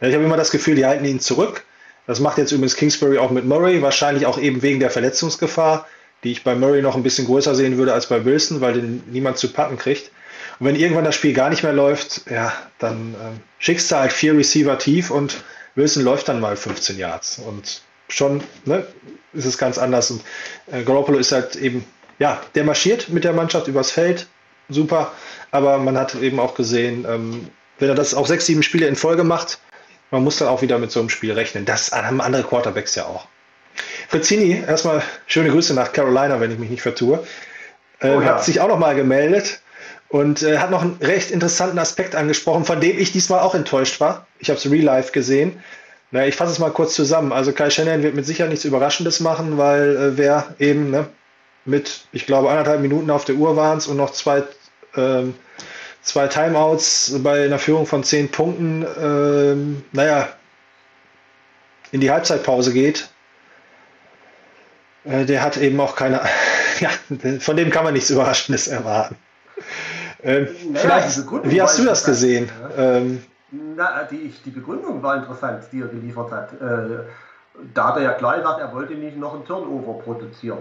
Ich 0.00 0.14
habe 0.14 0.22
immer 0.22 0.36
das 0.36 0.52
Gefühl, 0.52 0.76
die 0.76 0.86
halten 0.86 1.04
ihn 1.04 1.18
zurück. 1.18 1.64
Das 2.06 2.20
macht 2.20 2.38
jetzt 2.38 2.52
übrigens 2.52 2.76
Kingsbury 2.76 3.18
auch 3.18 3.32
mit 3.32 3.44
Murray, 3.44 3.82
wahrscheinlich 3.82 4.24
auch 4.24 4.38
eben 4.38 4.62
wegen 4.62 4.78
der 4.78 4.90
Verletzungsgefahr, 4.90 5.84
die 6.22 6.30
ich 6.30 6.44
bei 6.44 6.54
Murray 6.54 6.80
noch 6.80 6.94
ein 6.94 7.02
bisschen 7.02 7.26
größer 7.26 7.56
sehen 7.56 7.76
würde 7.76 7.92
als 7.92 8.06
bei 8.06 8.24
Wilson, 8.24 8.60
weil 8.60 8.74
den 8.74 9.02
niemand 9.10 9.38
zu 9.38 9.52
packen 9.52 9.76
kriegt. 9.76 10.12
Und 10.60 10.66
wenn 10.66 10.76
irgendwann 10.76 11.04
das 11.04 11.16
Spiel 11.16 11.32
gar 11.32 11.50
nicht 11.50 11.64
mehr 11.64 11.72
läuft, 11.72 12.30
ja, 12.30 12.52
dann 12.78 13.14
äh, 13.14 13.40
schickst 13.58 13.90
du 13.90 13.96
halt 13.96 14.12
vier 14.12 14.36
Receiver 14.36 14.78
tief 14.78 15.10
und 15.10 15.42
Wilson 15.74 16.04
läuft 16.04 16.28
dann 16.28 16.38
mal 16.38 16.56
15 16.56 16.98
Yards. 16.98 17.40
Und 17.40 17.82
schon 18.08 18.44
ne, 18.64 18.86
ist 19.32 19.44
es 19.44 19.58
ganz 19.58 19.76
anders. 19.76 20.12
Und 20.12 20.22
äh, 20.70 20.84
Garoppolo 20.84 21.18
ist 21.18 21.32
halt 21.32 21.56
eben 21.56 21.84
ja, 22.18 22.40
der 22.54 22.64
marschiert 22.64 23.08
mit 23.08 23.24
der 23.24 23.32
Mannschaft 23.32 23.68
übers 23.68 23.90
Feld, 23.90 24.26
super, 24.68 25.12
aber 25.50 25.78
man 25.78 25.96
hat 25.98 26.14
eben 26.14 26.40
auch 26.40 26.54
gesehen, 26.54 27.06
ähm, 27.08 27.48
wenn 27.78 27.88
er 27.88 27.94
das 27.94 28.14
auch 28.14 28.26
sechs, 28.26 28.46
sieben 28.46 28.62
Spiele 28.62 28.86
in 28.86 28.96
Folge 28.96 29.24
macht, 29.24 29.58
man 30.10 30.24
muss 30.24 30.38
dann 30.38 30.48
auch 30.48 30.62
wieder 30.62 30.78
mit 30.78 30.90
so 30.90 31.00
einem 31.00 31.08
Spiel 31.08 31.32
rechnen. 31.32 31.64
Das 31.64 31.92
haben 31.92 32.20
andere 32.20 32.44
Quarterbacks 32.44 32.94
ja 32.94 33.04
auch. 33.04 33.26
Frizzini, 34.08 34.62
erstmal 34.66 35.02
schöne 35.26 35.50
Grüße 35.50 35.74
nach 35.74 35.92
Carolina, 35.92 36.40
wenn 36.40 36.52
ich 36.52 36.58
mich 36.58 36.70
nicht 36.70 36.82
vertue. 36.82 37.24
Äh, 38.00 38.10
oh 38.10 38.20
ja. 38.20 38.26
Hat 38.26 38.44
sich 38.44 38.60
auch 38.60 38.68
noch 38.68 38.78
mal 38.78 38.94
gemeldet 38.94 39.60
und 40.08 40.42
äh, 40.42 40.58
hat 40.58 40.70
noch 40.70 40.82
einen 40.82 40.98
recht 41.00 41.30
interessanten 41.30 41.78
Aspekt 41.78 42.14
angesprochen, 42.14 42.64
von 42.64 42.80
dem 42.80 42.98
ich 42.98 43.12
diesmal 43.12 43.40
auch 43.40 43.54
enttäuscht 43.54 44.00
war. 44.00 44.26
Ich 44.38 44.48
habe 44.48 44.58
es 44.58 44.70
real 44.70 44.84
life 44.84 45.12
gesehen. 45.12 45.60
Na, 46.12 46.26
ich 46.26 46.36
fasse 46.36 46.52
es 46.52 46.58
mal 46.58 46.70
kurz 46.70 46.94
zusammen. 46.94 47.32
Also 47.32 47.52
Kai 47.52 47.68
Shannon 47.68 48.02
wird 48.02 48.14
mit 48.14 48.24
Sicherheit 48.24 48.50
nichts 48.50 48.64
Überraschendes 48.64 49.20
machen, 49.20 49.58
weil 49.58 49.96
äh, 49.96 50.16
wer 50.16 50.54
eben 50.58 50.90
ne, 50.90 51.08
mit, 51.66 52.06
ich 52.12 52.26
glaube, 52.26 52.50
anderthalb 52.50 52.80
Minuten 52.80 53.10
auf 53.10 53.24
der 53.24 53.36
Uhr 53.36 53.56
waren 53.56 53.78
es 53.78 53.86
und 53.86 53.96
noch 53.96 54.12
zwei, 54.12 54.44
ähm, 54.96 55.34
zwei 56.02 56.28
Timeouts 56.28 57.16
bei 57.22 57.44
einer 57.44 57.58
Führung 57.58 57.86
von 57.86 58.04
zehn 58.04 58.30
Punkten, 58.30 58.86
ähm, 59.00 59.84
naja, 59.92 60.28
in 61.92 62.00
die 62.00 62.10
Halbzeitpause 62.10 62.72
geht. 62.72 63.08
Äh, 65.04 65.24
der 65.24 65.42
hat 65.42 65.56
eben 65.56 65.78
auch 65.80 65.96
keine, 65.96 66.20
ja, 66.80 66.90
von 67.40 67.56
dem 67.56 67.70
kann 67.70 67.84
man 67.84 67.94
nichts 67.94 68.10
Überraschendes 68.10 68.68
erwarten. 68.68 69.16
Ähm, 70.22 70.48
naja, 70.70 71.00
vielleicht, 71.00 71.50
wie 71.50 71.62
hast 71.62 71.78
du 71.78 71.84
das 71.84 72.04
gesehen? 72.04 72.50
Ja. 72.76 72.96
Ähm, 72.96 73.22
Na, 73.50 74.04
die, 74.04 74.32
die 74.44 74.50
Begründung 74.50 75.02
war 75.02 75.16
interessant, 75.16 75.64
die 75.72 75.80
er 75.80 75.88
geliefert 75.88 76.30
hat. 76.30 76.52
Äh, 76.54 77.04
da 77.74 77.88
hat 77.88 77.96
er 77.96 78.02
ja 78.02 78.12
klar 78.12 78.36
gesagt, 78.36 78.60
er 78.60 78.72
wollte 78.72 78.94
nicht 78.94 79.16
noch 79.16 79.34
ein 79.34 79.44
Turnover 79.44 80.02
produzieren. 80.02 80.58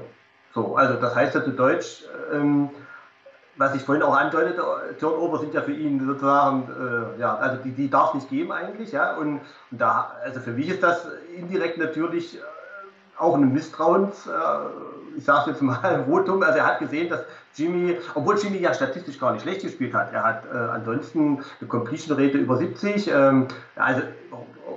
So, 0.56 0.78
also 0.78 0.94
das 0.96 1.14
heißt 1.14 1.36
ja 1.36 1.44
zu 1.44 1.52
Deutsch, 1.52 2.06
ähm, 2.34 2.70
was 3.58 3.76
ich 3.76 3.84
vorhin 3.84 4.04
auch 4.04 4.16
andeutete, 4.16 4.64
Turnover 5.00 5.40
sind 5.40 5.54
ja 5.54 5.62
für 5.62 5.74
ihn 5.74 6.06
sozusagen, 6.06 6.64
äh, 7.18 7.20
ja, 7.20 7.36
also 7.36 7.62
die, 7.62 7.72
die 7.72 7.90
darf 7.90 8.10
es 8.10 8.16
nicht 8.16 8.30
geben 8.30 8.54
eigentlich, 8.54 8.94
ja, 8.94 9.16
und, 9.18 9.42
und, 9.72 9.82
da, 9.82 10.14
also 10.24 10.40
für 10.40 10.52
mich 10.52 10.70
ist 10.70 10.82
das 10.82 11.08
indirekt 11.36 11.78
natürlich 11.78 12.38
äh, 12.38 12.42
auch 13.18 13.36
ein 13.36 13.52
Misstrauens, 13.52 14.28
äh, 14.28 15.18
ich 15.18 15.26
sage 15.26 15.52
jetzt 15.52 15.62
mal, 15.62 16.06
Votum, 16.10 16.42
also 16.42 16.58
er 16.58 16.66
hat 16.66 16.80
gesehen, 16.80 17.10
dass 17.10 17.22
Jimmy, 17.56 17.98
obwohl 18.14 18.38
Jimmy 18.38 18.60
ja 18.60 18.74
statistisch 18.74 19.20
gar 19.20 19.34
nicht 19.34 19.42
schlecht 19.42 19.62
gespielt 19.62 19.94
hat, 19.94 20.14
er 20.14 20.24
hat 20.24 20.46
äh, 20.46 20.56
ansonsten 20.58 21.44
eine 21.60 21.68
Completion-Rate 21.68 22.38
über 22.38 22.56
70, 22.56 23.10
ähm, 23.12 23.48
also 23.76 24.04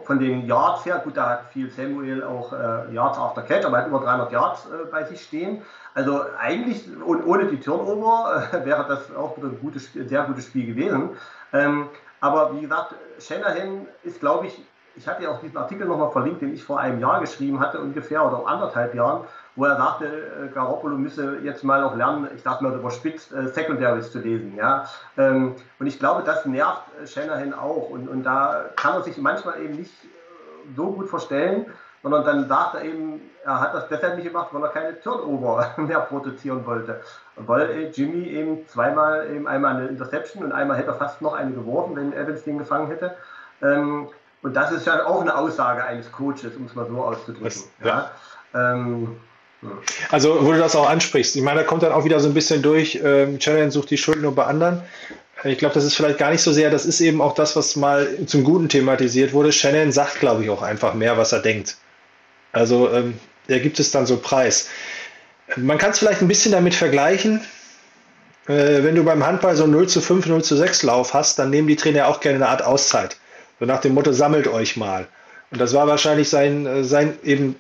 von 0.09 0.19
den 0.19 0.47
Yards 0.47 0.87
her, 0.87 1.03
gut, 1.05 1.19
da 1.19 1.29
hat 1.29 1.53
viel 1.53 1.71
Samuel 1.71 2.25
auch 2.25 2.55
äh, 2.55 2.95
Yards 2.95 3.19
after 3.19 3.43
Catch, 3.43 3.67
aber 3.67 3.77
er 3.77 3.83
hat 3.83 3.89
über 3.89 4.01
300 4.01 4.33
Yards 4.33 4.65
äh, 4.65 4.87
bei 4.91 5.05
sich 5.05 5.23
stehen. 5.23 5.61
Also 5.93 6.23
eigentlich, 6.41 6.89
und 7.05 7.27
ohne 7.27 7.45
die 7.45 7.61
Turnover, 7.61 8.43
äh, 8.51 8.65
wäre 8.65 8.87
das 8.89 9.15
auch 9.15 9.37
ein, 9.37 9.59
gutes, 9.61 9.93
sehr 9.93 10.23
gutes 10.23 10.47
Spiel 10.47 10.67
gewesen. 10.67 11.11
Ähm, 11.53 11.89
aber 12.21 12.57
wie 12.57 12.63
gesagt, 12.63 12.95
Shanahan 13.19 13.87
ist, 14.03 14.21
glaube 14.21 14.47
ich, 14.47 14.59
ich 14.97 15.07
hatte 15.07 15.25
ja 15.25 15.31
auch 15.31 15.41
diesen 15.41 15.59
Artikel 15.59 15.87
nochmal 15.87 16.11
verlinkt, 16.11 16.41
den 16.41 16.55
ich 16.55 16.65
vor 16.65 16.81
einem 16.81 17.01
Jahr 17.01 17.21
geschrieben 17.21 17.61
hatte, 17.61 17.79
ungefähr, 17.79 18.25
oder 18.25 18.47
anderthalb 18.47 18.95
Jahren, 18.95 19.25
wo 19.59 19.65
er 19.65 19.77
sagte, 19.77 20.07
äh, 20.07 20.49
Garoppolo 20.55 20.97
müsse 20.97 21.39
jetzt 21.43 21.65
mal 21.65 21.83
auch 21.83 21.97
lernen, 21.97 22.29
ich 22.35 22.43
sage 22.43 22.63
mal 22.63 22.73
überspitzt, 22.73 23.33
äh, 23.33 23.49
Secondaries 23.49 24.13
zu 24.13 24.21
lesen. 24.21 24.55
Ja? 24.57 24.87
Ähm, 25.17 25.57
und 25.81 25.87
ich 25.89 25.99
glaube, 25.99 26.23
das 26.25 26.47
nervt 26.47 26.83
äh, 27.03 27.07
Shanahan 27.07 27.53
auch. 27.53 27.91
Und, 27.91 28.09
und 28.09 28.23
da 28.23 28.67
kann 28.77 28.95
er 28.95 29.03
sich 29.03 29.19
manchmal 29.19 29.61
eben 29.61 29.75
nicht 29.75 29.93
so 30.77 30.93
gut 30.93 31.09
verstellen, 31.09 31.67
sondern 32.05 32.25
dann 32.25 32.47
sagt 32.47 32.77
er 32.77 32.85
eben, 32.85 33.21
er 33.45 33.61
hat 33.61 33.75
das 33.75 33.89
deshalb 33.89 34.15
nicht 34.15 34.29
gemacht, 34.29 34.51
weil 34.53 34.63
er 34.63 34.69
keine 34.69 35.01
Turnover 35.01 35.71
mehr 35.77 36.01
produzieren 36.03 36.65
wollte. 36.65 37.01
Weil 37.35 37.91
Jimmy 37.93 38.29
eben 38.29 38.65
zweimal, 38.69 39.29
eben 39.29 39.49
einmal 39.49 39.75
eine 39.75 39.89
Interception 39.89 40.45
und 40.45 40.53
einmal 40.53 40.77
hätte 40.77 40.91
er 40.91 40.95
fast 40.95 41.21
noch 41.21 41.35
eine 41.35 41.51
geworfen, 41.51 41.97
wenn 41.97 42.13
Evans 42.13 42.45
den 42.45 42.59
gefangen 42.59 42.87
hätte. 42.87 43.17
Ähm, 43.61 44.09
und 44.43 44.55
das 44.55 44.71
ist 44.71 44.87
ja 44.87 45.05
auch 45.05 45.21
eine 45.21 45.37
Aussage 45.37 45.83
eines 45.83 46.13
Coaches, 46.13 46.57
um 46.57 46.67
es 46.67 46.77
mal 46.77 46.87
so 46.87 47.03
auszudrücken. 47.03 47.45
Das, 47.45 47.69
ja. 47.83 48.11
Ja. 48.55 48.73
Ähm, 48.73 49.17
also, 50.11 50.45
wo 50.45 50.53
du 50.53 50.59
das 50.59 50.77
auch 50.77 50.89
ansprichst, 50.89 51.35
ich 51.37 51.43
meine, 51.43 51.61
da 51.61 51.67
kommt 51.67 51.83
dann 51.83 51.93
auch 51.93 52.05
wieder 52.05 52.21
so 52.21 52.29
ein 52.29 52.35
bisschen 52.35 52.63
durch, 52.63 53.01
ähm, 53.03 53.39
Challenge 53.39 53.71
sucht 53.71 53.91
die 53.91 53.99
Schuld 53.99 54.23
nur 54.23 54.35
bei 54.35 54.45
anderen. 54.45 54.83
Ich 55.45 55.59
glaube, 55.59 55.75
das 55.75 55.85
ist 55.85 55.95
vielleicht 55.95 56.19
gar 56.19 56.31
nicht 56.31 56.43
so 56.43 56.53
sehr, 56.53 56.71
das 56.71 56.85
ist 56.85 57.01
eben 57.01 57.21
auch 57.21 57.35
das, 57.35 57.55
was 57.55 57.77
mal 57.77 58.09
zum 58.27 58.43
Guten 58.45 58.69
thematisiert 58.69 59.33
wurde. 59.33 59.53
Shannon 59.53 59.93
sagt, 59.93 60.21
glaube 60.21 60.45
ich, 60.45 60.51
auch 60.51 60.63
einfach 60.63 60.95
mehr, 60.95 61.17
was 61.17 61.33
er 61.33 61.41
denkt. 61.41 61.77
Also 62.53 62.93
ähm, 62.93 63.15
er 63.47 63.61
gibt 63.61 63.79
es 63.79 63.91
dann 63.91 64.07
so 64.07 64.17
preis. 64.17 64.69
Man 65.57 65.79
kann 65.79 65.93
es 65.93 66.01
vielleicht 66.01 66.23
ein 66.23 66.29
bisschen 66.29 66.53
damit 66.53 66.75
vergleichen, 66.75 67.41
äh, 68.49 68.83
wenn 68.83 68.95
du 68.95 69.05
beim 69.05 69.25
Handball 69.25 69.55
so 69.55 69.67
0 69.67 69.89
zu 69.89 70.01
5, 70.01 70.27
0 70.27 70.43
zu 70.43 70.57
6 70.57 70.83
Lauf 70.83 71.15
hast, 71.15 71.39
dann 71.39 71.51
nehmen 71.51 71.69
die 71.69 71.77
Trainer 71.77 72.09
auch 72.09 72.21
gerne 72.21 72.37
eine 72.37 72.49
Art 72.49 72.63
Auszeit. 72.63 73.17
So 73.61 73.67
nach 73.67 73.81
dem 73.81 73.95
Motto, 73.95 74.13
sammelt 74.13 74.49
euch 74.49 74.77
mal. 74.77 75.07
Und 75.51 75.61
das 75.61 75.73
war 75.73 75.87
wahrscheinlich 75.87 76.29
sein, 76.29 76.67
äh, 76.67 76.85
sein 76.85 77.17
eben 77.23 77.57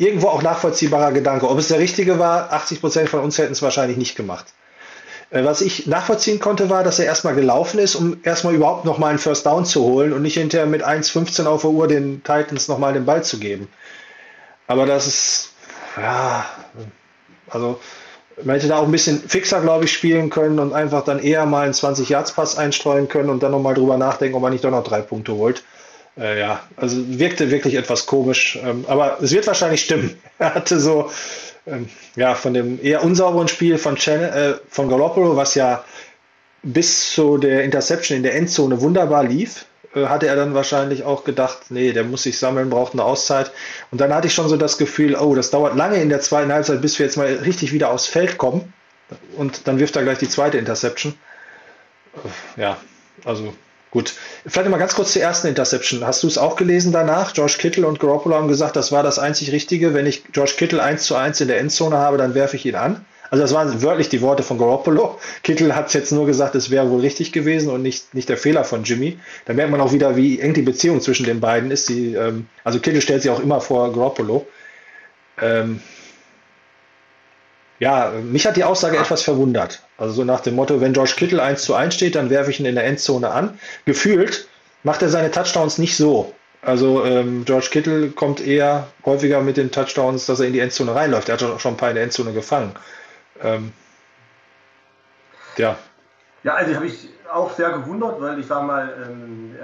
irgendwo 0.00 0.28
auch 0.28 0.42
nachvollziehbarer 0.42 1.12
Gedanke. 1.12 1.48
Ob 1.48 1.58
es 1.58 1.68
der 1.68 1.78
richtige 1.78 2.18
war, 2.18 2.52
80 2.52 2.80
Prozent 2.80 3.08
von 3.10 3.20
uns 3.20 3.36
hätten 3.36 3.52
es 3.52 3.60
wahrscheinlich 3.60 3.98
nicht 3.98 4.16
gemacht. 4.16 4.46
Äh, 5.28 5.44
was 5.44 5.60
ich 5.60 5.86
nachvollziehen 5.86 6.40
konnte, 6.40 6.70
war, 6.70 6.82
dass 6.82 6.98
er 6.98 7.04
erstmal 7.04 7.34
gelaufen 7.34 7.78
ist, 7.78 7.96
um 7.96 8.16
erstmal 8.22 8.54
überhaupt 8.54 8.86
nochmal 8.86 9.10
einen 9.10 9.18
First 9.18 9.44
Down 9.44 9.66
zu 9.66 9.82
holen 9.82 10.14
und 10.14 10.22
nicht 10.22 10.38
hinterher 10.38 10.66
mit 10.66 10.82
1,15 10.82 11.44
auf 11.44 11.60
der 11.60 11.70
Uhr 11.70 11.86
den 11.86 12.24
Titans 12.24 12.66
nochmal 12.66 12.94
den 12.94 13.04
Ball 13.04 13.22
zu 13.22 13.38
geben. 13.38 13.68
Aber 14.68 14.86
das 14.86 15.06
ist, 15.06 15.50
ja, 15.98 16.46
also 17.50 17.78
man 18.42 18.54
hätte 18.54 18.68
da 18.68 18.78
auch 18.78 18.84
ein 18.84 18.92
bisschen 18.92 19.20
fixer, 19.20 19.60
glaube 19.60 19.84
ich, 19.84 19.92
spielen 19.92 20.30
können 20.30 20.58
und 20.60 20.72
einfach 20.72 21.04
dann 21.04 21.18
eher 21.18 21.44
mal 21.44 21.64
einen 21.64 21.74
20-Yards-Pass 21.74 22.56
einstreuen 22.56 23.08
können 23.08 23.28
und 23.28 23.42
dann 23.42 23.52
nochmal 23.52 23.74
drüber 23.74 23.98
nachdenken, 23.98 24.36
ob 24.36 24.42
man 24.42 24.52
nicht 24.52 24.64
doch 24.64 24.70
noch 24.70 24.84
drei 24.84 25.02
Punkte 25.02 25.34
holt. 25.34 25.62
Äh, 26.20 26.38
ja, 26.38 26.62
also 26.76 26.96
wirkte 27.18 27.50
wirklich 27.50 27.74
etwas 27.74 28.04
komisch, 28.04 28.58
ähm, 28.62 28.84
aber 28.86 29.18
es 29.22 29.32
wird 29.32 29.46
wahrscheinlich 29.46 29.82
stimmen. 29.82 30.20
Er 30.38 30.54
hatte 30.54 30.78
so, 30.78 31.10
ähm, 31.66 31.88
ja, 32.14 32.34
von 32.34 32.54
dem 32.54 32.82
eher 32.82 33.02
unsauberen 33.02 33.48
Spiel 33.48 33.78
von, 33.78 33.96
Chen, 33.96 34.22
äh, 34.22 34.54
von 34.68 34.88
Garoppolo, 34.88 35.36
was 35.36 35.54
ja 35.54 35.84
bis 36.62 37.12
zu 37.12 37.38
der 37.38 37.64
Interception 37.64 38.16
in 38.16 38.22
der 38.22 38.34
Endzone 38.34 38.80
wunderbar 38.80 39.24
lief, 39.24 39.66
äh, 39.94 40.06
hatte 40.06 40.26
er 40.26 40.36
dann 40.36 40.54
wahrscheinlich 40.54 41.04
auch 41.04 41.24
gedacht, 41.24 41.70
nee, 41.70 41.92
der 41.92 42.04
muss 42.04 42.22
sich 42.24 42.38
sammeln, 42.38 42.68
braucht 42.68 42.92
eine 42.92 43.04
Auszeit. 43.04 43.50
Und 43.90 44.00
dann 44.00 44.14
hatte 44.14 44.26
ich 44.26 44.34
schon 44.34 44.48
so 44.48 44.56
das 44.56 44.76
Gefühl, 44.76 45.14
oh, 45.14 45.34
das 45.34 45.50
dauert 45.50 45.74
lange 45.74 46.02
in 46.02 46.10
der 46.10 46.20
zweiten 46.20 46.52
Halbzeit, 46.52 46.82
bis 46.82 46.98
wir 46.98 47.06
jetzt 47.06 47.16
mal 47.16 47.26
richtig 47.26 47.72
wieder 47.72 47.90
aufs 47.90 48.06
Feld 48.06 48.36
kommen. 48.36 48.72
Und 49.36 49.66
dann 49.66 49.78
wirft 49.78 49.96
er 49.96 50.02
gleich 50.02 50.18
die 50.18 50.28
zweite 50.28 50.58
Interception. 50.58 51.14
Äh, 52.56 52.60
ja, 52.60 52.76
also 53.24 53.54
gut. 53.90 54.14
Vielleicht 54.46 54.70
mal 54.70 54.78
ganz 54.78 54.94
kurz 54.94 55.12
zur 55.12 55.22
ersten 55.22 55.48
Interception. 55.48 56.04
Hast 56.04 56.22
du 56.22 56.26
es 56.26 56.38
auch 56.38 56.56
gelesen 56.56 56.92
danach? 56.92 57.32
George 57.32 57.56
Kittle 57.58 57.86
und 57.86 58.00
Garoppolo 58.00 58.36
haben 58.36 58.48
gesagt, 58.48 58.76
das 58.76 58.92
war 58.92 59.02
das 59.02 59.18
einzig 59.18 59.52
Richtige. 59.52 59.94
Wenn 59.94 60.06
ich 60.06 60.24
George 60.32 60.54
Kittle 60.56 60.82
1 60.82 61.04
zu 61.04 61.16
1 61.16 61.40
in 61.40 61.48
der 61.48 61.58
Endzone 61.58 61.96
habe, 61.96 62.16
dann 62.16 62.34
werfe 62.34 62.56
ich 62.56 62.66
ihn 62.66 62.76
an. 62.76 63.04
Also 63.30 63.42
das 63.42 63.54
waren 63.54 63.80
wörtlich 63.82 64.08
die 64.08 64.22
Worte 64.22 64.42
von 64.42 64.58
Garoppolo. 64.58 65.18
Kittel 65.44 65.76
hat 65.76 65.94
jetzt 65.94 66.10
nur 66.10 66.26
gesagt, 66.26 66.56
es 66.56 66.70
wäre 66.70 66.90
wohl 66.90 67.00
richtig 67.00 67.32
gewesen 67.32 67.70
und 67.70 67.80
nicht, 67.82 68.12
nicht 68.12 68.28
der 68.28 68.36
Fehler 68.36 68.64
von 68.64 68.82
Jimmy. 68.82 69.18
Da 69.44 69.52
merkt 69.52 69.70
man 69.70 69.80
auch 69.80 69.92
wieder, 69.92 70.16
wie 70.16 70.40
eng 70.40 70.52
die 70.52 70.62
Beziehung 70.62 71.00
zwischen 71.00 71.24
den 71.24 71.38
beiden 71.38 71.70
ist. 71.70 71.88
Die, 71.88 72.14
ähm, 72.14 72.48
also 72.64 72.80
Kittel 72.80 73.00
stellt 73.00 73.22
sich 73.22 73.30
auch 73.30 73.38
immer 73.38 73.60
vor 73.60 73.92
Garoppolo. 73.92 74.46
Ähm, 75.40 75.80
ja, 77.78 78.12
mich 78.22 78.46
hat 78.46 78.56
die 78.56 78.64
Aussage 78.64 78.98
etwas 78.98 79.22
verwundert. 79.22 79.82
Also 80.00 80.14
so 80.14 80.24
nach 80.24 80.40
dem 80.40 80.56
Motto, 80.56 80.80
wenn 80.80 80.94
George 80.94 81.12
Kittle 81.14 81.42
1 81.42 81.62
zu 81.62 81.74
1 81.74 81.94
steht, 81.94 82.14
dann 82.14 82.30
werfe 82.30 82.50
ich 82.50 82.58
ihn 82.58 82.64
in 82.64 82.74
der 82.74 82.84
Endzone 82.84 83.30
an. 83.30 83.60
Gefühlt 83.84 84.48
macht 84.82 85.02
er 85.02 85.10
seine 85.10 85.30
Touchdowns 85.30 85.76
nicht 85.76 85.94
so. 85.94 86.34
Also 86.62 87.04
ähm, 87.04 87.44
George 87.44 87.68
Kittle 87.70 88.08
kommt 88.08 88.40
eher 88.40 88.86
häufiger 89.04 89.42
mit 89.42 89.58
den 89.58 89.70
Touchdowns, 89.70 90.24
dass 90.24 90.40
er 90.40 90.46
in 90.46 90.54
die 90.54 90.60
Endzone 90.60 90.94
reinläuft. 90.94 91.28
Er 91.28 91.34
hat 91.34 91.60
schon 91.60 91.74
ein 91.74 91.76
paar 91.76 91.90
in 91.90 91.96
der 91.96 92.04
Endzone 92.04 92.32
gefangen. 92.32 92.72
Ähm, 93.42 93.72
ja. 95.58 95.76
Ja, 96.44 96.54
also 96.54 96.74
habe 96.74 96.86
ich 96.86 97.10
auch 97.30 97.54
sehr 97.54 97.70
gewundert, 97.70 98.22
weil 98.22 98.40
ich 98.40 98.46
sage 98.46 98.64
mal, 98.64 98.94
ähm, 99.06 99.54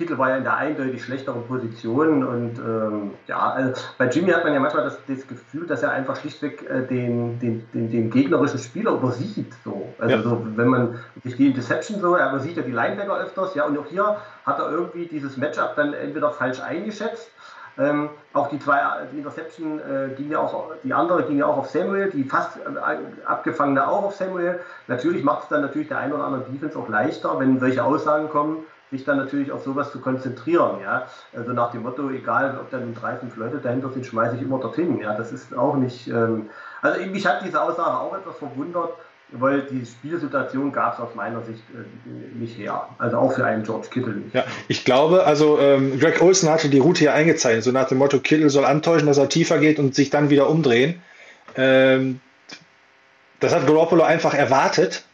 Kittel 0.00 0.16
war 0.16 0.30
ja 0.30 0.36
in 0.36 0.44
der 0.44 0.56
eindeutig 0.56 1.04
schlechteren 1.04 1.46
Position 1.46 2.24
und 2.24 2.58
ähm, 2.58 3.10
ja, 3.26 3.50
also 3.50 3.78
bei 3.98 4.08
Jimmy 4.08 4.30
hat 4.30 4.44
man 4.44 4.54
ja 4.54 4.60
manchmal 4.60 4.84
das, 4.84 4.98
das 5.06 5.26
Gefühl, 5.26 5.66
dass 5.66 5.82
er 5.82 5.90
einfach 5.90 6.16
schlichtweg 6.16 6.64
äh, 6.70 6.86
den, 6.86 7.38
den, 7.38 7.68
den, 7.74 7.90
den, 7.90 8.10
gegnerischen 8.10 8.58
Spieler 8.58 8.92
übersieht. 8.92 9.52
So. 9.62 9.92
Also 9.98 10.16
ja. 10.16 10.22
so, 10.22 10.46
wenn 10.56 10.68
man 10.68 10.98
sich 11.22 11.36
die 11.36 11.48
Interception 11.48 12.00
so, 12.00 12.14
er 12.14 12.30
übersieht 12.30 12.56
ja 12.56 12.62
die 12.62 12.72
Linebacker 12.72 13.18
öfters, 13.18 13.54
ja, 13.54 13.66
und 13.66 13.78
auch 13.78 13.86
hier 13.86 14.16
hat 14.46 14.58
er 14.58 14.70
irgendwie 14.70 15.04
dieses 15.04 15.36
Matchup 15.36 15.76
dann 15.76 15.92
entweder 15.92 16.30
falsch 16.30 16.60
eingeschätzt 16.62 17.30
ähm, 17.80 18.10
auch 18.32 18.48
die 18.48 18.58
zwei, 18.58 18.80
die 19.12 19.18
Interception 19.18 19.80
äh, 19.80 20.14
ging 20.16 20.30
ja 20.30 20.40
auch, 20.40 20.72
die 20.82 20.92
andere 20.92 21.22
ging 21.24 21.38
ja 21.38 21.46
auch 21.46 21.56
auf 21.56 21.70
Samuel, 21.70 22.10
die 22.10 22.24
fast 22.24 22.58
äh, 22.58 23.24
abgefangene 23.24 23.88
auch 23.88 24.04
auf 24.04 24.14
Samuel. 24.16 24.60
Natürlich 24.86 25.24
macht 25.24 25.44
es 25.44 25.48
dann 25.48 25.62
natürlich 25.62 25.88
der 25.88 25.98
ein 25.98 26.12
oder 26.12 26.24
andere 26.24 26.42
Defense 26.50 26.78
auch 26.78 26.88
leichter, 26.88 27.38
wenn 27.38 27.58
solche 27.58 27.82
Aussagen 27.82 28.28
kommen, 28.28 28.64
sich 28.90 29.04
dann 29.04 29.18
natürlich 29.18 29.52
auf 29.52 29.62
sowas 29.62 29.92
zu 29.92 30.00
konzentrieren. 30.00 30.80
Ja? 30.82 31.06
Also 31.36 31.52
nach 31.52 31.70
dem 31.72 31.82
Motto, 31.82 32.10
egal 32.10 32.58
ob 32.60 32.70
dann 32.70 32.94
drei, 32.94 33.16
fünf 33.16 33.36
Leute 33.36 33.58
dahinter 33.58 33.90
sind, 33.90 34.06
schmeiße 34.06 34.36
ich 34.36 34.42
immer 34.42 34.58
dorthin. 34.58 35.00
Ja? 35.00 35.14
Das 35.14 35.32
ist 35.32 35.56
auch 35.56 35.76
nicht, 35.76 36.08
ähm, 36.08 36.50
also 36.82 37.00
mich 37.06 37.26
hat 37.26 37.44
diese 37.44 37.60
Aussage 37.60 37.98
auch 37.98 38.16
etwas 38.16 38.36
verwundert 38.36 38.90
weil 39.32 39.62
die 39.62 39.86
Spielsituation 39.86 40.72
gab 40.72 40.94
es 40.94 41.00
aus 41.00 41.14
meiner 41.14 41.42
Sicht 41.42 41.62
äh, 41.74 42.38
nicht 42.38 42.58
her. 42.58 42.88
Also 42.98 43.18
auch 43.18 43.32
für 43.32 43.44
einen 43.44 43.62
George 43.62 43.88
Kittle 43.90 44.14
nicht. 44.14 44.34
Ja, 44.34 44.44
ich 44.68 44.84
glaube, 44.84 45.24
also 45.24 45.58
ähm, 45.58 45.98
Greg 45.98 46.20
Olson 46.20 46.50
hatte 46.50 46.68
die 46.68 46.78
Route 46.78 47.00
hier 47.00 47.14
eingezeichnet, 47.14 47.64
so 47.64 47.70
nach 47.70 47.88
dem 47.88 47.98
Motto, 47.98 48.18
Kittle 48.18 48.50
soll 48.50 48.64
antäuschen, 48.64 49.06
dass 49.06 49.18
er 49.18 49.28
tiefer 49.28 49.58
geht 49.58 49.78
und 49.78 49.94
sich 49.94 50.10
dann 50.10 50.30
wieder 50.30 50.48
umdrehen. 50.48 51.00
Ähm, 51.56 52.20
das 53.38 53.54
hat 53.54 53.66
Garoppolo 53.66 54.02
einfach 54.02 54.34
erwartet 54.34 55.04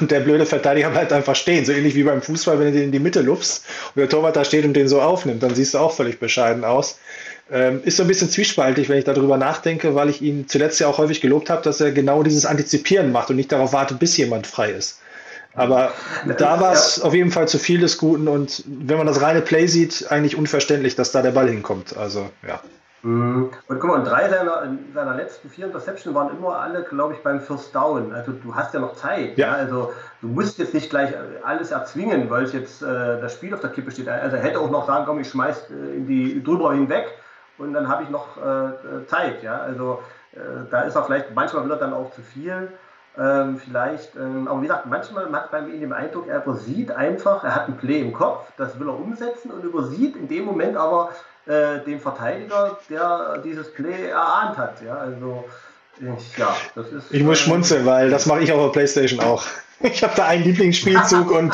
und 0.00 0.10
der 0.10 0.20
blöde 0.20 0.46
Verteidiger 0.46 0.90
bleibt 0.90 1.12
einfach 1.12 1.36
stehen. 1.36 1.64
So 1.64 1.72
ähnlich 1.72 1.94
wie 1.94 2.02
beim 2.02 2.22
Fußball, 2.22 2.58
wenn 2.58 2.66
du 2.66 2.72
den 2.72 2.84
in 2.84 2.92
die 2.92 2.98
Mitte 2.98 3.20
lupfst 3.20 3.64
und 3.94 4.00
der 4.00 4.08
Torwart 4.08 4.36
da 4.36 4.44
steht 4.44 4.64
und 4.64 4.74
den 4.74 4.88
so 4.88 5.00
aufnimmt, 5.00 5.42
dann 5.42 5.54
siehst 5.54 5.74
du 5.74 5.78
auch 5.78 5.92
völlig 5.92 6.18
bescheiden 6.18 6.64
aus. 6.64 6.98
Ähm, 7.50 7.80
ist 7.84 7.96
so 7.96 8.04
ein 8.04 8.08
bisschen 8.08 8.30
zwiespaltig, 8.30 8.88
wenn 8.88 8.98
ich 8.98 9.04
darüber 9.04 9.36
nachdenke, 9.36 9.94
weil 9.94 10.08
ich 10.08 10.22
ihn 10.22 10.48
zuletzt 10.48 10.80
ja 10.80 10.86
auch 10.86 10.98
häufig 10.98 11.20
gelobt 11.20 11.50
habe, 11.50 11.62
dass 11.62 11.80
er 11.80 11.92
genau 11.92 12.22
dieses 12.22 12.46
Antizipieren 12.46 13.12
macht 13.12 13.30
und 13.30 13.36
nicht 13.36 13.52
darauf 13.52 13.72
wartet, 13.72 13.98
bis 13.98 14.16
jemand 14.16 14.46
frei 14.46 14.70
ist. 14.70 15.00
Aber 15.54 15.92
da 16.38 16.60
war 16.60 16.72
es 16.72 16.96
ja. 16.96 17.04
auf 17.04 17.14
jeden 17.14 17.30
Fall 17.30 17.46
zu 17.46 17.58
viel 17.58 17.80
des 17.80 17.98
Guten 17.98 18.26
und 18.26 18.64
wenn 18.66 18.96
man 18.96 19.06
das 19.06 19.20
reine 19.20 19.42
Play 19.42 19.66
sieht, 19.66 20.10
eigentlich 20.10 20.36
unverständlich, 20.36 20.96
dass 20.96 21.12
da 21.12 21.20
der 21.20 21.32
Ball 21.32 21.48
hinkommt. 21.48 21.96
Also, 21.96 22.30
ja. 22.46 22.62
Mhm. 23.02 23.50
Und 23.66 23.80
guck 23.80 23.90
mal, 23.90 24.04
drei 24.04 24.28
seiner, 24.28 24.76
seiner 24.94 25.14
letzten 25.14 25.48
vier 25.48 25.66
Interceptions 25.66 26.14
waren 26.14 26.36
immer 26.36 26.58
alle, 26.58 26.82
glaube 26.84 27.14
ich, 27.14 27.22
beim 27.22 27.40
First 27.40 27.74
Down. 27.74 28.12
Also 28.12 28.32
du 28.32 28.54
hast 28.54 28.72
ja 28.74 28.80
noch 28.80 28.94
Zeit. 28.94 29.36
Ja. 29.36 29.48
ja. 29.48 29.52
Also 29.54 29.92
du 30.20 30.28
musst 30.28 30.58
jetzt 30.58 30.72
nicht 30.72 30.88
gleich 30.88 31.12
alles 31.44 31.72
erzwingen, 31.72 32.30
weil 32.30 32.44
es 32.44 32.52
jetzt 32.52 32.82
äh, 32.82 33.20
das 33.20 33.34
Spiel 33.34 33.52
auf 33.54 33.60
der 33.60 33.70
Kippe 33.70 33.90
steht. 33.90 34.08
Also 34.08 34.36
er 34.36 34.42
hätte 34.42 34.60
auch 34.60 34.70
noch 34.70 34.86
sagen, 34.86 35.04
komm, 35.06 35.18
ich 35.18 35.28
schmeiß 35.28 35.70
äh, 35.70 35.96
in 35.96 36.06
die 36.06 36.42
drüber 36.42 36.72
hinweg 36.72 37.06
und 37.58 37.72
dann 37.74 37.88
habe 37.88 38.04
ich 38.04 38.10
noch 38.10 38.36
äh, 38.36 39.06
Zeit. 39.06 39.42
Ja? 39.42 39.58
Also 39.58 40.00
äh, 40.32 40.38
da 40.70 40.82
ist 40.82 40.94
er 40.94 41.02
vielleicht, 41.02 41.34
manchmal 41.34 41.64
will 41.64 41.72
er 41.72 41.78
dann 41.78 41.92
auch 41.92 42.12
zu 42.12 42.22
viel. 42.22 42.68
Ähm, 43.18 43.58
vielleicht, 43.58 44.16
ähm, 44.16 44.48
aber 44.48 44.62
wie 44.62 44.66
gesagt, 44.68 44.86
manchmal 44.86 45.30
hat 45.32 45.52
man 45.52 45.70
in 45.70 45.82
dem 45.82 45.92
Eindruck, 45.92 46.28
er 46.28 46.42
übersieht 46.42 46.90
einfach, 46.90 47.44
er 47.44 47.54
hat 47.54 47.68
ein 47.68 47.76
Play 47.76 48.00
im 48.00 48.14
Kopf, 48.14 48.50
das 48.56 48.80
will 48.80 48.88
er 48.88 48.98
umsetzen 48.98 49.50
und 49.50 49.62
übersieht 49.64 50.16
in 50.16 50.28
dem 50.28 50.46
Moment 50.46 50.78
aber 50.78 51.10
äh, 51.46 51.84
den 51.84 52.00
Verteidiger, 52.00 52.78
der 52.88 53.38
dieses 53.44 53.72
Play 53.72 54.08
erahnt 54.08 54.56
hat. 54.56 54.82
Ja, 54.84 54.96
also 54.96 55.44
ich, 56.00 56.38
ja, 56.38 56.56
das 56.74 56.86
ist. 56.88 57.04
Ich 57.10 57.22
muss 57.22 57.40
äh, 57.40 57.42
schmunzeln, 57.44 57.86
weil 57.86 58.10
das 58.10 58.26
mache 58.26 58.40
ich 58.40 58.52
auf 58.52 58.60
der 58.60 58.72
Playstation 58.72 59.20
auch. 59.20 59.44
Ich 59.84 60.04
habe 60.04 60.12
da 60.14 60.26
einen 60.26 60.44
Lieblingsspielzug 60.44 61.28
und 61.36 61.52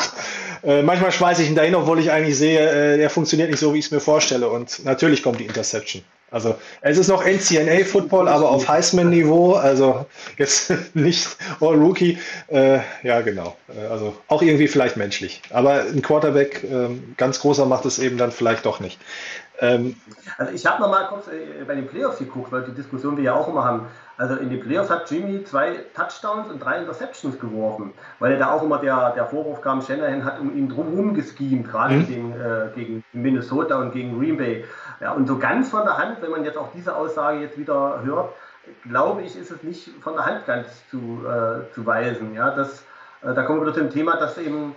Äh, 0.63 0.81
manchmal 0.81 1.11
schmeiße 1.11 1.41
ich 1.43 1.49
ihn 1.49 1.55
dahin, 1.55 1.75
obwohl 1.75 1.99
ich 1.99 2.11
eigentlich 2.11 2.37
sehe, 2.37 2.59
äh, 2.59 2.97
der 2.97 3.09
funktioniert 3.09 3.49
nicht 3.49 3.59
so, 3.59 3.73
wie 3.73 3.79
ich 3.79 3.85
es 3.85 3.91
mir 3.91 3.99
vorstelle. 3.99 4.49
Und 4.49 4.83
natürlich 4.83 5.23
kommt 5.23 5.39
die 5.39 5.45
Interception. 5.45 6.03
Also 6.31 6.55
es 6.81 6.97
ist 6.97 7.07
noch 7.07 7.25
NCNA-Football, 7.25 8.27
aber 8.27 8.51
auf 8.51 8.67
Heisman-Niveau, 8.67 9.53
also 9.53 10.05
jetzt 10.37 10.71
nicht 10.93 11.27
All-Rookie. 11.59 12.19
Äh, 12.49 12.79
ja, 13.03 13.21
genau. 13.21 13.55
Äh, 13.69 13.87
also 13.87 14.15
auch 14.27 14.41
irgendwie 14.41 14.67
vielleicht 14.67 14.97
menschlich. 14.97 15.41
Aber 15.49 15.81
ein 15.81 16.01
Quarterback, 16.01 16.63
äh, 16.63 16.89
ganz 17.17 17.39
großer, 17.39 17.65
macht 17.65 17.85
es 17.85 17.97
eben 17.97 18.17
dann 18.17 18.31
vielleicht 18.31 18.65
doch 18.65 18.79
nicht. 18.79 18.99
Ähm, 19.61 19.95
also 20.37 20.53
ich 20.53 20.65
habe 20.65 20.81
noch 20.81 20.89
mal 20.89 21.07
kurz 21.07 21.27
äh, 21.27 21.63
bei 21.65 21.75
den 21.75 21.87
Playoffs 21.87 22.19
geguckt, 22.19 22.51
weil 22.51 22.63
die 22.63 22.71
Diskussion 22.71 23.17
wir 23.17 23.23
ja 23.23 23.33
auch 23.33 23.47
immer 23.47 23.65
haben. 23.65 23.87
Also 24.17 24.35
in 24.35 24.49
den 24.49 24.59
Playoffs 24.59 24.89
hat 24.89 25.09
Jimmy 25.09 25.43
zwei 25.43 25.85
Touchdowns 25.95 26.49
und 26.49 26.63
drei 26.63 26.79
Interceptions 26.79 27.39
geworfen, 27.39 27.93
weil 28.19 28.37
da 28.37 28.51
auch 28.51 28.63
immer 28.63 28.79
der, 28.79 29.11
der 29.11 29.25
Vorwurf 29.25 29.61
kam, 29.61 29.81
Shanahan 29.81 30.25
hat 30.25 30.39
um 30.39 30.55
ihn 30.55 30.69
drumherum 30.69 31.13
geschemt, 31.13 31.69
gerade 31.69 31.95
mhm. 31.95 32.07
gegen, 32.07 32.31
äh, 32.33 32.69
gegen 32.75 33.03
Minnesota 33.13 33.79
und 33.79 33.91
gegen 33.91 34.17
Green 34.19 34.37
Bay. 34.37 34.65
Ja, 34.99 35.13
und 35.13 35.27
so 35.27 35.37
ganz 35.37 35.69
von 35.69 35.83
der 35.83 35.97
Hand, 35.97 36.21
wenn 36.21 36.31
man 36.31 36.43
jetzt 36.43 36.57
auch 36.57 36.71
diese 36.73 36.95
Aussage 36.95 37.39
jetzt 37.39 37.57
wieder 37.57 38.01
hört, 38.03 38.33
glaube 38.83 39.21
ich, 39.21 39.37
ist 39.37 39.51
es 39.51 39.63
nicht 39.63 39.89
von 40.01 40.13
der 40.13 40.25
Hand 40.25 40.45
ganz 40.45 40.67
zu, 40.89 41.25
äh, 41.25 41.73
zu 41.73 41.85
weisen. 41.85 42.33
Ja, 42.33 42.51
das, 42.51 42.83
äh, 43.21 43.33
da 43.33 43.43
kommen 43.43 43.61
wir 43.61 43.67
wieder 43.67 43.75
zum 43.75 43.89
Thema, 43.89 44.17
dass 44.17 44.37
eben 44.37 44.75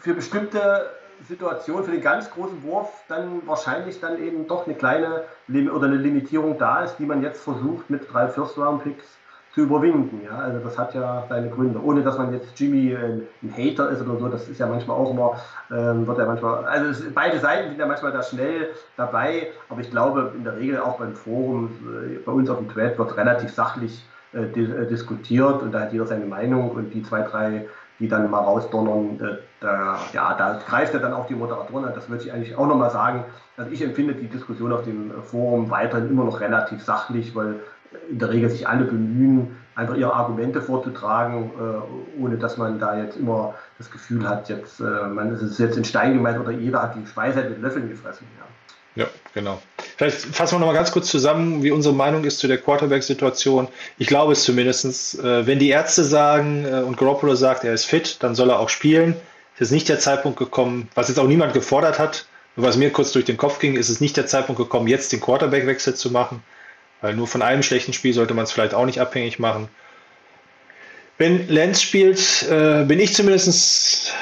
für 0.00 0.14
bestimmte 0.14 0.90
Situation 1.26 1.84
für 1.84 1.90
den 1.90 2.02
ganz 2.02 2.30
großen 2.30 2.62
Wurf 2.62 3.04
dann 3.08 3.46
wahrscheinlich 3.46 4.00
dann 4.00 4.22
eben 4.22 4.46
doch 4.46 4.66
eine 4.66 4.74
kleine 4.74 5.24
Lim 5.46 5.68
oder 5.70 5.86
eine 5.86 5.96
Limitierung 5.96 6.58
da 6.58 6.82
ist, 6.82 6.96
die 6.98 7.06
man 7.06 7.22
jetzt 7.22 7.42
versucht 7.42 7.90
mit 7.90 8.12
drei 8.12 8.28
First-Round-Picks 8.28 9.18
zu 9.54 9.62
überwinden. 9.62 10.20
Ja? 10.24 10.38
Also 10.38 10.60
das 10.60 10.78
hat 10.78 10.94
ja 10.94 11.24
seine 11.28 11.50
Gründe. 11.50 11.82
Ohne 11.82 12.02
dass 12.02 12.18
man 12.18 12.32
jetzt 12.32 12.58
Jimmy 12.58 12.94
ein, 12.94 13.22
ein 13.42 13.52
Hater 13.56 13.90
ist 13.90 14.02
oder 14.02 14.18
so, 14.18 14.28
das 14.28 14.48
ist 14.48 14.58
ja 14.60 14.66
manchmal 14.66 14.96
auch 14.96 15.10
immer, 15.10 15.40
ähm, 15.70 16.06
wird 16.06 16.18
ja 16.18 16.26
manchmal, 16.26 16.64
also 16.64 16.90
es, 16.90 17.12
beide 17.12 17.38
Seiten 17.40 17.70
sind 17.70 17.78
ja 17.78 17.86
manchmal 17.86 18.12
da 18.12 18.22
schnell 18.22 18.68
dabei, 18.96 19.48
aber 19.68 19.80
ich 19.80 19.90
glaube 19.90 20.32
in 20.36 20.44
der 20.44 20.56
Regel 20.56 20.78
auch 20.78 20.98
beim 20.98 21.14
Forum, 21.14 21.70
äh, 22.04 22.18
bei 22.18 22.32
uns 22.32 22.48
auf 22.50 22.58
dem 22.58 22.68
Thread 22.68 22.98
wird 22.98 23.16
relativ 23.16 23.52
sachlich 23.52 24.04
äh, 24.32 24.42
äh 24.42 24.86
diskutiert 24.86 25.62
und 25.62 25.72
da 25.72 25.80
hat 25.80 25.92
jeder 25.92 26.06
seine 26.06 26.26
Meinung 26.26 26.70
und 26.70 26.94
die 26.94 27.02
zwei, 27.02 27.22
drei 27.22 27.66
die 27.98 28.08
dann 28.08 28.30
mal 28.30 28.40
rausdonnern, 28.40 29.20
äh, 29.20 29.36
da, 29.60 29.98
ja, 30.12 30.34
da 30.34 30.60
greift 30.66 30.94
er 30.94 31.00
dann 31.00 31.12
auch 31.12 31.26
die 31.26 31.34
Moderatoren 31.34 31.84
an. 31.84 31.94
Das 31.94 32.08
würde 32.08 32.24
ich 32.24 32.32
eigentlich 32.32 32.56
auch 32.56 32.66
nochmal 32.66 32.90
sagen. 32.90 33.24
Also 33.56 33.70
ich 33.72 33.82
empfinde 33.82 34.14
die 34.14 34.28
Diskussion 34.28 34.72
auf 34.72 34.84
dem 34.84 35.10
Forum 35.24 35.70
weiterhin 35.70 36.08
immer 36.08 36.24
noch 36.24 36.40
relativ 36.40 36.82
sachlich, 36.82 37.34
weil 37.34 37.56
in 38.10 38.18
der 38.18 38.30
Regel 38.30 38.50
sich 38.50 38.68
alle 38.68 38.84
bemühen, 38.84 39.56
einfach 39.74 39.96
ihre 39.96 40.12
Argumente 40.12 40.60
vorzutragen, 40.60 41.50
äh, 41.58 42.20
ohne 42.22 42.36
dass 42.36 42.56
man 42.56 42.78
da 42.78 42.96
jetzt 42.98 43.16
immer 43.16 43.54
das 43.78 43.90
Gefühl 43.90 44.28
hat, 44.28 44.48
jetzt, 44.48 44.80
äh, 44.80 45.06
man 45.06 45.32
ist 45.32 45.58
jetzt 45.58 45.76
in 45.76 45.84
Stein 45.84 46.14
gemeint 46.14 46.38
oder 46.38 46.50
jeder 46.50 46.82
hat 46.82 46.96
die 46.96 47.06
Speise 47.06 47.44
mit 47.44 47.62
Löffeln 47.62 47.88
gefressen. 47.88 48.26
Ja, 48.38 48.44
ja 48.94 49.06
genau. 49.34 49.60
Vielleicht 49.96 50.18
fassen 50.18 50.56
wir 50.56 50.58
noch 50.60 50.66
mal 50.66 50.74
ganz 50.74 50.92
kurz 50.92 51.08
zusammen, 51.08 51.62
wie 51.62 51.70
unsere 51.70 51.94
Meinung 51.94 52.24
ist 52.24 52.38
zu 52.38 52.46
der 52.46 52.58
Quarterback-Situation. 52.58 53.68
Ich 53.98 54.06
glaube 54.06 54.32
es 54.32 54.44
zumindest, 54.44 55.18
äh, 55.18 55.46
wenn 55.46 55.58
die 55.58 55.70
Ärzte 55.70 56.04
sagen 56.04 56.64
äh, 56.64 56.80
und 56.82 56.96
Garoppolo 56.96 57.34
sagt, 57.34 57.64
er 57.64 57.74
ist 57.74 57.84
fit, 57.84 58.16
dann 58.20 58.34
soll 58.34 58.50
er 58.50 58.60
auch 58.60 58.68
spielen. 58.68 59.16
Es 59.56 59.62
ist 59.62 59.70
nicht 59.72 59.88
der 59.88 59.98
Zeitpunkt 59.98 60.38
gekommen, 60.38 60.88
was 60.94 61.08
jetzt 61.08 61.18
auch 61.18 61.26
niemand 61.26 61.52
gefordert 61.52 61.98
hat, 61.98 62.26
was 62.54 62.76
mir 62.76 62.90
kurz 62.90 63.12
durch 63.12 63.24
den 63.24 63.36
Kopf 63.36 63.58
ging, 63.58 63.76
ist 63.76 63.88
es 63.88 64.00
nicht 64.00 64.16
der 64.16 64.26
Zeitpunkt 64.26 64.60
gekommen, 64.60 64.88
jetzt 64.88 65.12
den 65.12 65.20
Quarterback-Wechsel 65.20 65.94
zu 65.94 66.10
machen, 66.10 66.42
weil 67.00 67.14
nur 67.14 67.26
von 67.26 67.42
einem 67.42 67.62
schlechten 67.62 67.92
Spiel 67.92 68.12
sollte 68.12 68.34
man 68.34 68.44
es 68.44 68.52
vielleicht 68.52 68.74
auch 68.74 68.86
nicht 68.86 69.00
abhängig 69.00 69.38
machen. 69.38 69.68
Wenn 71.18 71.48
Lenz 71.48 71.82
spielt, 71.82 72.46
äh, 72.48 72.84
bin 72.84 73.00
ich 73.00 73.14
zumindest 73.14 74.12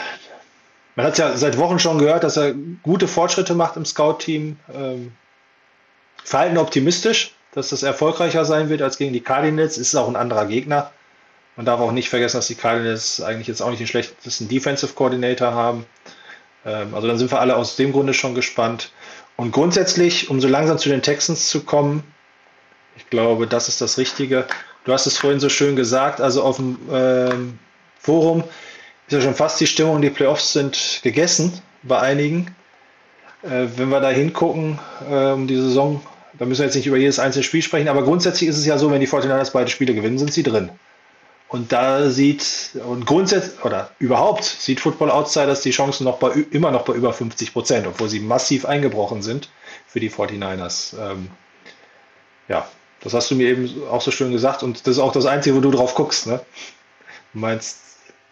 man 0.97 1.07
hat 1.07 1.19
ja 1.19 1.37
seit 1.37 1.59
Wochen 1.59 1.79
schon 1.79 1.99
gehört, 1.99 2.25
dass 2.25 2.37
er 2.37 2.55
gute 2.83 3.07
Fortschritte 3.07 3.55
macht 3.55 3.77
im 3.77 3.85
Scout-Team. 3.85 4.59
Ähm, 4.75 5.13
verhalten 6.25 6.59
optimistisch, 6.59 7.35
dass 7.53 7.69
das 7.69 7.83
erfolgreicher 7.83 8.45
sein 8.45 8.71
wird 8.71 8.83
als 8.83 8.97
gegen 8.97 9.13
die 9.13 9.21
Cardinals. 9.21 9.77
Ist 9.79 9.95
auch 9.95 10.09
ein 10.09 10.17
anderer 10.17 10.47
Gegner. 10.47 10.91
Man 11.55 11.67
darf 11.67 11.81
auch 11.81 11.93
nicht 11.93 12.09
vergessen, 12.09 12.39
dass 12.39 12.49
die 12.49 12.55
Cardinals 12.55 13.21
eigentlich 13.21 13.47
jetzt 13.47 13.61
auch 13.61 13.71
nicht 13.71 13.81
den 13.81 13.87
schlechtesten 13.87 14.49
Defensive 14.49 14.95
Coordinator 14.95 15.53
haben. 15.53 15.87
Ähm, 16.65 16.95
also 16.95 17.07
dann 17.07 17.19
sind 17.19 17.31
wir 17.31 17.41
alle 17.41 17.57
aus 17.57 17.77
dem 17.77 17.93
Grunde 17.93 18.15
schon 18.15 18.35
gespannt. 18.35 18.91
Und 19.37 19.53
grundsätzlich, 19.53 20.31
um 20.31 20.41
so 20.41 20.49
langsam 20.49 20.79
zu 20.79 20.89
den 20.89 21.03
Texans 21.03 21.51
zu 21.51 21.63
kommen, 21.63 22.03
ich 22.97 23.11
glaube, 23.11 23.47
das 23.47 23.69
ist 23.69 23.83
das 23.83 23.99
Richtige. 23.99 24.47
Du 24.85 24.95
hast 24.95 25.07
es 25.07 25.19
vorhin 25.19 25.41
so 25.41 25.51
schön 25.51 25.77
gesagt, 25.77 26.23
also 26.23 26.43
auf 26.43 26.57
dem 26.57 26.79
ähm, 26.91 27.59
Forum 27.99 28.45
ist 29.07 29.13
ja 29.13 29.21
schon 29.21 29.35
fast 29.35 29.61
die 29.61 29.67
Stimmung, 29.67 30.03
die 30.03 30.11
Playoffs 30.11 30.53
sind 30.53 31.01
gegessen 31.03 31.53
bei 31.83 31.99
einigen. 31.99 32.55
Äh, 33.43 33.67
wenn 33.77 33.89
wir 33.89 34.01
da 34.01 34.11
hingucken, 34.11 34.79
äh, 35.11 35.33
um 35.33 35.47
die 35.47 35.57
Saison 35.57 36.03
da 36.39 36.45
müssen 36.45 36.61
wir 36.61 36.67
jetzt 36.67 36.75
nicht 36.75 36.87
über 36.87 36.97
jedes 36.97 37.19
einzelne 37.19 37.45
Spiel 37.45 37.63
sprechen, 37.63 37.89
aber 37.89 38.03
grundsätzlich 38.03 38.49
ist 38.49 38.59
es 38.59 38.67
ja 38.67 38.79
so, 38.79 38.91
wenn 38.91 39.01
die 39.01 39.09
49ers 39.09 39.53
beide 39.53 39.71
Spiele 39.71 39.95
gewinnen, 39.95 40.19
sind 40.19 40.33
sie 40.33 40.43
drin. 40.43 40.71
Und 41.49 41.73
da 41.73 42.11
sieht, 42.11 42.71
und 42.85 43.07
grundsätzlich, 43.07 43.65
oder 43.65 43.91
überhaupt, 43.99 44.45
sieht 44.45 44.81
Football 44.81 45.11
Outsiders 45.11 45.61
die 45.61 45.71
Chancen 45.71 46.05
noch 46.05 46.19
bei, 46.19 46.33
immer 46.51 46.73
noch 46.73 46.85
bei 46.85 46.93
über 46.95 47.13
50 47.13 47.53
Prozent, 47.53 47.87
obwohl 47.87 48.09
sie 48.09 48.21
massiv 48.21 48.67
eingebrochen 48.67 49.23
sind 49.23 49.49
für 49.87 50.01
die 50.01 50.11
49ers. 50.11 50.95
Ähm, 50.99 51.31
ja, 52.49 52.69
das 53.01 53.15
hast 53.15 53.31
du 53.31 53.37
mir 53.37 53.49
eben 53.49 53.83
auch 53.91 54.01
so 54.01 54.11
schön 54.11 54.33
gesagt 54.33 54.63
und 54.63 54.87
das 54.87 54.97
ist 54.97 54.99
auch 54.99 55.13
das 55.13 55.27
Einzige, 55.27 55.57
wo 55.57 55.61
du 55.61 55.71
drauf 55.71 55.95
guckst, 55.95 56.27
ne? 56.27 56.41
Du 57.33 57.39
meinst. 57.39 57.79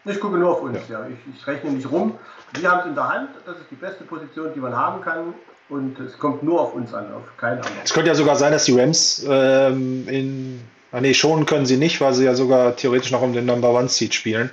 Ich 0.05 0.20
gucke 0.20 0.36
nur 0.36 0.52
auf 0.52 0.62
uns, 0.62 0.78
ja. 0.89 1.01
ja. 1.01 1.06
Ich, 1.09 1.36
ich 1.36 1.47
rechne 1.47 1.70
nicht 1.70 1.90
rum. 1.90 2.18
Wir 2.59 2.70
haben 2.70 2.81
es 2.81 2.86
in 2.86 2.94
der 2.94 3.09
Hand, 3.09 3.31
das 3.47 3.56
ist 3.56 3.70
die 3.70 3.76
beste 3.76 4.05
Position, 4.05 4.51
die 4.55 4.60
man 4.60 4.76
haben 4.76 5.01
kann. 5.01 5.35
Und 5.70 5.98
es 5.98 6.18
kommt 6.18 6.43
nur 6.43 6.60
auf 6.60 6.74
uns 6.74 6.93
an, 6.93 7.12
auf 7.14 7.36
keinen 7.39 7.56
anderen. 7.56 7.76
Es 7.82 7.93
könnte 7.94 8.09
ja 8.09 8.14
sogar 8.14 8.36
sein, 8.36 8.52
dass 8.52 8.66
die 8.66 8.78
Rams 8.78 9.24
ähm, 9.28 10.06
in. 10.09 10.60
Ah 10.93 11.01
nee, 11.01 11.14
schonen 11.14 11.47
können 11.47 11.66
sie 11.66 11.76
nicht, 11.76 12.01
weil 12.01 12.14
sie 12.14 12.24
ja 12.24 12.35
sogar 12.35 12.76
theoretisch 12.76 13.10
noch 13.10 13.22
um 13.22 13.32
den 13.32 13.47
Number 13.47 13.70
One 13.70 13.89
Seed 13.89 14.14
spielen. 14.14 14.51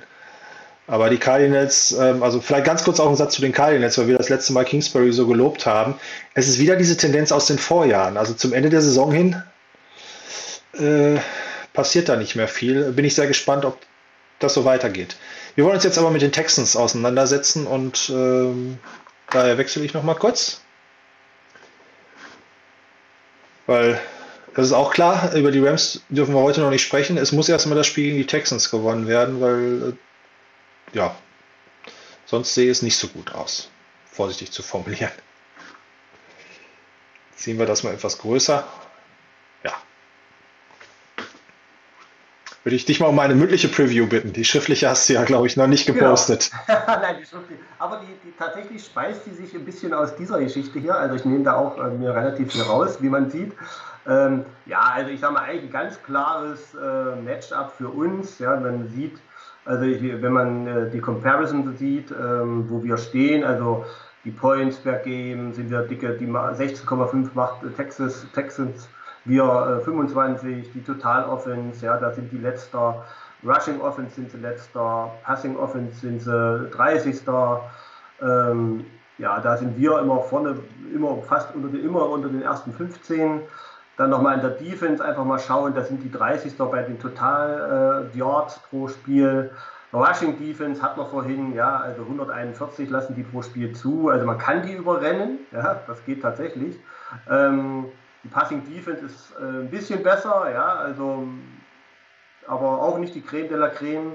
Aber 0.88 1.08
die 1.08 1.18
Cardinals, 1.18 1.92
ähm, 1.92 2.22
also 2.22 2.40
vielleicht 2.40 2.66
ganz 2.66 2.82
kurz 2.82 2.98
auch 2.98 3.08
ein 3.08 3.14
Satz 3.14 3.34
zu 3.34 3.42
den 3.42 3.52
Cardinals, 3.52 3.96
weil 3.98 4.08
wir 4.08 4.18
das 4.18 4.28
letzte 4.28 4.52
Mal 4.52 4.64
Kingsbury 4.64 5.12
so 5.12 5.26
gelobt 5.28 5.66
haben. 5.66 5.94
Es 6.34 6.48
ist 6.48 6.58
wieder 6.58 6.74
diese 6.74 6.96
Tendenz 6.96 7.30
aus 7.30 7.46
den 7.46 7.58
Vorjahren. 7.58 8.16
Also 8.16 8.34
zum 8.34 8.52
Ende 8.52 8.70
der 8.70 8.82
Saison 8.82 9.12
hin 9.12 9.40
äh, 10.74 11.20
passiert 11.72 12.08
da 12.08 12.16
nicht 12.16 12.34
mehr 12.34 12.48
viel. 12.48 12.90
Bin 12.92 13.04
ich 13.04 13.14
sehr 13.14 13.28
gespannt, 13.28 13.64
ob 13.64 13.78
das 14.40 14.54
so 14.54 14.64
weitergeht. 14.64 15.16
Wir 15.54 15.64
wollen 15.64 15.74
uns 15.74 15.84
jetzt 15.84 15.98
aber 15.98 16.10
mit 16.10 16.22
den 16.22 16.32
Texans 16.32 16.76
auseinandersetzen 16.76 17.66
und 17.66 18.10
ähm, 18.10 18.78
daher 19.30 19.58
wechsle 19.58 19.84
ich 19.84 19.92
nochmal 19.92 20.14
kurz. 20.14 20.62
Weil 23.66 24.00
das 24.54 24.66
ist 24.66 24.72
auch 24.72 24.92
klar, 24.92 25.34
über 25.34 25.50
die 25.50 25.60
Rams 25.60 26.02
dürfen 26.08 26.34
wir 26.34 26.40
heute 26.40 26.60
noch 26.60 26.70
nicht 26.70 26.82
sprechen. 26.82 27.16
Es 27.16 27.32
muss 27.32 27.48
erstmal 27.48 27.76
das 27.76 27.86
Spiel 27.86 28.06
gegen 28.06 28.18
die 28.18 28.26
Texans 28.26 28.70
gewonnen 28.70 29.06
werden, 29.06 29.40
weil 29.40 29.94
äh, 30.92 30.96
ja, 30.96 31.14
sonst 32.26 32.54
sehe 32.54 32.70
es 32.70 32.82
nicht 32.82 32.96
so 32.98 33.08
gut 33.08 33.34
aus. 33.34 33.70
Vorsichtig 34.10 34.52
zu 34.52 34.62
formulieren. 34.62 35.12
Ziehen 37.36 37.58
wir 37.58 37.66
das 37.66 37.82
mal 37.82 37.94
etwas 37.94 38.18
größer. 38.18 38.66
Würde 42.64 42.76
ich 42.76 42.84
dich 42.84 43.00
mal 43.00 43.06
um 43.06 43.18
eine 43.18 43.34
mündliche 43.34 43.68
Preview 43.68 44.06
bitten. 44.06 44.32
Die 44.32 44.44
schriftliche 44.44 44.88
hast 44.88 45.08
du 45.08 45.14
ja, 45.14 45.24
glaube 45.24 45.46
ich, 45.46 45.56
noch 45.56 45.66
nicht 45.66 45.86
genau. 45.86 45.98
gepostet. 45.98 46.50
Genau. 46.66 46.78
Nein, 46.86 47.16
die 47.20 47.26
schriftliche. 47.26 47.60
Aber 47.78 48.00
die, 48.00 48.28
die, 48.28 48.32
tatsächlich 48.38 48.84
speist 48.84 49.22
die 49.26 49.34
sich 49.34 49.54
ein 49.54 49.64
bisschen 49.64 49.92
aus 49.92 50.14
dieser 50.14 50.38
Geschichte 50.38 50.78
hier. 50.78 50.94
Also 50.94 51.16
ich 51.16 51.24
nehme 51.24 51.42
da 51.42 51.56
auch 51.56 51.78
äh, 51.78 51.90
mir 51.90 52.14
relativ 52.14 52.52
viel 52.52 52.62
raus, 52.62 52.98
wie 53.00 53.08
man 53.08 53.30
sieht. 53.30 53.52
Ähm, 54.06 54.44
ja, 54.66 54.80
also 54.94 55.10
ich 55.10 55.20
sage 55.20 55.34
mal, 55.34 55.42
eigentlich 55.42 55.64
ein 55.64 55.70
ganz 55.70 56.02
klares 56.02 56.74
äh, 56.74 57.16
Matchup 57.20 57.72
für 57.76 57.88
uns. 57.88 58.38
Ja, 58.38 58.56
man 58.56 58.88
sieht, 58.88 59.18
also 59.64 59.84
ich, 59.84 60.00
wenn 60.02 60.32
man 60.32 60.66
äh, 60.66 60.90
die 60.90 61.00
Comparison 61.00 61.76
sieht, 61.76 62.10
ähm, 62.10 62.66
wo 62.68 62.82
wir 62.82 62.96
stehen, 62.96 63.44
also 63.44 63.84
die 64.24 64.30
Points 64.30 64.76
per 64.76 64.98
Game 64.98 65.52
sind 65.52 65.70
wir 65.70 65.82
dicke, 65.82 66.16
die 66.16 66.28
16,5 66.28 67.30
macht 67.34 67.56
Texas, 67.76 68.24
Texans 68.34 68.88
wir 69.24 69.78
äh, 69.80 69.84
25, 69.84 70.72
die 70.72 70.82
Total 70.82 71.24
Offense, 71.24 71.84
ja, 71.84 71.96
da 71.96 72.12
sind 72.12 72.30
die 72.32 72.38
letzter, 72.38 73.04
Rushing 73.44 73.80
Offense 73.80 74.14
sind 74.14 74.30
sie 74.30 74.38
letzter, 74.38 75.10
Passing 75.24 75.56
Offense 75.56 76.00
sind 76.00 76.22
sie 76.22 76.68
30. 76.70 77.22
Ähm, 78.20 78.84
ja, 79.18 79.40
da 79.40 79.56
sind 79.56 79.76
wir 79.78 79.98
immer 79.98 80.20
vorne, 80.20 80.56
immer 80.94 81.16
fast 81.22 81.54
unter 81.54 81.68
den, 81.68 81.84
immer 81.84 82.08
unter 82.08 82.28
den 82.28 82.42
ersten 82.42 82.72
15. 82.72 83.40
Dann 83.96 84.10
nochmal 84.10 84.36
in 84.36 84.40
der 84.40 84.50
Defense 84.50 85.04
einfach 85.04 85.24
mal 85.24 85.38
schauen, 85.38 85.74
da 85.74 85.82
sind 85.82 86.02
die 86.02 86.10
30. 86.10 86.56
bei 86.56 86.82
den 86.82 86.98
Total 86.98 88.10
äh, 88.14 88.18
Yards 88.18 88.60
pro 88.70 88.88
Spiel. 88.88 89.50
Rushing 89.92 90.38
Defense 90.38 90.80
hat 90.80 90.96
man 90.96 91.06
vorhin, 91.06 91.54
ja, 91.54 91.76
also 91.76 92.02
141 92.02 92.88
lassen 92.88 93.14
die 93.14 93.22
pro 93.22 93.42
Spiel 93.42 93.72
zu. 93.74 94.08
Also 94.08 94.24
man 94.24 94.38
kann 94.38 94.62
die 94.62 94.72
überrennen, 94.72 95.40
ja, 95.52 95.80
das 95.86 96.02
geht 96.06 96.22
tatsächlich. 96.22 96.76
Ähm, 97.28 97.86
die 98.24 98.28
Passing 98.28 98.62
Defense 98.64 99.04
ist 99.04 99.32
äh, 99.40 99.44
ein 99.44 99.70
bisschen 99.70 100.02
besser, 100.02 100.50
ja, 100.52 100.74
also, 100.76 101.26
aber 102.46 102.82
auch 102.82 102.98
nicht 102.98 103.14
die 103.14 103.22
Creme 103.22 103.48
de 103.48 103.56
la 103.56 103.68
Creme. 103.68 104.14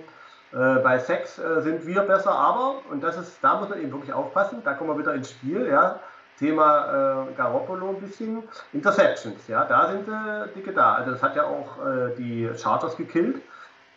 Äh, 0.53 0.75
bei 0.81 0.97
Sex 0.97 1.39
äh, 1.39 1.61
sind 1.61 1.85
wir 1.85 2.01
besser, 2.01 2.31
aber, 2.31 2.81
und 2.89 3.03
das 3.03 3.17
ist, 3.17 3.38
da 3.41 3.59
muss 3.59 3.69
man 3.69 3.81
eben 3.81 3.91
wirklich 3.91 4.13
aufpassen, 4.13 4.61
da 4.63 4.73
kommen 4.73 4.91
wir 4.91 4.99
wieder 4.99 5.13
ins 5.13 5.31
Spiel, 5.31 5.67
ja. 5.67 5.99
Thema 6.39 7.25
äh, 7.29 7.34
Garoppolo 7.34 7.89
ein 7.89 7.99
bisschen. 7.99 8.43
Interceptions, 8.71 9.47
ja, 9.47 9.65
da 9.65 9.91
sind 9.91 10.05
sie 10.05 10.49
dicke 10.55 10.71
da. 10.71 10.93
Also 10.93 11.11
das 11.11 11.23
hat 11.23 11.35
ja 11.35 11.43
auch 11.43 11.84
äh, 11.84 12.15
die 12.15 12.49
Chargers 12.55 12.95
gekillt. 12.95 13.41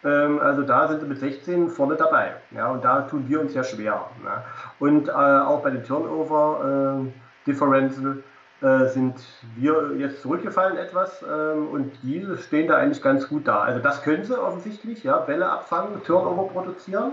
Ähm, 0.05 0.41
also 0.41 0.63
da 0.63 0.89
sind 0.89 1.01
sie 1.01 1.07
mit 1.07 1.19
16 1.19 1.69
vorne 1.69 1.97
dabei. 1.97 2.35
Ja, 2.53 2.69
und 2.69 2.83
da 2.85 3.03
tun 3.03 3.27
wir 3.29 3.41
uns 3.41 3.55
ja 3.55 3.63
schwer. 3.63 4.07
Ne? 4.23 4.43
Und 4.79 5.09
äh, 5.09 5.13
auch 5.13 5.63
bei 5.63 5.71
den 5.71 5.85
Turnover 5.85 7.05
äh, 7.05 7.47
Differential 7.47 8.23
äh, 8.63 8.87
sind 8.87 9.17
wir 9.57 9.95
jetzt 9.97 10.23
zurückgefallen 10.23 10.77
etwas 10.77 11.23
ähm, 11.23 11.69
und 11.69 11.93
die 12.03 12.27
stehen 12.43 12.69
da 12.69 12.77
eigentlich 12.77 13.03
ganz 13.03 13.29
gut 13.29 13.49
da. 13.49 13.61
Also 13.61 13.81
das 13.81 14.03
können 14.03 14.25
sie 14.25 14.41
offensichtlich, 14.41 15.03
ja, 15.05 15.19
Bälle 15.19 15.51
abfangen, 15.51 16.03
Turnover 16.05 16.49
produzieren. 16.53 17.13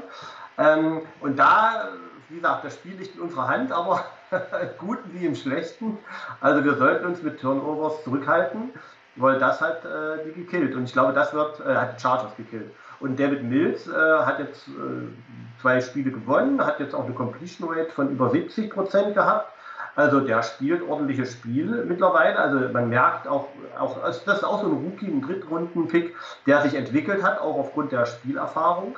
Ähm, 0.57 1.01
und 1.21 1.37
da, 1.39 1.89
wie 2.29 2.35
gesagt, 2.35 2.65
das 2.65 2.73
Spiel 2.73 2.95
liegt 2.95 3.15
in 3.15 3.21
unserer 3.21 3.47
Hand, 3.47 3.71
aber 3.71 4.05
Guten 4.77 5.13
wie 5.13 5.25
im 5.25 5.35
Schlechten. 5.35 5.97
Also 6.41 6.63
wir 6.63 6.75
sollten 6.75 7.05
uns 7.05 7.21
mit 7.23 7.39
Turnovers 7.39 8.03
zurückhalten, 8.03 8.71
weil 9.15 9.39
das 9.39 9.61
hat 9.61 9.85
äh, 9.85 10.23
die 10.25 10.33
gekillt. 10.33 10.75
Und 10.75 10.83
ich 10.83 10.93
glaube, 10.93 11.13
das 11.13 11.33
wird, 11.33 11.59
äh, 11.61 11.75
hat 11.75 11.97
die 11.97 12.01
Chargers 12.01 12.35
gekillt. 12.35 12.71
Und 12.99 13.19
David 13.19 13.43
Mills 13.43 13.87
äh, 13.87 13.91
hat 13.93 14.39
jetzt 14.39 14.67
äh, 14.67 15.61
zwei 15.61 15.81
Spiele 15.81 16.11
gewonnen, 16.11 16.65
hat 16.65 16.79
jetzt 16.79 16.95
auch 16.95 17.05
eine 17.05 17.13
Completion 17.13 17.69
Rate 17.69 17.91
von 17.91 18.09
über 18.09 18.29
70 18.29 18.71
Prozent 18.71 19.13
gehabt. 19.13 19.53
Also 19.97 20.19
der 20.19 20.43
spielt 20.43 20.87
ordentliche 20.87 21.25
Spiele 21.25 21.83
mittlerweile. 21.83 22.37
Also 22.37 22.69
man 22.71 22.87
merkt 22.87 23.27
auch, 23.27 23.47
auch 23.79 24.03
also 24.03 24.21
das 24.25 24.37
ist 24.37 24.43
auch 24.43 24.61
so 24.61 24.67
ein 24.67 24.73
Rookie, 24.73 25.07
ein 25.07 25.23
Drittrunden-Pick, 25.23 26.15
der 26.45 26.61
sich 26.61 26.75
entwickelt 26.75 27.23
hat, 27.23 27.41
auch 27.41 27.57
aufgrund 27.57 27.91
der 27.91 28.05
Spielerfahrung. 28.05 28.95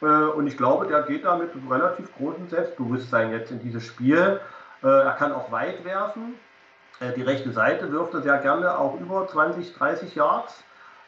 Äh, 0.00 0.06
und 0.06 0.48
ich 0.48 0.56
glaube, 0.56 0.88
der 0.88 1.02
geht 1.02 1.24
da 1.24 1.36
mit 1.36 1.50
relativ 1.70 2.12
großem 2.16 2.48
Selbstbewusstsein 2.48 3.30
jetzt 3.30 3.52
in 3.52 3.60
dieses 3.60 3.86
Spiel. 3.86 4.40
Äh, 4.82 4.88
er 4.88 5.12
kann 5.12 5.32
auch 5.32 5.52
weit 5.52 5.84
werfen. 5.84 6.34
Äh, 6.98 7.12
die 7.12 7.22
rechte 7.22 7.52
Seite 7.52 7.92
wirft 7.92 8.12
er 8.14 8.22
sehr 8.22 8.38
gerne 8.38 8.76
auch 8.76 9.00
über 9.00 9.28
20, 9.28 9.72
30 9.74 10.16
Yards. 10.16 10.64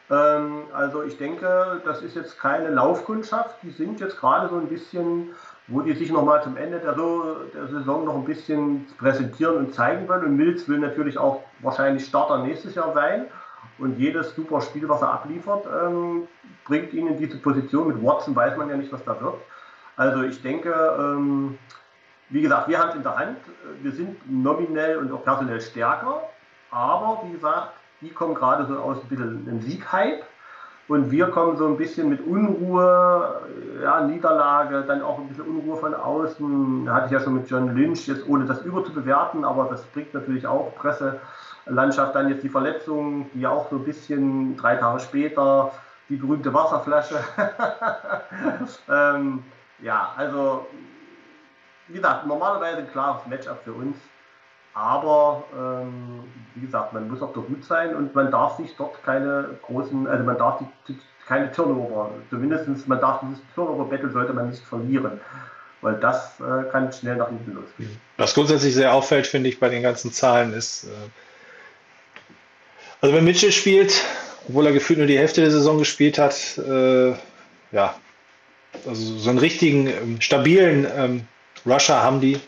Ähm, 0.09 0.63
also 0.71 1.03
ich 1.03 1.17
denke, 1.17 1.81
das 1.83 2.01
ist 2.01 2.15
jetzt 2.15 2.39
keine 2.39 2.69
Laufkundschaft. 2.69 3.57
Die 3.63 3.71
sind 3.71 3.99
jetzt 3.99 4.17
gerade 4.17 4.47
so 4.47 4.55
ein 4.55 4.69
bisschen, 4.69 5.35
wo 5.67 5.81
die 5.81 5.93
sich 5.93 6.11
nochmal 6.11 6.43
zum 6.43 6.57
Ende 6.57 6.79
der, 6.79 6.93
der, 6.93 7.67
Saison 7.67 8.05
noch 8.05 8.15
ein 8.15 8.25
bisschen 8.25 8.85
präsentieren 8.97 9.57
und 9.57 9.73
zeigen 9.73 10.07
wollen. 10.07 10.25
Und 10.25 10.37
Mills 10.37 10.67
will 10.67 10.77
natürlich 10.77 11.17
auch 11.17 11.43
wahrscheinlich 11.59 12.05
Starter 12.05 12.43
nächstes 12.43 12.75
Jahr 12.75 12.93
sein. 12.93 13.25
Und 13.79 13.97
jedes 13.97 14.35
super 14.35 14.61
Spiel, 14.61 14.87
was 14.87 15.01
er 15.01 15.11
abliefert, 15.11 15.65
ähm, 15.65 16.27
bringt 16.65 16.93
ihn 16.93 17.07
in 17.07 17.17
diese 17.17 17.37
Position. 17.37 17.87
Mit 17.87 18.03
Watson 18.03 18.35
weiß 18.35 18.57
man 18.57 18.69
ja 18.69 18.77
nicht, 18.77 18.91
was 18.91 19.03
da 19.03 19.19
wird. 19.19 19.35
Also 19.97 20.23
ich 20.23 20.41
denke, 20.41 20.71
ähm, 20.99 21.57
wie 22.29 22.41
gesagt, 22.41 22.67
wir 22.67 22.79
haben 22.79 22.89
es 22.89 22.95
in 22.95 23.03
der 23.03 23.17
Hand. 23.17 23.37
Wir 23.81 23.91
sind 23.91 24.17
nominell 24.31 24.97
und 24.97 25.11
auch 25.11 25.23
personell 25.23 25.61
stärker. 25.61 26.21
Aber 26.69 27.23
wie 27.25 27.33
gesagt, 27.33 27.73
die 28.01 28.09
kommen 28.09 28.35
gerade 28.35 28.65
so 28.67 28.77
aus 28.77 28.97
ein 29.01 29.07
bisschen 29.07 29.47
einem 29.47 29.61
Sieghype. 29.61 30.23
Und 30.87 31.09
wir 31.09 31.27
kommen 31.27 31.57
so 31.57 31.65
ein 31.65 31.77
bisschen 31.77 32.09
mit 32.09 32.25
Unruhe, 32.25 33.41
ja, 33.81 34.01
Niederlage, 34.01 34.83
dann 34.87 35.01
auch 35.01 35.17
ein 35.17 35.27
bisschen 35.27 35.45
Unruhe 35.45 35.77
von 35.77 35.95
außen. 35.95 36.85
Da 36.85 36.93
hatte 36.93 37.05
ich 37.07 37.11
ja 37.11 37.19
schon 37.19 37.33
mit 37.33 37.49
John 37.49 37.75
Lynch, 37.75 38.07
jetzt 38.07 38.27
ohne 38.27 38.45
das 38.45 38.61
überzubewerten, 38.61 39.45
aber 39.45 39.65
das 39.65 39.83
bringt 39.85 40.13
natürlich 40.13 40.45
auch 40.45 40.75
Presselandschaft. 40.75 42.13
Dann 42.13 42.29
jetzt 42.29 42.43
die 42.43 42.49
Verletzung, 42.49 43.29
die 43.33 43.47
auch 43.47 43.69
so 43.71 43.77
ein 43.77 43.83
bisschen 43.83 44.55
drei 44.57 44.75
Tage 44.75 44.99
später, 44.99 45.71
die 46.07 46.17
berühmte 46.17 46.53
Wasserflasche. 46.53 47.15
ähm, 48.89 49.43
ja, 49.81 50.13
also 50.15 50.67
wie 51.87 51.95
gesagt, 51.95 52.27
normalerweise 52.27 52.77
ein 52.79 52.91
klares 52.91 53.25
Matchup 53.27 53.63
für 53.63 53.73
uns. 53.73 53.97
Aber 54.75 55.45
ähm, 55.57 56.19
wie 56.53 56.65
gesagt, 56.65 56.91
man 56.93 57.09
muss 57.09 57.21
auf 57.21 57.31
der 57.31 57.43
Hut 57.43 57.63
sein 57.63 57.95
und 57.95 58.13
man 58.13 58.29
darf 58.29 58.57
sich 58.57 58.75
dort 58.77 59.01
keine 59.03 59.57
großen, 59.63 60.05
also 60.05 60.23
man 60.25 60.37
darf 60.37 60.61
die, 60.87 60.99
keine 61.25 61.49
Turnover, 61.51 62.11
zumindest 62.29 62.87
man 62.87 62.99
darf 62.99 63.21
dieses 63.21 63.41
Turnover-Battle 63.55 64.11
sollte 64.11 64.33
man 64.33 64.49
nicht 64.49 64.63
verlieren. 64.63 65.19
Weil 65.81 65.95
das 65.95 66.39
äh, 66.39 66.69
kann 66.71 66.91
schnell 66.91 67.15
nach 67.15 67.29
hinten 67.29 67.53
losgehen. 67.53 67.97
Was 68.17 68.33
grundsätzlich 68.33 68.73
sehr 68.73 68.93
auffällt, 68.93 69.27
finde 69.27 69.49
ich, 69.49 69.59
bei 69.59 69.69
den 69.69 69.81
ganzen 69.81 70.11
Zahlen 70.11 70.53
ist, 70.53 70.85
äh, 70.85 70.87
also 73.01 73.15
wenn 73.15 73.23
Mitchell 73.23 73.51
spielt, 73.51 74.03
obwohl 74.47 74.65
er 74.65 74.73
gefühlt 74.73 74.99
nur 74.99 75.07
die 75.07 75.17
Hälfte 75.17 75.41
der 75.41 75.51
Saison 75.51 75.77
gespielt 75.77 76.17
hat, 76.17 76.57
äh, 76.57 77.13
ja, 77.71 77.95
also 78.85 79.17
so 79.17 79.29
einen 79.29 79.39
richtigen, 79.39 79.87
ähm, 79.87 80.21
stabilen 80.21 80.87
ähm, 80.95 81.27
Rusher 81.65 82.01
haben 82.01 82.19
die 82.19 82.39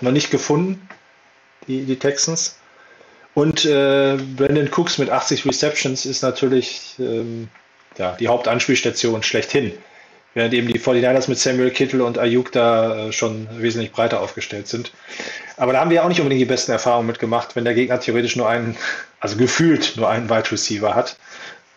noch 0.00 0.12
nicht 0.12 0.30
gefunden, 0.30 0.86
die, 1.66 1.84
die 1.84 1.98
Texans. 1.98 2.56
Und 3.34 3.64
äh, 3.64 4.18
Brandon 4.36 4.68
Cooks 4.70 4.98
mit 4.98 5.10
80 5.10 5.46
Receptions 5.46 6.04
ist 6.04 6.22
natürlich 6.22 6.94
ähm, 6.98 7.48
ja, 7.96 8.12
die 8.18 8.28
Hauptanspielstation 8.28 9.22
schlechthin. 9.22 9.72
Während 10.34 10.54
eben 10.54 10.68
die 10.68 10.78
49ers 10.78 11.28
mit 11.28 11.38
Samuel 11.38 11.70
Kittle 11.70 12.04
und 12.04 12.18
Ayuk 12.18 12.52
da 12.52 13.08
äh, 13.08 13.12
schon 13.12 13.48
wesentlich 13.60 13.92
breiter 13.92 14.20
aufgestellt 14.20 14.66
sind. 14.66 14.92
Aber 15.56 15.72
da 15.72 15.80
haben 15.80 15.90
wir 15.90 16.02
auch 16.02 16.08
nicht 16.08 16.20
unbedingt 16.20 16.40
die 16.40 16.46
besten 16.46 16.72
Erfahrungen 16.72 17.06
mitgemacht, 17.06 17.54
wenn 17.54 17.64
der 17.64 17.74
Gegner 17.74 18.00
theoretisch 18.00 18.36
nur 18.36 18.48
einen, 18.48 18.76
also 19.20 19.36
gefühlt 19.36 19.96
nur 19.96 20.08
einen 20.08 20.30
Wide 20.30 20.50
Receiver 20.50 20.94
hat. 20.94 21.16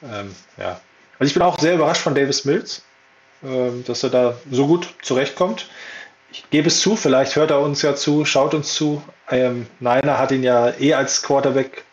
Ähm, 0.03 0.33
ja. 0.57 0.79
Also 1.19 1.29
ich 1.29 1.33
bin 1.33 1.43
auch 1.43 1.59
sehr 1.59 1.75
überrascht 1.75 2.01
von 2.01 2.15
Davis 2.15 2.45
Mills, 2.45 2.83
ähm, 3.43 3.83
dass 3.85 4.03
er 4.03 4.09
da 4.09 4.37
so 4.51 4.67
gut 4.67 4.87
zurechtkommt 5.01 5.67
ich 6.35 6.49
gebe 6.49 6.67
es 6.67 6.81
zu, 6.81 6.97
vielleicht 6.97 7.37
hört 7.37 7.51
er 7.51 7.61
uns 7.61 7.81
ja 7.81 7.95
zu, 7.95 8.25
schaut 8.25 8.53
uns 8.53 8.73
zu. 8.73 9.01
Ähm, 9.31 9.67
Niner 9.79 10.17
hat 10.17 10.31
ihn 10.31 10.43
ja 10.43 10.73
eh 10.77 10.93
als 10.93 11.21
Quarterback 11.21 11.85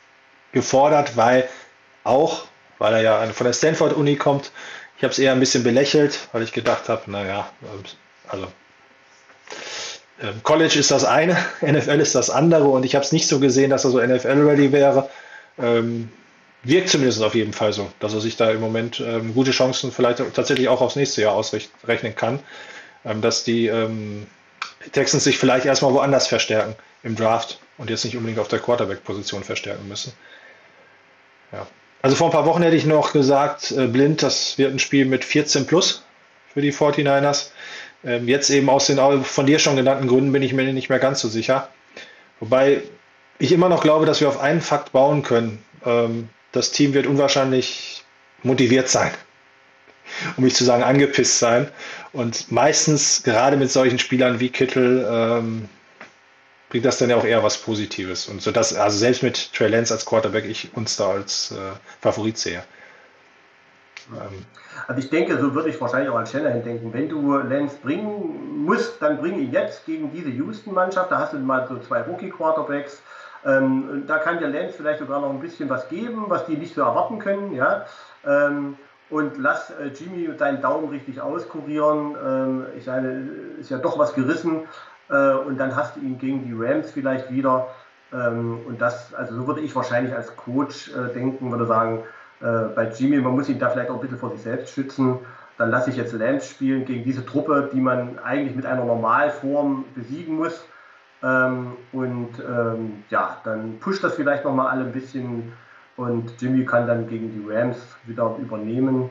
gefordert, 0.50 1.16
weil 1.16 1.48
auch, 2.02 2.46
weil 2.78 2.94
er 2.94 3.02
ja 3.02 3.26
von 3.28 3.44
der 3.44 3.52
Stanford-Uni 3.52 4.16
kommt, 4.16 4.50
ich 4.96 5.04
habe 5.04 5.12
es 5.12 5.18
eher 5.18 5.32
ein 5.32 5.40
bisschen 5.40 5.62
belächelt, 5.62 6.28
weil 6.32 6.42
ich 6.42 6.52
gedacht 6.52 6.88
habe, 6.88 7.08
naja, 7.10 7.48
also 8.28 8.48
ähm, 10.20 10.42
College 10.42 10.76
ist 10.78 10.90
das 10.90 11.04
eine, 11.04 11.36
NFL 11.60 12.00
ist 12.00 12.16
das 12.16 12.28
andere 12.28 12.64
und 12.64 12.84
ich 12.84 12.96
habe 12.96 13.04
es 13.04 13.12
nicht 13.12 13.28
so 13.28 13.38
gesehen, 13.38 13.70
dass 13.70 13.84
er 13.84 13.90
so 13.90 14.00
NFL-ready 14.00 14.72
wäre. 14.72 15.08
Ähm, 15.58 16.10
wirkt 16.64 16.88
zumindest 16.88 17.22
auf 17.22 17.34
jeden 17.36 17.52
Fall 17.52 17.72
so, 17.72 17.90
dass 18.00 18.14
er 18.14 18.20
sich 18.20 18.36
da 18.36 18.50
im 18.50 18.60
Moment 18.60 19.00
ähm, 19.00 19.34
gute 19.34 19.52
Chancen 19.52 19.92
vielleicht 19.92 20.18
tatsächlich 20.34 20.68
auch 20.68 20.80
aufs 20.80 20.96
nächste 20.96 21.22
Jahr 21.22 21.34
ausrechnen 21.34 22.16
kann. 22.16 22.40
Ähm, 23.04 23.20
dass 23.20 23.44
die 23.44 23.66
ähm, 23.66 24.26
Texans 24.92 25.24
sich 25.24 25.38
vielleicht 25.38 25.66
erstmal 25.66 25.92
woanders 25.92 26.26
verstärken 26.26 26.76
im 27.02 27.16
Draft 27.16 27.58
und 27.78 27.90
jetzt 27.90 28.04
nicht 28.04 28.16
unbedingt 28.16 28.38
auf 28.38 28.48
der 28.48 28.60
Quarterback-Position 28.60 29.42
verstärken 29.42 29.88
müssen. 29.88 30.12
Ja. 31.52 31.66
Also 32.00 32.16
vor 32.16 32.28
ein 32.28 32.32
paar 32.32 32.46
Wochen 32.46 32.62
hätte 32.62 32.76
ich 32.76 32.86
noch 32.86 33.12
gesagt, 33.12 33.72
äh, 33.72 33.86
blind, 33.86 34.22
das 34.22 34.58
wird 34.58 34.72
ein 34.72 34.78
Spiel 34.78 35.04
mit 35.04 35.24
14 35.24 35.66
plus 35.66 36.04
für 36.52 36.60
die 36.60 36.72
49ers. 36.72 37.50
Ähm, 38.04 38.28
jetzt 38.28 38.50
eben 38.50 38.68
aus 38.68 38.86
den 38.86 39.24
von 39.24 39.46
dir 39.46 39.58
schon 39.58 39.76
genannten 39.76 40.08
Gründen 40.08 40.32
bin 40.32 40.42
ich 40.42 40.52
mir 40.52 40.72
nicht 40.72 40.88
mehr 40.88 40.98
ganz 40.98 41.20
so 41.20 41.28
sicher. 41.28 41.68
Wobei 42.40 42.82
ich 43.38 43.52
immer 43.52 43.68
noch 43.68 43.82
glaube, 43.82 44.06
dass 44.06 44.20
wir 44.20 44.28
auf 44.28 44.40
einen 44.40 44.60
Fakt 44.60 44.92
bauen 44.92 45.22
können. 45.22 45.64
Das 46.52 46.70
Team 46.70 46.94
wird 46.94 47.06
unwahrscheinlich 47.06 48.04
motiviert 48.44 48.88
sein 48.88 49.10
um 50.36 50.44
nicht 50.44 50.56
zu 50.56 50.64
sagen 50.64 50.82
angepisst 50.82 51.38
sein. 51.38 51.68
Und 52.12 52.52
meistens, 52.52 53.22
gerade 53.22 53.56
mit 53.56 53.70
solchen 53.70 53.98
Spielern 53.98 54.38
wie 54.38 54.50
Kittel, 54.50 55.06
ähm, 55.08 55.68
bringt 56.68 56.84
das 56.84 56.98
dann 56.98 57.10
ja 57.10 57.16
auch 57.16 57.24
eher 57.24 57.42
was 57.42 57.58
Positives. 57.58 58.28
Und 58.28 58.42
so 58.42 58.50
dass, 58.50 58.74
also 58.74 58.96
selbst 58.96 59.22
mit 59.22 59.52
Trey 59.52 59.68
Lance 59.68 59.92
als 59.92 60.04
Quarterback, 60.04 60.44
ich 60.44 60.70
uns 60.74 60.96
da 60.96 61.10
als 61.10 61.52
äh, 61.52 61.56
Favorit 62.00 62.38
sehe. 62.38 62.62
Ähm. 64.10 64.44
Also 64.88 65.00
ich 65.00 65.10
denke, 65.10 65.38
so 65.38 65.54
würde 65.54 65.68
ich 65.68 65.80
wahrscheinlich 65.80 66.10
auch 66.10 66.16
an 66.16 66.26
Shanahan 66.26 66.62
denken. 66.64 66.92
Wenn 66.92 67.08
du 67.08 67.36
Lance 67.36 67.76
bringen 67.82 68.64
musst, 68.64 69.00
dann 69.00 69.18
bring 69.18 69.38
ihn 69.38 69.52
jetzt 69.52 69.86
gegen 69.86 70.12
diese 70.12 70.30
Houston-Mannschaft. 70.30 71.10
Da 71.10 71.18
hast 71.18 71.32
du 71.32 71.38
mal 71.38 71.66
so 71.68 71.78
zwei 71.78 72.02
Rookie-Quarterbacks. 72.02 73.02
Ähm, 73.44 74.04
da 74.06 74.18
kann 74.18 74.38
dir 74.38 74.48
Lance 74.48 74.74
vielleicht 74.76 75.00
sogar 75.00 75.20
noch 75.20 75.30
ein 75.30 75.40
bisschen 75.40 75.68
was 75.68 75.88
geben, 75.88 76.24
was 76.28 76.46
die 76.46 76.56
nicht 76.56 76.74
so 76.74 76.82
erwarten 76.82 77.18
können. 77.18 77.54
Ja? 77.54 77.86
Ähm, 78.26 78.76
und 79.12 79.36
lass 79.36 79.70
äh, 79.70 79.88
Jimmy 79.88 80.34
deinen 80.36 80.62
Daumen 80.62 80.88
richtig 80.88 81.20
auskurieren. 81.20 82.16
Ähm, 82.26 82.66
ich 82.78 82.86
meine, 82.86 83.28
ist 83.60 83.70
ja 83.70 83.78
doch 83.78 83.98
was 83.98 84.14
gerissen. 84.14 84.62
Äh, 85.10 85.34
und 85.34 85.58
dann 85.58 85.76
hast 85.76 85.96
du 85.96 86.00
ihn 86.00 86.18
gegen 86.18 86.44
die 86.44 86.54
Rams 86.54 86.90
vielleicht 86.90 87.30
wieder. 87.30 87.68
Ähm, 88.12 88.60
und 88.66 88.80
das, 88.80 89.12
also 89.12 89.34
so 89.34 89.46
würde 89.46 89.60
ich 89.60 89.76
wahrscheinlich 89.76 90.14
als 90.14 90.34
Coach 90.36 90.90
äh, 90.96 91.12
denken, 91.12 91.50
würde 91.50 91.66
sagen, 91.66 92.02
äh, 92.40 92.74
bei 92.74 92.88
Jimmy, 92.88 93.18
man 93.18 93.34
muss 93.34 93.50
ihn 93.50 93.58
da 93.58 93.68
vielleicht 93.68 93.90
auch 93.90 93.96
ein 93.96 94.00
bisschen 94.00 94.18
vor 94.18 94.30
sich 94.30 94.40
selbst 94.40 94.72
schützen. 94.72 95.18
Dann 95.58 95.70
lasse 95.70 95.90
ich 95.90 95.96
jetzt 95.96 96.14
Lance 96.14 96.48
spielen 96.48 96.86
gegen 96.86 97.04
diese 97.04 97.24
Truppe, 97.24 97.68
die 97.72 97.80
man 97.80 98.18
eigentlich 98.18 98.56
mit 98.56 98.64
einer 98.64 98.84
Normalform 98.84 99.84
besiegen 99.94 100.36
muss. 100.36 100.64
Ähm, 101.22 101.72
und 101.92 102.30
ähm, 102.40 103.04
ja, 103.10 103.36
dann 103.44 103.78
pusht 103.78 104.02
das 104.02 104.14
vielleicht 104.14 104.44
nochmal 104.44 104.68
alle 104.68 104.84
ein 104.84 104.92
bisschen 104.92 105.52
und 105.96 106.40
Jimmy 106.40 106.64
kann 106.64 106.86
dann 106.86 107.08
gegen 107.08 107.32
die 107.32 107.52
Rams 107.52 107.78
wieder 108.04 108.36
übernehmen. 108.38 109.10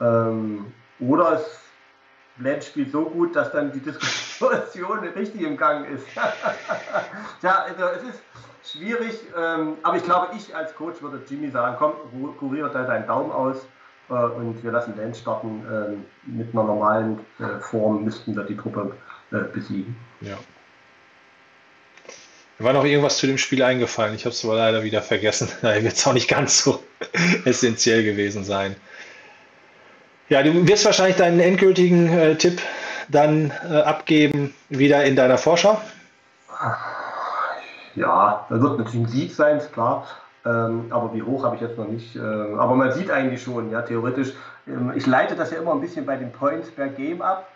Ähm, 0.00 0.72
oder 1.00 1.34
es 1.34 1.60
Blanche 2.40 2.62
spielt 2.62 2.90
so 2.90 3.04
gut, 3.04 3.36
dass 3.36 3.52
dann 3.52 3.72
die 3.72 3.80
Diskussion 3.80 4.98
richtig 5.16 5.42
im 5.42 5.56
Gang 5.56 5.86
ist. 5.88 6.06
ja, 7.42 7.64
also 7.64 7.84
es 7.96 8.14
ist 8.14 8.22
schwierig, 8.72 9.20
ähm, 9.36 9.76
aber 9.82 9.96
ich 9.96 10.04
glaube, 10.04 10.28
ich 10.36 10.54
als 10.54 10.74
Coach 10.74 11.00
würde 11.02 11.22
Jimmy 11.28 11.50
sagen, 11.50 11.76
komm, 11.78 11.92
kuriere 12.38 12.70
da 12.70 12.84
deinen 12.84 13.06
Daumen 13.06 13.30
aus 13.30 13.66
äh, 14.08 14.14
und 14.14 14.62
wir 14.62 14.72
lassen 14.72 14.96
Lance 14.96 15.20
starten. 15.20 15.64
Ähm, 15.70 16.04
mit 16.26 16.52
einer 16.52 16.64
normalen 16.64 17.20
äh, 17.38 17.60
Form 17.60 18.04
müssten 18.04 18.34
wir 18.34 18.44
die 18.44 18.56
Truppe 18.56 18.92
äh, 19.30 19.38
besiegen. 19.52 19.96
Ja. 20.20 20.36
Mir 22.60 22.66
war 22.66 22.72
noch 22.74 22.84
irgendwas 22.84 23.16
zu 23.16 23.26
dem 23.26 23.38
Spiel 23.38 23.62
eingefallen. 23.62 24.14
Ich 24.14 24.26
habe 24.26 24.34
es 24.34 24.44
aber 24.44 24.56
leider 24.56 24.82
wieder 24.82 25.00
vergessen. 25.00 25.48
Daher 25.62 25.82
wird 25.82 25.94
es 25.94 26.06
auch 26.06 26.12
nicht 26.12 26.28
ganz 26.28 26.62
so 26.62 26.82
essentiell 27.46 28.04
gewesen 28.04 28.44
sein. 28.44 28.76
Ja, 30.28 30.42
du 30.42 30.68
wirst 30.68 30.84
wahrscheinlich 30.84 31.16
deinen 31.16 31.40
endgültigen 31.40 32.12
äh, 32.12 32.36
Tipp 32.36 32.60
dann 33.08 33.50
äh, 33.66 33.78
abgeben, 33.78 34.54
wieder 34.68 35.02
in 35.04 35.16
deiner 35.16 35.38
Vorschau. 35.38 35.80
Ja, 37.94 38.46
da 38.50 38.60
wird 38.60 38.78
natürlich 38.78 39.06
ein 39.06 39.08
Sieg 39.08 39.34
sein, 39.34 39.56
ist 39.56 39.72
klar. 39.72 40.06
Ähm, 40.44 40.86
aber 40.90 41.14
wie 41.14 41.22
hoch 41.22 41.44
habe 41.44 41.56
ich 41.56 41.62
jetzt 41.62 41.78
noch 41.78 41.88
nicht. 41.88 42.14
Äh, 42.14 42.20
aber 42.20 42.74
man 42.74 42.92
sieht 42.92 43.10
eigentlich 43.10 43.42
schon, 43.42 43.70
ja, 43.70 43.80
theoretisch. 43.80 44.34
Ähm, 44.66 44.92
ich 44.94 45.06
leite 45.06 45.34
das 45.34 45.50
ja 45.50 45.58
immer 45.58 45.72
ein 45.72 45.80
bisschen 45.80 46.04
bei 46.04 46.16
den 46.16 46.30
Points 46.30 46.70
per 46.70 46.88
Game 46.88 47.22
ab 47.22 47.48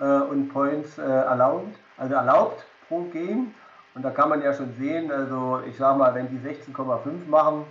äh, 0.00 0.04
und 0.04 0.48
Points 0.48 0.98
äh, 0.98 1.02
allowed, 1.02 1.68
also 1.96 2.14
erlaubt 2.14 2.64
pro 2.88 3.02
Game. 3.12 3.54
Und 3.98 4.04
da 4.04 4.10
kann 4.10 4.28
man 4.28 4.40
ja 4.42 4.54
schon 4.54 4.72
sehen, 4.78 5.10
also 5.10 5.58
ich 5.68 5.76
sage 5.76 5.98
mal, 5.98 6.14
wenn 6.14 6.28
die 6.28 6.38
16,5 6.38 7.28
machen 7.28 7.64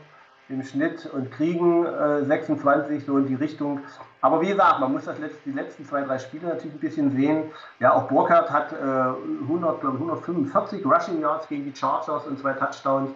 im 0.50 0.62
Schnitt 0.62 1.06
und 1.06 1.32
kriegen 1.32 1.86
äh, 1.86 2.26
26 2.26 3.06
so 3.06 3.18
in 3.18 3.28
die 3.28 3.36
Richtung. 3.36 3.80
Aber 4.20 4.42
wie 4.42 4.50
gesagt, 4.50 4.82
man 4.82 4.92
muss 4.92 5.06
das 5.06 5.18
letzte, 5.20 5.38
die 5.46 5.54
letzten 5.56 5.86
zwei, 5.86 6.02
drei 6.02 6.20
Spiele 6.20 6.48
natürlich 6.48 6.76
ein 6.76 6.80
bisschen 6.82 7.12
sehen. 7.16 7.44
Ja, 7.80 7.94
auch 7.94 8.10
Burkhardt 8.10 8.52
hat 8.52 8.74
äh, 8.74 8.76
100, 8.76 9.80
glaube 9.80 10.00
145 10.00 10.86
Rushing 10.86 11.22
Yards 11.22 11.48
gegen 11.48 11.64
die 11.64 11.74
Chargers 11.74 12.28
und 12.28 12.38
zwei 12.38 12.52
Touchdowns. 12.52 13.12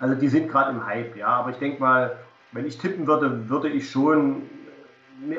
Also 0.00 0.16
die 0.16 0.26
sind 0.26 0.50
gerade 0.50 0.72
im 0.72 0.84
Hype, 0.84 1.14
ja. 1.14 1.28
Aber 1.28 1.50
ich 1.50 1.58
denke 1.58 1.80
mal, 1.80 2.16
wenn 2.50 2.66
ich 2.66 2.78
tippen 2.78 3.06
würde, 3.06 3.48
würde 3.48 3.68
ich 3.68 3.88
schon, 3.88 4.42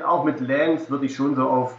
auch 0.05 0.23
mit 0.23 0.39
Lance, 0.39 0.89
würde 0.89 1.07
ich 1.07 1.15
schon 1.17 1.35
so 1.35 1.49
auf, 1.49 1.75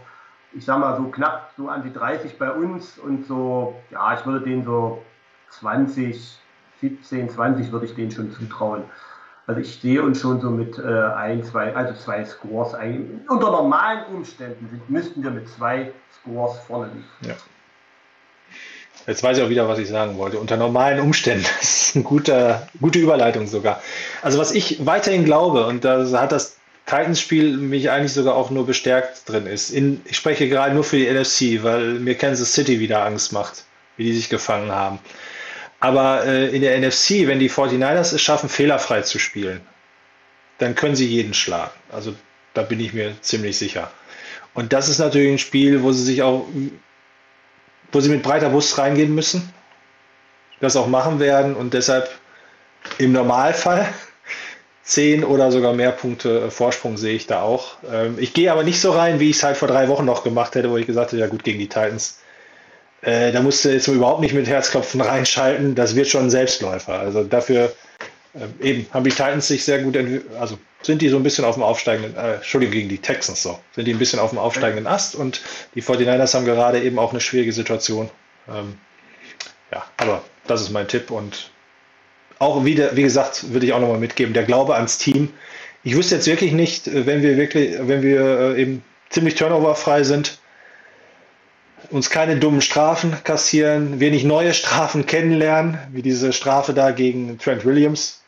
ich 0.53 0.63
sag 0.63 0.77
mal, 0.77 0.95
so 0.95 1.05
knapp 1.05 1.53
so 1.57 1.69
an 1.69 1.81
die 1.81 1.91
30 1.91 2.37
bei 2.37 2.51
uns 2.51 2.99
und 2.99 3.25
so, 3.25 3.73
ja, 3.89 4.13
ich 4.13 4.23
würde 4.27 4.45
den 4.45 4.63
so 4.63 5.01
20, 5.51 6.39
17, 6.81 7.29
20 7.29 7.71
würde 7.71 7.85
ich 7.85 7.95
den 7.95 8.11
schon 8.11 8.31
zutrauen. 8.31 8.83
Also 9.47 9.61
ich 9.61 9.79
sehe 9.81 10.03
uns 10.03 10.21
schon 10.21 10.39
so 10.41 10.51
mit 10.51 10.77
äh, 10.77 10.83
ein, 10.83 11.43
zwei, 11.43 11.75
also 11.75 11.99
zwei 11.99 12.23
Scores. 12.23 12.75
Ein, 12.75 13.21
unter 13.27 13.49
normalen 13.49 14.05
Umständen 14.13 14.81
müssten 14.87 15.23
wir 15.23 15.31
mit 15.31 15.49
zwei 15.49 15.91
Scores 16.21 16.59
vorne 16.67 16.91
liegen. 16.93 17.05
Ja. 17.21 17.35
Jetzt 19.07 19.23
weiß 19.23 19.37
ich 19.37 19.43
auch 19.43 19.49
wieder, 19.49 19.67
was 19.67 19.79
ich 19.79 19.87
sagen 19.87 20.19
wollte. 20.19 20.37
Unter 20.37 20.55
normalen 20.55 20.99
Umständen. 20.99 21.45
Das 21.59 21.87
ist 21.87 21.95
eine 21.95 22.03
gute, 22.03 22.67
gute 22.79 22.99
Überleitung 22.99 23.47
sogar. 23.47 23.81
Also 24.21 24.37
was 24.37 24.51
ich 24.51 24.85
weiterhin 24.85 25.25
glaube, 25.25 25.65
und 25.65 25.83
da 25.83 26.05
hat 26.21 26.31
das 26.31 26.57
Titans-Spiel 26.85 27.57
mich 27.57 27.89
eigentlich 27.89 28.13
sogar 28.13 28.35
auch 28.35 28.51
nur 28.51 28.67
bestärkt 28.67 29.27
drin 29.27 29.47
ist. 29.47 29.71
In, 29.71 30.01
ich 30.05 30.17
spreche 30.17 30.47
gerade 30.47 30.75
nur 30.75 30.83
für 30.83 30.97
die 30.97 31.11
NFC, 31.11 31.63
weil 31.63 31.93
mir 31.93 32.15
Kansas 32.15 32.53
City 32.53 32.79
wieder 32.79 33.03
Angst 33.03 33.33
macht, 33.33 33.63
wie 33.97 34.03
die 34.03 34.13
sich 34.13 34.29
gefangen 34.29 34.71
haben. 34.71 34.99
Aber 35.79 36.25
äh, 36.25 36.47
in 36.49 36.61
der 36.61 36.77
NFC, 36.77 37.27
wenn 37.27 37.39
die 37.39 37.49
49ers 37.49 38.13
es 38.13 38.21
schaffen, 38.21 38.49
fehlerfrei 38.49 39.01
zu 39.01 39.19
spielen, 39.19 39.61
dann 40.57 40.75
können 40.75 40.95
sie 40.95 41.07
jeden 41.07 41.33
schlagen. 41.33 41.71
Also 41.89 42.15
da 42.53 42.63
bin 42.63 42.79
ich 42.79 42.93
mir 42.93 43.15
ziemlich 43.21 43.57
sicher. 43.57 43.91
Und 44.53 44.73
das 44.73 44.89
ist 44.89 44.99
natürlich 44.99 45.31
ein 45.31 45.37
Spiel, 45.37 45.83
wo 45.83 45.91
sie 45.91 46.03
sich 46.03 46.21
auch, 46.21 46.45
wo 47.91 47.99
sie 48.01 48.09
mit 48.09 48.23
breiter 48.23 48.49
Brust 48.49 48.77
reingehen 48.77 49.15
müssen, 49.15 49.53
das 50.59 50.75
auch 50.75 50.87
machen 50.87 51.19
werden 51.19 51.55
und 51.55 51.73
deshalb 51.73 52.09
im 52.97 53.13
Normalfall 53.13 53.87
zehn 54.83 55.23
oder 55.23 55.51
sogar 55.51 55.73
mehr 55.73 55.91
Punkte 55.91 56.51
Vorsprung 56.51 56.97
sehe 56.97 57.15
ich 57.15 57.27
da 57.27 57.41
auch. 57.41 57.77
Ähm, 57.89 58.17
ich 58.19 58.33
gehe 58.33 58.51
aber 58.51 58.63
nicht 58.63 58.81
so 58.81 58.91
rein, 58.91 59.21
wie 59.21 59.29
ich 59.29 59.37
es 59.37 59.43
halt 59.43 59.55
vor 59.55 59.69
drei 59.69 59.87
Wochen 59.87 60.05
noch 60.05 60.23
gemacht 60.23 60.55
hätte, 60.55 60.69
wo 60.69 60.77
ich 60.77 60.87
gesagt 60.87 61.13
hätte, 61.13 61.21
ja 61.21 61.27
gut, 61.27 61.45
gegen 61.45 61.59
die 61.59 61.69
Titans 61.69 62.19
äh, 63.01 63.31
da 63.31 63.41
musst 63.41 63.63
du 63.63 63.69
jetzt 63.69 63.87
überhaupt 63.87 64.21
nicht 64.21 64.33
mit 64.33 64.47
Herzklopfen 64.47 65.01
reinschalten. 65.01 65.75
Das 65.75 65.95
wird 65.95 66.07
schon 66.07 66.23
ein 66.23 66.29
Selbstläufer. 66.29 66.99
Also 66.99 67.23
dafür 67.23 67.73
äh, 68.33 68.67
eben 68.67 68.87
haben 68.91 69.03
die 69.03 69.11
Titans 69.11 69.47
sich 69.47 69.63
sehr 69.63 69.79
gut 69.79 69.95
entwickelt. 69.95 70.35
Also 70.39 70.57
sind 70.81 71.01
die 71.01 71.09
so 71.09 71.17
ein 71.17 71.23
bisschen 71.23 71.45
auf 71.45 71.55
dem 71.55 71.63
aufsteigenden, 71.63 72.15
äh, 72.15 72.35
Entschuldigung, 72.35 72.73
gegen 72.73 72.89
die 72.89 72.99
Texans 72.99 73.43
so, 73.43 73.59
sind 73.75 73.85
die 73.85 73.93
ein 73.93 73.99
bisschen 73.99 74.19
auf 74.19 74.29
dem 74.29 74.39
aufsteigenden 74.39 74.87
Ast 74.87 75.15
und 75.15 75.41
die 75.75 75.83
49ers 75.83 76.33
haben 76.33 76.45
gerade 76.45 76.81
eben 76.81 76.99
auch 76.99 77.11
eine 77.11 77.19
schwierige 77.19 77.51
Situation. 77.51 78.09
Ähm, 78.47 78.77
ja, 79.71 79.83
aber 79.97 80.23
das 80.47 80.61
ist 80.61 80.71
mein 80.71 80.87
Tipp 80.87 81.11
und 81.11 81.51
auch 82.39 82.63
wieder, 82.63 82.95
wie 82.95 83.03
gesagt, 83.03 83.51
würde 83.51 83.65
ich 83.65 83.73
auch 83.73 83.81
nochmal 83.81 83.99
mitgeben, 83.99 84.33
der 84.33 84.43
Glaube 84.43 84.75
ans 84.75 84.97
Team. 84.97 85.33
Ich 85.83 85.95
wüsste 85.95 86.15
jetzt 86.15 86.27
wirklich 86.27 86.53
nicht, 86.53 86.89
wenn 86.91 87.21
wir 87.21 87.37
wirklich, 87.37 87.77
wenn 87.79 88.01
wir 88.01 88.55
äh, 88.55 88.61
eben 88.61 88.83
ziemlich 89.09 89.35
turnoverfrei 89.35 90.03
sind, 90.03 90.38
uns 91.91 92.09
keine 92.09 92.37
dummen 92.37 92.61
Strafen 92.61 93.15
kassieren, 93.23 93.99
wir 93.99 94.11
nicht 94.11 94.25
neue 94.25 94.53
Strafen 94.53 95.05
kennenlernen, 95.05 95.77
wie 95.91 96.01
diese 96.01 96.33
Strafe 96.33 96.73
da 96.73 96.91
gegen 96.91 97.37
Trent 97.37 97.65
Williams, 97.65 98.21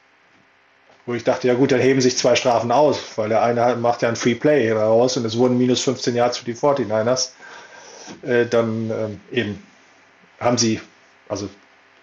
wo 1.05 1.13
ich 1.13 1.23
dachte, 1.23 1.47
ja 1.47 1.53
gut, 1.53 1.71
dann 1.71 1.79
heben 1.79 2.01
sich 2.01 2.17
zwei 2.17 2.35
Strafen 2.35 2.71
aus, 2.71 2.99
weil 3.17 3.29
der 3.29 3.43
eine 3.43 3.75
macht 3.75 4.01
ja 4.01 4.09
ein 4.09 4.15
Free 4.15 4.35
Play 4.35 4.71
raus 4.71 5.17
und 5.17 5.25
es 5.25 5.37
wurden 5.37 5.57
minus 5.57 5.81
15 5.81 6.15
Yards 6.15 6.37
für 6.37 6.45
die 6.45 6.55
49ers. 6.55 7.29
Äh, 8.23 8.45
dann 8.45 8.89
ähm, 8.89 9.21
eben 9.31 9.63
haben 10.39 10.57
sie, 10.57 10.81
also 11.29 11.49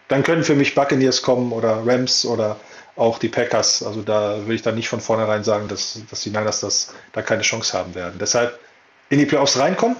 dann 0.08 0.22
können 0.22 0.44
für 0.44 0.54
mich 0.54 0.74
Buccaneers 0.74 1.22
kommen 1.22 1.52
oder 1.52 1.82
Rams 1.84 2.24
oder 2.24 2.56
auch 2.96 3.18
die 3.18 3.28
Packers. 3.28 3.82
Also 3.82 4.02
da 4.02 4.46
will 4.46 4.56
ich 4.56 4.62
dann 4.62 4.74
nicht 4.74 4.88
von 4.88 5.00
vornherein 5.00 5.44
sagen, 5.44 5.68
dass, 5.68 6.00
dass 6.10 6.22
die 6.22 6.30
Niners 6.30 6.60
das, 6.60 6.94
da 7.12 7.22
keine 7.22 7.42
Chance 7.42 7.76
haben 7.76 7.94
werden. 7.94 8.18
Deshalb 8.18 8.58
in 9.10 9.18
die 9.18 9.26
Playoffs 9.26 9.58
reinkommen, 9.58 9.96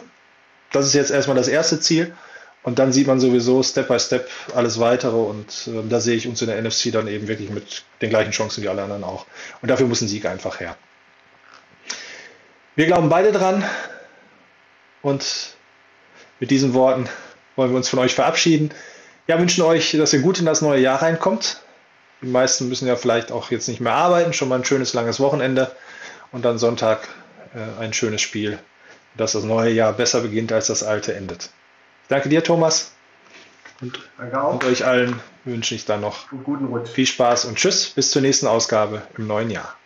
das 0.72 0.86
ist 0.86 0.94
jetzt 0.94 1.10
erstmal 1.10 1.36
das 1.36 1.48
erste 1.48 1.80
Ziel. 1.80 2.14
Und 2.62 2.78
dann 2.78 2.92
sieht 2.92 3.06
man 3.06 3.20
sowieso 3.20 3.62
Step 3.62 3.88
by 3.88 3.98
Step 3.98 4.28
alles 4.54 4.78
weitere 4.80 5.16
und 5.16 5.68
äh, 5.68 5.88
da 5.88 6.00
sehe 6.00 6.16
ich 6.16 6.26
uns 6.26 6.42
in 6.42 6.48
der 6.48 6.60
NFC 6.60 6.92
dann 6.92 7.06
eben 7.06 7.28
wirklich 7.28 7.50
mit 7.50 7.84
den 8.02 8.10
gleichen 8.10 8.32
Chancen 8.32 8.62
wie 8.62 8.68
alle 8.68 8.82
anderen 8.82 9.04
auch. 9.04 9.26
Und 9.62 9.70
dafür 9.70 9.86
muss 9.86 10.00
ein 10.00 10.08
Sieg 10.08 10.26
einfach 10.26 10.60
her. 10.60 10.76
Wir 12.74 12.86
glauben 12.86 13.08
beide 13.08 13.32
dran 13.32 13.64
und 15.02 15.54
mit 16.40 16.50
diesen 16.50 16.74
Worten 16.74 17.08
wollen 17.56 17.70
wir 17.70 17.76
uns 17.76 17.88
von 17.88 18.00
euch 18.00 18.14
verabschieden. 18.14 18.70
Ja, 19.28 19.38
wünschen 19.38 19.62
euch, 19.62 19.92
dass 19.92 20.12
ihr 20.12 20.20
gut 20.20 20.38
in 20.38 20.46
das 20.46 20.60
neue 20.60 20.80
Jahr 20.80 21.00
reinkommt. 21.00 21.62
Die 22.22 22.26
meisten 22.26 22.68
müssen 22.68 22.88
ja 22.88 22.96
vielleicht 22.96 23.30
auch 23.30 23.50
jetzt 23.50 23.68
nicht 23.68 23.80
mehr 23.80 23.94
arbeiten, 23.94 24.32
schon 24.32 24.48
mal 24.48 24.56
ein 24.56 24.64
schönes 24.64 24.92
langes 24.94 25.20
Wochenende 25.20 25.70
und 26.32 26.44
dann 26.44 26.58
Sonntag 26.58 27.08
äh, 27.54 27.80
ein 27.82 27.92
schönes 27.92 28.20
Spiel 28.20 28.58
dass 29.18 29.32
das 29.32 29.44
neue 29.44 29.70
Jahr 29.70 29.92
besser 29.92 30.22
beginnt, 30.22 30.52
als 30.52 30.68
das 30.68 30.82
alte 30.82 31.14
endet. 31.14 31.50
Danke 32.08 32.28
dir, 32.28 32.42
Thomas. 32.42 32.92
Und, 33.80 33.98
und 34.18 34.64
euch 34.64 34.84
allen 34.84 35.20
wünsche 35.44 35.74
ich 35.74 35.84
dann 35.84 36.00
noch 36.00 36.28
guten 36.44 36.66
Rutsch. 36.66 36.88
viel 36.88 37.06
Spaß 37.06 37.44
und 37.44 37.56
Tschüss 37.56 37.90
bis 37.90 38.10
zur 38.10 38.22
nächsten 38.22 38.46
Ausgabe 38.46 39.02
im 39.16 39.26
neuen 39.26 39.50
Jahr. 39.50 39.77